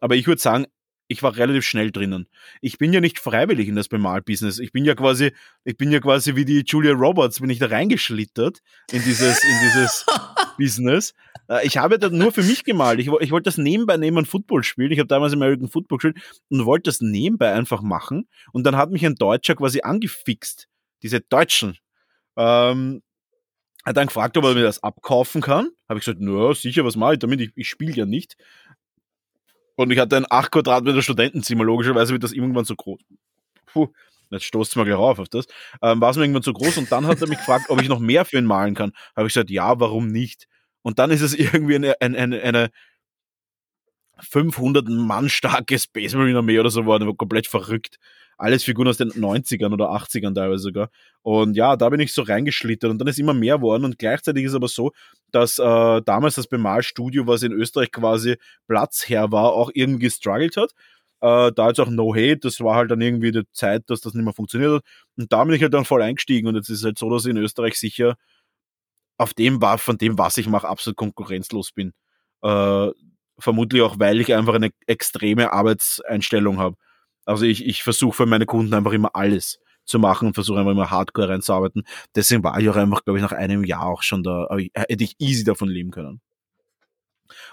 Aber 0.01 0.17
ich 0.17 0.27
würde 0.27 0.41
sagen, 0.41 0.67
ich 1.09 1.23
war 1.23 1.37
relativ 1.37 1.65
schnell 1.65 1.91
drinnen. 1.93 2.27
Ich 2.61 2.79
bin 2.79 2.93
ja 2.93 3.01
nicht 3.01 3.19
freiwillig 3.19 3.69
in 3.69 3.77
das 3.77 3.89
Bemalbusiness. 3.89 4.59
Ich 4.59 4.73
bin 4.73 4.85
ja 4.85 4.95
quasi, 4.95 5.33
ich 5.65 5.77
bin 5.77 5.93
ja 5.93 6.01
quasi 6.01 6.35
wie 6.35 6.45
die 6.45 6.65
Julia 6.67 6.93
Roberts, 6.93 7.41
bin 7.41 7.51
ich 7.51 7.59
da 7.59 7.67
reingeschlittert 7.67 8.61
in 8.91 9.03
dieses, 9.03 9.43
in 9.45 9.55
dieses 9.63 10.05
Business. 10.59 11.15
Äh, 11.49 11.67
ich 11.67 11.79
habe 11.79 11.99
da 11.99 12.09
nur 12.09 12.33
für 12.33 12.43
mich 12.43 12.65
gemalt. 12.65 13.01
Ich, 13.01 13.09
ich 13.09 13.31
wollte 13.31 13.45
das 13.45 13.59
nebenbei 13.59 13.97
neben 13.97 14.25
Football 14.25 14.65
spielen. 14.65 14.93
Ich 14.93 14.99
habe 14.99 15.09
damals 15.09 15.33
American 15.33 15.69
Football 15.69 15.99
gespielt 15.99 16.19
und 16.49 16.65
wollte 16.65 16.91
das 16.91 17.01
nebenbei 17.01 17.53
einfach 17.53 17.83
machen. 17.83 18.29
Und 18.53 18.65
dann 18.65 18.77
hat 18.77 18.91
mich 18.91 19.05
ein 19.05 19.15
Deutscher 19.15 19.55
quasi 19.55 19.81
angefixt. 19.83 20.69
Diese 21.03 21.21
Deutschen. 21.21 21.79
Ähm, 22.37 23.03
hat 23.85 23.97
dann 23.97 24.09
gefragt, 24.09 24.37
ob 24.37 24.45
er 24.45 24.55
mir 24.55 24.65
das 24.65 24.83
abkaufen 24.83 25.41
kann. 25.41 25.71
Habe 25.89 26.01
ich 26.01 26.05
gesagt, 26.05 26.21
na 26.21 26.53
sicher, 26.55 26.85
was 26.85 26.97
mache 26.97 27.15
ich 27.15 27.19
damit? 27.21 27.41
Ich, 27.41 27.53
ich 27.55 27.69
spiele 27.69 27.93
ja 27.93 28.05
nicht. 28.05 28.37
Und 29.77 29.93
ich 29.93 29.99
hatte 29.99 30.17
ein 30.17 30.27
8 30.29 30.51
Quadratmeter 30.51 31.03
Studentenzimmer, 31.03 31.63
logischerweise 31.65 32.13
wird 32.13 32.25
das 32.25 32.33
irgendwann 32.33 32.65
so 32.65 32.75
groß. 32.75 33.01
Puh, 33.67 33.89
jetzt 34.31 34.45
stoßt 34.45 34.77
mal 34.77 34.85
gleich 34.85 34.97
auf 34.97 35.19
auf 35.19 35.29
das. 35.29 35.47
Ähm, 35.83 36.01
war 36.01 36.11
es 36.11 36.17
mir 36.17 36.25
irgendwann 36.25 36.43
zu 36.43 36.53
groß 36.53 36.79
und 36.79 36.91
dann 36.91 37.07
hat 37.07 37.21
er 37.21 37.29
mich 37.29 37.39
gefragt, 37.39 37.67
ob 37.69 37.81
ich 37.81 37.89
noch 37.89 38.01
mehr 38.01 38.25
für 38.25 38.39
ihn 38.39 38.45
malen 38.45 38.75
kann. 38.75 38.93
Habe 39.15 39.27
ich 39.29 39.35
gesagt, 39.35 39.51
ja, 39.51 39.79
warum 39.81 40.09
nicht? 40.09 40.47
Und 40.83 40.99
dann 40.99 41.11
ist 41.11 41.23
es 41.23 41.35
irgendwie 41.39 41.77
eine, 41.77 42.01
eine, 42.01 42.19
eine, 42.19 42.43
eine 42.43 42.71
500 44.19 44.89
Mann 44.89 45.29
starke 45.29 45.79
Space 45.79 46.15
Marine 46.15 46.39
Armee 46.39 46.59
oder 46.59 46.71
so 46.71 46.83
geworden, 46.83 47.17
komplett 47.17 47.47
verrückt 47.47 47.99
alles 48.39 48.65
Figuren 48.65 48.89
aus 48.89 48.99
den 48.99 49.11
90ern 49.11 49.73
oder 49.73 49.91
80ern 49.91 50.35
teilweise 50.35 50.63
sogar. 50.63 50.91
Und 51.23 51.57
ja, 51.57 51.77
da 51.77 51.89
bin 51.89 52.01
ich 52.01 52.13
so 52.13 52.23
reingeschlittert 52.23 52.91
und 52.91 52.99
dann 52.99 53.09
ist 53.09 53.19
immer 53.19 53.35
mehr 53.35 53.61
worden 53.61 53.85
und 53.85 53.99
gleichzeitig 53.99 54.45
ist 54.45 54.55
aber 54.55 54.69
so, 54.69 54.93
dass 55.33 55.59
äh, 55.59 56.03
damals 56.03 56.35
das 56.37 56.47
Bemalstudio, 56.47 57.27
was 57.27 57.43
in 57.43 57.53
Österreich 57.53 57.91
quasi 57.93 58.37
Platzherr 58.69 59.33
war, 59.33 59.53
auch 59.53 59.71
irgendwie 59.75 60.07
gestruggelt 60.07 60.57
hat. 60.57 60.73
Äh, 61.27 61.53
da 61.53 61.69
jetzt 61.69 61.81
auch 61.81 61.91
No 61.91 62.15
Hate, 62.15 62.39
das 62.39 62.61
war 62.61 62.77
halt 62.77 62.91
dann 62.91 63.01
irgendwie 63.01 63.33
die 63.33 63.43
Zeit, 63.53 63.85
dass 63.91 64.01
das 64.01 64.15
nicht 64.15 64.25
mehr 64.25 64.33
funktioniert 64.35 64.75
hat. 64.75 64.83
Und 65.17 65.33
da 65.33 65.43
bin 65.45 65.55
ich 65.55 65.63
halt 65.63 65.75
dann 65.75 65.85
voll 65.85 66.03
eingestiegen 66.03 66.47
und 66.47 66.55
jetzt 66.55 66.69
ist 66.69 66.79
es 66.79 66.85
halt 66.85 66.99
so, 66.99 67.11
dass 67.11 67.25
ich 67.25 67.31
in 67.33 67.37
Österreich 67.39 67.75
sicher 67.77 68.17
auf 69.19 69.35
dem 69.35 69.61
von 69.79 69.99
dem, 69.99 70.19
was 70.19 70.37
ich 70.37 70.49
mache, 70.49 70.69
absolut 70.69 70.97
konkurrenzlos 70.97 71.73
bin. 71.73 71.93
Äh, 72.43 72.91
vermutlich 73.39 73.83
auch, 73.83 73.99
weil 73.99 74.21
ich 74.21 74.35
einfach 74.35 74.55
eine 74.55 74.71
extreme 74.87 75.53
Arbeitseinstellung 75.53 76.59
habe. 76.59 76.77
Also 77.25 77.45
ich, 77.45 77.67
ich 77.67 77.83
versuche 77.83 78.17
für 78.17 78.27
meine 78.27 78.47
Kunden 78.47 78.75
einfach 78.75 78.93
immer 78.93 79.11
alles 79.15 79.59
zu 79.85 79.99
machen 79.99 80.29
und 80.29 80.35
versuche 80.35 80.61
einfach 80.61 80.73
immer 80.73 80.91
hardcore 80.91 81.31
reinzuarbeiten. 81.31 81.85
Deswegen 82.15 82.45
war 82.45 82.61
ich 82.61 82.69
auch 82.69 82.77
einfach, 82.77 83.05
glaube 83.05 83.19
ich, 83.19 83.23
nach 83.23 83.33
einem 83.33 83.65
Jahr 83.65 83.87
auch 83.87 84.03
schon 84.03 84.23
da, 84.23 84.49
ich, 84.59 84.71
hätte 84.75 85.05
ich 85.05 85.17
easy 85.19 85.45
davon 85.45 85.69
leben 85.69 85.91
können. 85.91 86.21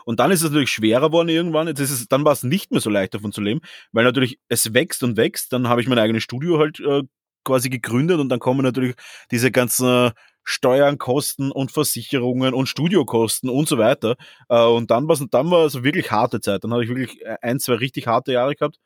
Und 0.05 0.19
dann 0.19 0.31
ist 0.31 0.41
es 0.41 0.49
natürlich 0.49 0.71
schwerer 0.71 1.07
geworden 1.07 1.29
irgendwann. 1.29 1.67
Jetzt 1.67 1.79
ist 1.79 1.91
es, 1.91 2.07
dann 2.07 2.25
war 2.25 2.33
es 2.33 2.43
nicht 2.43 2.71
mehr 2.71 2.81
so 2.81 2.89
leicht 2.89 3.13
davon 3.13 3.31
zu 3.31 3.41
leben, 3.41 3.61
weil 3.91 4.03
natürlich 4.03 4.39
es 4.49 4.73
wächst 4.73 5.03
und 5.03 5.17
wächst. 5.17 5.53
Dann 5.53 5.67
habe 5.67 5.81
ich 5.81 5.87
mein 5.87 5.99
eigenes 5.99 6.23
Studio 6.23 6.59
halt 6.59 6.79
äh, 6.79 7.03
quasi 7.43 7.69
gegründet 7.69 8.19
und 8.19 8.29
dann 8.29 8.39
kommen 8.39 8.63
natürlich 8.63 8.95
diese 9.31 9.51
ganzen 9.51 10.11
Steuern, 10.43 10.97
Kosten 10.97 11.51
und 11.51 11.71
Versicherungen 11.71 12.53
und 12.53 12.67
Studiokosten 12.67 13.49
und 13.49 13.67
so 13.67 13.77
weiter. 13.77 14.15
Äh, 14.49 14.63
und 14.65 14.91
dann 14.91 15.07
war 15.07 15.15
es 15.15 15.25
dann 15.31 15.51
war 15.51 15.65
es 15.65 15.83
wirklich 15.83 16.11
harte 16.11 16.41
Zeit. 16.41 16.63
Dann 16.63 16.73
habe 16.73 16.83
ich 16.83 16.89
wirklich 16.89 17.19
ein, 17.41 17.59
zwei 17.59 17.75
richtig 17.75 18.07
harte 18.07 18.33
Jahre 18.33 18.55
gehabt. 18.55 18.77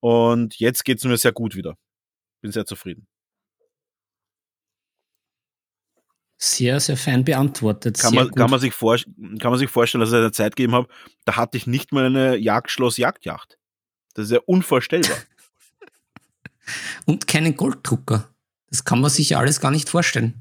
Und 0.00 0.58
jetzt 0.58 0.84
geht 0.84 0.98
es 0.98 1.04
mir 1.04 1.16
sehr 1.16 1.32
gut 1.32 1.56
wieder. 1.56 1.76
Bin 2.42 2.52
sehr 2.52 2.66
zufrieden. 2.66 3.06
Sehr, 6.44 6.78
sehr 6.80 6.96
fein 6.96 7.24
beantwortet. 7.24 7.98
Kann, 7.98 8.14
man, 8.14 8.30
kann, 8.30 8.50
man, 8.50 8.60
sich 8.60 8.74
vor, 8.74 8.96
kann 8.96 9.50
man 9.50 9.58
sich 9.58 9.70
vorstellen, 9.70 10.00
dass 10.00 10.10
es 10.10 10.14
eine 10.14 10.32
Zeit 10.32 10.56
gegeben 10.56 10.74
habe, 10.74 10.88
da 11.24 11.36
hatte 11.36 11.56
ich 11.56 11.66
nicht 11.66 11.92
mal 11.92 12.04
eine 12.04 12.36
Jagdschloss-Jagdjacht. 12.36 13.58
Das 14.14 14.26
ist 14.26 14.32
ja 14.32 14.40
unvorstellbar. 14.44 15.16
Und 17.06 17.26
keinen 17.26 17.56
Golddrucker. 17.56 18.28
Das 18.68 18.84
kann 18.84 19.00
man 19.00 19.10
sich 19.10 19.30
ja 19.30 19.38
alles 19.38 19.60
gar 19.60 19.70
nicht 19.70 19.88
vorstellen. 19.88 20.34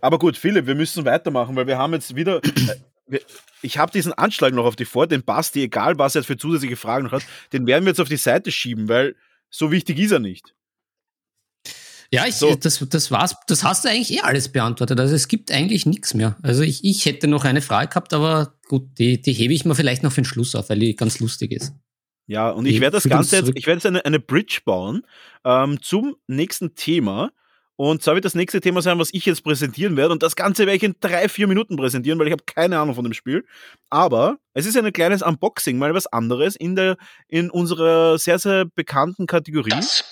Aber 0.00 0.18
gut, 0.18 0.36
Philipp, 0.36 0.66
wir 0.66 0.74
müssen 0.74 1.04
weitermachen, 1.04 1.54
weil 1.54 1.66
wir 1.66 1.78
haben 1.78 1.92
jetzt 1.92 2.16
wieder 2.16 2.40
äh, 2.42 3.20
ich 3.62 3.78
habe 3.78 3.92
diesen 3.92 4.12
Anschlag 4.12 4.52
noch 4.52 4.66
auf 4.66 4.76
die 4.76 4.84
vor, 4.84 5.06
den 5.06 5.22
Basti, 5.22 5.62
egal 5.62 5.98
was 5.98 6.14
er 6.14 6.20
jetzt 6.20 6.26
für 6.26 6.36
zusätzliche 6.36 6.76
Fragen 6.76 7.04
noch 7.04 7.12
hat, 7.12 7.22
den 7.52 7.66
werden 7.66 7.84
wir 7.84 7.90
jetzt 7.90 8.00
auf 8.00 8.08
die 8.08 8.16
Seite 8.16 8.52
schieben, 8.52 8.88
weil 8.88 9.16
so 9.50 9.70
wichtig 9.70 9.98
ist 9.98 10.12
er 10.12 10.18
nicht. 10.18 10.54
Ja, 12.12 12.26
ich, 12.26 12.36
so. 12.36 12.54
das, 12.54 12.84
das 12.88 13.10
war's. 13.10 13.34
Das 13.46 13.64
hast 13.64 13.84
du 13.84 13.88
eigentlich 13.88 14.12
eh 14.12 14.20
alles 14.20 14.48
beantwortet. 14.48 14.98
Also 15.00 15.14
es 15.14 15.28
gibt 15.28 15.50
eigentlich 15.50 15.86
nichts 15.86 16.14
mehr. 16.14 16.36
Also 16.42 16.62
ich, 16.62 16.84
ich 16.84 17.04
hätte 17.06 17.28
noch 17.28 17.44
eine 17.44 17.62
Frage 17.62 17.88
gehabt, 17.88 18.12
aber 18.12 18.54
gut, 18.68 18.98
die, 18.98 19.20
die 19.20 19.32
hebe 19.32 19.52
ich 19.52 19.64
mir 19.64 19.74
vielleicht 19.74 20.02
noch 20.02 20.12
für 20.12 20.22
den 20.22 20.26
Schluss 20.26 20.54
auf, 20.54 20.70
weil 20.70 20.78
die 20.78 20.96
ganz 20.96 21.20
lustig 21.20 21.52
ist. 21.52 21.72
Ja, 22.26 22.50
und 22.50 22.66
ich 22.66 22.80
werde 22.80 22.96
das 22.96 23.04
Ganze 23.04 23.36
jetzt, 23.36 23.52
ich 23.54 23.66
werde 23.66 23.78
jetzt 23.78 23.86
eine, 23.86 24.04
eine 24.04 24.18
Bridge 24.18 24.60
bauen 24.64 25.02
ähm, 25.44 25.82
zum 25.82 26.16
nächsten 26.26 26.74
Thema. 26.74 27.30
Und 27.76 28.02
zwar 28.02 28.14
wird 28.14 28.24
das 28.24 28.36
nächste 28.36 28.60
Thema 28.60 28.82
sein, 28.82 29.00
was 29.00 29.10
ich 29.12 29.26
jetzt 29.26 29.42
präsentieren 29.42 29.96
werde. 29.96 30.12
Und 30.12 30.22
das 30.22 30.36
Ganze 30.36 30.64
werde 30.64 30.76
ich 30.76 30.82
in 30.84 30.94
drei, 31.00 31.28
vier 31.28 31.48
Minuten 31.48 31.76
präsentieren, 31.76 32.18
weil 32.18 32.28
ich 32.28 32.32
habe 32.32 32.44
keine 32.46 32.78
Ahnung 32.78 32.94
von 32.94 33.04
dem 33.04 33.14
Spiel. 33.14 33.44
Aber 33.90 34.38
es 34.52 34.64
ist 34.64 34.76
ein 34.76 34.92
kleines 34.92 35.22
Unboxing, 35.22 35.76
mal 35.76 35.92
was 35.92 36.06
anderes 36.06 36.54
in, 36.54 36.76
der, 36.76 36.96
in 37.26 37.50
unserer 37.50 38.16
sehr, 38.16 38.38
sehr 38.38 38.64
bekannten 38.64 39.26
Kategorie. 39.26 39.70
Das 39.70 40.04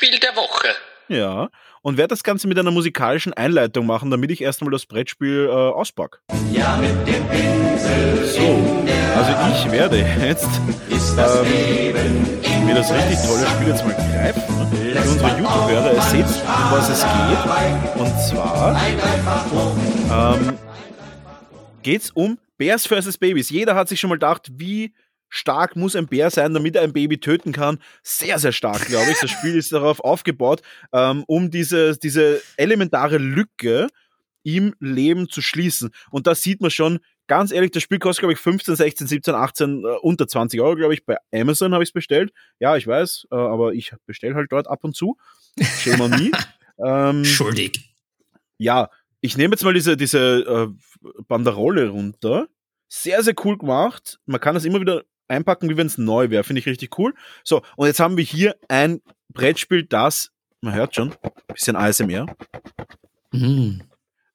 Brettspiel 0.00 0.18
der 0.18 0.34
Woche. 0.36 0.68
Ja, 1.08 1.50
und 1.82 1.96
werde 1.98 2.08
das 2.08 2.22
Ganze 2.22 2.48
mit 2.48 2.58
einer 2.58 2.70
musikalischen 2.70 3.32
Einleitung 3.32 3.86
machen, 3.86 4.10
damit 4.10 4.30
ich 4.30 4.40
erstmal 4.40 4.70
das 4.70 4.86
Brettspiel 4.86 5.46
äh, 5.46 5.50
auspacke. 5.50 6.18
Ja, 6.52 6.76
mit 6.76 6.90
dem 7.06 7.26
Pinsel. 7.28 8.26
So, 8.26 8.86
also 9.16 9.32
ich 9.52 9.72
werde 9.72 9.98
jetzt 9.98 10.48
ähm, 10.88 12.66
mir 12.66 12.74
das 12.74 12.92
richtig 12.92 13.18
tolle 13.26 13.46
Spiel 13.46 13.68
jetzt 13.68 13.84
mal 13.84 13.94
greifen. 13.94 14.42
Für 14.92 15.10
unsere 15.10 15.38
YouTube-Hörer, 15.38 15.94
ihr 15.94 16.02
seht, 16.02 16.24
um 16.24 16.70
was 16.70 16.88
es 16.88 17.02
geht. 17.02 18.00
Und 18.00 18.18
zwar 18.20 18.80
ähm, 20.38 20.58
geht 21.82 22.02
es 22.02 22.10
um 22.10 22.38
Bears 22.56 22.86
vs. 22.86 23.18
Babies. 23.18 23.50
Jeder 23.50 23.74
hat 23.74 23.88
sich 23.88 24.00
schon 24.00 24.10
mal 24.10 24.16
gedacht, 24.16 24.48
wie 24.52 24.94
stark 25.30 25.76
muss 25.76 25.96
ein 25.96 26.06
Bär 26.06 26.28
sein, 26.28 26.52
damit 26.52 26.76
er 26.76 26.82
ein 26.82 26.92
Baby 26.92 27.18
töten 27.18 27.52
kann. 27.52 27.78
Sehr, 28.02 28.38
sehr 28.38 28.52
stark, 28.52 28.86
glaube 28.86 29.10
ich. 29.10 29.18
Das 29.20 29.30
Spiel 29.30 29.56
ist 29.56 29.72
darauf 29.72 30.00
aufgebaut, 30.00 30.60
ähm, 30.92 31.24
um 31.26 31.50
diese, 31.50 31.96
diese 31.96 32.42
elementare 32.56 33.16
Lücke 33.16 33.88
im 34.42 34.74
Leben 34.80 35.28
zu 35.28 35.40
schließen. 35.40 35.90
Und 36.10 36.26
da 36.26 36.34
sieht 36.34 36.60
man 36.60 36.70
schon, 36.70 37.00
ganz 37.26 37.52
ehrlich, 37.52 37.70
das 37.70 37.82
Spiel 37.82 37.98
kostet, 37.98 38.22
glaube 38.22 38.32
ich, 38.32 38.40
15, 38.40 38.74
16, 38.74 39.06
17, 39.06 39.34
18, 39.34 39.84
äh, 39.84 39.86
unter 40.02 40.26
20 40.26 40.60
Euro, 40.60 40.76
glaube 40.76 40.94
ich. 40.94 41.04
Bei 41.04 41.16
Amazon 41.32 41.72
habe 41.72 41.84
ich 41.84 41.90
es 41.90 41.92
bestellt. 41.92 42.32
Ja, 42.58 42.76
ich 42.76 42.86
weiß, 42.86 43.28
äh, 43.30 43.36
aber 43.36 43.72
ich 43.72 43.92
bestelle 44.06 44.34
halt 44.34 44.50
dort 44.50 44.68
ab 44.68 44.82
und 44.82 44.96
zu. 44.96 45.16
Shame 45.60 46.00
on 46.00 46.10
me. 46.10 46.30
ähm, 46.84 47.24
Schuldig. 47.24 47.94
Ja, 48.58 48.90
ich 49.20 49.36
nehme 49.36 49.52
jetzt 49.52 49.64
mal 49.64 49.74
diese, 49.74 49.96
diese 49.96 50.18
äh, 50.18 51.12
Banderole 51.28 51.90
runter. 51.90 52.48
Sehr, 52.88 53.22
sehr 53.22 53.34
cool 53.44 53.56
gemacht. 53.56 54.18
Man 54.26 54.40
kann 54.40 54.54
das 54.54 54.64
immer 54.64 54.80
wieder 54.80 55.04
einpacken, 55.30 55.68
wie 55.70 55.76
wenn 55.76 55.86
es 55.86 55.98
neu 55.98 56.30
wäre. 56.30 56.44
Finde 56.44 56.60
ich 56.60 56.66
richtig 56.66 56.98
cool. 56.98 57.14
So, 57.44 57.62
und 57.76 57.86
jetzt 57.86 58.00
haben 58.00 58.16
wir 58.16 58.24
hier 58.24 58.56
ein 58.68 59.00
Brettspiel, 59.28 59.84
das, 59.84 60.30
man 60.60 60.74
hört 60.74 60.94
schon, 60.94 61.14
bisschen 61.48 61.76
ASMR. 61.76 62.26
Mhm. 63.32 63.82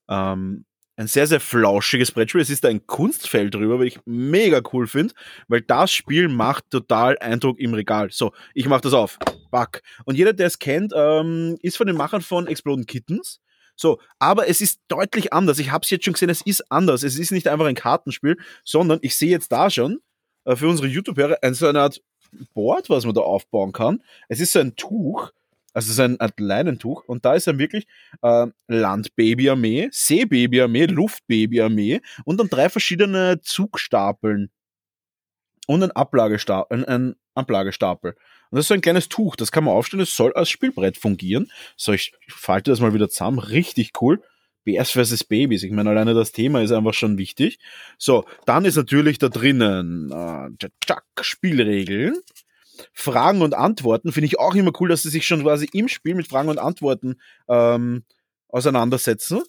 Ähm, 0.10 0.66
ein 0.98 1.08
sehr, 1.08 1.28
sehr 1.28 1.40
flauschiges 1.40 2.12
Brettspiel. 2.12 2.42
Es 2.42 2.50
ist 2.50 2.64
da 2.64 2.70
ein 2.70 2.88
Kunstfeld 2.88 3.54
drüber, 3.54 3.80
weil 3.80 3.88
ich 3.88 4.00
mega 4.06 4.62
cool 4.72 4.88
finde, 4.88 5.14
weil 5.48 5.62
das 5.62 5.92
Spiel 5.92 6.30
macht 6.30 6.70
total 6.70 7.18
Eindruck 7.20 7.60
im 7.60 7.74
Regal. 7.74 8.10
So, 8.12 8.34
ich 8.54 8.68
mache 8.68 8.82
das 8.82 8.94
auf. 8.94 9.18
Back. 9.52 9.84
Und 10.06 10.16
jeder, 10.16 10.34
der 10.34 10.48
es 10.48 10.60
kennt, 10.60 10.94
ähm, 10.96 11.58
ist 11.62 11.78
von 11.78 11.88
den 11.88 11.98
Machern 11.98 12.22
von 12.22 12.48
Exploding 12.48 12.86
Kittens. 12.86 13.42
So, 13.76 14.00
aber 14.20 14.48
es 14.48 14.62
ist 14.62 14.80
deutlich 14.88 15.34
anders. 15.34 15.60
Ich 15.60 15.72
habe 15.72 15.84
es 15.84 15.90
jetzt 15.90 16.06
schon 16.06 16.14
gesehen, 16.14 16.30
es 16.30 16.42
ist 16.46 16.72
anders. 16.72 17.04
Es 17.04 17.20
ist 17.20 17.32
nicht 17.32 17.48
einfach 17.48 17.66
ein 17.66 17.76
Kartenspiel, 17.76 18.38
sondern 18.64 19.00
ich 19.02 19.18
sehe 19.18 19.30
jetzt 19.30 19.52
da 19.52 19.70
schon, 19.70 20.00
äh, 20.46 20.56
für 20.56 20.68
unsere 20.68 20.88
YouTube-Hörer 20.88 21.38
so 21.54 21.68
eine 21.68 21.82
Art 21.82 22.02
Board, 22.54 22.90
was 22.90 23.06
man 23.06 23.16
da 23.16 23.22
aufbauen 23.22 23.72
kann. 23.72 24.02
Es 24.28 24.40
ist 24.40 24.54
so 24.54 24.60
ein 24.60 24.76
Tuch, 24.76 25.32
also 25.74 25.92
ist 25.92 26.00
ein 26.00 26.20
Art 26.20 26.40
Leinentuch 26.40 27.04
und 27.06 27.26
da 27.26 27.34
ist 27.34 27.48
dann 27.48 27.60
wirklich 27.60 27.86
äh, 28.22 28.48
Landbabyarmee, 28.68 29.90
Seebabyarmee, 29.92 30.86
Luftbabyarmee 30.86 32.02
und 32.24 32.40
dann 32.40 32.50
drei 32.50 32.70
verschiedene 32.70 33.42
Zugstapeln 33.42 34.52
und 35.68 35.84
ein 35.84 35.92
Ablagestapel, 35.92 36.78
ein, 36.78 36.86
ein 36.86 37.16
Ablagestapel. 37.34 38.12
Und 38.12 38.58
das 38.58 38.66
ist 38.66 38.68
so 38.70 38.74
ein 38.74 38.82
kleines 38.82 39.10
Tuch, 39.10 39.36
das 39.36 39.52
kann 39.52 39.66
man 39.66 39.74
aufstellen, 39.74 40.04
es 40.04 40.16
soll 40.16 40.34
als 40.34 40.50
Spielbrett 40.50 40.98
fungieren. 40.98 41.52
So, 41.76 41.92
ich 41.92 42.14
falte 42.28 42.72
das 42.72 42.80
mal 42.80 42.94
wieder 42.94 43.10
zusammen, 43.10 43.40
richtig 43.40 43.92
cool. 44.02 44.22
Bears 44.66 44.92
vs. 44.92 45.24
Babys. 45.24 45.64
Ich 45.64 45.72
meine, 45.72 45.90
alleine 45.90 46.14
das 46.14 46.34
Thema 46.34 46.62
ist 46.62 46.72
einfach 46.72 46.94
schon 46.94 47.18
wichtig. 47.18 47.60
So, 47.98 48.26
dann 48.46 48.66
ist 48.66 48.76
natürlich 48.76 49.20
da 49.20 49.30
drinnen 49.30 50.12
äh, 50.12 50.70
Spielregeln. 51.22 52.16
Fragen 52.92 53.42
und 53.42 53.54
Antworten. 53.54 54.12
Finde 54.12 54.26
ich 54.26 54.38
auch 54.38 54.54
immer 54.54 54.74
cool, 54.80 54.90
dass 54.90 55.04
sie 55.04 55.10
sich 55.10 55.26
schon 55.26 55.44
quasi 55.44 55.70
im 55.72 55.88
Spiel 55.88 56.14
mit 56.14 56.28
Fragen 56.28 56.50
und 56.50 56.60
Antworten 56.60 57.16
ähm, 57.48 58.04
auseinandersetzen. 58.50 59.44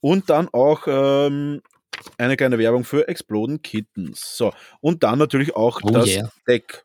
Und 0.00 0.30
dann 0.30 0.48
auch 0.52 0.82
ähm, 0.86 1.62
eine 2.18 2.36
kleine 2.36 2.58
Werbung 2.58 2.84
für 2.84 3.08
Exploding 3.08 3.62
Kittens. 3.62 4.36
So, 4.36 4.52
und 4.80 5.02
dann 5.02 5.18
natürlich 5.18 5.56
auch 5.56 5.80
Oh 5.82 5.90
das 5.90 6.08
yeah. 6.08 6.30
Deck. 6.46 6.84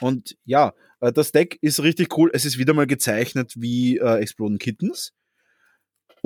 Und 0.00 0.36
ja, 0.44 0.72
äh, 1.00 1.12
das 1.12 1.32
Deck 1.32 1.58
ist 1.60 1.82
richtig 1.82 2.16
cool. 2.16 2.30
Es 2.32 2.44
ist 2.44 2.58
wieder 2.58 2.74
mal 2.74 2.86
gezeichnet 2.86 3.54
wie 3.56 3.98
äh, 3.98 4.20
Exploding 4.20 4.58
Kittens. 4.58 5.12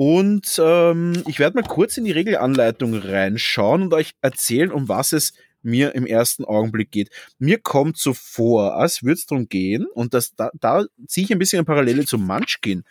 Und 0.01 0.59
ähm, 0.59 1.13
ich 1.27 1.37
werde 1.37 1.57
mal 1.57 1.67
kurz 1.67 1.95
in 1.95 2.05
die 2.05 2.11
Regelanleitung 2.11 2.95
reinschauen 2.95 3.83
und 3.83 3.93
euch 3.93 4.13
erzählen, 4.21 4.71
um 4.71 4.89
was 4.89 5.13
es 5.13 5.33
mir 5.61 5.93
im 5.93 6.07
ersten 6.07 6.43
Augenblick 6.43 6.89
geht. 6.89 7.11
Mir 7.37 7.59
kommt 7.59 7.99
so 7.99 8.15
vor, 8.15 8.77
als 8.77 9.03
würde 9.03 9.13
es 9.13 9.27
darum 9.27 9.47
gehen, 9.47 9.85
und 9.93 10.15
das, 10.15 10.33
da, 10.35 10.49
da 10.59 10.85
ziehe 11.05 11.25
ich 11.25 11.31
ein 11.31 11.37
bisschen 11.37 11.59
eine 11.59 11.65
Parallele 11.65 12.03
zum 12.03 12.25
Munchkin. 12.25 12.83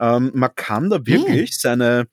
Ähm, 0.00 0.32
man 0.34 0.54
kann 0.54 0.90
da 0.90 1.06
wirklich 1.06 1.58
seine, 1.58 2.08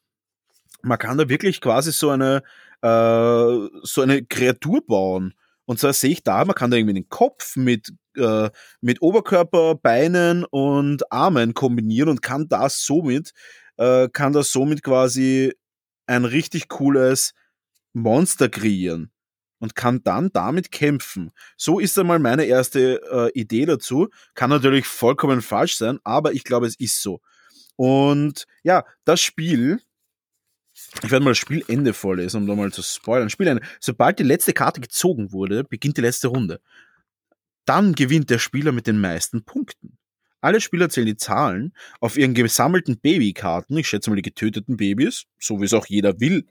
man 0.82 0.98
kann 0.98 1.18
da 1.18 1.28
wirklich 1.28 1.60
quasi 1.60 1.91
so 1.91 2.12
eine, 2.12 2.41
äh, 2.82 3.68
so 3.84 4.02
eine 4.02 4.24
Kreatur 4.30 4.82
bauen. 4.88 5.34
Und 5.66 5.80
zwar 5.80 5.91
sehe 5.91 6.12
ich 6.12 6.24
da, 6.24 6.45
man 6.45 6.56
kann 6.56 6.72
da 6.72 6.78
irgendwie 6.78 6.93
den 6.93 7.10
Kopf 7.10 7.58
mit, 7.58 7.91
äh, 8.16 8.50
mit 8.80 9.02
Oberkörper, 9.02 9.76
Beinen 9.76 10.45
und 10.45 11.12
Armen 11.12 11.54
kombinieren 11.54 12.08
und 12.08 12.22
kann 12.22 12.48
das 12.48 12.86
somit, 12.86 13.34
äh, 13.78 14.09
kann 14.09 14.34
das 14.34 14.51
somit 14.51 14.84
quasi 14.84 15.53
ein 16.05 16.25
richtig 16.25 16.67
cooles 16.67 17.34
Monster 17.93 18.49
kreieren 18.49 19.11
und 19.59 19.75
kann 19.75 20.03
dann 20.03 20.30
damit 20.32 20.71
kämpfen. 20.71 21.32
So 21.57 21.80
ist 21.80 21.97
einmal 21.97 22.19
meine 22.19 22.45
erste 22.45 23.01
äh, 23.11 23.39
Idee 23.39 23.65
dazu. 23.65 24.09
Kann 24.36 24.49
natürlich 24.49 24.86
vollkommen 24.86 25.41
falsch 25.41 25.78
sein, 25.78 25.99
aber 26.03 26.34
ich 26.34 26.43
glaube, 26.43 26.67
es 26.67 26.80
ist 26.80 27.01
so. 27.01 27.21
Und 27.75 28.45
ja, 28.63 28.86
das 29.05 29.21
Spiel, 29.21 29.82
ich 31.03 31.11
werde 31.11 31.23
mal 31.23 31.32
das 31.32 31.38
Spielende 31.38 31.93
vorlesen, 31.93 32.41
um 32.41 32.47
da 32.47 32.55
mal 32.55 32.71
zu 32.71 32.82
spoilern. 32.82 33.30
Spielende. 33.30 33.63
Sobald 33.80 34.19
die 34.19 34.23
letzte 34.23 34.53
Karte 34.53 34.82
gezogen 34.82 35.32
wurde, 35.32 35.63
beginnt 35.63 35.97
die 35.97 36.01
letzte 36.01 36.28
Runde. 36.28 36.59
Dann 37.65 37.93
gewinnt 37.93 38.30
der 38.30 38.39
Spieler 38.39 38.71
mit 38.71 38.88
den 38.88 38.99
meisten 38.99 39.43
Punkten. 39.43 39.97
Alle 40.41 40.61
Spieler 40.61 40.89
zählen 40.89 41.07
die 41.07 41.17
Zahlen 41.17 41.73
auf 41.99 42.17
ihren 42.17 42.33
gesammelten 42.33 42.99
Babykarten, 42.99 43.77
ich 43.77 43.88
schätze 43.88 44.09
mal 44.09 44.15
die 44.15 44.21
getöteten 44.21 44.77
Babys, 44.77 45.23
so 45.39 45.59
wie 45.59 45.65
es 45.65 45.73
auch 45.73 45.88
jeder 45.88 46.19
will, 46.19 46.45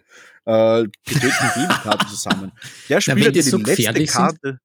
äh, 0.44 0.84
getöteten 1.04 1.50
Babykarten 1.54 2.08
zusammen. 2.08 2.52
Der 2.88 3.00
Spieler, 3.00 3.16
wenn 3.16 3.22
der 3.24 3.32
die 3.32 3.42
so 3.42 3.58
letzte 3.58 3.76
gefährlich 3.76 4.10
sind? 4.10 4.20
Karte. 4.20 4.60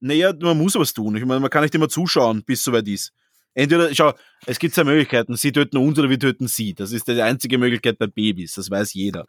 Naja, 0.00 0.32
man 0.40 0.56
muss 0.56 0.74
was 0.76 0.92
tun. 0.94 1.16
Ich 1.16 1.24
meine, 1.24 1.40
man 1.40 1.50
kann 1.50 1.62
nicht 1.62 1.74
immer 1.74 1.88
zuschauen, 1.88 2.44
bis 2.44 2.62
soweit 2.62 2.86
ist. 2.86 3.12
Entweder, 3.58 3.92
schau, 3.92 4.12
es 4.46 4.60
gibt 4.60 4.72
zwei 4.72 4.84
Möglichkeiten. 4.84 5.34
Sie 5.34 5.50
töten 5.50 5.78
uns 5.78 5.98
oder 5.98 6.08
wir 6.08 6.20
töten 6.20 6.46
sie. 6.46 6.74
Das 6.74 6.92
ist 6.92 7.08
die 7.08 7.20
einzige 7.20 7.58
Möglichkeit 7.58 7.98
bei 7.98 8.06
Babys. 8.06 8.54
Das 8.54 8.70
weiß 8.70 8.94
jeder. 8.94 9.26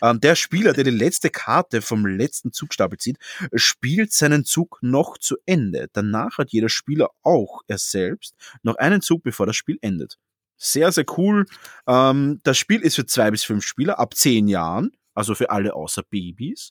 Ähm, 0.00 0.20
der 0.20 0.36
Spieler, 0.36 0.72
der 0.72 0.84
die 0.84 0.90
letzte 0.90 1.28
Karte 1.28 1.82
vom 1.82 2.06
letzten 2.06 2.52
Zugstapel 2.52 2.98
zieht, 2.98 3.18
spielt 3.52 4.12
seinen 4.12 4.44
Zug 4.44 4.78
noch 4.80 5.18
zu 5.18 5.38
Ende. 5.44 5.88
Danach 5.92 6.38
hat 6.38 6.52
jeder 6.52 6.68
Spieler 6.68 7.08
auch 7.24 7.62
er 7.66 7.78
selbst 7.78 8.36
noch 8.62 8.76
einen 8.76 9.00
Zug, 9.00 9.24
bevor 9.24 9.44
das 9.44 9.56
Spiel 9.56 9.78
endet. 9.80 10.18
Sehr, 10.56 10.92
sehr 10.92 11.04
cool. 11.18 11.44
Ähm, 11.88 12.38
das 12.44 12.56
Spiel 12.56 12.80
ist 12.80 12.94
für 12.94 13.06
zwei 13.06 13.32
bis 13.32 13.42
fünf 13.42 13.66
Spieler 13.66 13.98
ab 13.98 14.14
zehn 14.14 14.46
Jahren, 14.46 14.92
also 15.14 15.34
für 15.34 15.50
alle 15.50 15.74
außer 15.74 16.04
Babys. 16.08 16.70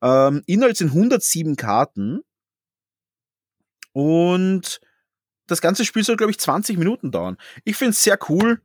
Ähm, 0.00 0.44
Inhalt 0.46 0.76
sind 0.76 0.90
107 0.90 1.56
Karten 1.56 2.20
und 3.92 4.80
das 5.46 5.60
ganze 5.60 5.84
Spiel 5.84 6.04
soll, 6.04 6.16
glaube 6.16 6.30
ich, 6.30 6.38
20 6.38 6.78
Minuten 6.78 7.10
dauern. 7.10 7.36
Ich 7.64 7.76
finde 7.76 7.90
es 7.90 8.02
sehr 8.02 8.18
cool. 8.28 8.62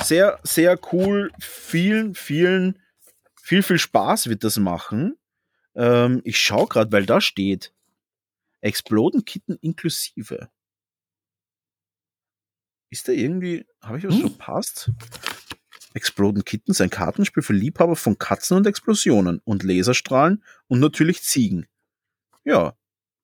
Sehr, 0.00 0.38
sehr 0.42 0.78
cool. 0.92 1.30
Vielen, 1.38 2.14
vielen, 2.14 2.78
viel, 3.40 3.62
viel 3.62 3.78
Spaß 3.78 4.28
wird 4.28 4.44
das 4.44 4.58
machen. 4.58 5.16
Ähm, 5.74 6.20
ich 6.24 6.40
schaue 6.40 6.66
gerade, 6.66 6.92
weil 6.92 7.06
da 7.06 7.20
steht 7.20 7.72
Exploden 8.60 9.24
Kitten 9.24 9.56
inklusive. 9.60 10.48
Ist 12.90 13.08
da 13.08 13.12
irgendwie, 13.12 13.66
habe 13.82 13.98
ich 13.98 14.04
was 14.06 14.14
Hm. 14.14 14.20
verpasst? 14.30 14.90
Exploden 15.94 16.44
Kittens, 16.44 16.80
ein 16.80 16.90
Kartenspiel 16.90 17.42
für 17.42 17.54
Liebhaber 17.54 17.96
von 17.96 18.18
Katzen 18.18 18.56
und 18.56 18.66
Explosionen 18.66 19.40
und 19.44 19.62
Laserstrahlen 19.62 20.42
und 20.68 20.80
natürlich 20.80 21.22
Ziegen. 21.22 21.66
Ja, 22.44 22.76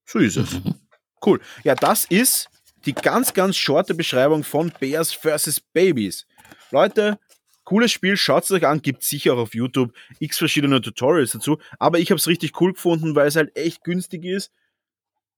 so 0.07 0.19
ist 0.19 0.37
es. 0.37 0.49
Cool. 1.25 1.41
Ja, 1.65 1.75
das 1.75 2.05
ist 2.05 2.49
die 2.87 2.93
ganz, 2.95 3.33
ganz 3.35 3.57
shorte 3.57 3.95
Beschreibung 3.95 4.43
von 4.45 4.73
Bears 4.81 5.13
vs. 5.13 5.61
Babies. 5.73 6.27
Leute, 6.71 7.19
cooles 7.65 7.93
Spiel, 7.93 8.17
schaut 8.17 8.45
es 8.45 8.51
euch 8.51 8.67
an, 8.67 8.83
gibt 8.83 9.05
sicher 9.05 9.35
auch 9.35 9.39
auf 9.39 9.55
YouTube 9.55 9.93
x 10.19 10.39
verschiedene 10.39 10.81
Tutorials 10.81 11.33
dazu, 11.33 11.59
aber 11.79 11.99
ich 12.01 12.11
habe 12.11 12.19
es 12.19 12.27
richtig 12.27 12.61
cool 12.61 12.73
gefunden, 12.73 13.15
weil 13.15 13.29
es 13.29 13.37
halt 13.37 13.57
echt 13.57 13.85
günstig 13.85 14.25
ist. 14.25 14.51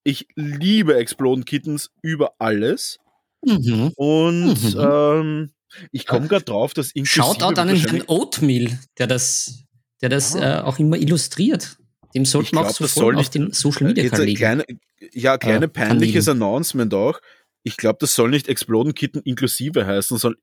Ich 0.05 0.26
liebe 0.37 0.97
Exploden 0.97 1.45
Kittens 1.45 1.91
über 2.03 2.32
alles 2.39 2.99
Mhm. 3.45 3.93
und 3.97 4.74
Mhm. 4.74 4.80
ähm, 4.80 5.51
ich 5.93 6.07
komme 6.07 6.28
gerade 6.28 6.45
drauf, 6.45 6.72
dass 6.72 6.93
inklusive 6.93 7.24
Shoutout 7.41 7.61
an 7.61 7.68
den 7.68 8.05
Oatmeal, 8.07 8.78
der 8.99 9.07
das, 9.07 9.64
der 10.01 10.09
das 10.09 10.35
Ah. 10.37 10.61
äh, 10.61 10.62
auch 10.62 10.78
immer 10.78 10.97
illustriert. 10.97 11.76
Dem 12.14 12.24
sollte 12.24 12.55
man 12.55 12.66
auch 12.66 12.70
sofort 12.70 13.16
auf 13.16 13.28
den 13.28 13.53
Social 13.53 13.89
Media 13.89 14.05
Jetzt 14.05 14.12
ein 14.14 14.18
Kanälen. 14.20 14.37
kleine, 14.37 14.64
ja, 15.13 15.39
kleine 15.39 15.67
Äh, 15.67 15.69
peinliches. 15.69 16.29
Announcement 16.29 16.93
auch. 16.95 17.21
Ich 17.63 17.77
glaube, 17.77 17.99
das 18.01 18.15
soll 18.15 18.31
nicht 18.31 18.49
Exploden 18.49 18.95
Kitten 18.95 19.21
inklusive 19.21 19.87
heißen, 19.87 20.19
sondern 20.19 20.41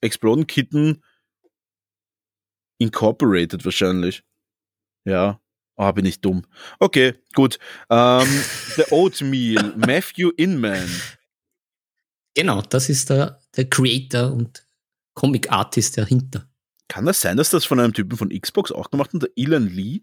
Exploden 0.00 0.46
Kitten 0.46 1.02
Incorporated 2.78 3.64
wahrscheinlich. 3.64 4.22
Ja. 5.04 5.40
Ah, 5.76 5.92
bin 5.92 6.04
ich 6.04 6.20
dumm. 6.20 6.44
Okay, 6.78 7.14
gut. 7.34 7.58
Ähm, 7.90 8.26
The 8.76 8.84
Oatmeal, 8.90 9.74
Matthew 9.76 10.30
Inman. 10.36 10.88
Genau, 12.34 12.62
das 12.62 12.88
ist 12.88 13.10
der, 13.10 13.40
der 13.56 13.68
Creator 13.68 14.32
und 14.32 14.66
Comic 15.14 15.50
Artist 15.50 15.98
dahinter. 15.98 16.48
Kann 16.88 17.06
das 17.06 17.20
sein, 17.20 17.36
dass 17.36 17.50
das 17.50 17.64
von 17.64 17.80
einem 17.80 17.94
Typen 17.94 18.16
von 18.16 18.28
Xbox 18.28 18.70
auch 18.70 18.90
gemacht 18.90 19.12
hat, 19.14 19.22
der 19.22 19.30
Elon 19.36 19.66
Lee? 19.66 20.02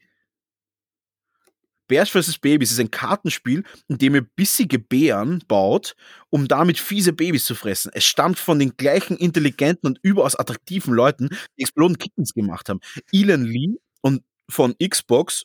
Bears 1.90 2.10
vs. 2.12 2.38
Babys 2.38 2.72
ist 2.72 2.80
ein 2.80 2.92
Kartenspiel, 2.92 3.66
in 3.90 3.98
dem 3.98 4.16
ihr 4.16 4.22
bissige 4.22 4.80
Bären 4.80 5.44
baut, 5.50 5.98
um 6.30 6.48
damit 6.48 6.80
fiese 6.80 7.12
Babys 7.12 7.44
zu 7.44 7.56
fressen. 7.56 7.92
Es 7.94 8.06
stammt 8.06 8.40
von 8.40 8.60
den 8.60 8.78
gleichen 8.78 9.18
intelligenten 9.18 9.88
und 9.88 10.00
überaus 10.04 10.36
attraktiven 10.38 10.94
Leuten, 10.94 11.30
die 11.58 11.64
Exploding 11.64 11.98
Kittens 11.98 12.34
gemacht 12.34 12.70
haben. 12.70 12.80
Elon 13.12 13.44
Lee 13.44 13.76
und 14.02 14.24
von 14.50 14.76
Xbox 14.82 15.44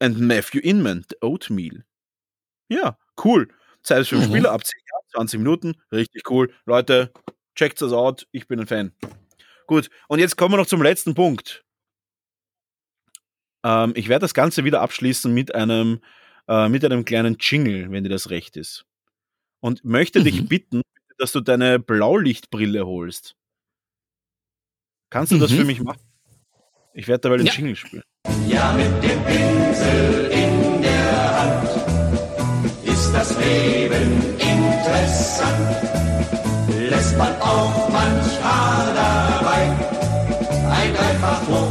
and 0.00 0.18
Matthew 0.20 0.60
Inman, 0.60 1.04
The 1.08 1.16
Oatmeal. 1.22 1.84
Ja, 2.68 2.98
cool. 3.24 3.48
Zeit 3.82 4.06
für 4.08 4.16
Mhm. 4.16 4.24
Spieler 4.24 4.52
ab 4.52 4.64
10 4.66 4.80
Jahren, 4.92 5.04
20 5.12 5.38
Minuten. 5.38 5.74
Richtig 5.92 6.28
cool. 6.30 6.52
Leute, 6.66 7.12
checkt 7.54 7.80
das 7.80 7.92
out. 7.92 8.26
Ich 8.32 8.48
bin 8.48 8.60
ein 8.60 8.66
Fan. 8.66 8.92
Gut, 9.66 9.90
und 10.08 10.18
jetzt 10.18 10.36
kommen 10.36 10.54
wir 10.54 10.58
noch 10.58 10.66
zum 10.66 10.82
letzten 10.82 11.14
Punkt. 11.14 11.64
Ähm, 13.64 13.92
ich 13.96 14.08
werde 14.08 14.22
das 14.24 14.34
Ganze 14.34 14.64
wieder 14.64 14.80
abschließen 14.80 15.32
mit 15.32 15.54
einem, 15.54 16.00
äh, 16.48 16.68
mit 16.68 16.84
einem 16.84 17.04
kleinen 17.04 17.36
Jingle, 17.40 17.90
wenn 17.90 18.04
dir 18.04 18.10
das 18.10 18.30
recht 18.30 18.56
ist. 18.56 18.84
Und 19.60 19.84
möchte 19.84 20.22
dich 20.22 20.42
Mhm. 20.42 20.46
bitten, 20.48 20.82
dass 21.18 21.32
du 21.32 21.40
deine 21.40 21.78
Blaulichtbrille 21.78 22.86
holst. 22.86 23.34
Kannst 25.10 25.32
du 25.32 25.38
das 25.38 25.50
Mhm. 25.50 25.56
für 25.56 25.64
mich 25.64 25.80
machen? 25.82 26.00
Ich 26.94 27.08
werde 27.08 27.22
dabei 27.22 27.38
den 27.38 27.46
Ja. 27.46 27.52
Jingle 27.54 27.76
spielen. 27.76 28.02
Ja, 28.48 28.72
mit 28.72 28.86
dem 29.02 29.24
Pinsel 29.24 30.30
in 30.30 30.82
der 30.82 31.40
Hand 31.40 31.68
ist 32.84 33.12
das 33.12 33.36
Leben 33.38 34.12
interessant. 34.38 35.76
Lässt 36.90 37.16
man 37.18 37.34
auch 37.40 37.88
manch 37.90 38.40
Haar 38.42 38.86
dabei. 38.94 39.62
Ein 40.70 40.94
dreifach 40.94 41.46
hoch, 41.48 41.67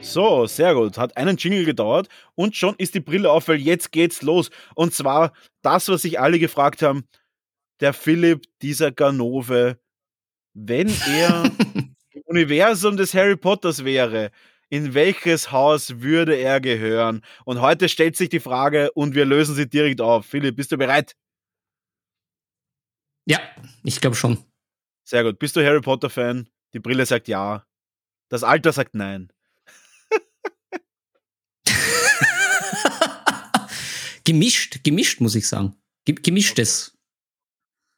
So, 0.00 0.46
sehr 0.46 0.72
gut. 0.72 0.96
Hat 0.96 1.16
einen 1.16 1.36
Jingle 1.36 1.66
gedauert 1.66 2.08
und 2.34 2.56
schon 2.56 2.74
ist 2.78 2.94
die 2.94 3.00
Brille 3.00 3.30
auf, 3.30 3.48
weil 3.48 3.56
jetzt 3.58 3.92
geht's 3.92 4.22
los. 4.22 4.50
Und 4.74 4.94
zwar 4.94 5.34
das, 5.62 5.88
was 5.88 6.02
sich 6.02 6.18
alle 6.18 6.38
gefragt 6.38 6.80
haben. 6.80 7.06
Der 7.80 7.92
Philipp, 7.92 8.44
dieser 8.62 8.92
Ganove, 8.92 9.78
wenn 10.54 10.88
er 11.06 11.44
im 11.74 12.22
Universum 12.24 12.96
des 12.96 13.12
Harry 13.12 13.36
Potters 13.36 13.84
wäre, 13.84 14.30
in 14.70 14.94
welches 14.94 15.52
Haus 15.52 16.00
würde 16.00 16.34
er 16.36 16.60
gehören? 16.60 17.22
Und 17.44 17.60
heute 17.60 17.88
stellt 17.88 18.16
sich 18.16 18.30
die 18.30 18.40
Frage 18.40 18.90
und 18.92 19.14
wir 19.14 19.26
lösen 19.26 19.54
sie 19.54 19.68
direkt 19.68 20.00
auf. 20.00 20.24
Philipp, 20.24 20.56
bist 20.56 20.72
du 20.72 20.78
bereit? 20.78 21.14
Ja, 23.26 23.40
ich 23.84 24.00
glaube 24.00 24.16
schon. 24.16 24.38
Sehr 25.04 25.24
gut. 25.24 25.38
Bist 25.38 25.56
du 25.56 25.64
Harry 25.64 25.80
Potter-Fan? 25.80 26.48
Die 26.72 26.80
Brille 26.80 27.04
sagt 27.04 27.28
ja. 27.28 27.65
Das 28.28 28.42
Alter 28.42 28.72
sagt 28.72 28.94
nein. 28.94 29.32
gemischt, 34.24 34.82
gemischt, 34.84 35.20
muss 35.20 35.34
ich 35.34 35.46
sagen. 35.46 35.76
Gemischtes. 36.04 36.96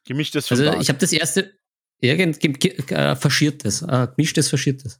Gemischtes 0.05 0.47
von 0.47 0.59
Also, 0.59 0.79
ich 0.79 0.89
habe 0.89 0.99
das 0.99 1.13
erste, 1.13 1.57
irgend, 1.99 2.43
äh, 2.91 3.15
Verschiertes, 3.15 3.83
äh, 3.83 4.07
gemischtes, 4.15 4.49
Verschiertes. 4.49 4.99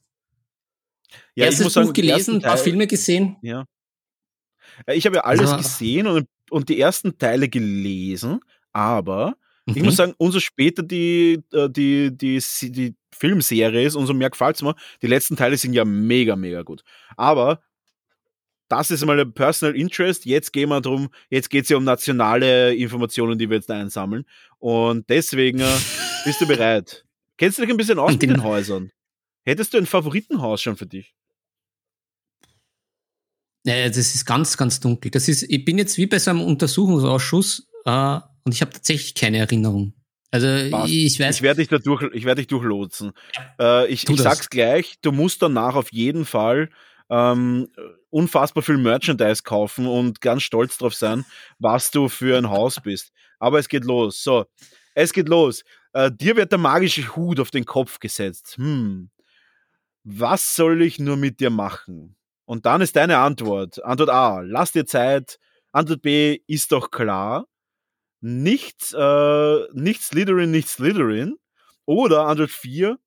Ja, 1.35 1.45
Erstes 1.45 1.59
ich 1.59 1.65
muss 1.65 1.73
sagen, 1.73 1.87
Buch 1.87 1.93
gelesen, 1.93 2.35
ein 2.35 2.41
paar 2.41 2.57
Filme 2.57 2.85
gesehen. 2.85 3.37
Ja. 3.41 3.65
Ich 4.87 5.05
habe 5.05 5.17
ja 5.17 5.23
alles 5.23 5.49
also, 5.49 5.57
gesehen 5.57 6.07
und, 6.07 6.27
und 6.51 6.69
die 6.69 6.79
ersten 6.79 7.17
Teile 7.17 7.49
gelesen, 7.49 8.39
aber 8.71 9.35
mhm. 9.65 9.77
ich 9.77 9.83
muss 9.83 9.95
sagen, 9.95 10.13
umso 10.17 10.39
später 10.39 10.83
die, 10.83 11.41
äh, 11.51 11.69
die, 11.69 12.15
die, 12.15 12.41
die, 12.61 12.71
die 12.71 12.95
Filmserie 13.19 13.83
ist, 13.85 13.95
umso 13.95 14.13
mehr 14.13 14.29
gefällt 14.29 14.55
es 14.55 14.61
mir. 14.61 14.75
Die 15.01 15.07
letzten 15.07 15.35
Teile 15.35 15.57
sind 15.57 15.73
ja 15.73 15.83
mega, 15.85 16.35
mega 16.35 16.61
gut. 16.61 16.83
Aber 17.17 17.61
das 18.69 18.91
ist 18.91 19.05
mal 19.05 19.19
ein 19.19 19.33
Personal 19.33 19.75
Interest. 19.75 20.25
Jetzt 20.25 20.53
gehen 20.53 20.69
wir 20.69 20.79
drum, 20.79 21.09
jetzt 21.29 21.49
geht 21.49 21.63
es 21.63 21.69
ja 21.69 21.77
um 21.77 21.83
nationale 21.83 22.73
Informationen, 22.75 23.37
die 23.37 23.49
wir 23.49 23.57
jetzt 23.57 23.69
einsammeln. 23.69 24.25
Und 24.59 25.09
deswegen 25.09 25.59
äh, 25.59 25.77
bist 26.25 26.39
du 26.39 26.47
bereit. 26.47 27.05
Kennst 27.37 27.57
du 27.57 27.63
dich 27.63 27.71
ein 27.71 27.77
bisschen 27.77 27.99
aus 27.99 28.11
mit 28.13 28.21
den 28.21 28.43
Häusern? 28.43 28.91
Hättest 29.43 29.73
du 29.73 29.77
ein 29.77 29.85
Favoritenhaus 29.85 30.61
schon 30.61 30.77
für 30.77 30.85
dich? 30.85 31.13
Ja, 33.65 33.87
das 33.87 33.97
ist 33.97 34.25
ganz, 34.25 34.55
ganz 34.55 34.79
dunkel. 34.79 35.11
Das 35.11 35.27
ist, 35.27 35.43
ich 35.43 35.65
bin 35.65 35.77
jetzt 35.77 35.97
wie 35.97 36.07
bei 36.07 36.19
so 36.19 36.31
einem 36.31 36.41
Untersuchungsausschuss 36.41 37.67
äh, 37.85 38.19
und 38.43 38.53
ich 38.53 38.61
habe 38.61 38.71
tatsächlich 38.71 39.15
keine 39.15 39.39
Erinnerung. 39.39 39.93
Also 40.31 40.47
Passt. 40.69 40.93
ich 40.93 41.19
weiß. 41.19 41.35
Ich 41.37 41.41
werde 41.41 41.61
dich 41.61 41.69
da 41.69 41.79
durch, 41.79 42.03
ich 42.13 42.25
werde 42.25 42.41
dich 42.41 42.47
durchlotsen. 42.47 43.13
Äh, 43.59 43.87
ich, 43.87 44.07
ich 44.07 44.21
sag's 44.21 44.49
gleich, 44.49 44.95
du 45.01 45.11
musst 45.11 45.41
danach 45.41 45.75
auf 45.75 45.91
jeden 45.91 46.25
Fall 46.25 46.69
ähm, 47.09 47.67
unfassbar 48.09 48.63
viel 48.63 48.77
Merchandise 48.77 49.43
kaufen 49.43 49.87
und 49.87 50.21
ganz 50.21 50.43
stolz 50.43 50.77
drauf 50.77 50.93
sein, 50.93 51.25
was 51.57 51.91
du 51.91 52.09
für 52.09 52.37
ein 52.37 52.49
Haus 52.49 52.79
bist. 52.81 53.11
Aber 53.39 53.59
es 53.59 53.67
geht 53.67 53.85
los. 53.85 54.23
So, 54.23 54.45
es 54.93 55.13
geht 55.13 55.29
los. 55.29 55.63
Äh, 55.93 56.11
dir 56.11 56.35
wird 56.35 56.51
der 56.51 56.59
magische 56.59 57.15
Hut 57.15 57.39
auf 57.39 57.51
den 57.51 57.65
Kopf 57.65 57.99
gesetzt. 57.99 58.57
Hm. 58.57 59.09
Was 60.03 60.55
soll 60.55 60.81
ich 60.81 60.99
nur 60.99 61.17
mit 61.17 61.39
dir 61.39 61.49
machen? 61.49 62.15
Und 62.45 62.65
dann 62.65 62.81
ist 62.81 62.95
deine 62.95 63.17
Antwort. 63.17 63.83
Antwort 63.83 64.09
A, 64.09 64.41
lass 64.41 64.71
dir 64.71 64.85
Zeit. 64.85 65.39
Antwort 65.71 66.01
B, 66.01 66.39
ist 66.47 66.71
doch 66.71 66.89
klar. 66.89 67.45
Nichts, 68.21 68.93
äh, 68.93 69.59
nicht 69.73 70.03
Slytherin, 70.03 70.51
nicht 70.51 70.67
Slytherin. 70.67 71.37
Oder 71.85 72.27
Antwort 72.27 72.51
4, 72.51 72.99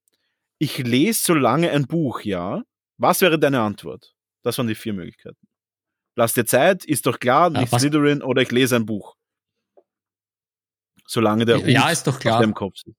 ich 0.59 0.79
lese 0.79 1.23
so 1.23 1.35
lange 1.35 1.71
ein 1.71 1.87
Buch, 1.87 2.23
ja. 2.23 2.63
Was 2.99 3.21
wäre 3.21 3.39
deine 3.39 3.61
Antwort? 3.61 4.15
Das 4.43 4.59
waren 4.59 4.67
die 4.67 4.75
vier 4.75 4.93
Möglichkeiten. 4.93 5.49
Lass 6.15 6.35
dir 6.35 6.45
Zeit, 6.45 6.85
ist 6.85 7.07
doch 7.07 7.19
klar, 7.19 7.51
nicht 7.51 7.73
ja, 7.73 7.79
Slytherin 7.79 8.23
oder 8.23 8.43
ich 8.43 8.51
lese 8.51 8.77
ein 8.77 8.87
Buch. 8.87 9.17
Solange 11.07 11.45
der 11.45 11.59
ja, 11.59 11.85
Hut 11.85 11.93
ist 11.93 12.07
doch 12.07 12.19
klar. 12.19 12.37
auf 12.37 12.43
dem 12.43 12.55
Kopf 12.55 12.75
ist. 12.75 12.97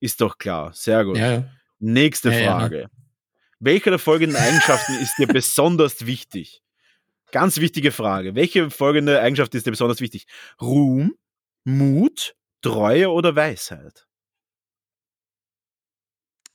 Ist 0.00 0.20
doch 0.20 0.38
klar. 0.38 0.72
Sehr 0.74 1.04
gut. 1.04 1.16
Ja, 1.16 1.48
Nächste 1.78 2.32
Frage. 2.32 2.88
Welche 3.58 3.90
der 3.90 3.98
folgenden 3.98 4.36
Eigenschaften 4.36 4.94
ist 5.00 5.16
dir 5.18 5.26
besonders 5.26 6.06
wichtig? 6.06 6.62
Ganz 7.32 7.58
wichtige 7.58 7.92
Frage. 7.92 8.34
Welche 8.34 8.70
folgende 8.70 9.20
Eigenschaft 9.20 9.54
ist 9.54 9.66
dir 9.66 9.70
besonders 9.70 10.00
wichtig? 10.00 10.26
Ruhm, 10.60 11.14
Mut, 11.66 12.36
Treue 12.62 13.10
oder 13.10 13.34
Weisheit? 13.34 14.06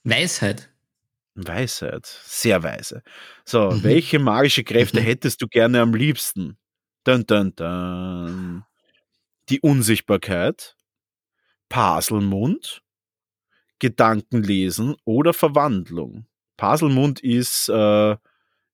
Weisheit. 0.04 0.72
Weisheit. 1.34 2.06
Sehr 2.06 2.62
weise. 2.62 3.02
So, 3.44 3.70
mhm. 3.72 3.82
welche 3.82 4.18
magische 4.18 4.64
Kräfte 4.64 5.00
mhm. 5.00 5.04
hättest 5.04 5.42
du 5.42 5.48
gerne 5.48 5.82
am 5.82 5.94
liebsten? 5.94 6.56
Dun, 7.04 7.26
dun, 7.26 7.54
dun. 7.54 8.64
Die 9.50 9.60
Unsichtbarkeit, 9.60 10.78
Paselmund, 11.68 12.82
Gedankenlesen 13.80 14.96
oder 15.04 15.34
Verwandlung? 15.34 16.26
Paselmund 16.56 17.20
ist, 17.20 17.68
äh, 17.68 18.16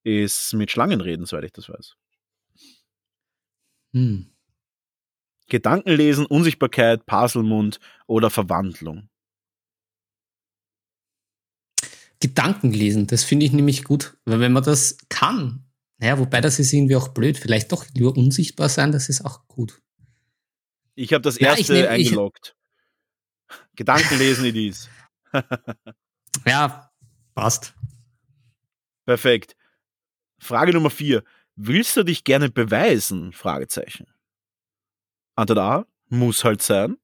ist 0.04 0.52
mit 0.54 0.70
Schlangenreden, 0.70 1.26
soweit 1.26 1.46
ich 1.46 1.52
das 1.52 1.68
weiß. 1.68 1.96
Hm. 3.92 4.30
Gedankenlesen, 5.48 6.26
Unsichtbarkeit, 6.26 7.06
Paselmund 7.06 7.80
oder 8.06 8.30
Verwandlung. 8.30 9.08
Gedankenlesen, 12.20 13.06
das 13.06 13.24
finde 13.24 13.46
ich 13.46 13.52
nämlich 13.52 13.84
gut, 13.84 14.16
weil 14.24 14.40
wenn 14.40 14.52
man 14.52 14.64
das 14.64 14.98
kann, 15.08 15.64
naja, 15.98 16.18
wobei 16.18 16.40
das 16.40 16.58
ist 16.58 16.72
irgendwie 16.72 16.96
auch 16.96 17.08
blöd, 17.08 17.38
vielleicht 17.38 17.70
doch 17.70 17.86
nur 17.96 18.16
unsichtbar 18.16 18.68
sein, 18.68 18.92
das 18.92 19.08
ist 19.08 19.24
auch 19.24 19.46
gut. 19.46 19.80
Ich 20.94 21.12
habe 21.12 21.22
das 21.22 21.36
erste 21.36 21.74
ja, 21.76 21.82
nehm, 21.82 21.90
eingeloggt. 21.92 22.56
Gedankenlesen 23.76 24.46
it 24.46 24.56
is. 24.56 24.88
ja, 26.46 26.88
Passt. 27.38 27.72
Perfekt. 29.06 29.54
Frage 30.40 30.72
Nummer 30.72 30.90
vier. 30.90 31.22
Willst 31.54 31.96
du 31.96 32.02
dich 32.02 32.24
gerne 32.24 32.50
beweisen? 32.50 33.32
Fragezeichen. 33.32 34.08
Antwort 35.38 35.58
A, 35.60 35.86
muss 36.08 36.42
halt 36.42 36.62
sein. 36.62 36.98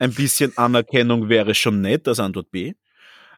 Ein 0.00 0.12
bisschen 0.12 0.58
Anerkennung 0.58 1.28
wäre 1.28 1.54
schon 1.54 1.80
nett, 1.80 2.08
das 2.08 2.18
Antwort 2.18 2.50
B. 2.50 2.74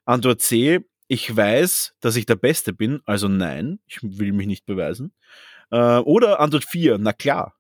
Antwort 0.07 0.41
C, 0.41 0.81
ich 1.07 1.37
weiß, 1.37 1.97
dass 2.01 2.17
ich 2.17 2.25
der 2.25 2.37
Beste 2.37 2.73
bin, 2.73 3.03
also 3.05 3.29
nein, 3.29 3.79
ich 3.87 3.99
will 4.03 4.33
mich 4.33 4.47
nicht 4.47 4.65
beweisen. 4.65 5.13
Äh, 5.71 5.99
oder 5.99 6.41
Antwort 6.41 6.65
4, 6.65 6.97
na 6.97 7.13
klar. 7.13 7.55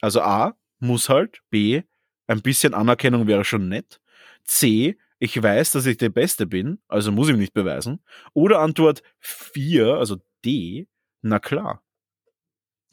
Also 0.00 0.22
A, 0.22 0.56
muss 0.78 1.10
halt. 1.10 1.42
B, 1.50 1.82
ein 2.26 2.40
bisschen 2.40 2.72
Anerkennung 2.72 3.26
wäre 3.26 3.44
schon 3.44 3.68
nett. 3.68 4.00
C, 4.44 4.96
ich 5.18 5.40
weiß, 5.40 5.72
dass 5.72 5.84
ich 5.84 5.98
der 5.98 6.08
Beste 6.08 6.46
bin, 6.46 6.78
also 6.88 7.12
muss 7.12 7.28
ich 7.28 7.34
mich 7.34 7.42
nicht 7.42 7.54
beweisen. 7.54 8.02
Oder 8.32 8.60
Antwort 8.60 9.02
4, 9.20 9.96
also 9.96 10.16
D, 10.46 10.88
na 11.20 11.40
klar. 11.40 11.82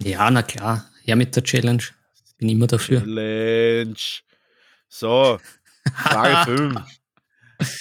Ja, 0.01 0.29
na 0.29 0.43
klar. 0.43 0.91
Ja, 1.05 1.15
mit 1.15 1.35
der 1.37 1.43
Challenge. 1.43 1.83
Bin 2.41 2.49
immer 2.49 2.65
dafür. 2.65 3.01
Challenge. 3.01 3.95
So, 4.89 5.39
Frage 5.93 6.51
5. 7.59 7.79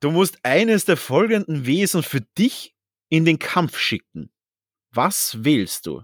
Du 0.00 0.10
musst 0.10 0.38
eines 0.42 0.84
der 0.84 0.96
folgenden 0.96 1.66
Wesen 1.66 2.02
für 2.02 2.20
dich 2.20 2.74
in 3.08 3.24
den 3.24 3.38
Kampf 3.38 3.78
schicken. 3.78 4.30
Was 4.90 5.44
wählst 5.44 5.86
du? 5.86 6.02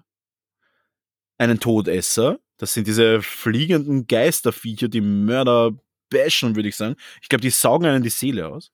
Einen 1.39 1.59
Todesser, 1.59 2.39
das 2.57 2.73
sind 2.73 2.87
diese 2.87 3.21
fliegenden 3.21 4.07
Geisterviecher, 4.07 4.87
die 4.87 5.01
Mörder 5.01 5.73
bashen, 6.09 6.55
würde 6.55 6.69
ich 6.69 6.77
sagen. 6.77 6.95
Ich 7.21 7.29
glaube, 7.29 7.43
die 7.43 7.51
saugen 7.51 7.87
einen 7.87 8.05
die 8.05 8.11
Seele 8.11 8.47
aus. 8.47 8.71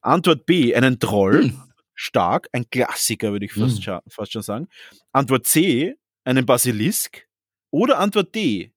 Antwort 0.00 0.46
B, 0.46 0.74
einen 0.74 0.98
Troll. 0.98 1.42
Hm. 1.44 1.62
Stark, 1.92 2.48
ein 2.52 2.70
Klassiker, 2.70 3.32
würde 3.32 3.44
ich 3.44 3.52
fast, 3.52 3.84
hm. 3.84 4.00
fast 4.08 4.32
schon 4.32 4.42
sagen. 4.42 4.68
Antwort 5.12 5.46
C, 5.46 5.96
einen 6.24 6.46
Basilisk. 6.46 7.27
Oder 7.70 7.98
Antwort 7.98 8.34
D, 8.34 8.72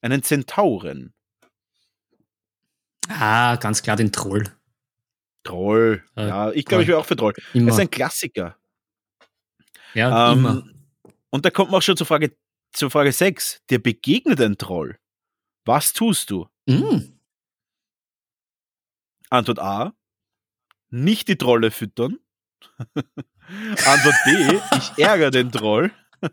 einen 0.00 0.22
Zentauren. 0.22 1.14
Ah, 3.08 3.56
ganz 3.56 3.82
klar 3.82 3.96
den 3.96 4.12
Troll. 4.12 4.44
Troll. 5.44 6.04
Äh, 6.16 6.28
ja, 6.28 6.52
ich 6.52 6.64
glaube, 6.64 6.82
ich 6.82 6.88
wäre 6.88 6.98
auch 6.98 7.06
für 7.06 7.16
Troll. 7.16 7.34
Immer. 7.52 7.66
Das 7.66 7.76
ist 7.76 7.80
ein 7.80 7.90
Klassiker. 7.90 8.56
Ja, 9.94 10.32
ähm, 10.32 10.38
immer. 10.38 10.64
Und 11.30 11.44
da 11.44 11.50
kommt 11.50 11.70
man 11.70 11.78
auch 11.78 11.82
schon 11.82 11.96
zur 11.96 12.06
Frage, 12.06 12.36
zur 12.72 12.90
Frage 12.90 13.12
6. 13.12 13.62
Dir 13.70 13.82
begegnet 13.82 14.40
ein 14.40 14.56
Troll. 14.56 14.98
Was 15.64 15.92
tust 15.92 16.30
du? 16.30 16.48
Mm. 16.66 17.18
Antwort 19.30 19.58
A, 19.58 19.94
nicht 20.90 21.28
die 21.28 21.36
Trolle 21.36 21.70
füttern. 21.70 22.18
Antwort 23.48 24.14
B, 24.24 24.60
ich 24.76 24.98
ärgere 24.98 25.30
den 25.30 25.50
Troll. 25.50 25.90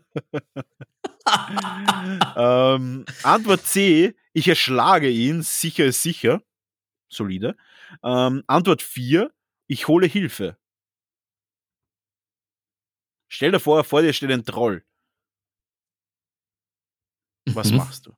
ähm, 2.36 3.04
Antwort 3.22 3.64
C, 3.66 4.16
ich 4.32 4.48
erschlage 4.48 5.08
ihn, 5.08 5.42
sicher 5.42 5.84
ist 5.86 6.02
sicher. 6.02 6.42
Solide. 7.08 7.56
Ähm, 8.02 8.44
Antwort 8.46 8.82
4, 8.82 9.32
ich 9.66 9.88
hole 9.88 10.06
Hilfe. 10.06 10.56
Stell 13.28 13.52
dir 13.52 13.60
vor, 13.60 13.84
vor 13.84 14.02
dir 14.02 14.12
steht 14.12 14.30
ein 14.30 14.44
Troll. 14.44 14.84
Was 17.46 17.70
mhm. 17.70 17.78
machst 17.78 18.06
du? 18.06 18.14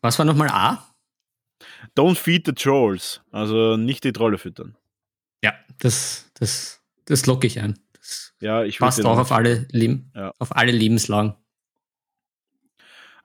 Was 0.00 0.18
war 0.18 0.26
nochmal 0.26 0.48
A? 0.48 0.94
Don't 1.96 2.16
feed 2.16 2.46
the 2.46 2.52
trolls. 2.52 3.22
Also 3.30 3.76
nicht 3.76 4.04
die 4.04 4.12
Trolle 4.12 4.38
füttern. 4.38 4.76
Ja, 5.42 5.54
das, 5.78 6.30
das, 6.34 6.82
das 7.04 7.26
locke 7.26 7.46
ich 7.46 7.60
ein. 7.60 7.78
Das 7.92 8.34
ja, 8.40 8.64
ich 8.64 8.78
passt 8.78 9.04
auch 9.04 9.18
auf 9.18 9.32
alle, 9.32 9.66
Leben, 9.70 10.10
ja. 10.14 10.32
auf 10.38 10.56
alle 10.56 10.72
Lebenslagen. 10.72 11.34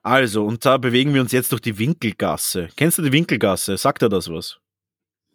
Also, 0.02 0.44
und 0.44 0.64
da 0.64 0.76
bewegen 0.76 1.12
wir 1.12 1.20
uns 1.20 1.32
jetzt 1.32 1.52
durch 1.52 1.60
die 1.60 1.78
Winkelgasse. 1.78 2.68
Kennst 2.76 2.98
du 2.98 3.02
die 3.02 3.12
Winkelgasse? 3.12 3.76
Sagt 3.76 4.02
dir 4.02 4.08
das 4.08 4.30
was? 4.30 4.58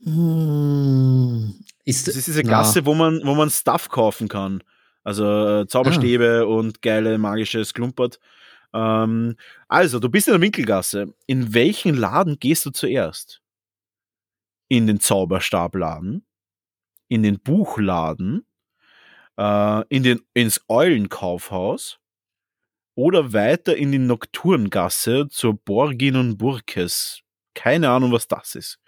Hm, 0.04 1.54
ist, 1.86 2.08
Das 2.08 2.16
ist 2.16 2.28
diese 2.28 2.44
na, 2.44 2.50
Gasse, 2.50 2.86
wo 2.86 2.94
man, 2.94 3.22
wo 3.24 3.36
man 3.36 3.50
Stuff 3.50 3.90
kaufen 3.90 4.28
kann. 4.28 4.64
Also 5.04 5.26
äh, 5.26 5.68
Zauberstäbe 5.68 6.48
und 6.48 6.82
geile 6.82 7.18
magisches 7.18 7.74
Klumpert. 7.74 8.20
Ähm, 8.74 9.36
also, 9.68 10.00
du 10.00 10.10
bist 10.10 10.28
in 10.28 10.34
der 10.34 10.42
Winkelgasse. 10.42 11.14
In 11.28 11.54
welchen 11.54 11.96
Laden 11.96 12.40
gehst 12.40 12.66
du 12.66 12.72
zuerst? 12.72 13.42
In 14.70 14.88
den 14.88 15.00
Zauberstabladen, 15.00 16.26
in 17.10 17.22
den 17.22 17.40
Buchladen, 17.40 18.46
äh, 19.38 19.84
in 19.90 20.04
den, 20.04 20.22
ins 20.34 20.62
Eulenkaufhaus 20.68 22.00
oder 22.96 23.34
weiter 23.34 23.76
in 23.76 23.92
die 23.92 24.00
Nocturngasse 24.00 25.28
zur 25.30 25.56
Borgin 25.56 26.16
und 26.16 26.38
Burkes. 26.38 27.22
Keine 27.56 27.90
Ahnung, 27.90 28.12
was 28.12 28.28
das 28.28 28.56
ist. 28.56 28.80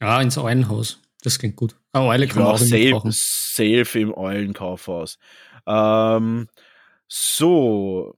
Ja, 0.00 0.20
ins 0.20 0.36
Eulenhaus. 0.36 1.00
Das 1.22 1.38
klingt 1.38 1.56
gut. 1.56 1.76
Eine 1.92 2.06
Eule 2.06 2.26
kann 2.26 2.42
auch 2.42 2.58
safe, 2.58 3.00
safe 3.10 4.00
im 4.00 4.12
Eulenkaufhaus. 4.12 5.18
Ähm, 5.66 6.48
so. 7.06 8.16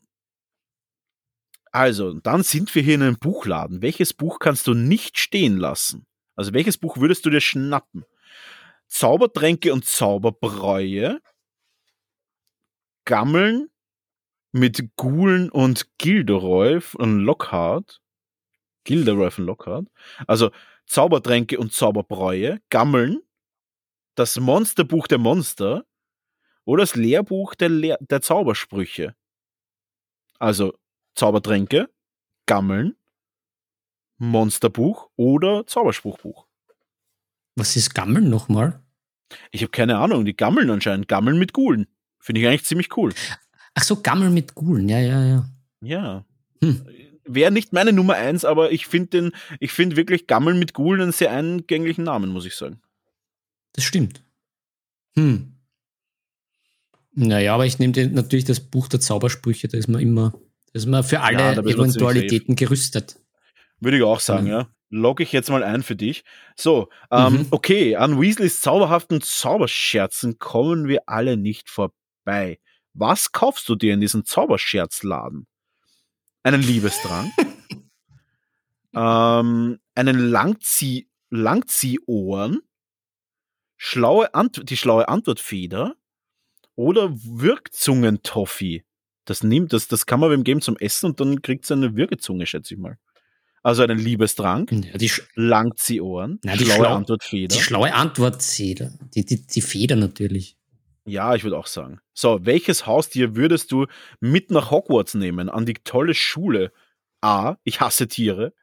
Also, 1.71 2.15
dann 2.15 2.43
sind 2.43 2.75
wir 2.75 2.83
hier 2.83 2.95
in 2.95 3.03
einem 3.03 3.19
Buchladen. 3.19 3.83
Welches 3.83 4.15
Buch 4.15 4.39
kannst 4.39 4.67
du 4.67 4.75
nicht 4.75 5.19
stehen 5.19 5.57
lassen? 5.57 6.07
Also, 6.37 6.55
welches 6.55 6.79
Buch 6.79 6.97
würdest 6.97 7.27
du 7.27 7.31
dir 7.31 7.41
schnappen? 7.41 8.05
Zaubertränke 8.87 9.73
und 9.73 9.85
Zauberbräue, 9.85 11.21
Gammeln 13.05 13.69
mit 14.55 14.95
Gulen 14.95 15.51
und 15.51 15.99
Gilderoy 15.99 16.81
von 16.81 17.19
Lockhart. 17.19 18.01
Gilderoy 18.85 19.33
von 19.33 19.47
Lockhart. 19.47 19.89
Also, 20.29 20.53
Zaubertränke 20.87 21.59
und 21.59 21.73
Zauberbräue, 21.73 22.61
Gammeln, 22.71 23.21
das 24.15 24.39
Monsterbuch 24.39 25.09
der 25.09 25.19
Monster 25.19 25.85
oder 26.65 26.83
das 26.83 26.95
Lehrbuch 26.95 27.57
der, 27.57 27.69
Lehr 27.69 27.99
der 28.01 28.21
Zaubersprüche. 28.21 29.17
Also 30.39 30.75
Zaubertränke, 31.17 31.91
Gammeln, 32.47 32.97
Monsterbuch 34.19 35.11
oder 35.17 35.67
Zauberspruchbuch. 35.67 36.47
Was 37.57 37.75
ist 37.75 37.93
Gammeln 37.93 38.31
nochmal? 38.31 38.85
Ich 39.51 39.63
habe 39.63 39.71
keine 39.71 39.99
Ahnung, 39.99 40.25
die 40.25 40.37
gammeln 40.37 40.71
anscheinend. 40.71 41.09
Gammeln 41.09 41.39
mit 41.39 41.53
Gulen. 41.53 41.89
Finde 42.21 42.41
ich 42.41 42.47
eigentlich 42.47 42.65
ziemlich 42.65 42.97
cool. 42.97 43.13
Ach 43.75 43.83
so, 43.83 43.97
Gammeln 44.01 44.35
mit 44.35 44.55
Gulen. 44.55 44.89
Ja, 44.89 45.01
ja, 45.01 45.25
ja. 45.25 45.49
Ja. 45.83 46.25
Hm. 46.63 46.87
Wäre 47.27 47.51
nicht 47.51 47.73
meine 47.73 47.93
Nummer 47.93 48.15
eins, 48.15 48.45
aber 48.45 48.71
ich 48.73 48.87
finde 48.87 49.09
den, 49.09 49.33
ich 49.59 49.73
finde 49.73 49.97
wirklich 49.97 50.27
Gammeln 50.27 50.59
mit 50.59 50.75
Gulen 50.75 51.01
einen 51.01 51.13
sehr 51.13 51.33
eingänglichen 51.33 52.05
Namen, 52.05 52.31
muss 52.31 52.45
ich 52.47 52.55
sagen. 52.55 52.81
Das 53.73 53.85
stimmt. 53.85 54.23
Hm. 55.17 55.53
Naja, 57.13 57.55
aber 57.55 57.65
ich 57.67 57.79
nehme 57.79 58.07
natürlich 58.09 58.45
das 58.45 58.61
Buch 58.61 58.89
der 58.89 59.01
Zaubersprüche, 59.01 59.69
da 59.69 59.79
ist 59.79 59.89
man 59.89 60.01
immer, 60.01 60.33
da 60.33 60.73
ist 60.73 60.87
man 60.87 61.05
für 61.05 61.21
alle 61.21 61.39
Ja, 61.39 61.53
Eventualitäten 61.53 62.57
gerüstet. 62.57 63.17
Würde 63.81 63.97
ich 63.99 64.03
auch 64.03 64.21
sagen, 64.21 64.45
Mhm. 64.47 64.51
ja. 64.51 64.69
Logge 64.91 65.23
ich 65.25 65.33
jetzt 65.33 65.51
mal 65.51 65.63
ein 65.65 65.83
für 65.83 65.97
dich. 65.97 66.25
So, 66.57 66.89
ähm, 67.11 67.33
Mhm. 67.33 67.47
okay, 67.51 67.97
an 67.97 68.21
Weasleys 68.21 68.61
zauberhaften 68.61 69.21
Zauberscherzen 69.21 70.39
kommen 70.39 70.87
wir 70.89 71.03
alle 71.07 71.37
nicht 71.37 71.69
vorbei. 71.69 72.59
Was 72.95 73.33
kaufst 73.33 73.69
du 73.69 73.75
dir 73.75 73.93
in 73.95 74.01
diesem 74.01 74.25
Zauberscherzladen? 74.25 75.47
Einen 76.43 76.63
Liebestrank? 76.63 77.33
ähm, 78.95 79.79
einen 79.95 80.19
Langzieh 80.31 81.09
Langziehohren? 81.31 82.61
Schlaue 83.77 84.33
Ant 84.35 84.69
die 84.71 84.77
schlaue 84.77 85.09
Antwortfeder? 85.09 85.97
Oder 86.77 87.11
Wirkzungentoffi? 87.13 88.85
Das 89.27 89.43
nimmt, 89.43 89.73
das, 89.73 89.89
das 89.89 90.07
kann 90.07 90.21
man 90.21 90.31
beim 90.31 90.45
Game 90.45 90.61
zum 90.61 90.77
Essen 90.77 91.07
und 91.07 91.21
dann 91.21 91.41
kriegt 91.43 91.65
es 91.65 91.71
eine 91.73 91.97
Würgezunge, 91.97 92.47
schätze 92.47 92.75
ich 92.75 92.81
mal. 92.81 92.99
Also 93.63 93.83
einen 93.83 93.99
Liebestrank, 93.99 94.71
Ja, 94.73 94.99
die, 94.99 95.11
Langziehohren, 95.35 96.39
Na, 96.45 96.55
die 96.57 96.65
schlaue 96.67 96.77
schlau- 96.85 96.95
Antwortfeder. 96.97 97.57
die 97.57 97.63
schlaue 97.63 97.95
Antwortfeder. 97.95 98.93
Die, 99.15 99.25
die, 99.25 99.47
die 99.47 99.63
Feder 99.63 99.97
natürlich. 99.97 100.57
Ja, 101.07 101.35
ich 101.35 101.45
würde 101.45 101.59
auch 101.59 101.67
sagen. 101.67 102.01
So, 102.15 102.45
welches 102.47 102.87
Haustier 102.87 103.37
würdest 103.37 103.73
du 103.73 103.87
mit 104.21 104.51
nach 104.51 104.71
Hogwarts 104.71 105.15
nehmen, 105.15 105.49
an 105.49 105.67
die 105.67 105.75
tolle 105.75 106.15
Schule? 106.15 106.73
A, 107.21 107.57
ich 107.65 107.81
hasse 107.81 108.09
Tiere. 108.09 108.55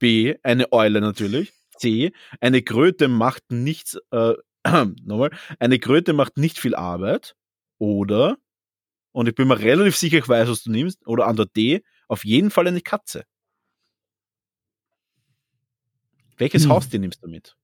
B, 0.00 0.36
eine 0.42 0.72
Eule 0.72 1.00
natürlich. 1.00 1.52
C, 1.78 2.12
eine 2.40 2.62
Kröte 2.62 3.08
macht 3.08 3.44
nichts, 3.50 3.98
äh, 4.12 4.34
nochmal, 5.04 5.30
eine 5.60 5.78
Kröte 5.80 6.12
macht 6.14 6.38
nicht 6.38 6.58
viel 6.58 6.74
Arbeit. 6.76 7.36
Oder, 7.78 8.38
und 9.12 9.28
ich 9.28 9.34
bin 9.36 9.48
mir 9.48 9.60
relativ 9.60 9.96
sicher, 9.96 10.18
ich 10.18 10.28
weiß, 10.28 10.48
was 10.50 10.64
du 10.64 10.72
nimmst, 10.72 11.06
oder 11.06 11.26
Antwort 11.28 11.56
D, 11.56 11.82
auf 12.08 12.24
jeden 12.24 12.50
Fall 12.50 12.68
eine 12.68 12.82
Katze. 12.82 13.24
Welches 16.38 16.64
Hm. 16.64 16.70
Haustier 16.70 17.00
nimmst 17.00 17.22
du 17.24 17.28
mit? 17.28 17.56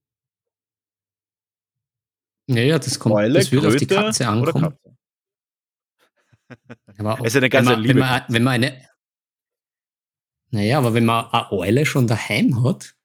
Ja, 2.50 2.62
ja, 2.62 2.78
das 2.80 2.98
kommt, 2.98 3.14
Eule, 3.14 3.34
das 3.34 3.52
wird 3.52 3.64
auf 3.64 3.76
die 3.76 3.86
Kröte 3.86 4.02
Katze 4.02 4.26
ankommen. 4.26 4.76
Katze? 6.48 6.98
Aber 6.98 7.18
Es 7.20 7.26
ist 7.34 7.36
eine 7.36 7.48
ganz 7.48 7.68
wenn, 7.68 7.74
man, 7.74 7.82
liebe 7.82 7.94
wenn, 7.94 8.00
man, 8.00 8.22
wenn 8.28 8.42
man 8.42 8.52
eine. 8.54 8.88
Naja, 10.50 10.78
aber 10.78 10.94
wenn 10.94 11.04
man 11.04 11.26
eine 11.26 11.52
Eule 11.52 11.86
schon 11.86 12.08
daheim 12.08 12.64
hat, 12.64 12.96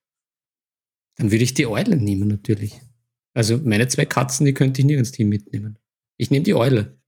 dann 1.17 1.31
würde 1.31 1.43
ich 1.43 1.53
die 1.53 1.67
Eule 1.67 1.95
nehmen, 1.95 2.27
natürlich. 2.27 2.81
Also 3.35 3.59
meine 3.63 3.87
zwei 3.87 4.05
Katzen, 4.05 4.47
die 4.47 4.53
könnte 4.55 4.81
ich 4.81 4.87
nirgends 4.87 5.15
hin 5.15 5.29
mitnehmen. 5.29 5.77
Ich 6.17 6.31
nehme 6.31 6.43
die 6.43 6.55
Eule. 6.55 6.97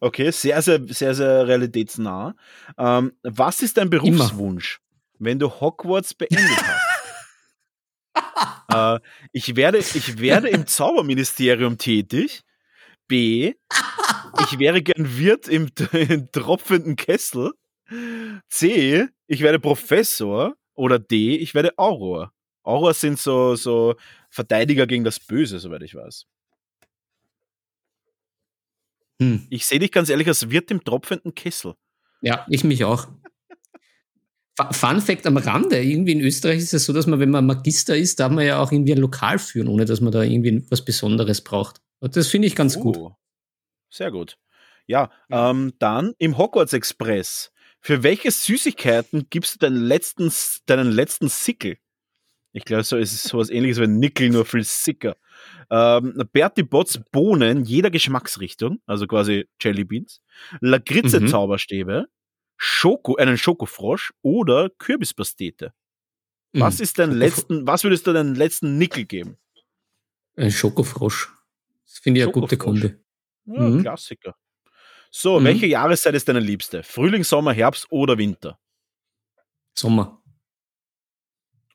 Okay, 0.00 0.32
sehr, 0.32 0.60
sehr, 0.62 0.80
sehr, 0.88 1.14
sehr 1.14 1.46
realitätsnah. 1.46 2.34
Ähm, 2.76 3.12
was 3.22 3.62
ist 3.62 3.76
dein 3.76 3.88
Berufswunsch, 3.88 4.80
wenn 5.20 5.38
du 5.38 5.48
Hogwarts 5.48 6.12
beendet 6.12 6.56
hast? 6.56 6.89
äh, 8.72 9.00
ich, 9.32 9.56
werde, 9.56 9.78
ich 9.78 10.18
werde 10.18 10.48
im 10.48 10.66
Zauberministerium 10.66 11.78
tätig. 11.78 12.42
B. 13.06 13.54
Ich 14.42 14.58
wäre 14.58 14.82
gern 14.82 15.18
Wirt 15.18 15.48
im, 15.48 15.68
im 15.92 16.30
tropfenden 16.30 16.96
Kessel. 16.96 17.52
C. 18.48 19.08
Ich 19.26 19.40
werde 19.40 19.58
Professor. 19.58 20.54
Oder 20.74 20.98
D. 20.98 21.36
Ich 21.36 21.54
werde 21.54 21.76
Auror. 21.76 22.32
Auror 22.62 22.94
sind 22.94 23.18
so, 23.18 23.54
so 23.56 23.96
Verteidiger 24.30 24.86
gegen 24.86 25.04
das 25.04 25.18
Böse, 25.18 25.58
soweit 25.58 25.82
ich 25.82 25.94
weiß. 25.94 26.26
Hm. 29.20 29.46
Ich 29.50 29.66
sehe 29.66 29.78
dich 29.78 29.92
ganz 29.92 30.08
ehrlich 30.08 30.28
als 30.28 30.48
Wirt 30.50 30.70
im 30.70 30.82
tropfenden 30.82 31.34
Kessel. 31.34 31.74
Ja, 32.22 32.46
ich 32.48 32.64
mich 32.64 32.84
auch. 32.84 33.08
Fu- 34.68 34.72
Fun 34.86 35.00
Fact 35.00 35.26
am 35.26 35.36
Rande, 35.36 35.82
irgendwie 35.82 36.12
in 36.12 36.20
Österreich 36.20 36.58
ist 36.58 36.74
es 36.74 36.84
so, 36.84 36.92
dass 36.92 37.06
man, 37.06 37.20
wenn 37.20 37.30
man 37.30 37.46
Magister 37.46 37.96
ist, 37.96 38.20
darf 38.20 38.30
man 38.32 38.44
ja 38.46 38.60
auch 38.60 38.72
irgendwie 38.72 38.92
ein 38.92 38.98
Lokal 38.98 39.38
führen, 39.38 39.68
ohne 39.68 39.84
dass 39.84 40.00
man 40.00 40.12
da 40.12 40.22
irgendwie 40.22 40.64
was 40.70 40.84
Besonderes 40.84 41.40
braucht. 41.42 41.80
Und 42.00 42.16
das 42.16 42.28
finde 42.28 42.46
ich 42.48 42.54
ganz 42.56 42.78
gut. 42.78 42.96
Oh, 42.96 43.12
Sehr 43.90 44.10
gut. 44.10 44.38
Ja, 44.86 45.10
ähm, 45.30 45.72
dann 45.78 46.14
im 46.18 46.36
Hogwarts 46.38 46.72
Express. 46.72 47.52
Für 47.80 48.02
welche 48.02 48.30
Süßigkeiten 48.30 49.26
gibst 49.30 49.54
du 49.54 49.58
deinen 49.60 49.82
letzten, 49.84 50.32
deinen 50.66 50.90
letzten 50.90 51.28
Sickel? 51.28 51.76
Ich 52.52 52.64
glaube, 52.64 52.82
so 52.82 52.96
ist 52.96 53.12
es 53.12 53.22
sowas 53.22 53.48
ähnliches 53.48 53.78
wie 53.78 53.84
ein 53.84 53.98
Nickel, 54.00 54.28
nur 54.30 54.44
viel 54.44 54.64
sicker. 54.64 55.16
Ähm, 55.70 56.20
Bertie 56.32 56.64
Botts 56.64 57.00
Bohnen 57.12 57.64
jeder 57.64 57.90
Geschmacksrichtung, 57.90 58.80
also 58.86 59.06
quasi 59.06 59.46
Jelly 59.62 59.84
Beans, 59.84 60.20
Lakritze 60.60 61.20
Mhm. 61.20 61.28
Zauberstäbe, 61.28 62.06
Schoko, 62.62 63.16
einen 63.16 63.38
Schokofrosch 63.38 64.12
oder 64.20 64.68
Kürbispastete. 64.68 65.72
Was 66.52 66.76
Mhm. 66.78 66.82
ist 66.82 66.98
dein 66.98 67.10
letzten, 67.12 67.66
was 67.66 67.84
würdest 67.84 68.06
du 68.06 68.12
deinen 68.12 68.34
letzten 68.34 68.76
Nickel 68.76 69.06
geben? 69.06 69.38
Ein 70.36 70.50
Schokofrosch. 70.50 71.32
Das 71.86 71.98
finde 72.00 72.20
ich 72.20 72.24
eine 72.24 72.32
gute. 72.32 72.58
Kombi. 72.58 72.94
Ja, 73.46 73.60
Mhm. 73.62 73.80
Klassiker. 73.80 74.36
So, 75.10 75.40
Mhm. 75.40 75.44
welche 75.44 75.66
Jahreszeit 75.66 76.14
ist 76.14 76.28
deine 76.28 76.40
liebste? 76.40 76.82
Frühling, 76.82 77.24
Sommer, 77.24 77.54
Herbst 77.54 77.86
oder 77.90 78.18
Winter? 78.18 78.60
Sommer. 79.74 80.22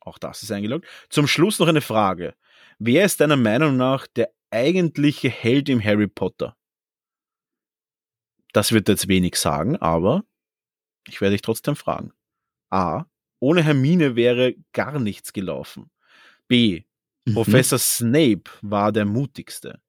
Auch 0.02 0.20
das 0.20 0.44
ist 0.44 0.52
eingeloggt. 0.52 0.86
Zum 1.10 1.26
Schluss 1.26 1.57
noch 1.57 1.68
eine 1.68 1.82
Frage. 1.82 2.36
Wer 2.78 3.06
ist 3.06 3.20
deiner 3.22 3.38
Meinung 3.38 3.76
nach 3.76 4.06
der 4.06 4.32
eigentliche 4.52 5.30
Held 5.30 5.68
im 5.68 5.84
Harry 5.84 6.07
Potter? 6.07 6.56
Das 8.53 8.72
wird 8.72 8.88
jetzt 8.88 9.07
wenig 9.07 9.36
sagen, 9.36 9.78
aber 9.78 10.24
ich 11.07 11.22
werde 11.22 11.34
dich 11.36 11.41
trotzdem 11.41 11.76
fragen. 11.76 12.14
A. 12.69 13.06
Ohne 13.40 13.64
Hermine 13.64 14.15
wäre 14.15 14.56
gar 14.73 14.99
nichts 14.99 15.34
gelaufen. 15.34 15.91
B. 16.48 16.84
Mhm. 17.26 17.34
Professor 17.34 17.80
Snape 17.80 18.44
war 18.61 18.91
der 18.91 19.06
mutigste. 19.06 19.82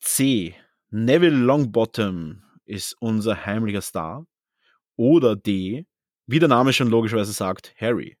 C. 0.00 0.54
Neville 0.90 1.36
Longbottom 1.36 2.42
ist 2.64 2.96
unser 3.00 3.44
heimlicher 3.46 3.82
Star. 3.82 4.26
Oder 4.96 5.36
D, 5.36 5.86
wie 6.26 6.38
der 6.38 6.48
Name 6.48 6.72
schon 6.72 6.88
logischerweise 6.88 7.32
sagt, 7.32 7.74
Harry. 7.78 8.16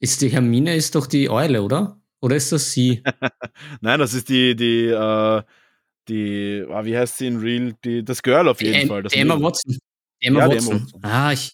Ist 0.00 0.22
die 0.22 0.28
Hermine 0.30 0.76
ist 0.76 0.94
doch 0.94 1.06
die 1.06 1.28
Eule, 1.28 1.62
oder? 1.62 2.00
Oder 2.20 2.36
ist 2.36 2.52
das 2.52 2.72
sie? 2.72 3.02
Nein, 3.80 3.98
das 3.98 4.14
ist 4.14 4.28
die, 4.28 4.54
die, 4.56 4.86
äh, 4.86 5.42
die, 6.08 6.64
ah, 6.68 6.84
wie 6.84 6.96
heißt 6.96 7.18
sie 7.18 7.26
in 7.26 7.38
Real? 7.38 7.74
Die, 7.84 8.04
das 8.04 8.22
Girl 8.22 8.48
auf 8.48 8.60
jeden 8.62 8.80
Die 8.80 8.86
Fall. 8.86 9.02
Das 9.02 9.12
die 9.12 9.18
Emma. 9.18 9.40
Watson. 9.40 9.78
Emma 10.20 10.40
Ja, 10.40 10.48
Watson. 10.48 10.72
Emma 10.76 10.82
Watson. 10.84 11.00
Ah, 11.02 11.32
ich. 11.32 11.52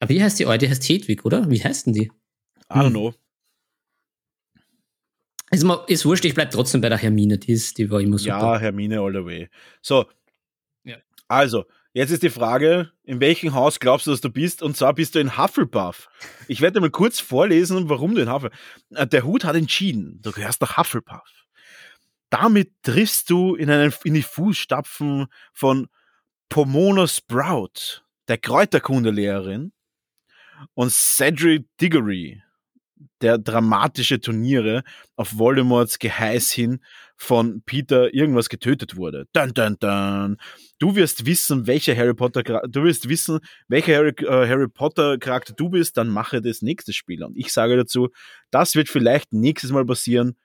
Aber 0.00 0.08
wie 0.10 0.22
heißt 0.22 0.38
die? 0.40 0.58
Die 0.58 0.68
heißt 0.68 0.88
Hedwig, 0.88 1.24
oder? 1.24 1.48
Wie 1.50 1.62
heißt 1.62 1.86
denn 1.86 1.92
die? 1.92 2.10
I 2.70 2.76
don't 2.76 2.90
know. 2.90 3.14
Ist, 5.50 5.62
mal, 5.62 5.84
ist 5.86 6.04
wurscht, 6.04 6.24
ich 6.24 6.34
bleib 6.34 6.50
trotzdem 6.50 6.80
bei 6.80 6.88
der 6.88 6.98
Hermine. 6.98 7.38
Die, 7.38 7.52
ist, 7.52 7.78
die 7.78 7.90
war 7.90 8.00
immer 8.00 8.18
super. 8.18 8.38
Ja, 8.38 8.58
Hermine 8.58 9.00
all 9.00 9.12
the 9.12 9.24
way. 9.24 9.48
So. 9.82 10.06
Ja. 10.84 10.96
Also, 11.28 11.64
jetzt 11.92 12.10
ist 12.10 12.22
die 12.22 12.30
Frage, 12.30 12.90
in 13.04 13.20
welchem 13.20 13.54
Haus 13.54 13.78
glaubst 13.78 14.06
du, 14.06 14.10
dass 14.10 14.20
du 14.20 14.30
bist? 14.30 14.62
Und 14.62 14.76
zwar 14.76 14.94
bist 14.94 15.14
du 15.14 15.20
in 15.20 15.38
Hufflepuff. 15.38 16.08
Ich 16.48 16.60
werde 16.60 16.74
dir 16.74 16.80
mal 16.80 16.90
kurz 16.90 17.20
vorlesen, 17.20 17.88
warum 17.88 18.14
du 18.14 18.22
in 18.22 18.32
Hufflepuff. 18.32 18.58
Äh, 18.94 19.06
Der 19.06 19.24
Hut 19.24 19.44
hat 19.44 19.54
entschieden, 19.54 20.18
du 20.22 20.32
gehörst 20.32 20.60
nach 20.60 20.76
Hufflepuff. 20.76 21.33
Damit 22.34 22.72
triffst 22.82 23.30
du 23.30 23.54
in, 23.54 23.70
einen, 23.70 23.94
in 24.02 24.14
die 24.14 24.22
Fußstapfen 24.22 25.28
von 25.52 25.86
Pomona 26.48 27.06
Sprout, 27.06 28.02
der 28.26 28.38
Kräuterkundelehrerin, 28.38 29.72
und 30.74 30.90
Cedric 30.90 31.64
Diggory, 31.80 32.42
der 33.20 33.38
dramatische 33.38 34.20
Turniere 34.20 34.82
auf 35.14 35.38
Voldemorts 35.38 36.00
Geheiß 36.00 36.50
hin 36.50 36.80
von 37.16 37.62
Peter 37.62 38.12
irgendwas 38.12 38.48
getötet 38.48 38.96
wurde. 38.96 39.28
Dun, 39.32 39.54
dun, 39.54 39.76
dun. 39.78 40.36
Du 40.80 40.96
wirst 40.96 41.26
wissen, 41.26 41.68
welcher 41.68 41.96
Harry 41.96 42.14
Potter, 42.14 42.42
du 42.42 42.82
wirst 42.82 43.08
wissen, 43.08 43.38
welcher 43.68 43.94
Harry, 43.94 44.12
äh, 44.18 44.48
Harry 44.48 44.66
Potter 44.66 45.18
Charakter 45.18 45.54
du 45.54 45.68
bist, 45.68 45.96
dann 45.98 46.08
mache 46.08 46.42
das 46.42 46.62
nächste 46.62 46.92
Spiel. 46.92 47.22
Und 47.22 47.36
ich 47.36 47.52
sage 47.52 47.76
dazu, 47.76 48.08
das 48.50 48.74
wird 48.74 48.88
vielleicht 48.88 49.32
nächstes 49.32 49.70
Mal 49.70 49.86
passieren, 49.86 50.36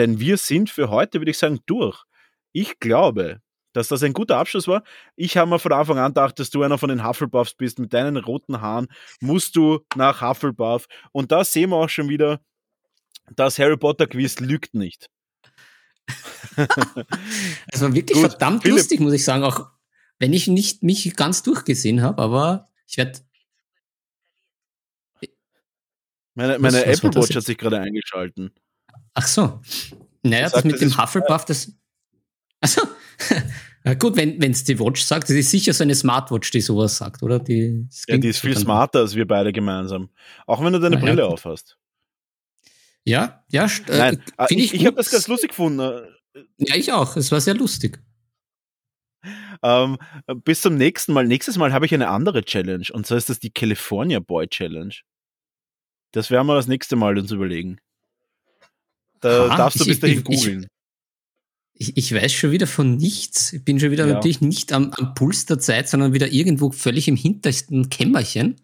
denn 0.00 0.18
wir 0.18 0.38
sind 0.38 0.70
für 0.70 0.88
heute, 0.88 1.20
würde 1.20 1.30
ich 1.30 1.38
sagen, 1.38 1.60
durch. 1.66 2.04
Ich 2.52 2.80
glaube, 2.80 3.42
dass 3.74 3.88
das 3.88 4.02
ein 4.02 4.14
guter 4.14 4.38
Abschluss 4.38 4.66
war. 4.66 4.82
Ich 5.14 5.36
habe 5.36 5.50
mir 5.50 5.58
von 5.58 5.72
Anfang 5.72 5.98
an 5.98 6.12
gedacht, 6.12 6.38
dass 6.38 6.48
du 6.48 6.62
einer 6.62 6.78
von 6.78 6.88
den 6.88 7.06
Hufflepuffs 7.06 7.54
bist. 7.54 7.78
Mit 7.78 7.92
deinen 7.92 8.16
roten 8.16 8.62
Haaren 8.62 8.88
musst 9.20 9.56
du 9.56 9.80
nach 9.94 10.22
Hufflepuff. 10.22 10.86
Und 11.12 11.30
da 11.30 11.44
sehen 11.44 11.70
wir 11.70 11.76
auch 11.76 11.90
schon 11.90 12.08
wieder, 12.08 12.40
das 13.36 13.58
Harry 13.58 13.76
Potter 13.76 14.06
Quiz 14.06 14.40
lügt 14.40 14.72
nicht. 14.74 15.10
Es 16.56 16.56
war 17.82 17.94
wirklich 17.94 18.18
Gut, 18.18 18.30
verdammt 18.30 18.62
Philipp. 18.62 18.78
lustig, 18.78 19.00
muss 19.00 19.12
ich 19.12 19.24
sagen, 19.24 19.44
auch 19.44 19.68
wenn 20.18 20.32
ich 20.32 20.48
nicht 20.48 20.82
mich 20.82 21.14
ganz 21.14 21.42
durchgesehen 21.42 22.00
habe, 22.02 22.22
aber 22.22 22.70
ich 22.88 22.96
werde. 22.96 23.20
Meine, 26.34 26.58
meine 26.58 26.78
was 26.78 27.02
war 27.02 27.10
Apple 27.10 27.22
Watch 27.22 27.36
hat 27.36 27.44
sich 27.44 27.58
gerade 27.58 27.78
eingeschalten. 27.80 28.50
Ach 29.14 29.26
so. 29.26 29.60
Naja, 30.22 30.44
Das 30.44 30.52
das 30.52 30.64
mit 30.64 30.80
dem 30.80 30.96
Hufflepuff, 30.96 31.44
das. 31.44 31.72
Achso. 32.60 32.82
Na 33.84 33.94
gut, 33.94 34.14
wenn 34.16 34.42
es 34.42 34.64
die 34.64 34.78
Watch 34.78 35.02
sagt, 35.02 35.24
das 35.30 35.36
ist 35.36 35.50
sicher 35.50 35.72
so 35.72 35.82
eine 35.82 35.94
Smartwatch, 35.94 36.50
die 36.50 36.60
sowas 36.60 36.98
sagt, 36.98 37.22
oder? 37.22 37.38
Die, 37.38 37.88
Ja, 38.06 38.18
die 38.18 38.28
ist 38.28 38.40
viel 38.40 38.56
smarter 38.56 38.98
als 39.00 39.14
wir 39.14 39.26
beide 39.26 39.52
gemeinsam. 39.52 40.10
Auch 40.46 40.62
wenn 40.62 40.74
du 40.74 40.78
deine 40.78 40.96
Na 40.96 41.00
ja, 41.00 41.06
Brille 41.06 41.22
gut. 41.22 41.32
aufhast. 41.32 41.78
Ja, 43.06 43.42
ja, 43.50 43.64
äh, 43.64 43.98
Nein, 43.98 44.22
äh, 44.36 44.46
ich, 44.50 44.74
ich 44.74 44.84
habe 44.84 44.96
das 44.96 45.10
ganz 45.10 45.26
lustig 45.28 45.50
gefunden. 45.50 45.80
äh, 45.80 46.42
Ja, 46.58 46.76
ich 46.76 46.92
auch. 46.92 47.16
Es 47.16 47.32
war 47.32 47.40
sehr 47.40 47.54
lustig. 47.54 48.02
Ähm, 49.62 49.96
bis 50.44 50.60
zum 50.60 50.74
nächsten 50.76 51.14
Mal. 51.14 51.26
Nächstes 51.26 51.56
Mal 51.56 51.72
habe 51.72 51.86
ich 51.86 51.94
eine 51.94 52.08
andere 52.08 52.42
Challenge. 52.44 52.86
Und 52.92 53.06
zwar 53.06 53.16
ist 53.16 53.30
das 53.30 53.38
die 53.40 53.50
California 53.50 54.20
Boy 54.20 54.46
Challenge. 54.48 54.94
Das 56.12 56.30
werden 56.30 56.46
wir 56.46 56.54
das 56.54 56.66
nächste 56.66 56.96
Mal 56.96 57.16
uns 57.18 57.30
überlegen. 57.30 57.80
Da 59.20 59.46
Aha, 59.48 59.56
darfst 59.56 59.78
du 59.80 59.84
ich- 59.84 59.88
bis 59.90 60.00
dahin 60.00 60.18
ich- 60.18 60.24
googeln. 60.24 60.66
Ich, 61.74 61.96
ich 61.96 62.14
weiß 62.14 62.30
schon 62.32 62.50
wieder 62.50 62.66
von 62.66 62.96
nichts. 62.96 63.54
Ich 63.54 63.64
bin 63.64 63.80
schon 63.80 63.90
wieder 63.90 64.06
Ja. 64.06 64.12
natürlich 64.14 64.42
nicht 64.42 64.70
am, 64.72 64.92
am 64.98 65.14
Puls 65.14 65.46
der 65.46 65.58
Zeit, 65.58 65.88
sondern 65.88 66.12
wieder 66.12 66.28
irgendwo 66.30 66.70
völlig 66.72 67.08
im 67.08 67.16
hintersten 67.16 67.88
Kämmerchen. 67.88 68.60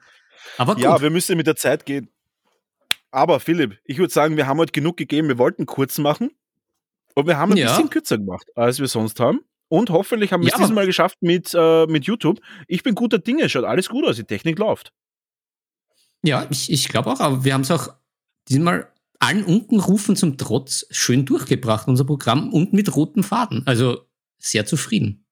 Aber 0.59 0.75
gut. 0.75 0.85
Ja, 0.85 1.01
wir 1.01 1.09
müssen 1.11 1.37
mit 1.39 1.47
der 1.47 1.57
Zeit 1.57 1.87
gehen. 1.87 2.11
Aber 3.11 3.41
Philipp, 3.41 3.79
ich 3.85 3.97
würde 3.99 4.13
sagen, 4.13 4.37
wir 4.37 4.47
haben 4.47 4.59
heute 4.59 4.73
genug 4.73 4.99
gegeben. 4.99 5.29
Wir 5.29 5.39
wollten 5.39 5.65
kurz 5.65 5.97
machen. 5.97 6.31
Und 7.15 7.27
wir 7.27 7.39
haben 7.39 7.53
ein 7.53 7.57
Ja. 7.59 7.69
bisschen 7.75 7.89
kürzer 7.89 8.19
gemacht, 8.19 8.47
als 8.55 8.79
wir 8.81 8.89
sonst 8.89 9.19
haben. 9.19 9.41
Und 9.69 9.89
hoffentlich 9.89 10.33
haben 10.33 10.43
wir 10.43 10.49
es 10.49 10.53
Ja. 10.53 10.59
dieses 10.59 10.75
Mal 10.75 10.85
geschafft 10.85 11.17
mit, 11.23 11.55
äh, 11.55 11.87
mit 11.87 12.05
YouTube. 12.05 12.41
Ich 12.69 12.83
bin 12.83 12.95
guter 12.95 13.19
Dinge, 13.19 13.49
schaut 13.49 13.65
alles 13.65 13.89
gut 13.89 14.05
aus, 14.05 14.17
die 14.17 14.25
Technik 14.25 14.59
läuft. 14.59 14.93
Ja, 16.23 16.47
ich, 16.51 16.71
ich 16.71 16.89
glaube 16.89 17.11
auch, 17.11 17.21
aber 17.21 17.45
wir 17.45 17.55
haben 17.55 17.63
es 17.63 17.71
auch 17.71 17.89
diesmal 18.49 18.93
allen 19.21 19.45
Unkenrufen 19.45 20.17
zum 20.17 20.39
Trotz 20.39 20.87
schön 20.91 21.25
durchgebracht, 21.25 21.89
unser 21.89 22.05
Programm, 22.05 22.53
und 22.53 22.73
mit 22.73 22.95
rotem 22.95 23.23
Faden. 23.23 23.63
Also 23.67 24.07
sehr 24.39 24.67
zufrieden. 24.67 25.27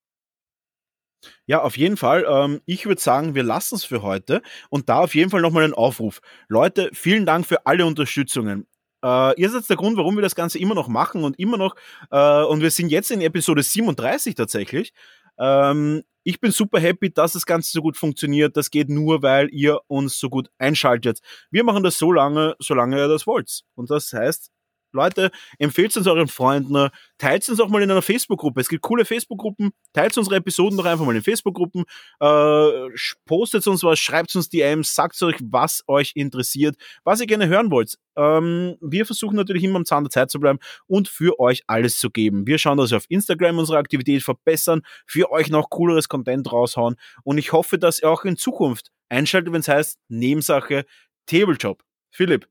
Ja, 1.47 1.63
auf 1.63 1.77
jeden 1.77 1.97
Fall. 1.97 2.25
Ähm, 2.29 2.61
ich 2.67 2.87
würde 2.87 3.01
sagen, 3.01 3.35
wir 3.35 3.43
lassen 3.43 3.77
es 3.77 3.85
für 3.85 4.03
heute. 4.03 4.43
Und 4.71 4.89
da 4.89 5.01
auf 5.01 5.15
jeden 5.15 5.31
Fall 5.31 5.41
nochmal 5.41 5.65
ein 5.65 5.75
Aufruf. 5.75 6.21
Leute, 6.49 6.91
vielen 6.93 7.27
Dank 7.27 7.47
für 7.47 7.67
alle 7.67 7.87
Unterstützungen. 7.87 8.67
Äh, 9.03 9.41
ihr 9.41 9.51
seid 9.51 9.69
der 9.69 9.77
Grund, 9.77 9.97
warum 9.97 10.17
wir 10.17 10.23
das 10.23 10.35
Ganze 10.35 10.59
immer 10.59 10.75
noch 10.75 10.89
machen 10.89 11.25
und 11.25 11.39
immer 11.39 11.59
noch. 11.59 11.77
Äh, 12.11 12.43
und 12.45 12.63
wir 12.63 12.71
sind 12.71 12.89
jetzt 12.89 13.11
in 13.11 13.21
Episode 13.21 13.63
37 13.63 14.35
tatsächlich. 14.35 14.93
Ähm, 15.39 16.03
ich 16.25 16.41
bin 16.41 16.51
super 16.51 16.81
happy, 16.81 17.13
dass 17.13 17.35
das 17.35 17.47
Ganze 17.47 17.71
so 17.71 17.83
gut 17.83 17.97
funktioniert. 17.97 18.57
Das 18.57 18.71
geht 18.71 18.89
nur, 18.89 19.23
weil 19.23 19.49
ihr 19.53 19.79
uns 19.87 20.19
so 20.19 20.29
gut 20.29 20.51
einschaltet. 20.59 21.21
Wir 21.51 21.65
machen 21.65 21.83
das 21.85 21.99
so 21.99 22.11
lange, 22.11 22.57
solange 22.59 22.97
ihr 22.99 23.09
das 23.09 23.27
wollt. 23.27 23.63
Und 23.75 23.91
das 23.91 24.13
heißt, 24.13 24.51
Leute, 24.95 25.31
empfehlt 25.59 25.97
uns 25.97 26.07
euren 26.07 26.29
Freunden, 26.29 26.89
teilt 27.19 27.49
uns 27.49 27.61
auch 27.61 27.69
mal 27.69 27.83
in 27.83 27.91
einer 27.91 28.03
Facebook-Gruppe. 28.03 28.61
Es 28.61 28.69
gibt 28.69 28.83
coole 28.83 29.05
Facebook-Gruppen, 29.05 29.71
teilt 29.93 30.17
unsere 30.17 30.37
Episoden 30.37 30.79
doch 30.79 30.85
einfach 30.85 31.05
mal 31.05 31.17
in 31.17 31.23
Facebook-Gruppen, 31.23 31.85
äh, 32.21 32.89
postet 33.27 33.67
uns 33.67 33.83
was, 33.83 33.99
schreibt 33.99 34.35
uns 34.35 34.49
DMs, 34.49 34.95
sagt 34.95 35.21
euch, 35.23 35.37
was 35.43 35.83
euch 35.87 36.13
interessiert, 36.15 36.77
was 37.05 37.21
ihr 37.21 37.27
gerne 37.27 37.49
hören 37.49 37.71
wollt. 37.71 37.99
Ähm, 38.17 38.77
wir 38.81 39.07
versuchen 39.07 39.37
natürlich 39.37 39.65
immer 39.65 39.77
am 39.77 39.85
Zahn 39.85 40.05
der 40.05 40.11
Zeit 40.11 40.31
zu 40.31 40.41
bleiben 40.41 40.59
und 40.87 41.09
für 41.09 41.39
euch 41.41 41.63
alles 41.67 41.99
zu 41.99 42.11
geben. 42.11 42.47
Wir 42.47 42.59
schauen, 42.59 42.79
dass 42.79 42.91
wir 42.91 42.97
auf 42.97 43.07
Instagram 43.09 43.59
unsere 43.59 43.79
Aktivität 43.79 44.23
verbessern, 44.23 44.83
für 45.07 45.31
euch 45.31 45.51
noch 45.51 45.71
cooleres 45.71 46.09
Content 46.09 46.51
raushauen 46.53 46.97
und 47.25 47.39
ich 47.39 47.53
hoffe, 47.53 47.79
dass 47.79 48.01
ihr 48.01 48.11
auch 48.11 48.25
in 48.25 48.37
Zukunft 48.37 48.91
einschaltet, 49.09 49.53
wenn 49.53 49.61
es 49.61 49.69
heißt 49.69 49.99
Nebensache 50.09 50.85
Tablejob. 51.27 51.83
Philipp, 52.11 52.49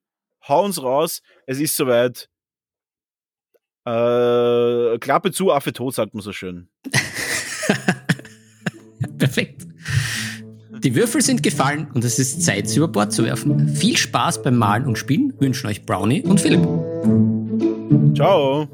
hau 0.47 0.65
uns 0.65 0.81
raus, 0.81 1.21
es 1.45 1.59
ist 1.59 1.75
soweit. 1.75 2.29
Äh, 3.85 4.97
Klappe 4.99 5.31
zu, 5.31 5.51
Affe 5.51 5.73
tot, 5.73 5.95
sagt 5.95 6.13
man 6.13 6.21
so 6.21 6.31
schön. 6.31 6.67
Perfekt. 9.17 9.63
Die 10.83 10.95
Würfel 10.95 11.21
sind 11.21 11.43
gefallen 11.43 11.87
und 11.93 12.03
es 12.03 12.19
ist 12.19 12.43
Zeit, 12.43 12.67
sie 12.67 12.77
über 12.77 12.89
Bord 12.89 13.13
zu 13.13 13.23
werfen. 13.23 13.69
Viel 13.69 13.95
Spaß 13.95 14.43
beim 14.43 14.57
Malen 14.57 14.85
und 14.85 14.97
Spielen 14.97 15.33
wünschen 15.39 15.67
euch 15.67 15.85
Brownie 15.85 16.23
und 16.23 16.41
Philipp. 16.41 16.61
Ciao. 18.15 18.67